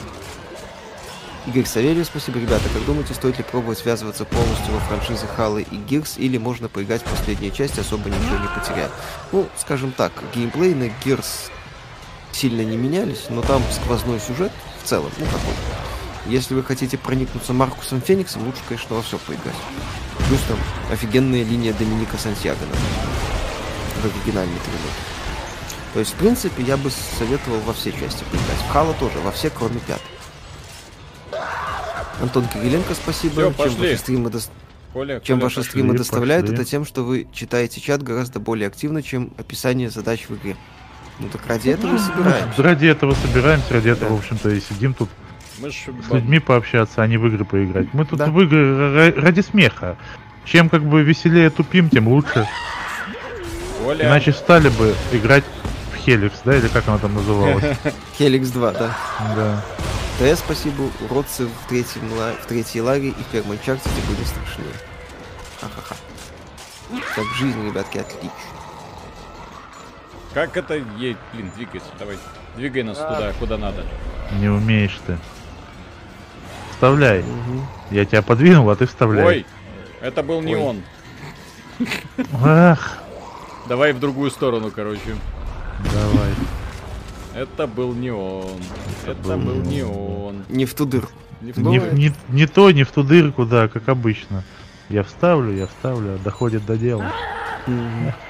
Игорь 1.47 1.65
Савельев, 1.65 2.05
спасибо, 2.05 2.39
ребята. 2.39 2.63
Как 2.73 2.85
думаете, 2.85 3.13
стоит 3.15 3.37
ли 3.39 3.43
пробовать 3.43 3.79
связываться 3.79 4.25
полностью 4.25 4.73
во 4.73 4.79
франшизы 4.81 5.25
Халы 5.27 5.61
и 5.69 5.75
Гирс, 5.77 6.17
или 6.17 6.37
можно 6.37 6.69
поиграть 6.69 7.01
в 7.01 7.05
последнюю 7.05 7.51
часть, 7.53 7.77
особо 7.79 8.09
ничего 8.09 8.37
не 8.37 8.47
потеряя? 8.47 8.89
Ну, 9.31 9.47
скажем 9.57 9.91
так, 9.91 10.11
геймплей 10.35 10.73
на 10.75 10.89
Гирс 11.03 11.49
сильно 12.31 12.61
не 12.61 12.77
менялись, 12.77 13.25
но 13.29 13.41
там 13.41 13.61
сквозной 13.71 14.19
сюжет 14.19 14.51
в 14.83 14.87
целом, 14.87 15.11
ну 15.17 15.25
какой 15.25 15.53
Если 16.27 16.55
вы 16.55 16.63
хотите 16.63 16.97
проникнуться 16.97 17.53
Маркусом 17.53 18.01
Фениксом, 18.01 18.45
лучше, 18.45 18.61
конечно, 18.67 18.95
во 18.95 19.01
все 19.03 19.17
поиграть. 19.19 19.55
Плюс 20.27 20.39
там 20.47 20.57
офигенная 20.91 21.43
линия 21.43 21.71
Доминика 21.73 22.17
Сантьяго, 22.17 22.59
например, 22.61 22.81
в 24.01 24.05
оригинальной 24.05 24.57
трилогии. 24.59 25.05
То 25.93 25.99
есть, 25.99 26.11
в 26.13 26.15
принципе, 26.15 26.63
я 26.63 26.77
бы 26.77 26.89
советовал 27.19 27.59
во 27.59 27.73
все 27.73 27.91
части 27.91 28.23
поиграть. 28.31 28.57
В 28.67 28.71
Хала 28.71 28.93
тоже, 28.95 29.19
во 29.19 29.31
все, 29.31 29.49
кроме 29.49 29.79
пятой. 29.79 30.01
Антон 32.21 32.47
Кириленко, 32.47 32.93
спасибо. 32.95 33.33
Всё, 33.33 33.43
Чем 33.43 33.53
пошли. 33.53 33.77
ваши 33.89 33.97
стримы 33.97 34.29
дос- 34.29 34.49
Коля, 34.93 35.19
чем 35.19 35.37
Коля, 35.37 35.43
ваши 35.45 35.55
пошли. 35.57 35.69
стримы 35.69 35.87
пошли, 35.89 35.97
доставляют, 35.99 36.45
пошли. 36.45 36.55
это 36.55 36.65
тем, 36.69 36.85
что 36.85 37.03
вы 37.03 37.27
читаете 37.33 37.81
чат 37.81 38.01
гораздо 38.01 38.39
более 38.39 38.67
активно, 38.67 39.03
чем 39.03 39.31
описание 39.37 39.89
задач 39.89 40.25
в 40.29 40.35
игре. 40.35 40.55
Ну 41.19 41.29
так 41.29 41.45
ради 41.47 41.69
этого 41.69 41.95
и 41.95 41.99
собираемся. 41.99 42.63
Ради 42.63 42.85
этого 42.87 43.13
собираемся, 43.15 43.73
ради 43.73 43.89
этого, 43.89 44.09
Да. 44.11 44.15
в 44.15 44.19
общем-то, 44.19 44.49
и 44.49 44.59
сидим 44.61 44.93
тут 44.93 45.09
Мы 45.59 45.69
ж 45.71 45.75
с 46.07 46.11
людьми 46.13 46.39
пообщаться, 46.39 47.01
а 47.01 47.07
не 47.07 47.17
в 47.17 47.25
игры 47.27 47.45
поиграть. 47.45 47.87
Мы 47.93 48.05
тут 48.05 48.19
Да. 48.19 48.27
в 48.27 48.41
игры 48.41 48.59
ра- 48.59 49.19
ради 49.19 49.41
смеха. 49.41 49.97
Чем 50.43 50.69
как 50.69 50.83
бы 50.83 51.01
веселее 51.01 51.49
тупим, 51.49 51.89
тем 51.89 52.07
лучше. 52.07 52.47
Коля, 53.83 54.05
Иначе 54.05 54.31
стали 54.33 54.69
бы 54.69 54.93
играть 55.11 55.43
в 55.93 55.97
Хеликс, 55.97 56.41
да, 56.43 56.55
или 56.57 56.67
как 56.67 56.87
она 56.87 56.97
там 56.97 57.13
называлась? 57.15 57.63
Хеликс 58.17 58.49
2, 58.49 58.71
да. 58.73 58.97
Да. 59.35 59.63
ТС, 60.19 60.39
спасибо, 60.39 60.89
уродцы 61.09 61.45
в 61.47 61.69
третьем 61.69 62.11
ла- 62.17 62.33
в 62.41 62.45
третьей 62.47 62.81
лаге 62.81 63.09
и 63.09 63.11
в 63.13 63.25
первом 63.31 63.57
чарте 63.65 63.89
были 64.07 64.23
страшнее. 64.25 64.69
Ха-ха-ха. 65.61 65.95
Как 67.15 67.25
жизнь, 67.37 67.65
ребятки, 67.65 67.97
отлично. 67.97 68.29
как 70.33 70.55
это 70.57 70.75
ей, 70.97 71.17
блин, 71.33 71.51
двигайся, 71.55 71.87
давай. 71.99 72.17
Двигай 72.55 72.83
нас 72.83 72.97
туда, 72.97 73.33
куда 73.39 73.57
надо. 73.57 73.83
Не 74.39 74.47
умеешь 74.49 74.99
ты. 75.07 75.17
Вставляй. 76.75 77.23
Мгм. 77.23 77.65
Я 77.91 78.05
тебя 78.05 78.21
подвинул, 78.21 78.69
а 78.69 78.75
ты 78.75 78.85
вставляй. 78.85 79.25
Ой, 79.25 79.45
это 80.01 80.23
был 80.23 80.41
не 80.41 80.55
Ой. 80.55 80.61
он. 80.61 80.81
Ах, 82.43 82.99
Давай 83.67 83.93
в 83.93 83.99
другую 83.99 84.29
сторону, 84.29 84.71
короче. 84.73 85.15
давай. 85.93 86.31
Это 87.33 87.67
был 87.67 87.93
не 87.93 88.11
он. 88.11 88.59
Это, 89.05 89.35
был 89.37 89.37
был 89.37 89.55
не 89.63 89.83
он. 89.83 90.45
Не 90.49 90.65
в 90.65 90.73
ту 90.73 90.85
дырку. 90.85 91.11
Не 91.41 91.51
в 91.51 91.57
Не, 91.57 91.79
ту- 91.79 91.95
не, 91.95 92.13
не 92.29 92.45
то, 92.47 92.71
не 92.71 92.83
в 92.83 92.91
ту 92.91 93.03
дырку, 93.03 93.45
да, 93.45 93.67
как 93.67 93.89
обычно. 93.89 94.43
Я 94.89 95.03
вставлю, 95.03 95.51
я 95.53 95.67
вставлю, 95.67 96.15
а 96.15 96.17
доходит 96.23 96.65
до 96.65 96.77
дела. 96.77 97.11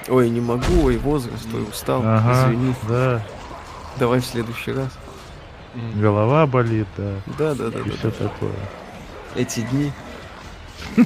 Ой, 0.08 0.30
не 0.30 0.40
могу, 0.40 0.84
ой, 0.84 0.96
возраст, 0.96 1.46
ой, 1.54 1.62
устал. 1.70 2.02
Ага, 2.04 2.46
Извини, 2.48 2.74
да. 2.88 3.22
давай 3.98 4.20
в 4.20 4.24
следующий 4.26 4.72
раз. 4.72 4.88
Голова 5.96 6.46
болит, 6.46 6.86
да. 6.96 7.20
Да, 7.38 7.54
да, 7.54 7.70
да, 7.70 7.80
И 7.80 7.90
да. 7.90 7.96
все 7.96 8.10
такое. 8.10 8.52
Эти 9.34 9.60
дни. 9.60 9.92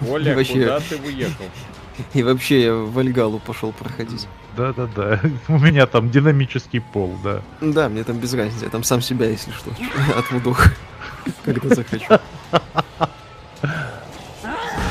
Коля, 0.00 0.34
Вообще. 0.34 0.52
куда 0.54 0.80
ты 0.80 0.96
уехал? 0.96 1.44
И 2.14 2.22
вообще 2.22 2.62
я 2.62 2.74
в 2.74 2.98
Альгалу 2.98 3.38
пошел 3.38 3.72
проходить. 3.72 4.26
Да, 4.56 4.72
да, 4.72 4.86
да. 4.94 5.20
У 5.48 5.58
меня 5.58 5.86
там 5.86 6.10
динамический 6.10 6.80
пол, 6.80 7.16
да. 7.22 7.42
Да, 7.60 7.88
мне 7.88 8.04
там 8.04 8.18
без 8.18 8.34
разницы, 8.34 8.64
я 8.64 8.70
там 8.70 8.82
сам 8.84 9.00
себя, 9.00 9.26
если 9.26 9.50
что, 9.52 9.70
отвуду, 10.16 10.56
когда 11.44 11.74
захочу. 11.74 12.06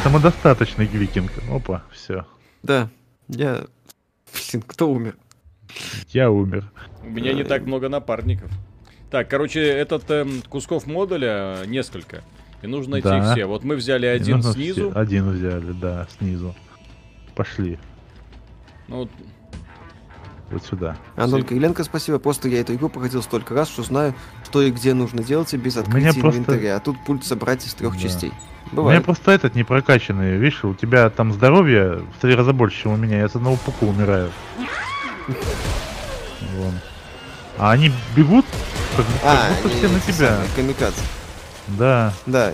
Самодостаточный 0.03 0.85
викинг. 0.85 1.31
Опа, 1.51 1.84
все. 1.91 2.26
Да, 2.63 2.89
я... 3.27 3.65
Блин, 4.34 4.63
кто 4.65 4.89
умер? 4.89 5.15
Я 6.10 6.30
умер. 6.31 6.65
У 7.03 7.10
меня 7.10 7.34
не 7.34 7.43
так 7.43 7.65
много 7.65 7.89
напарников. 7.89 8.52
Так, 9.10 9.30
короче, 9.30 9.61
этот 9.61 10.10
эм, 10.11 10.41
кусков 10.49 10.88
модуля 10.88 11.57
несколько. 11.65 12.22
И 12.61 12.68
нужно 12.68 12.93
найти 12.93 13.07
Да. 13.10 13.34
все. 13.34 13.45
Вот 13.45 13.64
мы 13.64 13.76
взяли 13.76 14.06
один 14.06 14.38
нужно 14.38 14.53
снизу. 14.53 14.91
все- 14.91 14.99
Один 14.99 15.30
взяли, 15.31 15.72
да, 15.73 16.07
снизу. 16.18 16.56
Пошли. 17.35 17.77
Ну, 18.88 18.98
вот 18.98 19.10
Вот 20.52 20.65
сюда. 20.65 20.98
Антон 21.15 21.41
Си- 21.43 21.48
Кириленко, 21.48 21.81
спасибо. 21.85 22.19
Просто 22.19 22.49
я 22.49 22.60
эту 22.60 22.76
игру 22.76 22.89
проходил 22.89 23.22
столько 23.23 23.53
раз, 23.53 23.69
что 23.69 23.84
знаю, 23.84 24.14
что 24.43 24.61
и 24.61 24.69
где 24.69 24.93
нужно 24.93 25.23
делать 25.23 25.53
и 25.53 25.57
без 25.57 25.77
открытия 25.77 26.11
просто- 26.19 26.41
инвентаря. 26.41 26.76
А 26.76 26.80
тут 26.81 26.98
пульт 27.06 27.23
собрать 27.23 27.65
из 27.65 27.73
трех 27.73 27.93
Да. 27.93 27.99
частей. 27.99 28.30
У 28.31 28.34
меня 28.34 28.76
Бывает. 28.76 29.06
просто 29.06 29.31
этот 29.31 29.56
не 29.56 29.64
прокачанный, 29.64 30.35
видишь, 30.38 30.64
у 30.65 30.73
тебя 30.73 31.10
там 31.10 31.31
здоровье 31.31 32.02
в 32.18 32.22
три 32.22 32.35
раза 32.35 32.52
больше, 32.52 32.84
чем 32.84 32.91
у 32.93 32.98
меня, 32.98 33.19
я 33.19 33.30
с 33.30 33.35
одного 33.35 33.56
пука 33.57 33.85
умираю. 33.85 34.30
Вон. 36.56 36.80
А 37.57 37.72
они 37.72 37.91
бегут, 38.15 38.45
как, 38.98 39.06
как 39.06 39.15
А, 39.23 39.49
будто 39.64 39.69
они 39.69 39.77
все 39.77 39.88
на 39.89 39.99
тебя. 39.99 40.38
камикадзе. 40.56 41.02
Да. 41.68 42.14
Да, 42.26 42.53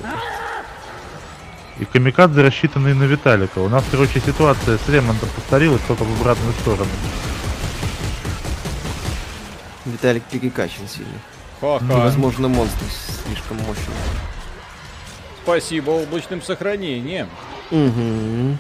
И 1.80 1.86
камикадзе 1.86 2.42
рассчитанные 2.42 2.94
на 2.94 3.04
Виталика. 3.04 3.60
У 3.60 3.70
нас, 3.70 3.84
короче, 3.90 4.20
ситуация 4.20 4.78
с 4.78 4.90
ремонтом 4.90 5.30
повторилась, 5.30 5.82
только 5.88 6.04
в 6.04 6.20
обратную 6.22 6.54
сторону. 6.62 6.90
Виталик 9.86 10.24
перекачан 10.24 10.88
сильно. 10.88 11.14
ха-ха. 11.62 11.86
Возможно, 11.86 12.48
монстр 12.48 12.84
слишком 13.26 13.58
мощный. 13.58 13.94
Спасибо 15.44 15.92
облачным 15.92 16.42
сохранением. 16.42 17.30
Угу. 17.72 18.58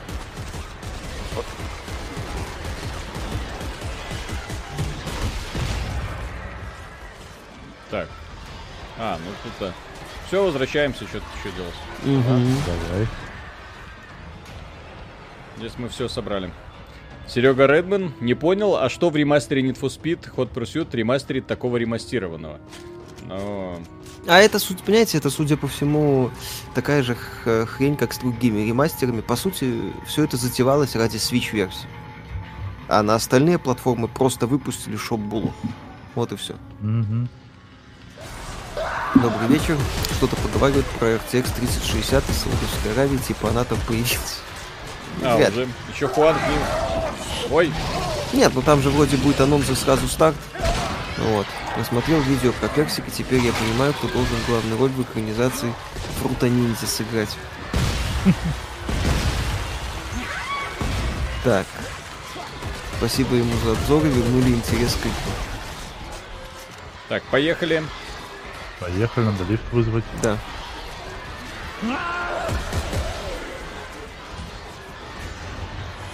Так. 7.90 8.08
А, 8.98 9.18
ну 9.24 9.32
тут... 9.44 9.74
Все, 10.28 10.44
возвращаемся, 10.44 11.06
что-то 11.08 11.26
еще 11.40 11.56
делать. 11.56 11.74
Угу. 12.04 12.40
Давай. 12.66 13.08
Здесь 15.58 15.74
мы 15.78 15.88
все 15.90 16.08
собрали. 16.08 16.52
Серега 17.28 17.66
Редман 17.66 18.14
не 18.20 18.34
понял, 18.34 18.76
а 18.76 18.90
что 18.90 19.10
в 19.10 19.16
ремастере 19.16 19.62
Need 19.62 19.80
for 19.80 19.90
Speed 19.90 20.34
Hot 20.36 20.54
Pursuit 20.54 20.88
ремастерит 20.94 21.48
такого 21.48 21.78
ремастированного? 21.78 22.60
Ну, 23.26 23.82
А 24.28 24.40
это, 24.40 24.60
суть, 24.60 24.82
понимаете, 24.82 25.18
это, 25.18 25.30
судя 25.30 25.58
по 25.58 25.68
всему, 25.68 26.32
такая 26.74 27.04
же 27.04 27.16
хрень, 27.16 27.98
как 27.98 28.14
с 28.14 28.20
другими 28.20 28.68
ремастерами. 28.68 29.22
По 29.22 29.36
сути, 29.36 29.92
все 30.06 30.24
это 30.24 30.38
затевалось 30.38 30.96
ради 30.96 31.18
Switch-версии. 31.18 31.88
А 32.88 33.04
на 33.04 33.16
остальные 33.16 33.60
платформы 33.60 34.08
просто 34.08 34.48
выпустили 34.48 34.96
шоп-булу. 34.96 35.54
Вот 36.16 36.32
и 36.32 36.38
все. 36.38 36.56
Мгм. 36.80 37.28
Добрый 39.16 39.48
вечер. 39.48 39.78
Что-то 40.18 40.36
поговаривают 40.38 40.86
про 41.00 41.08
RTX 41.16 41.54
3060 41.56 42.30
из 42.30 42.38
Саудовской 42.38 42.92
Аравии, 42.94 43.18
типа 43.18 43.50
она 43.50 43.64
там 43.64 43.80
появилась. 43.88 44.40
а, 45.24 45.38
Вряд 45.38 45.52
уже. 45.54 45.68
Еще 45.94 46.08
Хуан 46.08 46.36
к. 46.36 47.52
Ой, 47.52 47.72
Нет, 48.34 48.52
ну 48.54 48.62
там 48.62 48.82
же 48.82 48.90
вроде 48.90 49.18
будет 49.18 49.40
анонс 49.42 49.70
и 49.70 49.76
сразу 49.76 50.08
старт. 50.08 50.36
Вот. 51.18 51.48
Посмотрел 51.76 52.20
видео 52.22 52.52
про 52.54 52.68
персик, 52.68 53.08
и 53.08 53.12
теперь 53.12 53.42
я 53.42 53.54
понимаю, 53.54 53.94
кто 53.94 54.08
должен 54.08 54.36
главную 54.48 54.78
роль 54.80 54.90
в 54.92 55.02
экранизации 55.02 55.74
Фрута 56.22 56.50
Ниндзя 56.50 56.88
сыграть. 56.88 57.36
Так. 61.44 61.66
Спасибо 62.98 63.36
ему 63.36 63.54
за 63.64 63.72
обзоры, 63.72 64.10
вернули 64.10 64.50
интерес 64.50 64.96
к 64.96 65.02
игре. 65.02 65.14
так, 67.08 67.24
поехали. 67.32 67.84
Поехали, 68.80 69.26
надо 69.26 69.44
лифт 69.46 69.64
вызвать. 69.72 70.04
Да. 70.22 70.38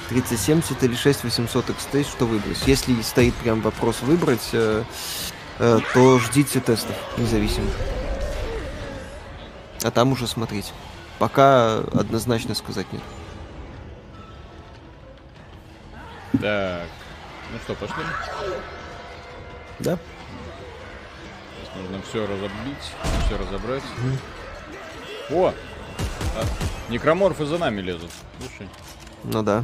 Тридцать 0.10 0.40
семьдесят 0.40 0.84
или 0.84 0.96
6800 0.96 1.70
XT, 1.70 2.04
что 2.04 2.26
выбрать? 2.26 2.62
Если 2.68 3.02
стоит 3.02 3.34
прям 3.36 3.62
вопрос 3.62 4.02
выбрать, 4.02 4.50
э, 4.54 4.84
э, 5.60 5.80
то 5.94 6.20
ждите 6.20 6.60
тестов 6.60 6.96
независимых. 7.18 7.74
А 9.84 9.92
там 9.92 10.12
уже 10.12 10.28
смотреть. 10.28 10.72
Пока 11.20 11.80
однозначно 11.80 12.54
сказать 12.54 12.86
нет. 12.92 13.02
Так. 16.42 16.88
Ну 17.52 17.60
что, 17.64 17.76
пошли. 17.76 18.04
Да? 19.80 19.98
Нужно 21.76 22.02
все 22.08 22.26
разобить, 22.26 22.94
все 23.26 23.38
разобрать. 23.38 23.84
О! 25.32 25.54
А, 26.36 26.92
некроморфы 26.92 27.46
за 27.46 27.58
нами 27.58 27.82
лезут. 27.82 28.12
Слушай, 28.40 28.68
Ну 29.24 29.42
да. 29.44 29.64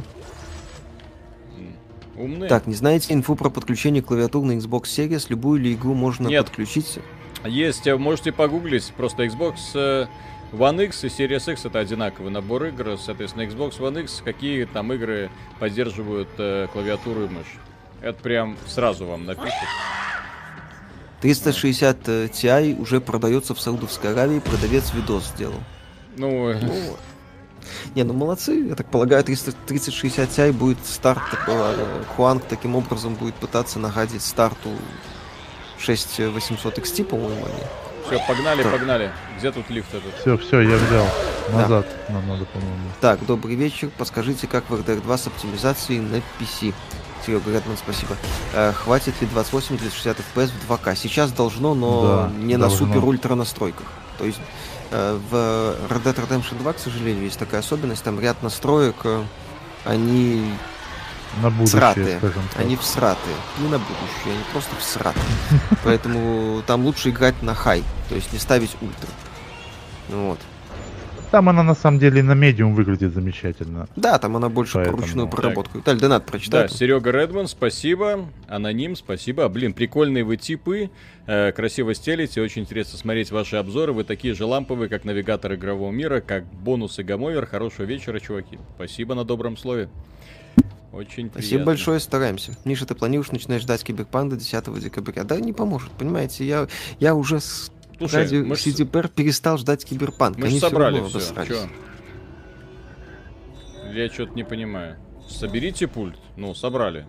умные. 2.16 2.48
Так, 2.48 2.66
не 2.66 2.74
знаете 2.74 3.12
инфу 3.14 3.36
про 3.36 3.50
подключение 3.50 4.02
клавиатур 4.02 4.44
на 4.44 4.52
Xbox 4.52 4.82
Series? 4.84 5.26
Любую 5.28 5.60
ли 5.60 5.74
игру 5.74 5.94
можно 5.94 6.28
Нет. 6.28 6.46
подключить? 6.46 6.98
Есть, 7.44 7.86
э, 7.86 7.96
можете 7.96 8.32
погуглить, 8.32 8.92
просто 8.96 9.24
Xbox 9.24 9.56
э, 9.74 10.06
One 10.52 10.84
X 10.86 11.04
и 11.04 11.06
Series 11.06 11.52
X 11.52 11.64
это 11.64 11.78
одинаковый 11.78 12.30
набор 12.30 12.64
игр, 12.66 12.98
соответственно, 12.98 13.44
Xbox 13.44 13.78
One 13.78 14.02
X, 14.02 14.20
какие 14.24 14.64
там 14.64 14.92
игры 14.92 15.30
поддерживают 15.58 16.28
э, 16.38 16.66
клавиатуру 16.72 17.24
и 17.24 17.28
мышь. 17.28 17.56
Это 18.02 18.20
прям 18.22 18.56
сразу 18.66 19.06
вам 19.06 19.24
напишут. 19.26 19.52
360 21.20 22.08
э, 22.08 22.26
Ti 22.28 22.80
уже 22.80 23.00
продается 23.00 23.54
в 23.54 23.60
Саудовской 23.60 24.12
Аравии, 24.12 24.38
продавец 24.38 24.92
видос 24.94 25.26
сделал. 25.34 25.60
Ну, 26.16 26.48
э, 26.50 26.58
Ну, 26.62 26.96
Не, 27.94 28.04
ну 28.04 28.14
молодцы. 28.14 28.52
Я 28.68 28.74
так 28.74 28.90
полагаю, 28.90 29.22
300 29.22 29.52
3060 29.66 30.28
Ti 30.30 30.52
будет 30.52 30.78
старт 30.86 31.22
такого. 31.30 31.74
э, 31.76 32.02
Хуанг 32.16 32.44
таким 32.48 32.74
образом 32.76 33.14
будет 33.14 33.34
пытаться 33.34 33.78
нагадить 33.78 34.22
старту 34.22 34.70
6800 35.78 36.78
XT, 36.78 37.04
по-моему, 37.04 37.44
они. 37.44 37.62
все, 38.06 38.26
погнали, 38.26 38.62
Так. 38.62 38.72
погнали. 38.72 39.10
Где 39.38 39.52
тут 39.52 39.68
лифт 39.70 39.94
этот? 39.94 40.14
Все, 40.20 40.36
все, 40.38 40.60
я 40.60 40.76
взял. 40.76 41.06
Назад 41.52 41.86
нам 42.08 42.26
надо, 42.28 42.44
по-моему. 42.46 42.90
Так, 43.00 43.24
добрый 43.26 43.56
вечер. 43.56 43.90
Подскажите, 43.98 44.46
как 44.46 44.68
в 44.70 44.74
RDR 44.74 45.00
2 45.02 45.18
с 45.18 45.26
оптимизацией 45.26 46.00
на 46.00 46.16
PC? 46.38 46.72
Серега 47.26 47.50
Редман, 47.52 47.76
спасибо. 47.76 48.16
Э, 48.52 48.72
хватит 48.72 49.20
ли 49.20 49.26
28 49.28 49.76
или 49.76 49.88
60 49.90 50.18
FPS 50.34 50.50
в 50.66 50.70
2К? 50.70 50.96
Сейчас 50.96 51.32
должно, 51.32 51.74
но 51.74 52.02
Да, 52.02 52.30
не 52.38 52.56
на 52.56 52.68
должно. 52.68 52.86
супер-ультра 52.86 53.34
настройках. 53.34 53.86
То 54.18 54.24
есть 54.24 54.38
э, 54.90 55.18
в 55.30 55.34
Red 55.92 56.02
Dead 56.02 56.14
Redemption 56.28 56.58
2, 56.58 56.72
к 56.72 56.78
сожалению, 56.78 57.24
есть 57.24 57.38
такая 57.38 57.60
особенность. 57.60 58.02
Там 58.02 58.18
ряд 58.20 58.42
настроек, 58.42 58.96
э, 59.04 59.22
они 59.84 60.52
На 61.42 61.50
будущее, 61.50 61.66
Всратые. 61.66 62.18
скажем 62.18 62.42
так. 62.52 62.60
Они 62.62 62.76
всратые. 62.76 63.36
Не 63.58 63.68
на 63.68 63.78
будущее, 63.78 64.34
они 64.34 64.42
просто 64.52 64.74
всратые. 64.76 65.24
Поэтому 65.84 66.62
там 66.66 66.84
лучше 66.84 67.10
играть 67.10 67.40
на 67.42 67.54
хай, 67.54 67.82
то 68.08 68.14
есть 68.14 68.32
не 68.32 68.38
ставить 68.38 68.76
ультра. 68.80 69.08
Вот. 70.08 70.40
Там 71.30 71.48
она 71.48 71.62
на 71.62 71.74
самом 71.76 72.00
деле 72.00 72.24
на 72.24 72.32
медиум 72.34 72.74
выглядит 72.74 73.14
замечательно. 73.14 73.86
Да, 73.94 74.18
там 74.18 74.36
она 74.36 74.48
больше 74.48 74.74
Поэтому- 74.74 74.96
про 74.96 75.06
ручную 75.06 75.28
Так. 75.28 75.36
проработку. 75.36 75.78
Виталий, 75.78 76.00
донат 76.00 76.24
Да, 76.24 76.30
прочитай. 76.32 76.68
Серега 76.68 77.10
Редман, 77.12 77.46
спасибо. 77.46 78.28
Аноним, 78.48 78.96
спасибо. 78.96 79.48
Блин, 79.48 79.72
прикольные 79.72 80.24
вы 80.24 80.36
типы. 80.36 80.90
э, 81.26 81.52
красиво 81.52 81.94
стелите. 81.94 82.40
Очень 82.42 82.62
интересно 82.62 82.98
смотреть 82.98 83.30
ваши 83.30 83.54
обзоры. 83.54 83.92
Вы 83.92 84.02
такие 84.02 84.34
же 84.34 84.44
ламповые, 84.46 84.88
как 84.88 85.04
навигатор 85.04 85.54
игрового 85.54 85.92
мира, 85.92 86.20
как 86.20 86.44
бонусы 86.52 87.04
Game 87.04 87.23
Over. 87.23 87.46
Хорошего 87.46 87.84
вечера, 87.86 88.18
чуваки. 88.18 88.58
Спасибо 88.74 89.14
на 89.14 89.22
добром 89.24 89.56
слове. 89.56 89.88
Очень 90.92 91.28
Спасибо 91.30 91.48
приятно. 91.50 91.66
большое, 91.66 92.00
стараемся. 92.00 92.56
Миша, 92.64 92.84
ты 92.84 92.96
планируешь 92.96 93.30
начинать 93.30 93.62
ждать 93.62 93.84
Киберпанка 93.84 94.34
10 94.36 94.80
декабря? 94.80 95.22
Да 95.22 95.38
не 95.38 95.52
поможет, 95.52 95.92
понимаете, 95.92 96.44
я, 96.44 96.66
я 96.98 97.14
уже 97.14 97.38
с 97.38 97.70
Слушай, 98.00 98.16
ради 98.16 98.36
мы 98.36 98.56
ж- 98.56 98.60
CDPR 98.66 99.08
перестал 99.14 99.58
ждать 99.58 99.84
Киберпанк. 99.84 100.36
Мы 100.38 100.44
же 100.46 100.50
Они 100.52 100.60
собрали 100.60 100.94
равно 101.00 101.08
все. 101.10 101.18
обосрались. 101.18 101.70
Я 103.92 104.08
что-то 104.08 104.32
не 104.34 104.44
понимаю. 104.44 104.96
Соберите 105.28 105.86
пульт. 105.86 106.16
Ну, 106.36 106.54
собрали. 106.54 107.04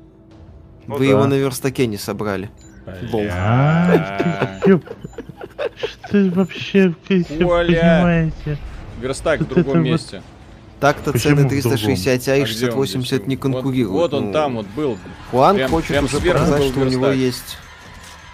Ну 0.87 0.95
Вы 0.95 1.05
да. 1.05 1.11
его 1.11 1.25
на 1.27 1.35
верстаке 1.35 1.87
не 1.87 1.97
собрали. 1.97 2.49
Лол. 3.11 3.23
Чё- 4.65 4.81
Что 5.75 6.29
вообще 6.35 6.93
понимаете? 7.07 8.57
Верстак 8.99 9.41
в 9.41 9.47
другом 9.47 9.83
месте. 9.83 10.21
Так-то 10.79 11.17
цены 11.17 11.45
в 11.45 11.49
360 11.49 12.27
А 12.27 12.35
и 12.37 12.41
он 12.41 12.47
6080 12.47 13.17
здесь? 13.17 13.27
не 13.27 13.35
Вот- 13.35 13.41
конкурируют. 13.43 13.91
Вот, 13.93 14.13
он 14.15 14.25
Ну, 14.27 14.33
там 14.33 14.55
вот 14.57 14.65
был. 14.75 14.97
Прям- 15.31 15.69
хочет 15.69 16.01
уже 16.03 16.19
показать, 16.19 16.63
что 16.65 16.79
у 16.81 16.85
него 16.85 17.07
есть 17.09 17.57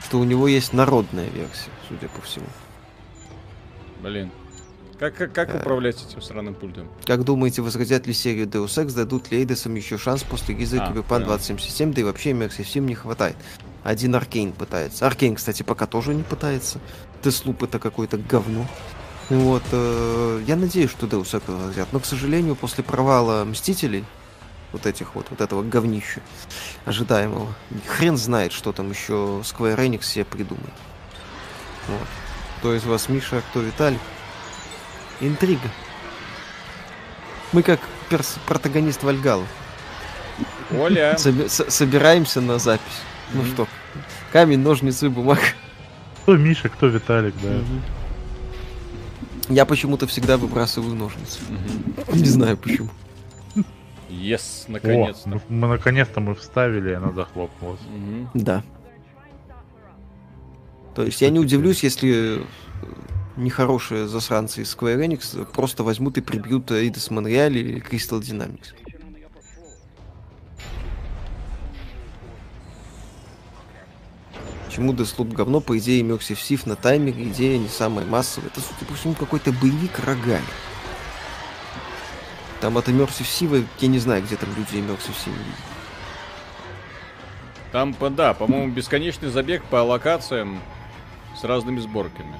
что 0.05 0.19
у 0.19 0.23
него 0.23 0.47
есть 0.47 0.71
народная 0.71 1.25
версия, 1.25 1.69
судя 1.87 2.07
по 2.09 2.21
всему. 2.21 2.47
Блин. 4.01 4.31
Как, 4.99 5.15
как, 5.15 5.31
как 5.31 5.53
управлять 5.53 6.03
этим 6.03 6.21
странным 6.21 6.55
пультом? 6.55 6.87
Как 7.05 7.23
думаете, 7.23 7.61
возродят 7.61 8.07
ли 8.07 8.13
серию 8.13 8.47
Deus 8.47 8.83
Ex, 8.83 8.95
дадут 8.95 9.29
ли 9.31 9.39
Эйдосам 9.39 9.75
еще 9.75 9.99
шанс 9.99 10.23
после 10.23 10.55
релиза 10.55 10.83
А, 10.83 10.91
понял. 11.03 11.27
2077, 11.27 11.93
да 11.93 12.01
и 12.01 12.03
вообще 12.03 12.31
Immersive 12.31 12.65
Sim 12.65 12.81
не 12.81 12.95
хватает. 12.95 13.35
Один 13.83 14.15
Аркейн 14.15 14.53
пытается. 14.53 15.05
Аркейн, 15.05 15.35
кстати, 15.35 15.61
пока 15.61 15.85
тоже 15.85 16.15
не 16.15 16.23
пытается. 16.23 16.79
Деслуп 17.23 17.63
это 17.63 17.77
какое-то 17.77 18.17
говно. 18.17 18.65
Вот, 19.29 19.63
э, 19.71 20.43
я 20.47 20.55
надеюсь, 20.55 20.89
что 20.89 21.05
Deus 21.05 21.33
Ex 21.33 21.43
возродят, 21.47 21.89
но, 21.91 21.99
к 21.99 22.05
сожалению, 22.05 22.55
после 22.55 22.83
провала 22.83 23.43
Мстителей, 23.43 24.03
вот 24.71 24.85
этих 24.87 25.13
вот, 25.15 25.27
вот 25.29 25.41
этого 25.41 25.61
говнища 25.61 26.21
ожидаемого, 26.85 27.53
хрен 27.85 28.17
знает, 28.17 28.51
что 28.51 28.71
там 28.71 28.89
еще 28.89 29.41
Square 29.43 29.77
Enix 29.77 30.03
себе 30.03 30.25
придумает. 30.25 30.73
Вот. 31.87 32.07
Кто 32.59 32.75
из 32.75 32.83
вас 32.85 33.09
Миша, 33.09 33.37
а 33.37 33.41
кто 33.41 33.61
Виталик? 33.61 33.99
Интрига. 35.21 35.69
Мы 37.53 37.63
как 37.63 37.79
перс- 38.09 38.37
протагонист 38.45 39.03
Вальгала. 39.03 39.45
Оля, 40.77 41.15
Соби- 41.17 41.47
с- 41.47 41.69
собираемся 41.69 42.41
на 42.41 42.57
запись. 42.59 43.01
Ну 43.33 43.41
Мгм. 43.41 43.51
что, 43.53 43.67
камень, 44.31 44.59
ножницы, 44.59 45.09
бумага. 45.09 45.41
Кто 46.23 46.35
Миша, 46.35 46.69
кто 46.69 46.87
Виталик, 46.87 47.33
да. 47.41 47.49
Я 49.49 49.65
почему-то 49.65 50.07
всегда 50.07 50.37
выбрасываю 50.37 50.93
ножницы. 50.93 51.39
Мгм. 51.47 52.17
Не 52.19 52.25
знаю 52.25 52.57
почему. 52.57 52.89
Yes, 54.09 54.65
О, 54.67 54.71
наконец-то. 54.73 55.29
мы, 55.29 55.41
мы 55.49 55.67
наконец-то 55.67 56.19
мы 56.19 56.35
вставили, 56.35 56.91
и 56.91 56.93
она 56.93 57.11
захлопнулась. 57.11 57.79
Да. 58.33 58.63
То 60.97 61.03
есть 61.03 61.21
я 61.21 61.29
не 61.29 61.37
удивлюсь, 61.37 61.83
если 61.83 62.39
э, 62.39 62.43
нехорошие 63.35 64.07
засранцы 64.07 64.63
из 64.63 64.75
Square 64.75 65.05
Enix 65.05 65.45
просто 65.45 65.83
возьмут 65.83 66.17
и 66.17 66.21
прибьют 66.21 66.71
Eidos 66.71 67.11
Montreal 67.11 67.51
или 67.51 67.79
Crystal 67.79 68.19
Dynamics. 68.19 68.73
Почему 74.65 74.91
Deathloop 74.93 75.33
говно? 75.33 75.59
По 75.61 75.77
идее, 75.77 76.01
Immersive 76.01 76.39
Civ 76.39 76.61
на 76.65 76.75
таймере, 76.75 77.25
идея 77.25 77.59
не 77.59 77.69
самая 77.69 78.03
массовая. 78.07 78.49
Это, 78.49 78.61
судя 78.61 78.89
по 78.89 78.95
всему, 78.95 79.13
какой-то 79.13 79.51
боевик 79.51 79.99
рогами. 79.99 80.41
Там 82.59 82.75
от 82.75 82.87
Immersive 82.87 83.21
Civ, 83.21 83.67
я 83.81 83.87
не 83.87 83.99
знаю, 83.99 84.23
где 84.23 84.35
там 84.35 84.49
люди 84.57 84.83
Immersive 84.83 85.13
Civ 85.13 85.29
видят. 85.29 85.61
Там, 87.71 87.93
по- 87.93 88.09
да, 88.09 88.33
по-моему, 88.33 88.73
бесконечный 88.73 89.29
забег 89.29 89.63
по 89.65 89.83
локациям 89.83 90.59
с 91.39 91.43
разными 91.43 91.79
сборками. 91.79 92.33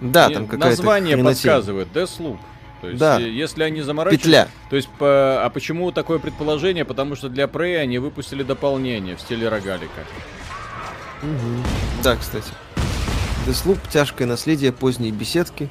Да, 0.00 0.28
И 0.28 0.34
там 0.34 0.46
какая-то 0.46 0.68
Название 0.70 1.14
хренотень. 1.14 1.34
подсказывает, 1.34 1.88
Deathloop. 1.94 2.38
То 2.80 2.88
есть, 2.88 2.98
Да. 2.98 3.20
э, 3.20 3.28
если 3.30 3.62
они 3.62 3.80
заморачиваются... 3.82 4.26
Петля. 4.28 4.48
То 4.70 4.76
есть, 4.76 4.88
по- 4.98 5.44
а 5.44 5.50
почему 5.50 5.92
такое 5.92 6.18
предположение? 6.18 6.84
Потому 6.84 7.14
что 7.14 7.28
для 7.28 7.44
Prey 7.44 7.76
они 7.76 7.98
выпустили 7.98 8.42
дополнение 8.42 9.14
в 9.16 9.20
стиле 9.20 9.48
рогалика. 9.48 10.02
Мгм. 11.22 11.62
Да, 12.02 12.16
кстати. 12.16 12.52
Деслуп, 13.46 13.78
тяжкое 13.88 14.26
наследие, 14.26 14.72
поздние 14.72 15.12
беседки. 15.12 15.68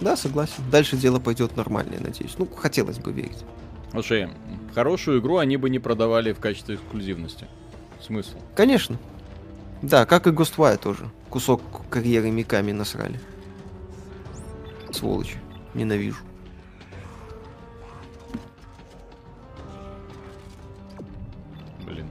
Да, 0.00 0.16
согласен. 0.16 0.62
Дальше 0.70 0.96
дело 0.96 1.18
пойдет 1.18 1.56
нормально, 1.56 1.94
надеюсь. 2.00 2.34
Ну, 2.38 2.46
хотелось 2.46 2.98
бы 2.98 3.12
верить. 3.12 3.38
Слушай, 3.90 4.28
хорошую 4.74 5.20
игру 5.20 5.38
они 5.38 5.56
бы 5.56 5.68
не 5.70 5.78
продавали 5.80 6.32
в 6.32 6.38
качестве 6.38 6.76
эксклюзивности. 6.76 7.46
Смысл? 8.00 8.36
Конечно. 8.56 8.96
Да, 9.82 10.06
как 10.06 10.26
и 10.26 10.30
Ghostwire 10.30 10.76
тоже. 10.78 11.10
Кусок 11.32 11.62
карьеры 11.88 12.30
Миками 12.30 12.72
насрали. 12.72 13.18
Сволочи. 14.90 15.38
Ненавижу. 15.72 16.18
Блин. 21.86 22.10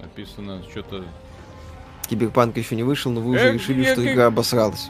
Написано 0.00 0.62
что-то... 0.70 1.04
Киберпанк 2.08 2.56
еще 2.56 2.74
не 2.76 2.82
вышел, 2.82 3.12
но 3.12 3.20
вы 3.20 3.32
уже 3.32 3.48
Эх, 3.48 3.54
решили, 3.56 3.84
что 3.84 3.96
как- 3.96 4.06
игра 4.06 4.26
обосралась. 4.28 4.88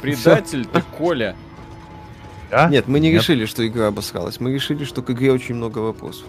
Предатель 0.00 0.64
ты, 0.64 0.80
Коля. 0.96 1.36
А? 2.50 2.70
Нет, 2.70 2.88
мы 2.88 3.00
не 3.00 3.10
Нет. 3.12 3.20
решили, 3.20 3.44
что 3.44 3.66
игра 3.66 3.88
обосралась. 3.88 4.40
Мы 4.40 4.54
решили, 4.54 4.84
что 4.84 5.02
к 5.02 5.10
игре 5.10 5.30
очень 5.30 5.56
много 5.56 5.80
вопросов. 5.80 6.26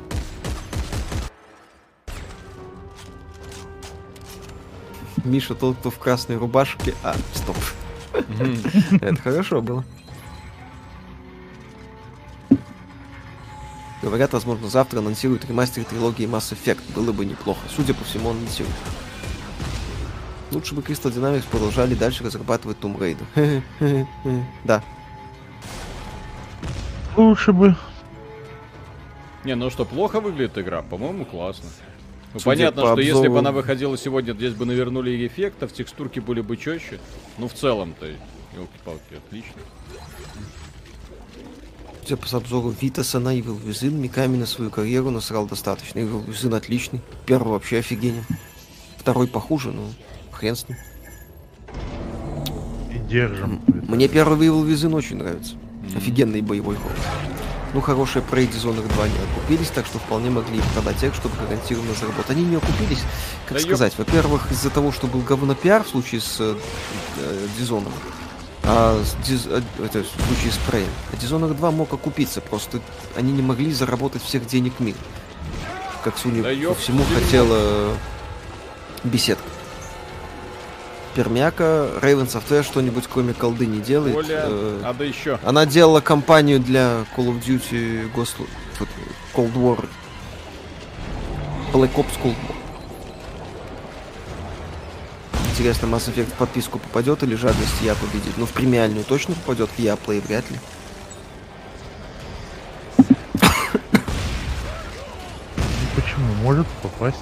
Миша 5.26 5.56
тот, 5.56 5.78
кто 5.78 5.90
в 5.90 5.98
красной 6.00 6.38
рубашке. 6.38 6.94
А, 7.04 7.16
стоп. 7.34 7.58
Это 9.02 9.22
хорошо 9.22 9.62
было. 9.62 9.84
Говорят, 14.02 14.34
возможно, 14.34 14.70
завтра 14.70 15.00
анонсируют 15.00 15.46
ремастер 15.46 15.84
трилогии 15.84 16.28
Mass 16.28 16.54
Effect. 16.54 16.94
Было 16.94 17.12
бы 17.12 17.26
неплохо. 17.26 17.62
Судя 17.76 17.94
по 17.96 18.04
всему, 18.04 18.30
анонсируют. 18.30 18.76
Лучше 20.52 20.76
бы 20.76 20.82
Crystal 20.84 21.12
Dynamics 21.12 21.46
продолжали 21.50 21.96
дальше 21.96 22.24
разрабатывать 22.24 22.78
Tomb 22.80 22.98
Raider. 22.98 24.08
Да. 24.64 24.84
Лучше 27.18 27.52
бы. 27.52 27.76
Не, 29.44 29.56
ну 29.56 29.70
что, 29.70 29.86
плохо 29.86 30.20
выглядит 30.20 30.58
игра? 30.58 30.82
По-моему, 30.82 31.26
классно. 31.26 31.70
Ну, 32.36 32.40
Судя 32.42 32.52
понятно, 32.58 32.82
по 32.82 32.88
что 32.92 33.00
если 33.00 33.14
бы 33.14 33.28
обзору- 33.28 33.38
она 33.40 33.52
выходила 33.54 33.98
сегодня, 33.98 34.34
здесь 34.34 34.54
бы 34.54 34.66
навернули 34.66 35.10
и 35.12 35.26
эффектов, 35.26 35.72
текстурки 35.72 36.20
были 36.20 36.42
бы 36.42 36.58
четче. 36.58 37.00
Ну, 37.38 37.48
в 37.48 37.54
целом-то, 37.54 38.08
елки-палки, 38.08 39.14
отлично. 39.26 39.54
Судя 42.02 42.18
по 42.18 42.38
обзору 42.38 42.76
Витаса 42.82 43.20
на 43.22 43.34
Evil 43.40 43.58
Within, 43.66 43.92
Миками 43.92 44.36
на 44.36 44.46
свою 44.46 44.70
карьеру 44.70 45.12
насрал 45.12 45.48
достаточно. 45.48 46.00
Evil 46.00 46.28
Within 46.28 46.58
отличный. 46.58 47.00
Первый 47.26 47.54
вообще 47.54 47.78
офигенен. 47.78 48.26
Второй 48.98 49.28
похуже, 49.30 49.72
но 49.72 49.84
хрен 50.32 50.58
с 50.58 50.68
ним. 50.68 50.78
И 52.94 52.98
держим. 53.08 53.62
Мне 53.88 54.10
первый 54.10 54.46
Evil 54.46 54.68
Within 54.70 54.94
очень 54.94 55.16
нравится. 55.16 55.54
Офигенный 55.96 56.42
боевой 56.42 56.76
ход. 56.76 56.92
Ну, 57.76 57.82
хорошие 57.82 58.24
Dishonored 58.46 58.88
2 58.94 59.08
не 59.10 59.18
окупились, 59.20 59.68
так 59.68 59.86
что 59.86 60.00
вполне 60.00 60.30
могли 60.30 60.60
их 60.60 60.64
продать 60.74 60.96
тех, 60.98 61.14
чтобы 61.14 61.36
гарантированно 61.36 61.94
заработать. 61.94 62.32
Они 62.32 62.46
не 62.46 62.56
окупились, 62.56 63.02
как 63.46 63.56
Да 63.58 63.60
ёп. 63.60 63.68
сказать, 63.68 63.94
во-первых, 63.98 64.50
из-за 64.50 64.70
того, 64.70 64.94
что 64.94 65.08
был 65.08 65.20
говно 65.20 65.56
пиар 65.56 65.84
в 65.84 65.90
случае 65.90 66.22
с 66.22 66.38
э, 66.40 66.56
э, 67.18 67.48
Dishonored, 67.60 67.92
а 68.64 68.98
Диз- 69.28 69.48
э, 69.50 69.62
это, 69.84 70.04
в 70.04 70.08
случае 70.08 70.54
с 70.54 70.60
Prey. 70.72 70.86
А 71.12 71.16
Dishonored 71.18 71.54
2 71.56 71.72
мог 71.72 71.92
окупиться, 71.92 72.40
просто 72.40 72.80
они 73.18 73.34
не 73.34 73.42
могли 73.42 73.74
заработать 73.74 74.24
всех 74.24 74.48
денег 74.48 74.80
мира. 74.80 74.98
Как, 76.02 76.18
судя 76.18 76.44
Да 76.44 76.50
по 76.50 76.54
ёп, 76.54 76.80
всему, 76.80 77.04
дерьмо. 77.04 77.20
хотела 77.20 77.58
э, 77.58 77.96
беседка. 79.04 79.44
Пермяка, 81.16 81.90
Raven 82.02 82.28
Software 82.28 82.64
что-нибудь 82.64 83.06
кроме 83.12 83.34
колды 83.34 83.66
не 83.66 83.80
делает. 83.80 84.16
Коля, 84.16 84.44
Э, 84.48 84.80
надо 84.84 85.04
еще. 85.06 85.40
она 85.44 85.66
делала 85.66 86.02
кампанию 86.02 86.60
для 86.60 87.06
Call 87.16 87.28
of 87.30 87.42
Duty 87.44 88.12
Ghost... 88.14 88.36
Cold 89.34 89.54
War. 89.54 89.88
Black 91.74 91.94
Ops 91.96 92.18
Cold 92.22 92.36
War. 92.36 92.56
Интересно, 95.52 95.86
Mass 95.86 96.14
Effect 96.14 96.26
в 96.32 96.34
подписку 96.34 96.80
попадет 96.80 97.24
или 97.24 97.36
жадность 97.36 97.82
я 97.82 97.96
победит? 97.96 98.34
Ну, 98.38 98.46
в 98.46 98.52
премиальную 98.52 99.06
точно 99.06 99.36
попадет, 99.36 99.70
в 99.70 99.80
я 99.80 99.94
Play 99.94 100.22
вряд 100.26 100.50
ли. 100.52 100.58
Ну, 102.98 103.06
Почему? 105.96 106.34
Может 106.44 106.68
попасть. 106.82 107.18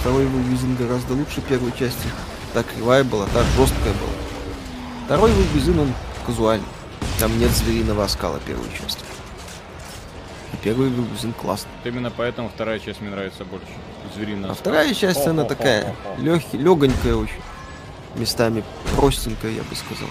Второй 0.00 0.26
был 0.26 0.40
Визин 0.40 0.76
гораздо 0.76 1.14
лучше 1.14 1.40
первой 1.42 1.72
части. 1.72 2.08
Так 2.54 2.66
кривая 2.66 3.04
была, 3.04 3.26
так 3.26 3.44
жесткая 3.56 3.92
была. 3.92 4.10
Второй 5.04 5.30
был 5.30 5.42
Визин, 5.54 5.78
он 5.78 5.92
казуальный. 6.26 6.66
Там 7.18 7.38
нет 7.38 7.50
звериного 7.50 8.04
оскала 8.04 8.40
первой 8.40 8.68
части. 8.72 9.04
И 10.52 10.56
первый 10.62 10.88
был 10.88 11.04
Визин 11.04 11.32
классный. 11.34 11.70
Вот 11.78 11.92
именно 11.92 12.10
поэтому 12.10 12.48
вторая 12.48 12.78
часть 12.78 13.00
мне 13.00 13.10
нравится 13.10 13.44
больше. 13.44 13.66
Звериная. 14.14 14.50
А 14.50 14.54
вторая 14.54 14.92
часть, 14.94 15.26
она 15.26 15.44
такая 15.44 15.94
легкий, 16.18 16.56
легонькая 16.58 17.14
очень. 17.14 17.40
Местами 18.16 18.64
простенькая, 18.96 19.52
я 19.52 19.62
бы 19.62 19.76
сказал. 19.76 20.08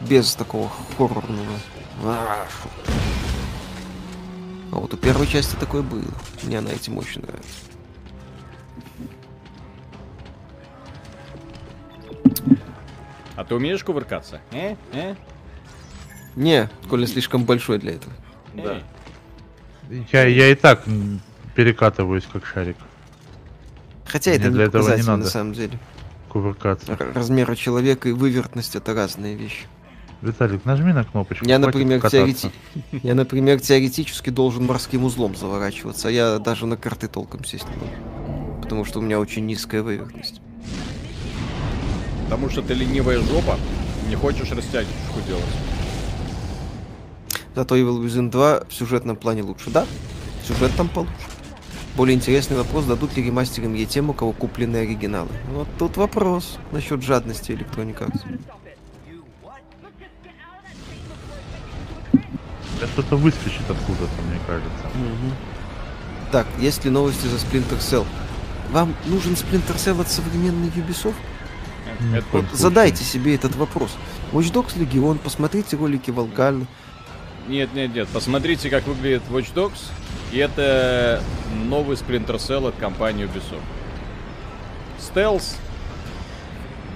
Без 0.00 0.34
такого 0.34 0.70
хоррорного. 0.96 1.58
А 2.04 2.46
вот 4.70 4.92
у 4.92 4.96
первой 4.96 5.26
части 5.26 5.56
такое 5.56 5.82
было. 5.82 6.04
Мне 6.42 6.58
она 6.58 6.70
этим 6.70 6.98
очень 6.98 7.22
нравится. 7.22 7.48
Ты 13.48 13.54
умеешь 13.54 13.82
кувыркаться? 13.84 14.40
Э? 14.52 14.74
Э? 14.92 15.14
Не, 16.36 16.68
Коля 16.88 17.06
слишком 17.06 17.44
большой 17.44 17.78
для 17.78 17.92
этого. 17.92 18.12
Эй. 18.54 18.82
Я, 20.12 20.26
я 20.26 20.48
и 20.50 20.54
так 20.54 20.84
перекатываюсь 21.54 22.24
как 22.32 22.44
шарик. 22.46 22.76
Хотя 24.06 24.30
это 24.32 24.40
Мне 24.42 24.48
не 24.50 24.54
для 24.54 24.64
этого 24.66 24.82
не 24.82 24.86
показатель, 24.88 25.10
на 25.10 25.16
надо. 25.16 25.30
самом 25.30 25.52
деле. 25.54 25.78
Кувыркаться. 26.28 26.92
Р- 26.92 27.12
Размеры 27.14 27.56
человека 27.56 28.08
и 28.08 28.12
вывертность 28.12 28.76
это 28.76 28.94
разные 28.94 29.34
вещи. 29.34 29.66
Виталик, 30.20 30.64
нажми 30.64 30.92
на 30.92 31.04
кнопочку. 31.04 31.44
Я, 31.46 31.58
например, 31.58 32.00
теорети- 32.00 32.50
я, 32.90 33.14
например, 33.14 33.60
теоретически 33.60 34.30
должен 34.30 34.66
морским 34.66 35.04
узлом 35.04 35.36
заворачиваться, 35.36 36.08
а 36.08 36.10
я 36.10 36.38
даже 36.38 36.66
на 36.66 36.76
карты 36.76 37.06
толком 37.08 37.44
сесть 37.44 37.66
не 37.68 37.76
могу. 37.76 38.60
Потому 38.60 38.84
что 38.84 38.98
у 38.98 39.02
меня 39.02 39.20
очень 39.20 39.46
низкая 39.46 39.82
вывертность. 39.82 40.40
Потому 42.28 42.50
что 42.50 42.60
ты 42.60 42.74
ленивая 42.74 43.20
жопа, 43.20 43.56
не 44.06 44.14
хочешь 44.14 44.50
растягивашку 44.50 45.20
делать. 45.26 45.44
Зато 47.54 47.74
Evil 47.74 48.04
Within 48.04 48.30
2 48.30 48.64
в 48.68 48.74
сюжетном 48.74 49.16
плане 49.16 49.42
лучше. 49.42 49.70
Да, 49.70 49.86
сюжет 50.46 50.70
там 50.76 50.90
получше. 50.90 51.14
Более 51.96 52.14
интересный 52.14 52.58
вопрос, 52.58 52.84
дадут 52.84 53.16
ли 53.16 53.24
ремастером 53.24 53.72
ей 53.72 53.86
тем, 53.86 54.10
у 54.10 54.12
кого 54.12 54.32
куплены 54.32 54.76
оригиналы. 54.76 55.30
Вот 55.52 55.68
тут 55.78 55.96
вопрос 55.96 56.58
насчет 56.70 57.02
жадности 57.02 57.52
Electronic 57.52 57.98
Arts. 57.98 58.20
Да 62.78 62.86
что-то 62.88 63.16
выскочит 63.16 63.62
откуда-то, 63.68 64.22
мне 64.28 64.38
кажется. 64.46 64.86
Мгм. 64.94 65.32
Так, 66.30 66.46
есть 66.60 66.84
ли 66.84 66.90
новости 66.90 67.26
за 67.26 67.36
Splinter 67.36 67.78
Cell? 67.78 68.04
Вам 68.70 68.94
нужен 69.06 69.32
Splinter 69.32 69.76
Cell 69.76 69.98
от 70.02 70.08
современной 70.08 70.68
Ubisoft? 70.68 71.14
Это 72.14 72.26
Вот 72.32 72.44
задайте 72.52 73.04
себе 73.04 73.34
этот 73.34 73.54
вопрос. 73.56 73.90
Watch 74.32 74.52
Dogs 74.52 74.76
Legion, 74.76 75.18
посмотрите 75.18 75.76
ролики 75.76 76.10
Волгальна. 76.10 76.66
Нет, 77.48 77.72
нет, 77.74 77.94
нет. 77.94 78.08
Посмотрите, 78.08 78.68
как 78.70 78.86
выглядит 78.86 79.22
Watch 79.30 79.52
Dogs. 79.54 79.78
И 80.32 80.38
это 80.38 81.22
новый 81.64 81.96
Splinter 81.96 82.36
Cell 82.36 82.68
от 82.68 82.76
компании 82.76 83.24
Ubisoft. 83.24 83.62
Стелс, 85.00 85.56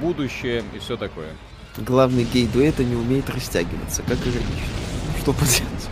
будущее 0.01 0.63
и 0.75 0.79
все 0.79 0.97
такое. 0.97 1.29
Главный 1.79 2.25
гей 2.25 2.47
дуэта 2.47 2.85
не 2.85 2.95
умеет 2.95 3.31
растягиваться, 3.31 4.03
как 4.03 4.19
иронично. 4.19 4.67
Что 5.21 5.33
поделать? 5.33 5.89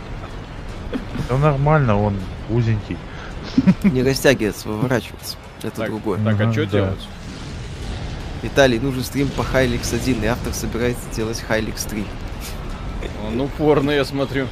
Да 1.27 1.37
нормально, 1.37 1.99
он 1.99 2.15
узенький. 2.49 2.97
Не 3.83 4.03
растягиваться, 4.03 4.67
выворачиваться. 4.69 5.37
Это 5.63 5.77
Так, 5.77 5.89
другое. 5.89 6.23
так 6.23 6.39
а 6.39 6.51
что 6.51 6.65
делать? 6.65 6.99
Виталий, 8.41 8.79
нужен 8.79 9.03
стрим 9.03 9.27
по 9.29 9.43
Хайликс 9.43 9.93
1, 9.93 10.23
и 10.23 10.27
автор 10.27 10.53
собирается 10.53 11.03
делать 11.15 11.39
Хайликс 11.41 11.83
3. 11.85 12.05
Он 13.27 13.41
упорно, 13.41 13.91
я 13.91 14.03
смотрю. 14.03 14.47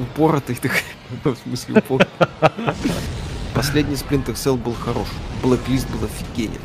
Упоротый 0.00 0.54
ты, 0.54 0.70
в 1.24 1.36
смысле 1.36 1.80
упор. 1.80 2.06
Последний 3.54 3.96
Splinter 3.96 4.34
Cell 4.34 4.56
был 4.56 4.74
хорош. 4.74 5.08
Blacklist 5.42 5.90
был 5.92 6.04
офигенен. 6.04 6.60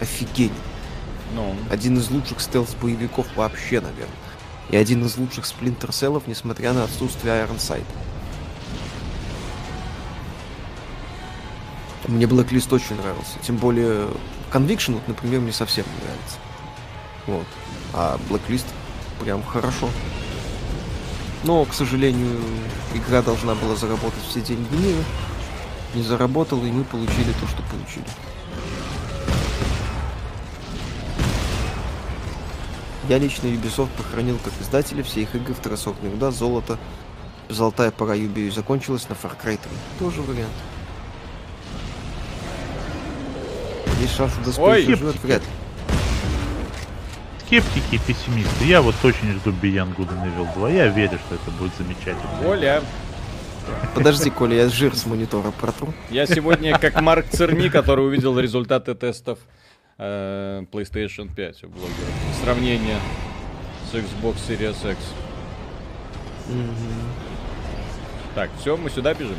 Офигенен. 0.00 0.54
Ну, 1.34 1.54
Один 1.70 1.98
из 1.98 2.10
лучших 2.10 2.40
стелс-боевиков 2.40 3.26
вообще, 3.36 3.80
наверное. 3.80 4.08
И 4.70 4.76
один 4.76 5.04
из 5.04 5.16
лучших 5.16 5.44
Splinter 5.44 5.90
Cell'ов, 5.90 6.22
несмотря 6.26 6.72
на 6.72 6.84
отсутствие 6.84 7.34
Ironside. 7.34 7.84
Мне 12.08 12.24
Blacklist 12.26 12.74
очень 12.74 12.96
нравился. 12.96 13.38
Тем 13.42 13.56
более 13.56 14.08
Conviction, 14.54 14.94
вот, 14.94 15.08
например, 15.08 15.40
мне 15.40 15.52
совсем 15.52 15.84
не 15.84 16.04
нравится. 16.04 16.36
Вот. 17.26 17.46
А 17.92 18.18
Blacklist 18.30 18.66
прям 19.20 19.42
хорошо. 19.42 19.90
Но, 21.42 21.64
к 21.64 21.74
сожалению, 21.74 22.38
игра 22.94 23.20
должна 23.20 23.56
была 23.56 23.74
заработать 23.74 24.22
все 24.28 24.40
деньги 24.40 24.72
мира. 24.76 25.02
Не 25.94 26.02
заработала, 26.02 26.64
и 26.64 26.70
мы 26.70 26.84
получили 26.84 27.32
то, 27.40 27.48
что 27.48 27.62
получили. 27.64 28.06
Я 33.08 33.18
лично 33.18 33.48
Ubisoft 33.48 33.90
похоронил 33.96 34.38
как 34.42 34.52
издателя 34.60 35.02
все 35.02 35.22
их 35.22 35.34
игры 35.34 35.52
второсортные 35.52 36.12
руда, 36.12 36.30
золото. 36.30 36.78
Золотая 37.48 37.90
пора 37.90 38.14
Ubi 38.14 38.52
закончилась 38.52 39.08
на 39.08 39.14
Far 39.14 39.32
Cry 39.36 39.58
3. 39.58 39.58
Тоже 39.98 40.22
вариант. 40.22 40.52
Есть 44.00 44.16
шанс, 44.16 44.32
живет, 44.96 45.16
вряд 45.22 45.42
ли. 45.42 45.48
Скептики 47.46 47.94
и 47.94 47.98
пессимисты. 47.98 48.64
Я 48.64 48.82
вот 48.82 48.94
очень 49.04 49.32
жду 49.32 49.52
and 50.08 50.24
Evil 50.24 50.52
2. 50.54 50.70
Я 50.70 50.88
верю, 50.88 51.18
что 51.26 51.34
это 51.34 51.50
будет 51.52 51.72
замечательно. 51.76 52.48
Оля, 52.48 52.82
Подожди, 53.94 54.30
Коля, 54.30 54.56
я 54.56 54.68
жир 54.68 54.94
с 54.94 55.06
монитора 55.06 55.50
протру. 55.50 55.92
я 56.10 56.26
сегодня 56.26 56.78
как 56.78 57.00
Марк 57.00 57.26
Церни, 57.30 57.68
который 57.68 58.06
увидел 58.06 58.38
результаты 58.38 58.94
тестов 58.94 59.38
э, 59.98 60.64
PlayStation 60.70 61.32
5 61.34 61.64
у 61.64 61.68
блогера. 61.68 62.08
Сравнение 62.42 62.98
с 63.90 63.94
Xbox 63.94 64.36
Series 64.48 64.90
X. 64.92 64.98
Так, 68.34 68.50
все, 68.60 68.76
мы 68.76 68.90
сюда 68.90 69.14
бежим? 69.14 69.36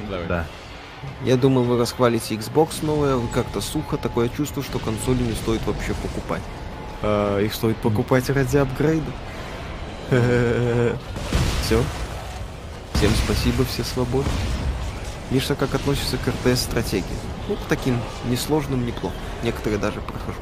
Ну, 0.00 0.10
давай. 0.10 0.26
Да. 0.28 0.46
Я 1.24 1.36
думал, 1.36 1.62
вы 1.62 1.78
расхвалите 1.78 2.34
Xbox 2.34 2.84
новое, 2.84 3.16
вы 3.16 3.28
как-то 3.28 3.60
сухо, 3.60 3.96
такое 3.96 4.28
чувство, 4.28 4.62
что 4.62 4.78
консоли 4.78 5.22
не 5.22 5.32
стоит 5.32 5.64
вообще 5.66 5.94
покупать. 5.94 6.42
А, 7.02 7.38
их 7.40 7.54
стоит 7.54 7.76
покупать 7.76 8.28
ради 8.30 8.56
апгрейда. 8.56 9.12
Все. 11.64 11.82
Всем 12.94 13.10
спасибо, 13.24 13.64
все 13.64 13.82
свободны. 13.82 14.30
Миша, 15.30 15.54
как 15.54 15.74
относится 15.74 16.18
к 16.18 16.28
РТС-стратегии? 16.28 17.04
Ну, 17.48 17.56
к 17.56 17.60
таким 17.68 17.98
несложным, 18.26 18.86
неплохо. 18.86 19.14
Некоторые 19.42 19.78
даже 19.78 20.00
прохожу. 20.00 20.38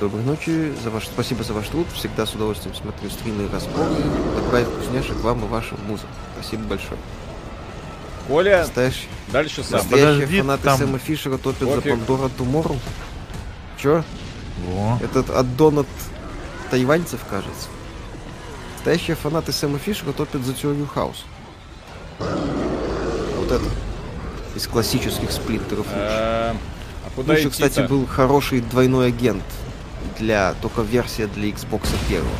Доброй 0.00 0.22
ночи, 0.22 0.72
за 0.82 0.90
ваш... 0.90 1.04
спасибо 1.04 1.44
за 1.44 1.52
ваш 1.52 1.68
труд. 1.68 1.86
Всегда 1.94 2.26
с 2.26 2.34
удовольствием 2.34 2.74
смотрю 2.74 3.10
стримы 3.10 3.44
и 3.44 3.48
разборы. 3.48 4.02
Добра 4.34 4.60
и 4.60 4.64
вкусняшек 4.64 5.16
вам 5.20 5.44
и 5.44 5.48
вашим 5.48 5.78
музам. 5.86 6.08
Спасибо 6.34 6.64
большое. 6.64 6.98
Коля, 8.30 8.58
Настоящий, 8.60 9.08
дальше 9.32 9.64
сам. 9.64 9.78
настоящие 9.80 10.14
Подожди, 10.26 10.40
фанаты 10.40 10.62
там- 10.62 10.78
Сэма 10.78 10.98
Фишера 10.98 11.36
топят 11.36 11.68
за 11.68 11.74
Пофиг. 11.74 11.90
Пандора 11.96 12.28
Тумору. 12.28 12.76
Чё? 13.76 14.04
Во. 14.68 14.98
Этот 15.02 15.30
аддон 15.30 15.80
от 15.80 15.86
тайваньцев, 16.70 17.18
кажется. 17.28 17.68
Настоящие 18.76 19.16
фанаты 19.16 19.50
Сэма 19.50 19.78
Фишера 19.80 20.12
топят 20.12 20.44
за 20.44 20.54
теорию 20.54 20.86
хаоса. 20.86 21.24
Вот 22.20 23.50
это. 23.50 23.64
Из 24.54 24.66
классических 24.68 25.32
сплинтеров. 25.32 25.86
лучше. 25.86 25.90
Э, 25.96 26.54
А 27.06 27.10
куда 27.16 27.32
Лучше, 27.32 27.48
идти-то? 27.48 27.68
кстати, 27.68 27.88
был 27.88 28.06
хороший 28.06 28.60
двойной 28.60 29.08
агент. 29.08 29.42
Для... 30.20 30.54
Только 30.62 30.82
версия 30.82 31.26
для 31.26 31.48
Xbox 31.48 31.82
первого. 32.08 32.30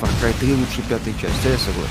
Far 0.00 0.08
Cry 0.22 0.32
3 0.38 0.52
лучше 0.54 0.82
пятой 0.88 1.12
части, 1.14 1.46
а 1.46 1.50
я 1.50 1.58
согласен. 1.58 1.90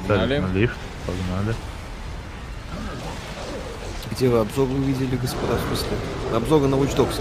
Погнали. 0.00 0.38
На 0.38 0.52
лифт. 0.52 0.76
Погнали. 1.06 1.54
Где 4.12 4.28
вы 4.28 4.38
обзор 4.38 4.68
увидели, 4.70 5.16
господа, 5.16 5.56
в 5.56 5.66
смысле? 5.68 5.96
Обзоры 6.34 6.68
на 6.68 6.74
Watch 6.76 6.96
Dogs. 6.96 7.20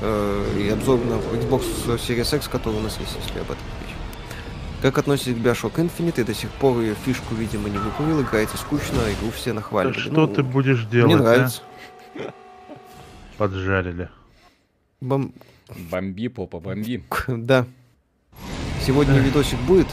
Э, 0.00 0.58
И 0.58 0.68
обзор 0.68 0.98
на 1.04 1.14
Xbox 1.14 1.62
Series 1.86 2.36
X, 2.36 2.48
который 2.48 2.76
у 2.76 2.80
нас 2.80 2.98
есть, 2.98 3.16
если 3.24 3.38
об 3.38 3.46
этом 3.46 3.64
речь. 3.80 3.94
Как 4.82 4.98
относитесь 4.98 5.34
к 5.34 5.38
Bioshock 5.38 5.74
Infinite? 5.76 6.20
И 6.20 6.24
до 6.24 6.34
сих 6.34 6.50
пор 6.50 6.80
ее 6.80 6.94
фишку, 6.94 7.34
видимо, 7.34 7.70
не 7.70 7.78
выкурил. 7.78 8.20
Играете 8.22 8.56
скучно, 8.58 8.98
а 9.06 9.12
игру 9.12 9.30
все 9.30 9.50
Да 9.50 9.56
нахваливали. 9.56 9.98
что 9.98 10.12
Ну, 10.12 10.26
ты 10.26 10.42
будешь 10.42 10.84
делать, 10.84 11.06
Мне 11.06 11.14
а? 11.16 11.18
нравится. 11.22 11.62
Поджарили. 13.38 14.08
Бом- 15.00 15.32
Бомби, 15.90 16.28
попа, 16.28 16.60
бомби. 16.60 17.02
Да. 17.28 17.64
Сегодня 18.84 19.18
видосик 19.20 19.58
будет. 19.60 19.86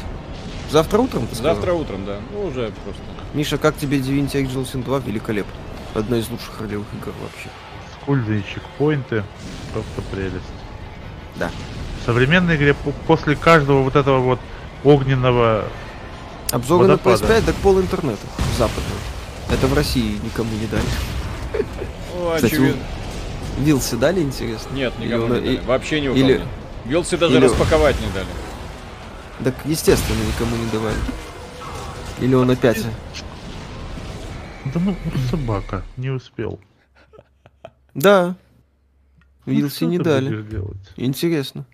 Завтра 0.72 0.99
утром, 0.99 1.27
ты 1.27 1.35
сказал? 1.35 1.56
Завтра 1.56 1.73
утром, 1.73 2.06
да. 2.06 2.18
Ну, 2.34 2.45
уже 2.48 2.72
просто. 2.84 3.02
Миша, 3.34 3.57
как 3.57 3.76
тебе 3.77 3.98
Divinity 3.99 4.41
Original 4.43 4.65
Sin 4.72 4.84
2? 4.84 4.99
Великолепно. 4.99 5.52
Одна 5.93 6.18
из 6.18 6.30
лучших 6.30 6.60
ролевых 6.61 6.88
игр 6.93 7.11
вообще. 7.22 7.49
Скульзы 8.02 8.39
и 8.39 8.43
чекпоинты. 8.53 9.23
Просто 9.73 10.02
прелесть. 10.11 10.35
Да. 11.35 11.49
В 12.02 12.06
современной 12.06 12.56
игре 12.56 12.73
по- 12.73 12.91
после 13.07 13.35
каждого 13.35 13.81
вот 13.84 13.95
этого 13.95 14.19
вот 14.19 14.39
огненного... 14.84 15.65
Обзоры 16.52 16.88
на 16.88 16.93
Водопада. 16.98 17.26
PS5, 17.26 17.45
так 17.45 17.56
пол 17.56 17.80
интернета. 17.80 18.26
Западного. 18.57 18.99
Это 19.52 19.68
в 19.68 19.73
России 19.73 20.19
никому 20.23 20.49
не 20.53 20.68
дали. 20.68 20.84
Ну, 22.15 22.34
Кстати, 22.35 22.53
очевидно. 22.53 22.81
Вилсы 23.60 23.98
дали, 23.98 24.22
интересно? 24.22 24.73
Нет, 24.73 24.93
Или 24.99 25.07
никому 25.07 25.26
он- 25.26 25.34
не 25.34 25.39
дали. 25.41 25.56
и- 25.56 25.60
Вообще 25.65 26.02
ни 26.02 26.07
у 26.07 26.15
или- 26.15 26.34
нет. 26.34 26.41
Вилсы 26.85 27.18
даже 27.18 27.35
или- 27.38 27.45
распаковать 27.45 27.99
не 28.02 28.07
дали. 28.14 28.27
Так, 29.43 29.55
естественно, 29.65 30.19
никому 30.23 30.55
не 30.55 30.69
давали. 30.72 30.97
Или 32.19 32.35
он 32.35 32.49
опять... 32.49 32.85
Да 34.65 34.80
ну, 34.80 34.95
собака, 35.31 35.84
не 35.97 36.11
успел. 36.11 36.59
Да. 37.95 38.35
Ну, 39.45 39.53
Вилсы 39.53 39.76
что 39.77 39.85
не 39.88 39.97
дали. 39.97 40.45
Интересно. 40.97 41.65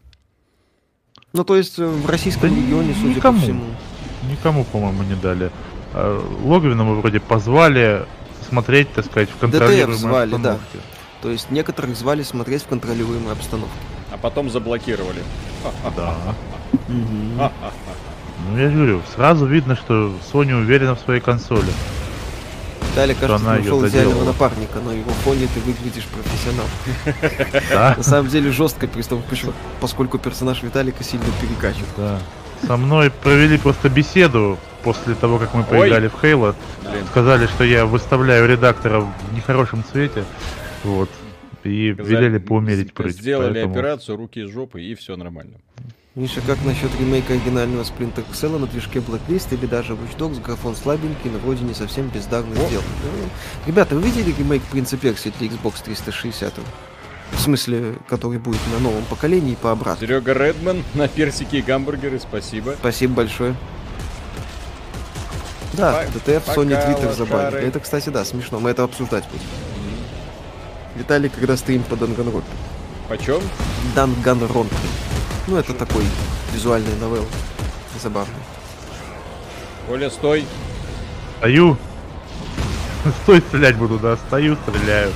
Ну, 1.34 1.44
то 1.44 1.57
есть, 1.57 1.77
э, 1.77 1.85
в 1.85 2.10
российском 2.10 2.49
Да 2.49 2.56
регионе, 2.56 2.95
судя 2.99 3.15
никому. 3.15 3.38
по 3.38 3.44
всему, 3.44 3.65
Никому, 4.31 4.64
по-моему, 4.64 5.03
не 5.03 5.15
дали. 5.15 5.52
А, 5.94 6.23
Логвина 6.44 6.84
мы 6.84 6.95
вроде 6.95 7.19
позвали 7.19 8.06
смотреть, 8.48 8.91
так 8.94 9.06
сказать, 9.06 9.30
в 9.30 9.38
контролируемой 9.38 9.98
звали, 9.98 10.31
да. 10.31 10.35
обстановке. 10.35 10.80
То 11.22 11.30
есть 11.30 11.52
некоторых 11.52 11.95
звали 11.95 12.23
смотреть 12.23 12.64
в 12.64 12.68
контролируемой 12.68 13.34
обстановке. 13.34 13.76
А 14.11 14.18
потом 14.18 14.49
заблокировали. 14.49 15.22
Да. 15.95 16.15
Ну, 16.88 18.57
я 18.57 18.69
говорю, 18.69 19.01
сразу 19.15 19.45
видно, 19.45 19.76
что 19.76 20.14
Sony 20.31 20.53
уверена 20.53 20.95
в 20.95 20.99
своей 20.99 21.19
консоли. 21.22 21.68
Далее, 22.95 23.15
кажется, 23.19 23.45
она 23.45 23.59
нашел 23.59 23.88
идеального 23.88 24.23
напарника, 24.26 24.80
но 24.84 24.91
его 24.91 25.11
фоне 25.23 25.47
ты 25.53 25.59
выглядишь 25.59 26.05
профессионал. 26.05 26.65
На 27.97 28.03
самом 28.03 28.30
деле 28.30 28.51
жестко, 28.51 28.88
почему- 28.88 29.53
поскольку 29.81 30.18
персонаж 30.18 30.64
Виталика 30.64 31.03
сильно 31.03 31.26
перекачан. 31.41 31.85
да. 31.97 32.19
Со 32.65 32.76
мной 32.76 33.11
провели 33.11 33.59
просто 33.59 33.88
беседу 33.88 34.57
после 34.84 35.14
того, 35.14 35.38
как 35.38 35.53
мы 35.53 35.64
поиграли 35.64 36.07
в 36.07 36.19
Хейла. 36.19 36.55
Сказали, 37.11 37.45
что 37.45 37.64
я 37.64 37.85
выставляю 37.85 38.47
редактора 38.47 39.01
в 39.01 39.11
нехорошем 39.35 39.84
цвете. 39.91 40.23
Вот. 40.84 41.09
И 41.64 41.89
велели 41.89 42.39
поумерить 42.39 42.93
прыть. 42.93 43.18
Сделали 43.18 43.59
операцию, 43.59 44.18
руки 44.18 44.39
из 44.41 44.49
жопы, 44.51 44.81
и 44.81 44.95
все 44.95 45.15
нормально. 45.18 45.53
Миша, 46.18 46.41
как 46.48 46.57
насчет 46.65 46.89
ремейка 46.99 47.34
оригинального 47.34 47.84
Splinter 47.84 48.26
Cell 48.31 48.57
на 48.57 48.65
движке 48.65 48.98
Blacklist 48.98 49.53
или 49.53 49.68
даже 49.68 49.94
Watch 49.94 50.18
Dogs, 50.18 50.41
графон 50.41 50.76
слабенький, 50.76 51.30
но 51.30 51.38
вроде 51.38 51.64
не 51.64 51.76
совсем 51.76 52.07
бездарно 52.07 52.56
сделан? 52.56 52.84
Ребята, 53.68 53.94
вы 53.94 54.02
видели 54.02 54.34
ремейк 54.35 54.64
Принца 54.64 54.98
Персии 54.98 55.31
для 55.38 55.48
Xbox 55.49 55.84
360? 55.84 56.56
В 57.34 57.39
смысле, 57.39 57.98
который 58.07 58.39
будет 58.39 58.60
на 58.73 58.80
новом 58.80 59.06
поколении 59.06 59.53
по 59.53 59.72
обратно. 59.72 60.07
Серега 60.07 60.34
Редман 60.34 60.84
на 60.95 61.07
персики 61.07 61.57
и 61.57 61.61
гамбургеры, 61.61 62.19
спасибо. 62.19 62.73
Спасибо 62.80 63.14
большое. 63.14 63.56
Да, 65.73 66.03
DTF 66.06 66.45
Sony 66.48 66.84
Twitter 66.84 67.15
забанили. 67.15 67.61
Это, 67.61 67.80
кстати, 67.80 68.10
да, 68.10 68.26
смешно. 68.26 68.60
Мы 68.60 68.72
это 68.72 68.84
обсуждать 68.84 69.26
будем. 69.30 69.45
Виталий, 70.95 71.30
когда 71.30 71.56
стрим 71.57 71.84
по 71.84 71.95
Данганронпе. 71.95 72.48
Почем? 73.07 73.41
Данганронпе. 73.95 74.75
Ну, 75.47 75.55
это 75.55 75.73
такой 75.73 76.03
визуальный 76.53 76.93
новелл. 76.99 77.25
Забавный. 78.01 78.35
Коля, 79.88 80.09
стой. 80.09 80.45
Стою. 81.38 81.77
Стой, 83.23 83.39
стрелять 83.39 83.77
буду, 83.77 83.97
да. 83.97 84.17
Стою, 84.17 84.57
стреляю. 84.57 85.13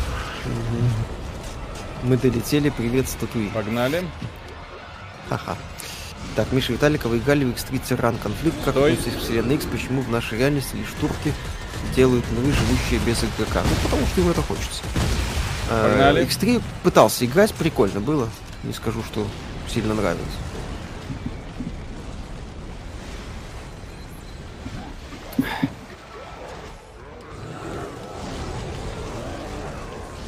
Мы 2.04 2.16
долетели, 2.16 2.70
привет, 2.70 3.10
статуи. 3.10 3.50
Погнали. 3.54 4.08
Ха-ха. 5.28 5.58
Так, 6.38 6.50
Миша 6.54 6.72
Виталика, 6.72 7.10
вы 7.10 7.18
играли 7.18 7.44
в 7.44 7.50
X3 7.50 7.82
Тиран 7.90 8.16
конфликт, 8.18 8.56
как 8.64 8.76
к 8.76 9.20
вселенной 9.20 9.56
X, 9.56 9.66
почему 9.66 10.02
в 10.02 10.10
нашей 10.10 10.38
реальности 10.38 10.76
лишь 10.76 10.94
турки 11.02 11.34
делают 11.94 12.24
миры, 12.32 12.54
живущие 12.54 13.02
без 13.06 13.22
игрока? 13.22 13.62
Ну, 13.64 13.76
потому 13.84 14.08
что 14.08 14.22
им 14.22 14.30
это 14.30 14.42
хочется. 14.42 14.82
А, 15.74 15.88
Погнали. 15.88 16.26
X3 16.26 16.62
пытался 16.84 17.26
играть, 17.26 17.54
прикольно 17.54 18.02
было. 18.02 18.28
Не 18.64 18.74
скажу, 18.74 19.02
что 19.04 19.26
сильно 19.74 19.94
нравилось. 19.94 20.26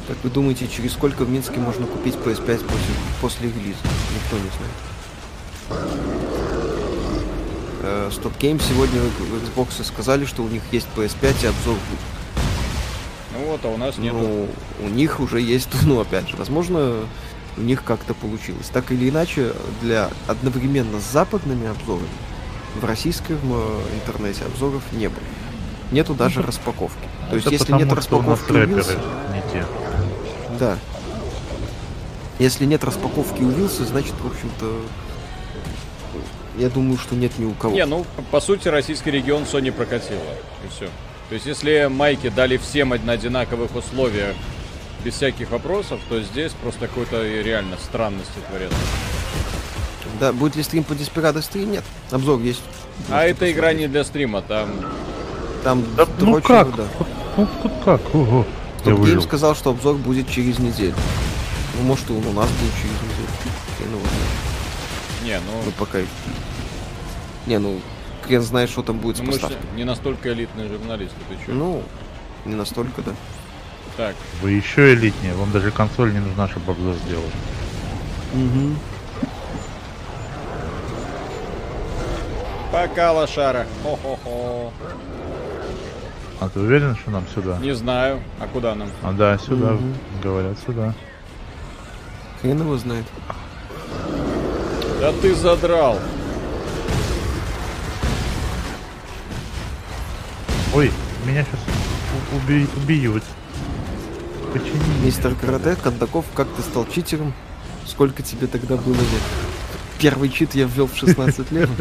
Как 0.08 0.16
вы 0.22 0.30
думаете, 0.30 0.66
через 0.66 0.92
сколько 0.92 1.24
в 1.24 1.28
Минске 1.28 1.58
можно 1.58 1.86
купить 1.86 2.14
PS5 2.14 2.64
после, 2.64 2.94
после 3.20 3.48
релиза? 3.48 3.80
Никто 4.14 4.36
не 4.36 4.50
знает. 4.56 4.72
Э, 7.82 8.10
Stop 8.10 8.38
Game 8.38 8.62
сегодня 8.66 8.98
в 9.00 9.58
Xbox 9.58 9.84
сказали, 9.84 10.24
что 10.24 10.42
у 10.42 10.48
них 10.48 10.62
есть 10.72 10.86
PS5 10.96 11.44
и 11.44 11.46
обзор 11.48 11.74
будет. 11.74 12.13
Ну 13.54 13.60
вот, 13.60 13.64
а 13.64 13.68
у 13.68 13.76
нас 13.76 13.98
нету. 13.98 14.16
Ну, 14.16 14.48
у 14.84 14.88
них 14.88 15.20
уже 15.20 15.40
есть, 15.40 15.68
ну, 15.84 16.00
опять 16.00 16.28
же, 16.28 16.36
возможно, 16.36 16.96
у 17.56 17.60
них 17.60 17.84
как-то 17.84 18.12
получилось. 18.14 18.68
Так 18.72 18.90
или 18.90 19.08
иначе, 19.08 19.52
для 19.80 20.10
одновременно 20.26 21.00
с 21.00 21.04
западными 21.04 21.68
обзорами 21.68 22.08
в 22.74 22.84
российском 22.84 23.38
э, 23.44 23.80
интернете 23.94 24.44
обзоров 24.44 24.82
не 24.92 25.08
было. 25.08 25.22
Нету 25.92 26.14
даже 26.14 26.42
распаковки. 26.42 27.06
То 27.30 27.36
есть, 27.36 27.46
Это 27.46 27.54
если 27.54 27.72
потому, 27.72 27.84
нет 27.84 28.02
что 28.02 28.18
у 28.18 28.22
нас 28.22 28.40
распаковки 28.40 28.52
у 28.52 29.34
не 29.34 29.42
те. 29.52 29.66
да. 30.58 30.78
Если 32.40 32.64
нет 32.64 32.82
распаковки 32.82 33.42
у 33.42 33.50
Вилса, 33.50 33.84
значит, 33.84 34.14
в 34.20 34.26
общем-то, 34.26 34.80
я 36.58 36.68
думаю, 36.68 36.98
что 36.98 37.14
нет 37.14 37.38
ни 37.38 37.44
у 37.44 37.52
кого. 37.52 37.72
Не, 37.72 37.86
ну, 37.86 38.04
по- 38.16 38.22
по 38.22 38.40
сути, 38.40 38.66
российский 38.66 39.12
регион 39.12 39.44
Sony 39.44 39.70
прокатила. 39.70 40.18
И 40.64 40.68
все. 40.74 40.88
То 41.28 41.34
есть, 41.34 41.46
если 41.46 41.88
майки 41.90 42.28
дали 42.28 42.56
всем 42.56 42.90
на 42.90 43.12
одинаковых 43.12 43.74
условиях, 43.74 44.34
без 45.04 45.14
всяких 45.14 45.50
вопросов, 45.50 46.00
то 46.08 46.20
здесь 46.22 46.52
просто 46.52 46.86
какой-то 46.88 47.22
реально 47.22 47.76
странности 47.82 48.32
творятся. 48.48 48.76
Да, 50.20 50.32
будет 50.32 50.56
ли 50.56 50.62
стрим 50.62 50.84
по 50.84 50.92
Desperado 50.92 51.42
стрим? 51.42 51.72
Нет. 51.72 51.84
Обзор 52.10 52.40
есть. 52.40 52.62
А 53.08 53.14
Можете 53.22 53.30
эта 53.32 53.50
игра 53.52 53.62
посмотреть. 53.68 53.80
не 53.80 53.88
для 53.88 54.04
стрима, 54.04 54.42
там... 54.42 54.70
Там 55.64 55.84
Да, 55.96 56.06
ну 56.20 56.40
как? 56.40 56.74
да. 56.76 56.84
Ну 57.36 57.48
тут 57.62 57.72
как? 57.84 58.14
Ого. 58.14 58.46
Я 58.84 58.84
Топ 58.84 58.84
Гейм 58.84 59.00
выжил. 59.00 59.22
сказал, 59.22 59.56
что 59.56 59.70
обзор 59.70 59.96
будет 59.96 60.30
через 60.30 60.58
неделю. 60.58 60.94
Ну, 61.76 61.82
может, 61.86 62.08
и 62.08 62.12
он 62.12 62.24
у 62.26 62.32
нас 62.32 62.48
будет 62.48 62.72
через 62.76 62.94
неделю. 63.02 64.00
Не, 65.24 65.34
Ну, 65.38 65.62
ну... 65.64 65.72
пока... 65.72 65.98
Не, 67.46 67.58
ну, 67.58 67.80
хрен 68.26 68.42
знает, 68.42 68.70
что 68.70 68.82
там 68.82 68.98
будет 68.98 69.16
с 69.16 69.20
ну, 69.20 69.26
мы 69.26 69.40
не 69.76 69.84
настолько 69.84 70.32
элитные 70.32 70.68
журналисты, 70.68 71.16
ты 71.28 71.46
чё? 71.46 71.52
Ну, 71.52 71.82
не 72.44 72.54
настолько, 72.54 73.02
да. 73.02 73.12
Так, 73.96 74.16
Вы 74.42 74.52
еще 74.52 74.92
элитнее. 74.94 75.34
Вам 75.34 75.52
даже 75.52 75.70
консоль 75.70 76.12
не 76.12 76.18
нужна, 76.18 76.48
чтобы 76.48 76.72
обзор 76.72 76.94
сделать. 77.06 77.32
Угу. 78.34 78.74
пока, 82.74 83.12
лошара. 83.12 83.66
Хо-хо-хо. 83.82 84.72
А 86.40 86.48
ты 86.48 86.58
уверен, 86.58 86.96
что 86.96 87.12
нам 87.12 87.24
сюда? 87.32 87.58
Не 87.58 87.72
знаю. 87.74 88.20
А 88.40 88.48
куда 88.48 88.74
нам? 88.74 88.88
А 89.02 89.12
да, 89.12 89.38
сюда. 89.38 89.72
Мгм. 89.72 89.94
Говорят, 90.22 90.58
сюда. 90.66 90.92
Хрен 92.40 92.60
его 92.60 92.76
знает. 92.76 93.04
Да 95.00 95.12
ты 95.22 95.34
задрал. 95.34 95.98
Ой, 100.74 100.90
меня 101.24 101.44
сейчас 101.44 101.60
убьют. 102.76 103.22
Почини. 104.52 105.04
Мистер 105.04 105.36
Карате, 105.36 105.76
Кондаков, 105.76 106.24
как 106.34 106.48
ты 106.48 106.62
стал 106.62 106.84
читером? 106.92 107.32
Сколько 107.86 108.24
тебе 108.24 108.48
тогда 108.48 108.74
было 108.76 108.94
лет? 108.94 109.22
Первый 109.98 110.30
чит 110.30 110.56
я 110.56 110.64
ввел 110.64 110.88
в 110.88 110.96
16 110.96 111.52
лет. 111.52 111.70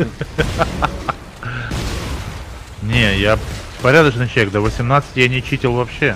Не, 2.83 3.17
я 3.17 3.39
порядочный 3.81 4.29
человек. 4.29 4.53
До 4.53 4.61
18 4.61 5.09
я 5.15 5.27
не 5.27 5.41
читил 5.41 5.73
вообще. 5.73 6.15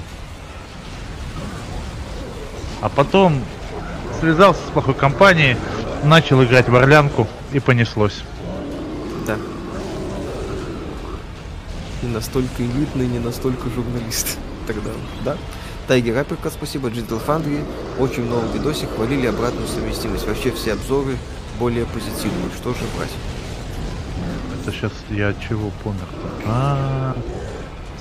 А 2.81 2.89
потом 2.89 3.43
связался 4.19 4.61
с 4.67 4.71
плохой 4.71 4.93
компанией, 4.93 5.57
начал 6.03 6.43
играть 6.43 6.69
в 6.69 6.75
Орлянку 6.75 7.27
и 7.53 7.59
понеслось. 7.59 8.21
Да. 9.25 9.35
Не 12.03 12.09
настолько 12.09 12.63
элитный, 12.63 13.07
не 13.07 13.19
настолько 13.19 13.69
журналист. 13.69 14.37
Тогда, 14.67 14.91
да. 15.23 15.37
Тайгер 15.87 16.17
Апперкот, 16.17 16.53
спасибо. 16.53 16.89
Digital 16.89 17.21
Foundry. 17.25 17.63
Очень 17.97 18.25
много 18.25 18.47
видосик 18.53 18.89
хвалили 18.95 19.27
обратную 19.27 19.67
совместимость. 19.67 20.27
Вообще 20.27 20.51
все 20.51 20.73
обзоры 20.73 21.17
более 21.59 21.85
позитивные. 21.85 22.49
Что 22.55 22.71
же 22.71 22.81
брать? 22.97 23.11
Это 24.61 24.71
сейчас 24.71 24.91
я 25.09 25.29
от 25.29 25.39
чего 25.39 25.71
помер-то? 25.83 26.27
А, 26.45 27.15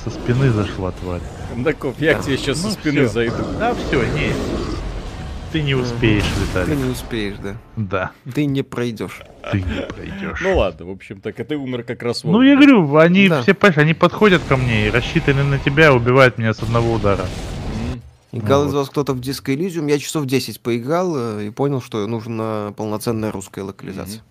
со 0.03 0.11
спины 0.11 0.51
зашла 0.51 0.91
тварь. 0.93 1.23
Кондаков, 1.51 1.95
я 2.01 2.15
к 2.15 2.25
тебе 2.25 2.37
сейчас 2.37 2.63
Ну 2.63 2.71
со 2.71 2.75
спины 2.75 3.07
зайду. 3.07 3.37
Да, 3.59 3.75
все, 3.75 4.03
не. 4.03 4.33
Ты 5.53 5.63
не 5.63 5.75
успеешь, 5.75 6.25
Ты 6.25 6.41
Виталий. 6.61 6.77
не 6.77 6.91
успеешь, 6.91 7.37
да. 7.43 7.57
Да, 7.77 8.11
Ты 8.35 8.47
не 8.47 8.63
пройдешь. 8.63 9.21
ты 9.53 9.59
не 9.63 9.83
пройдешь. 9.87 10.41
Ну 10.43 10.59
ладно, 10.59 10.87
в 10.87 10.91
общем, 10.91 11.21
так, 11.21 11.39
а 11.41 11.45
ты 11.45 11.57
умер 11.57 11.85
как 11.85 12.03
раз 12.03 12.25
Ну, 12.25 12.43
я 12.43 12.57
говорю, 12.57 12.97
они 12.97 13.29
Да. 13.29 13.43
все, 13.43 13.55
понимаешь, 13.55 13.79
они 13.79 13.95
подходят 13.95 14.43
ко 14.49 14.57
мне 14.57 14.89
и 14.89 14.91
рассчитаны 14.91 15.45
на 15.45 15.59
тебя, 15.59 15.95
убивают 15.95 16.37
меня 16.39 16.53
с 16.53 16.63
одного 16.63 16.93
удара. 16.95 17.27
Играл 18.33 18.65
Ну 18.65 18.71
из 18.71 18.75
вас 18.75 18.91
кто-то 18.91 19.15
в 19.15 19.21
Disco 19.21 19.55
Elysium. 19.57 19.89
Я 19.89 19.99
часов 19.99 20.27
10 20.27 20.61
поиграл 20.61 21.15
э, 21.17 21.47
и 21.47 21.51
понял, 21.51 21.81
что 21.81 22.07
нужна 22.07 22.75
полноценная 22.77 23.33
русская 23.33 23.63
локализация. 23.63 24.23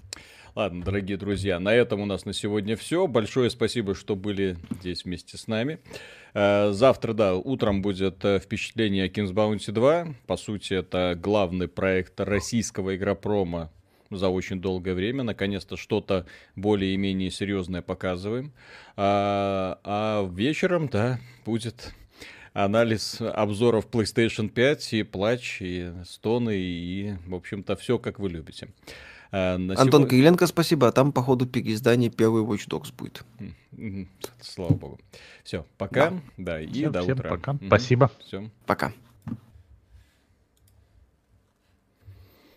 Ладно, 0.54 0.84
дорогие 0.84 1.18
друзья, 1.18 1.60
на 1.60 1.74
этом 1.74 2.02
у 2.02 2.06
нас 2.06 2.26
на 2.26 2.34
сегодня 2.34 2.76
все. 2.78 3.08
Большое 3.08 3.50
спасибо, 3.50 3.96
что 3.96 4.16
были 4.16 4.58
здесь 4.80 5.06
вместе 5.06 5.38
с 5.38 5.48
нами. 5.48 5.80
Э, 6.36 6.72
Завтра, 6.74 7.14
да, 7.14 7.36
утром 7.36 7.82
будет 7.82 8.24
э, 8.26 8.40
впечатление 8.40 9.08
Kings 9.08 9.34
Bounty 9.34 9.72
2. 9.72 10.08
По 10.28 10.38
сути, 10.38 10.74
это 10.74 11.18
главный 11.20 11.70
проект 11.70 12.20
российского 12.20 12.96
игропрома 12.96 13.72
за 14.12 14.28
очень 14.28 14.60
долгое 14.62 14.94
время. 14.94 15.24
Наконец-то 15.24 15.78
что-то 15.78 16.26
более-менее 16.56 17.32
серьезное 17.32 17.82
показываем. 17.82 18.52
А, 18.98 19.80
а 19.84 20.30
вечером, 20.30 20.90
да, 20.90 21.20
будет 21.46 21.94
анализ 22.54 23.22
обзоров 23.22 23.88
PlayStation 23.90 24.50
5 24.50 24.94
и 24.94 25.04
плач, 25.04 25.62
и 25.62 25.92
стоны, 26.04 26.58
и, 26.58 27.16
в 27.26 27.36
общем-то, 27.36 27.78
все, 27.78 27.98
как 27.98 28.20
вы 28.20 28.30
любите. 28.30 28.68
А, 29.38 29.56
Антон 29.56 29.76
сегодня... 29.76 30.08
Кириленко, 30.08 30.48
спасибо. 30.48 30.88
А 30.88 30.94
там, 30.94 31.12
по 31.12 31.22
ходу 31.22 31.46
переиздания 31.46 32.10
первый 32.10 32.44
Watch 32.44 32.70
Dogs 32.70 32.94
будет. 32.98 33.26
Слава 34.40 34.74
богу. 34.74 35.00
Все, 35.44 35.66
пока. 35.78 36.12
Да, 36.12 36.22
да 36.38 36.62
и 36.62 36.72
всем, 36.72 36.92
до 36.94 37.02
всем 37.02 37.18
утра. 37.20 37.30
Пока. 37.32 37.52
Угу. 37.52 37.66
Спасибо. 37.68 38.12
Все. 38.20 38.50
Пока. 38.66 38.94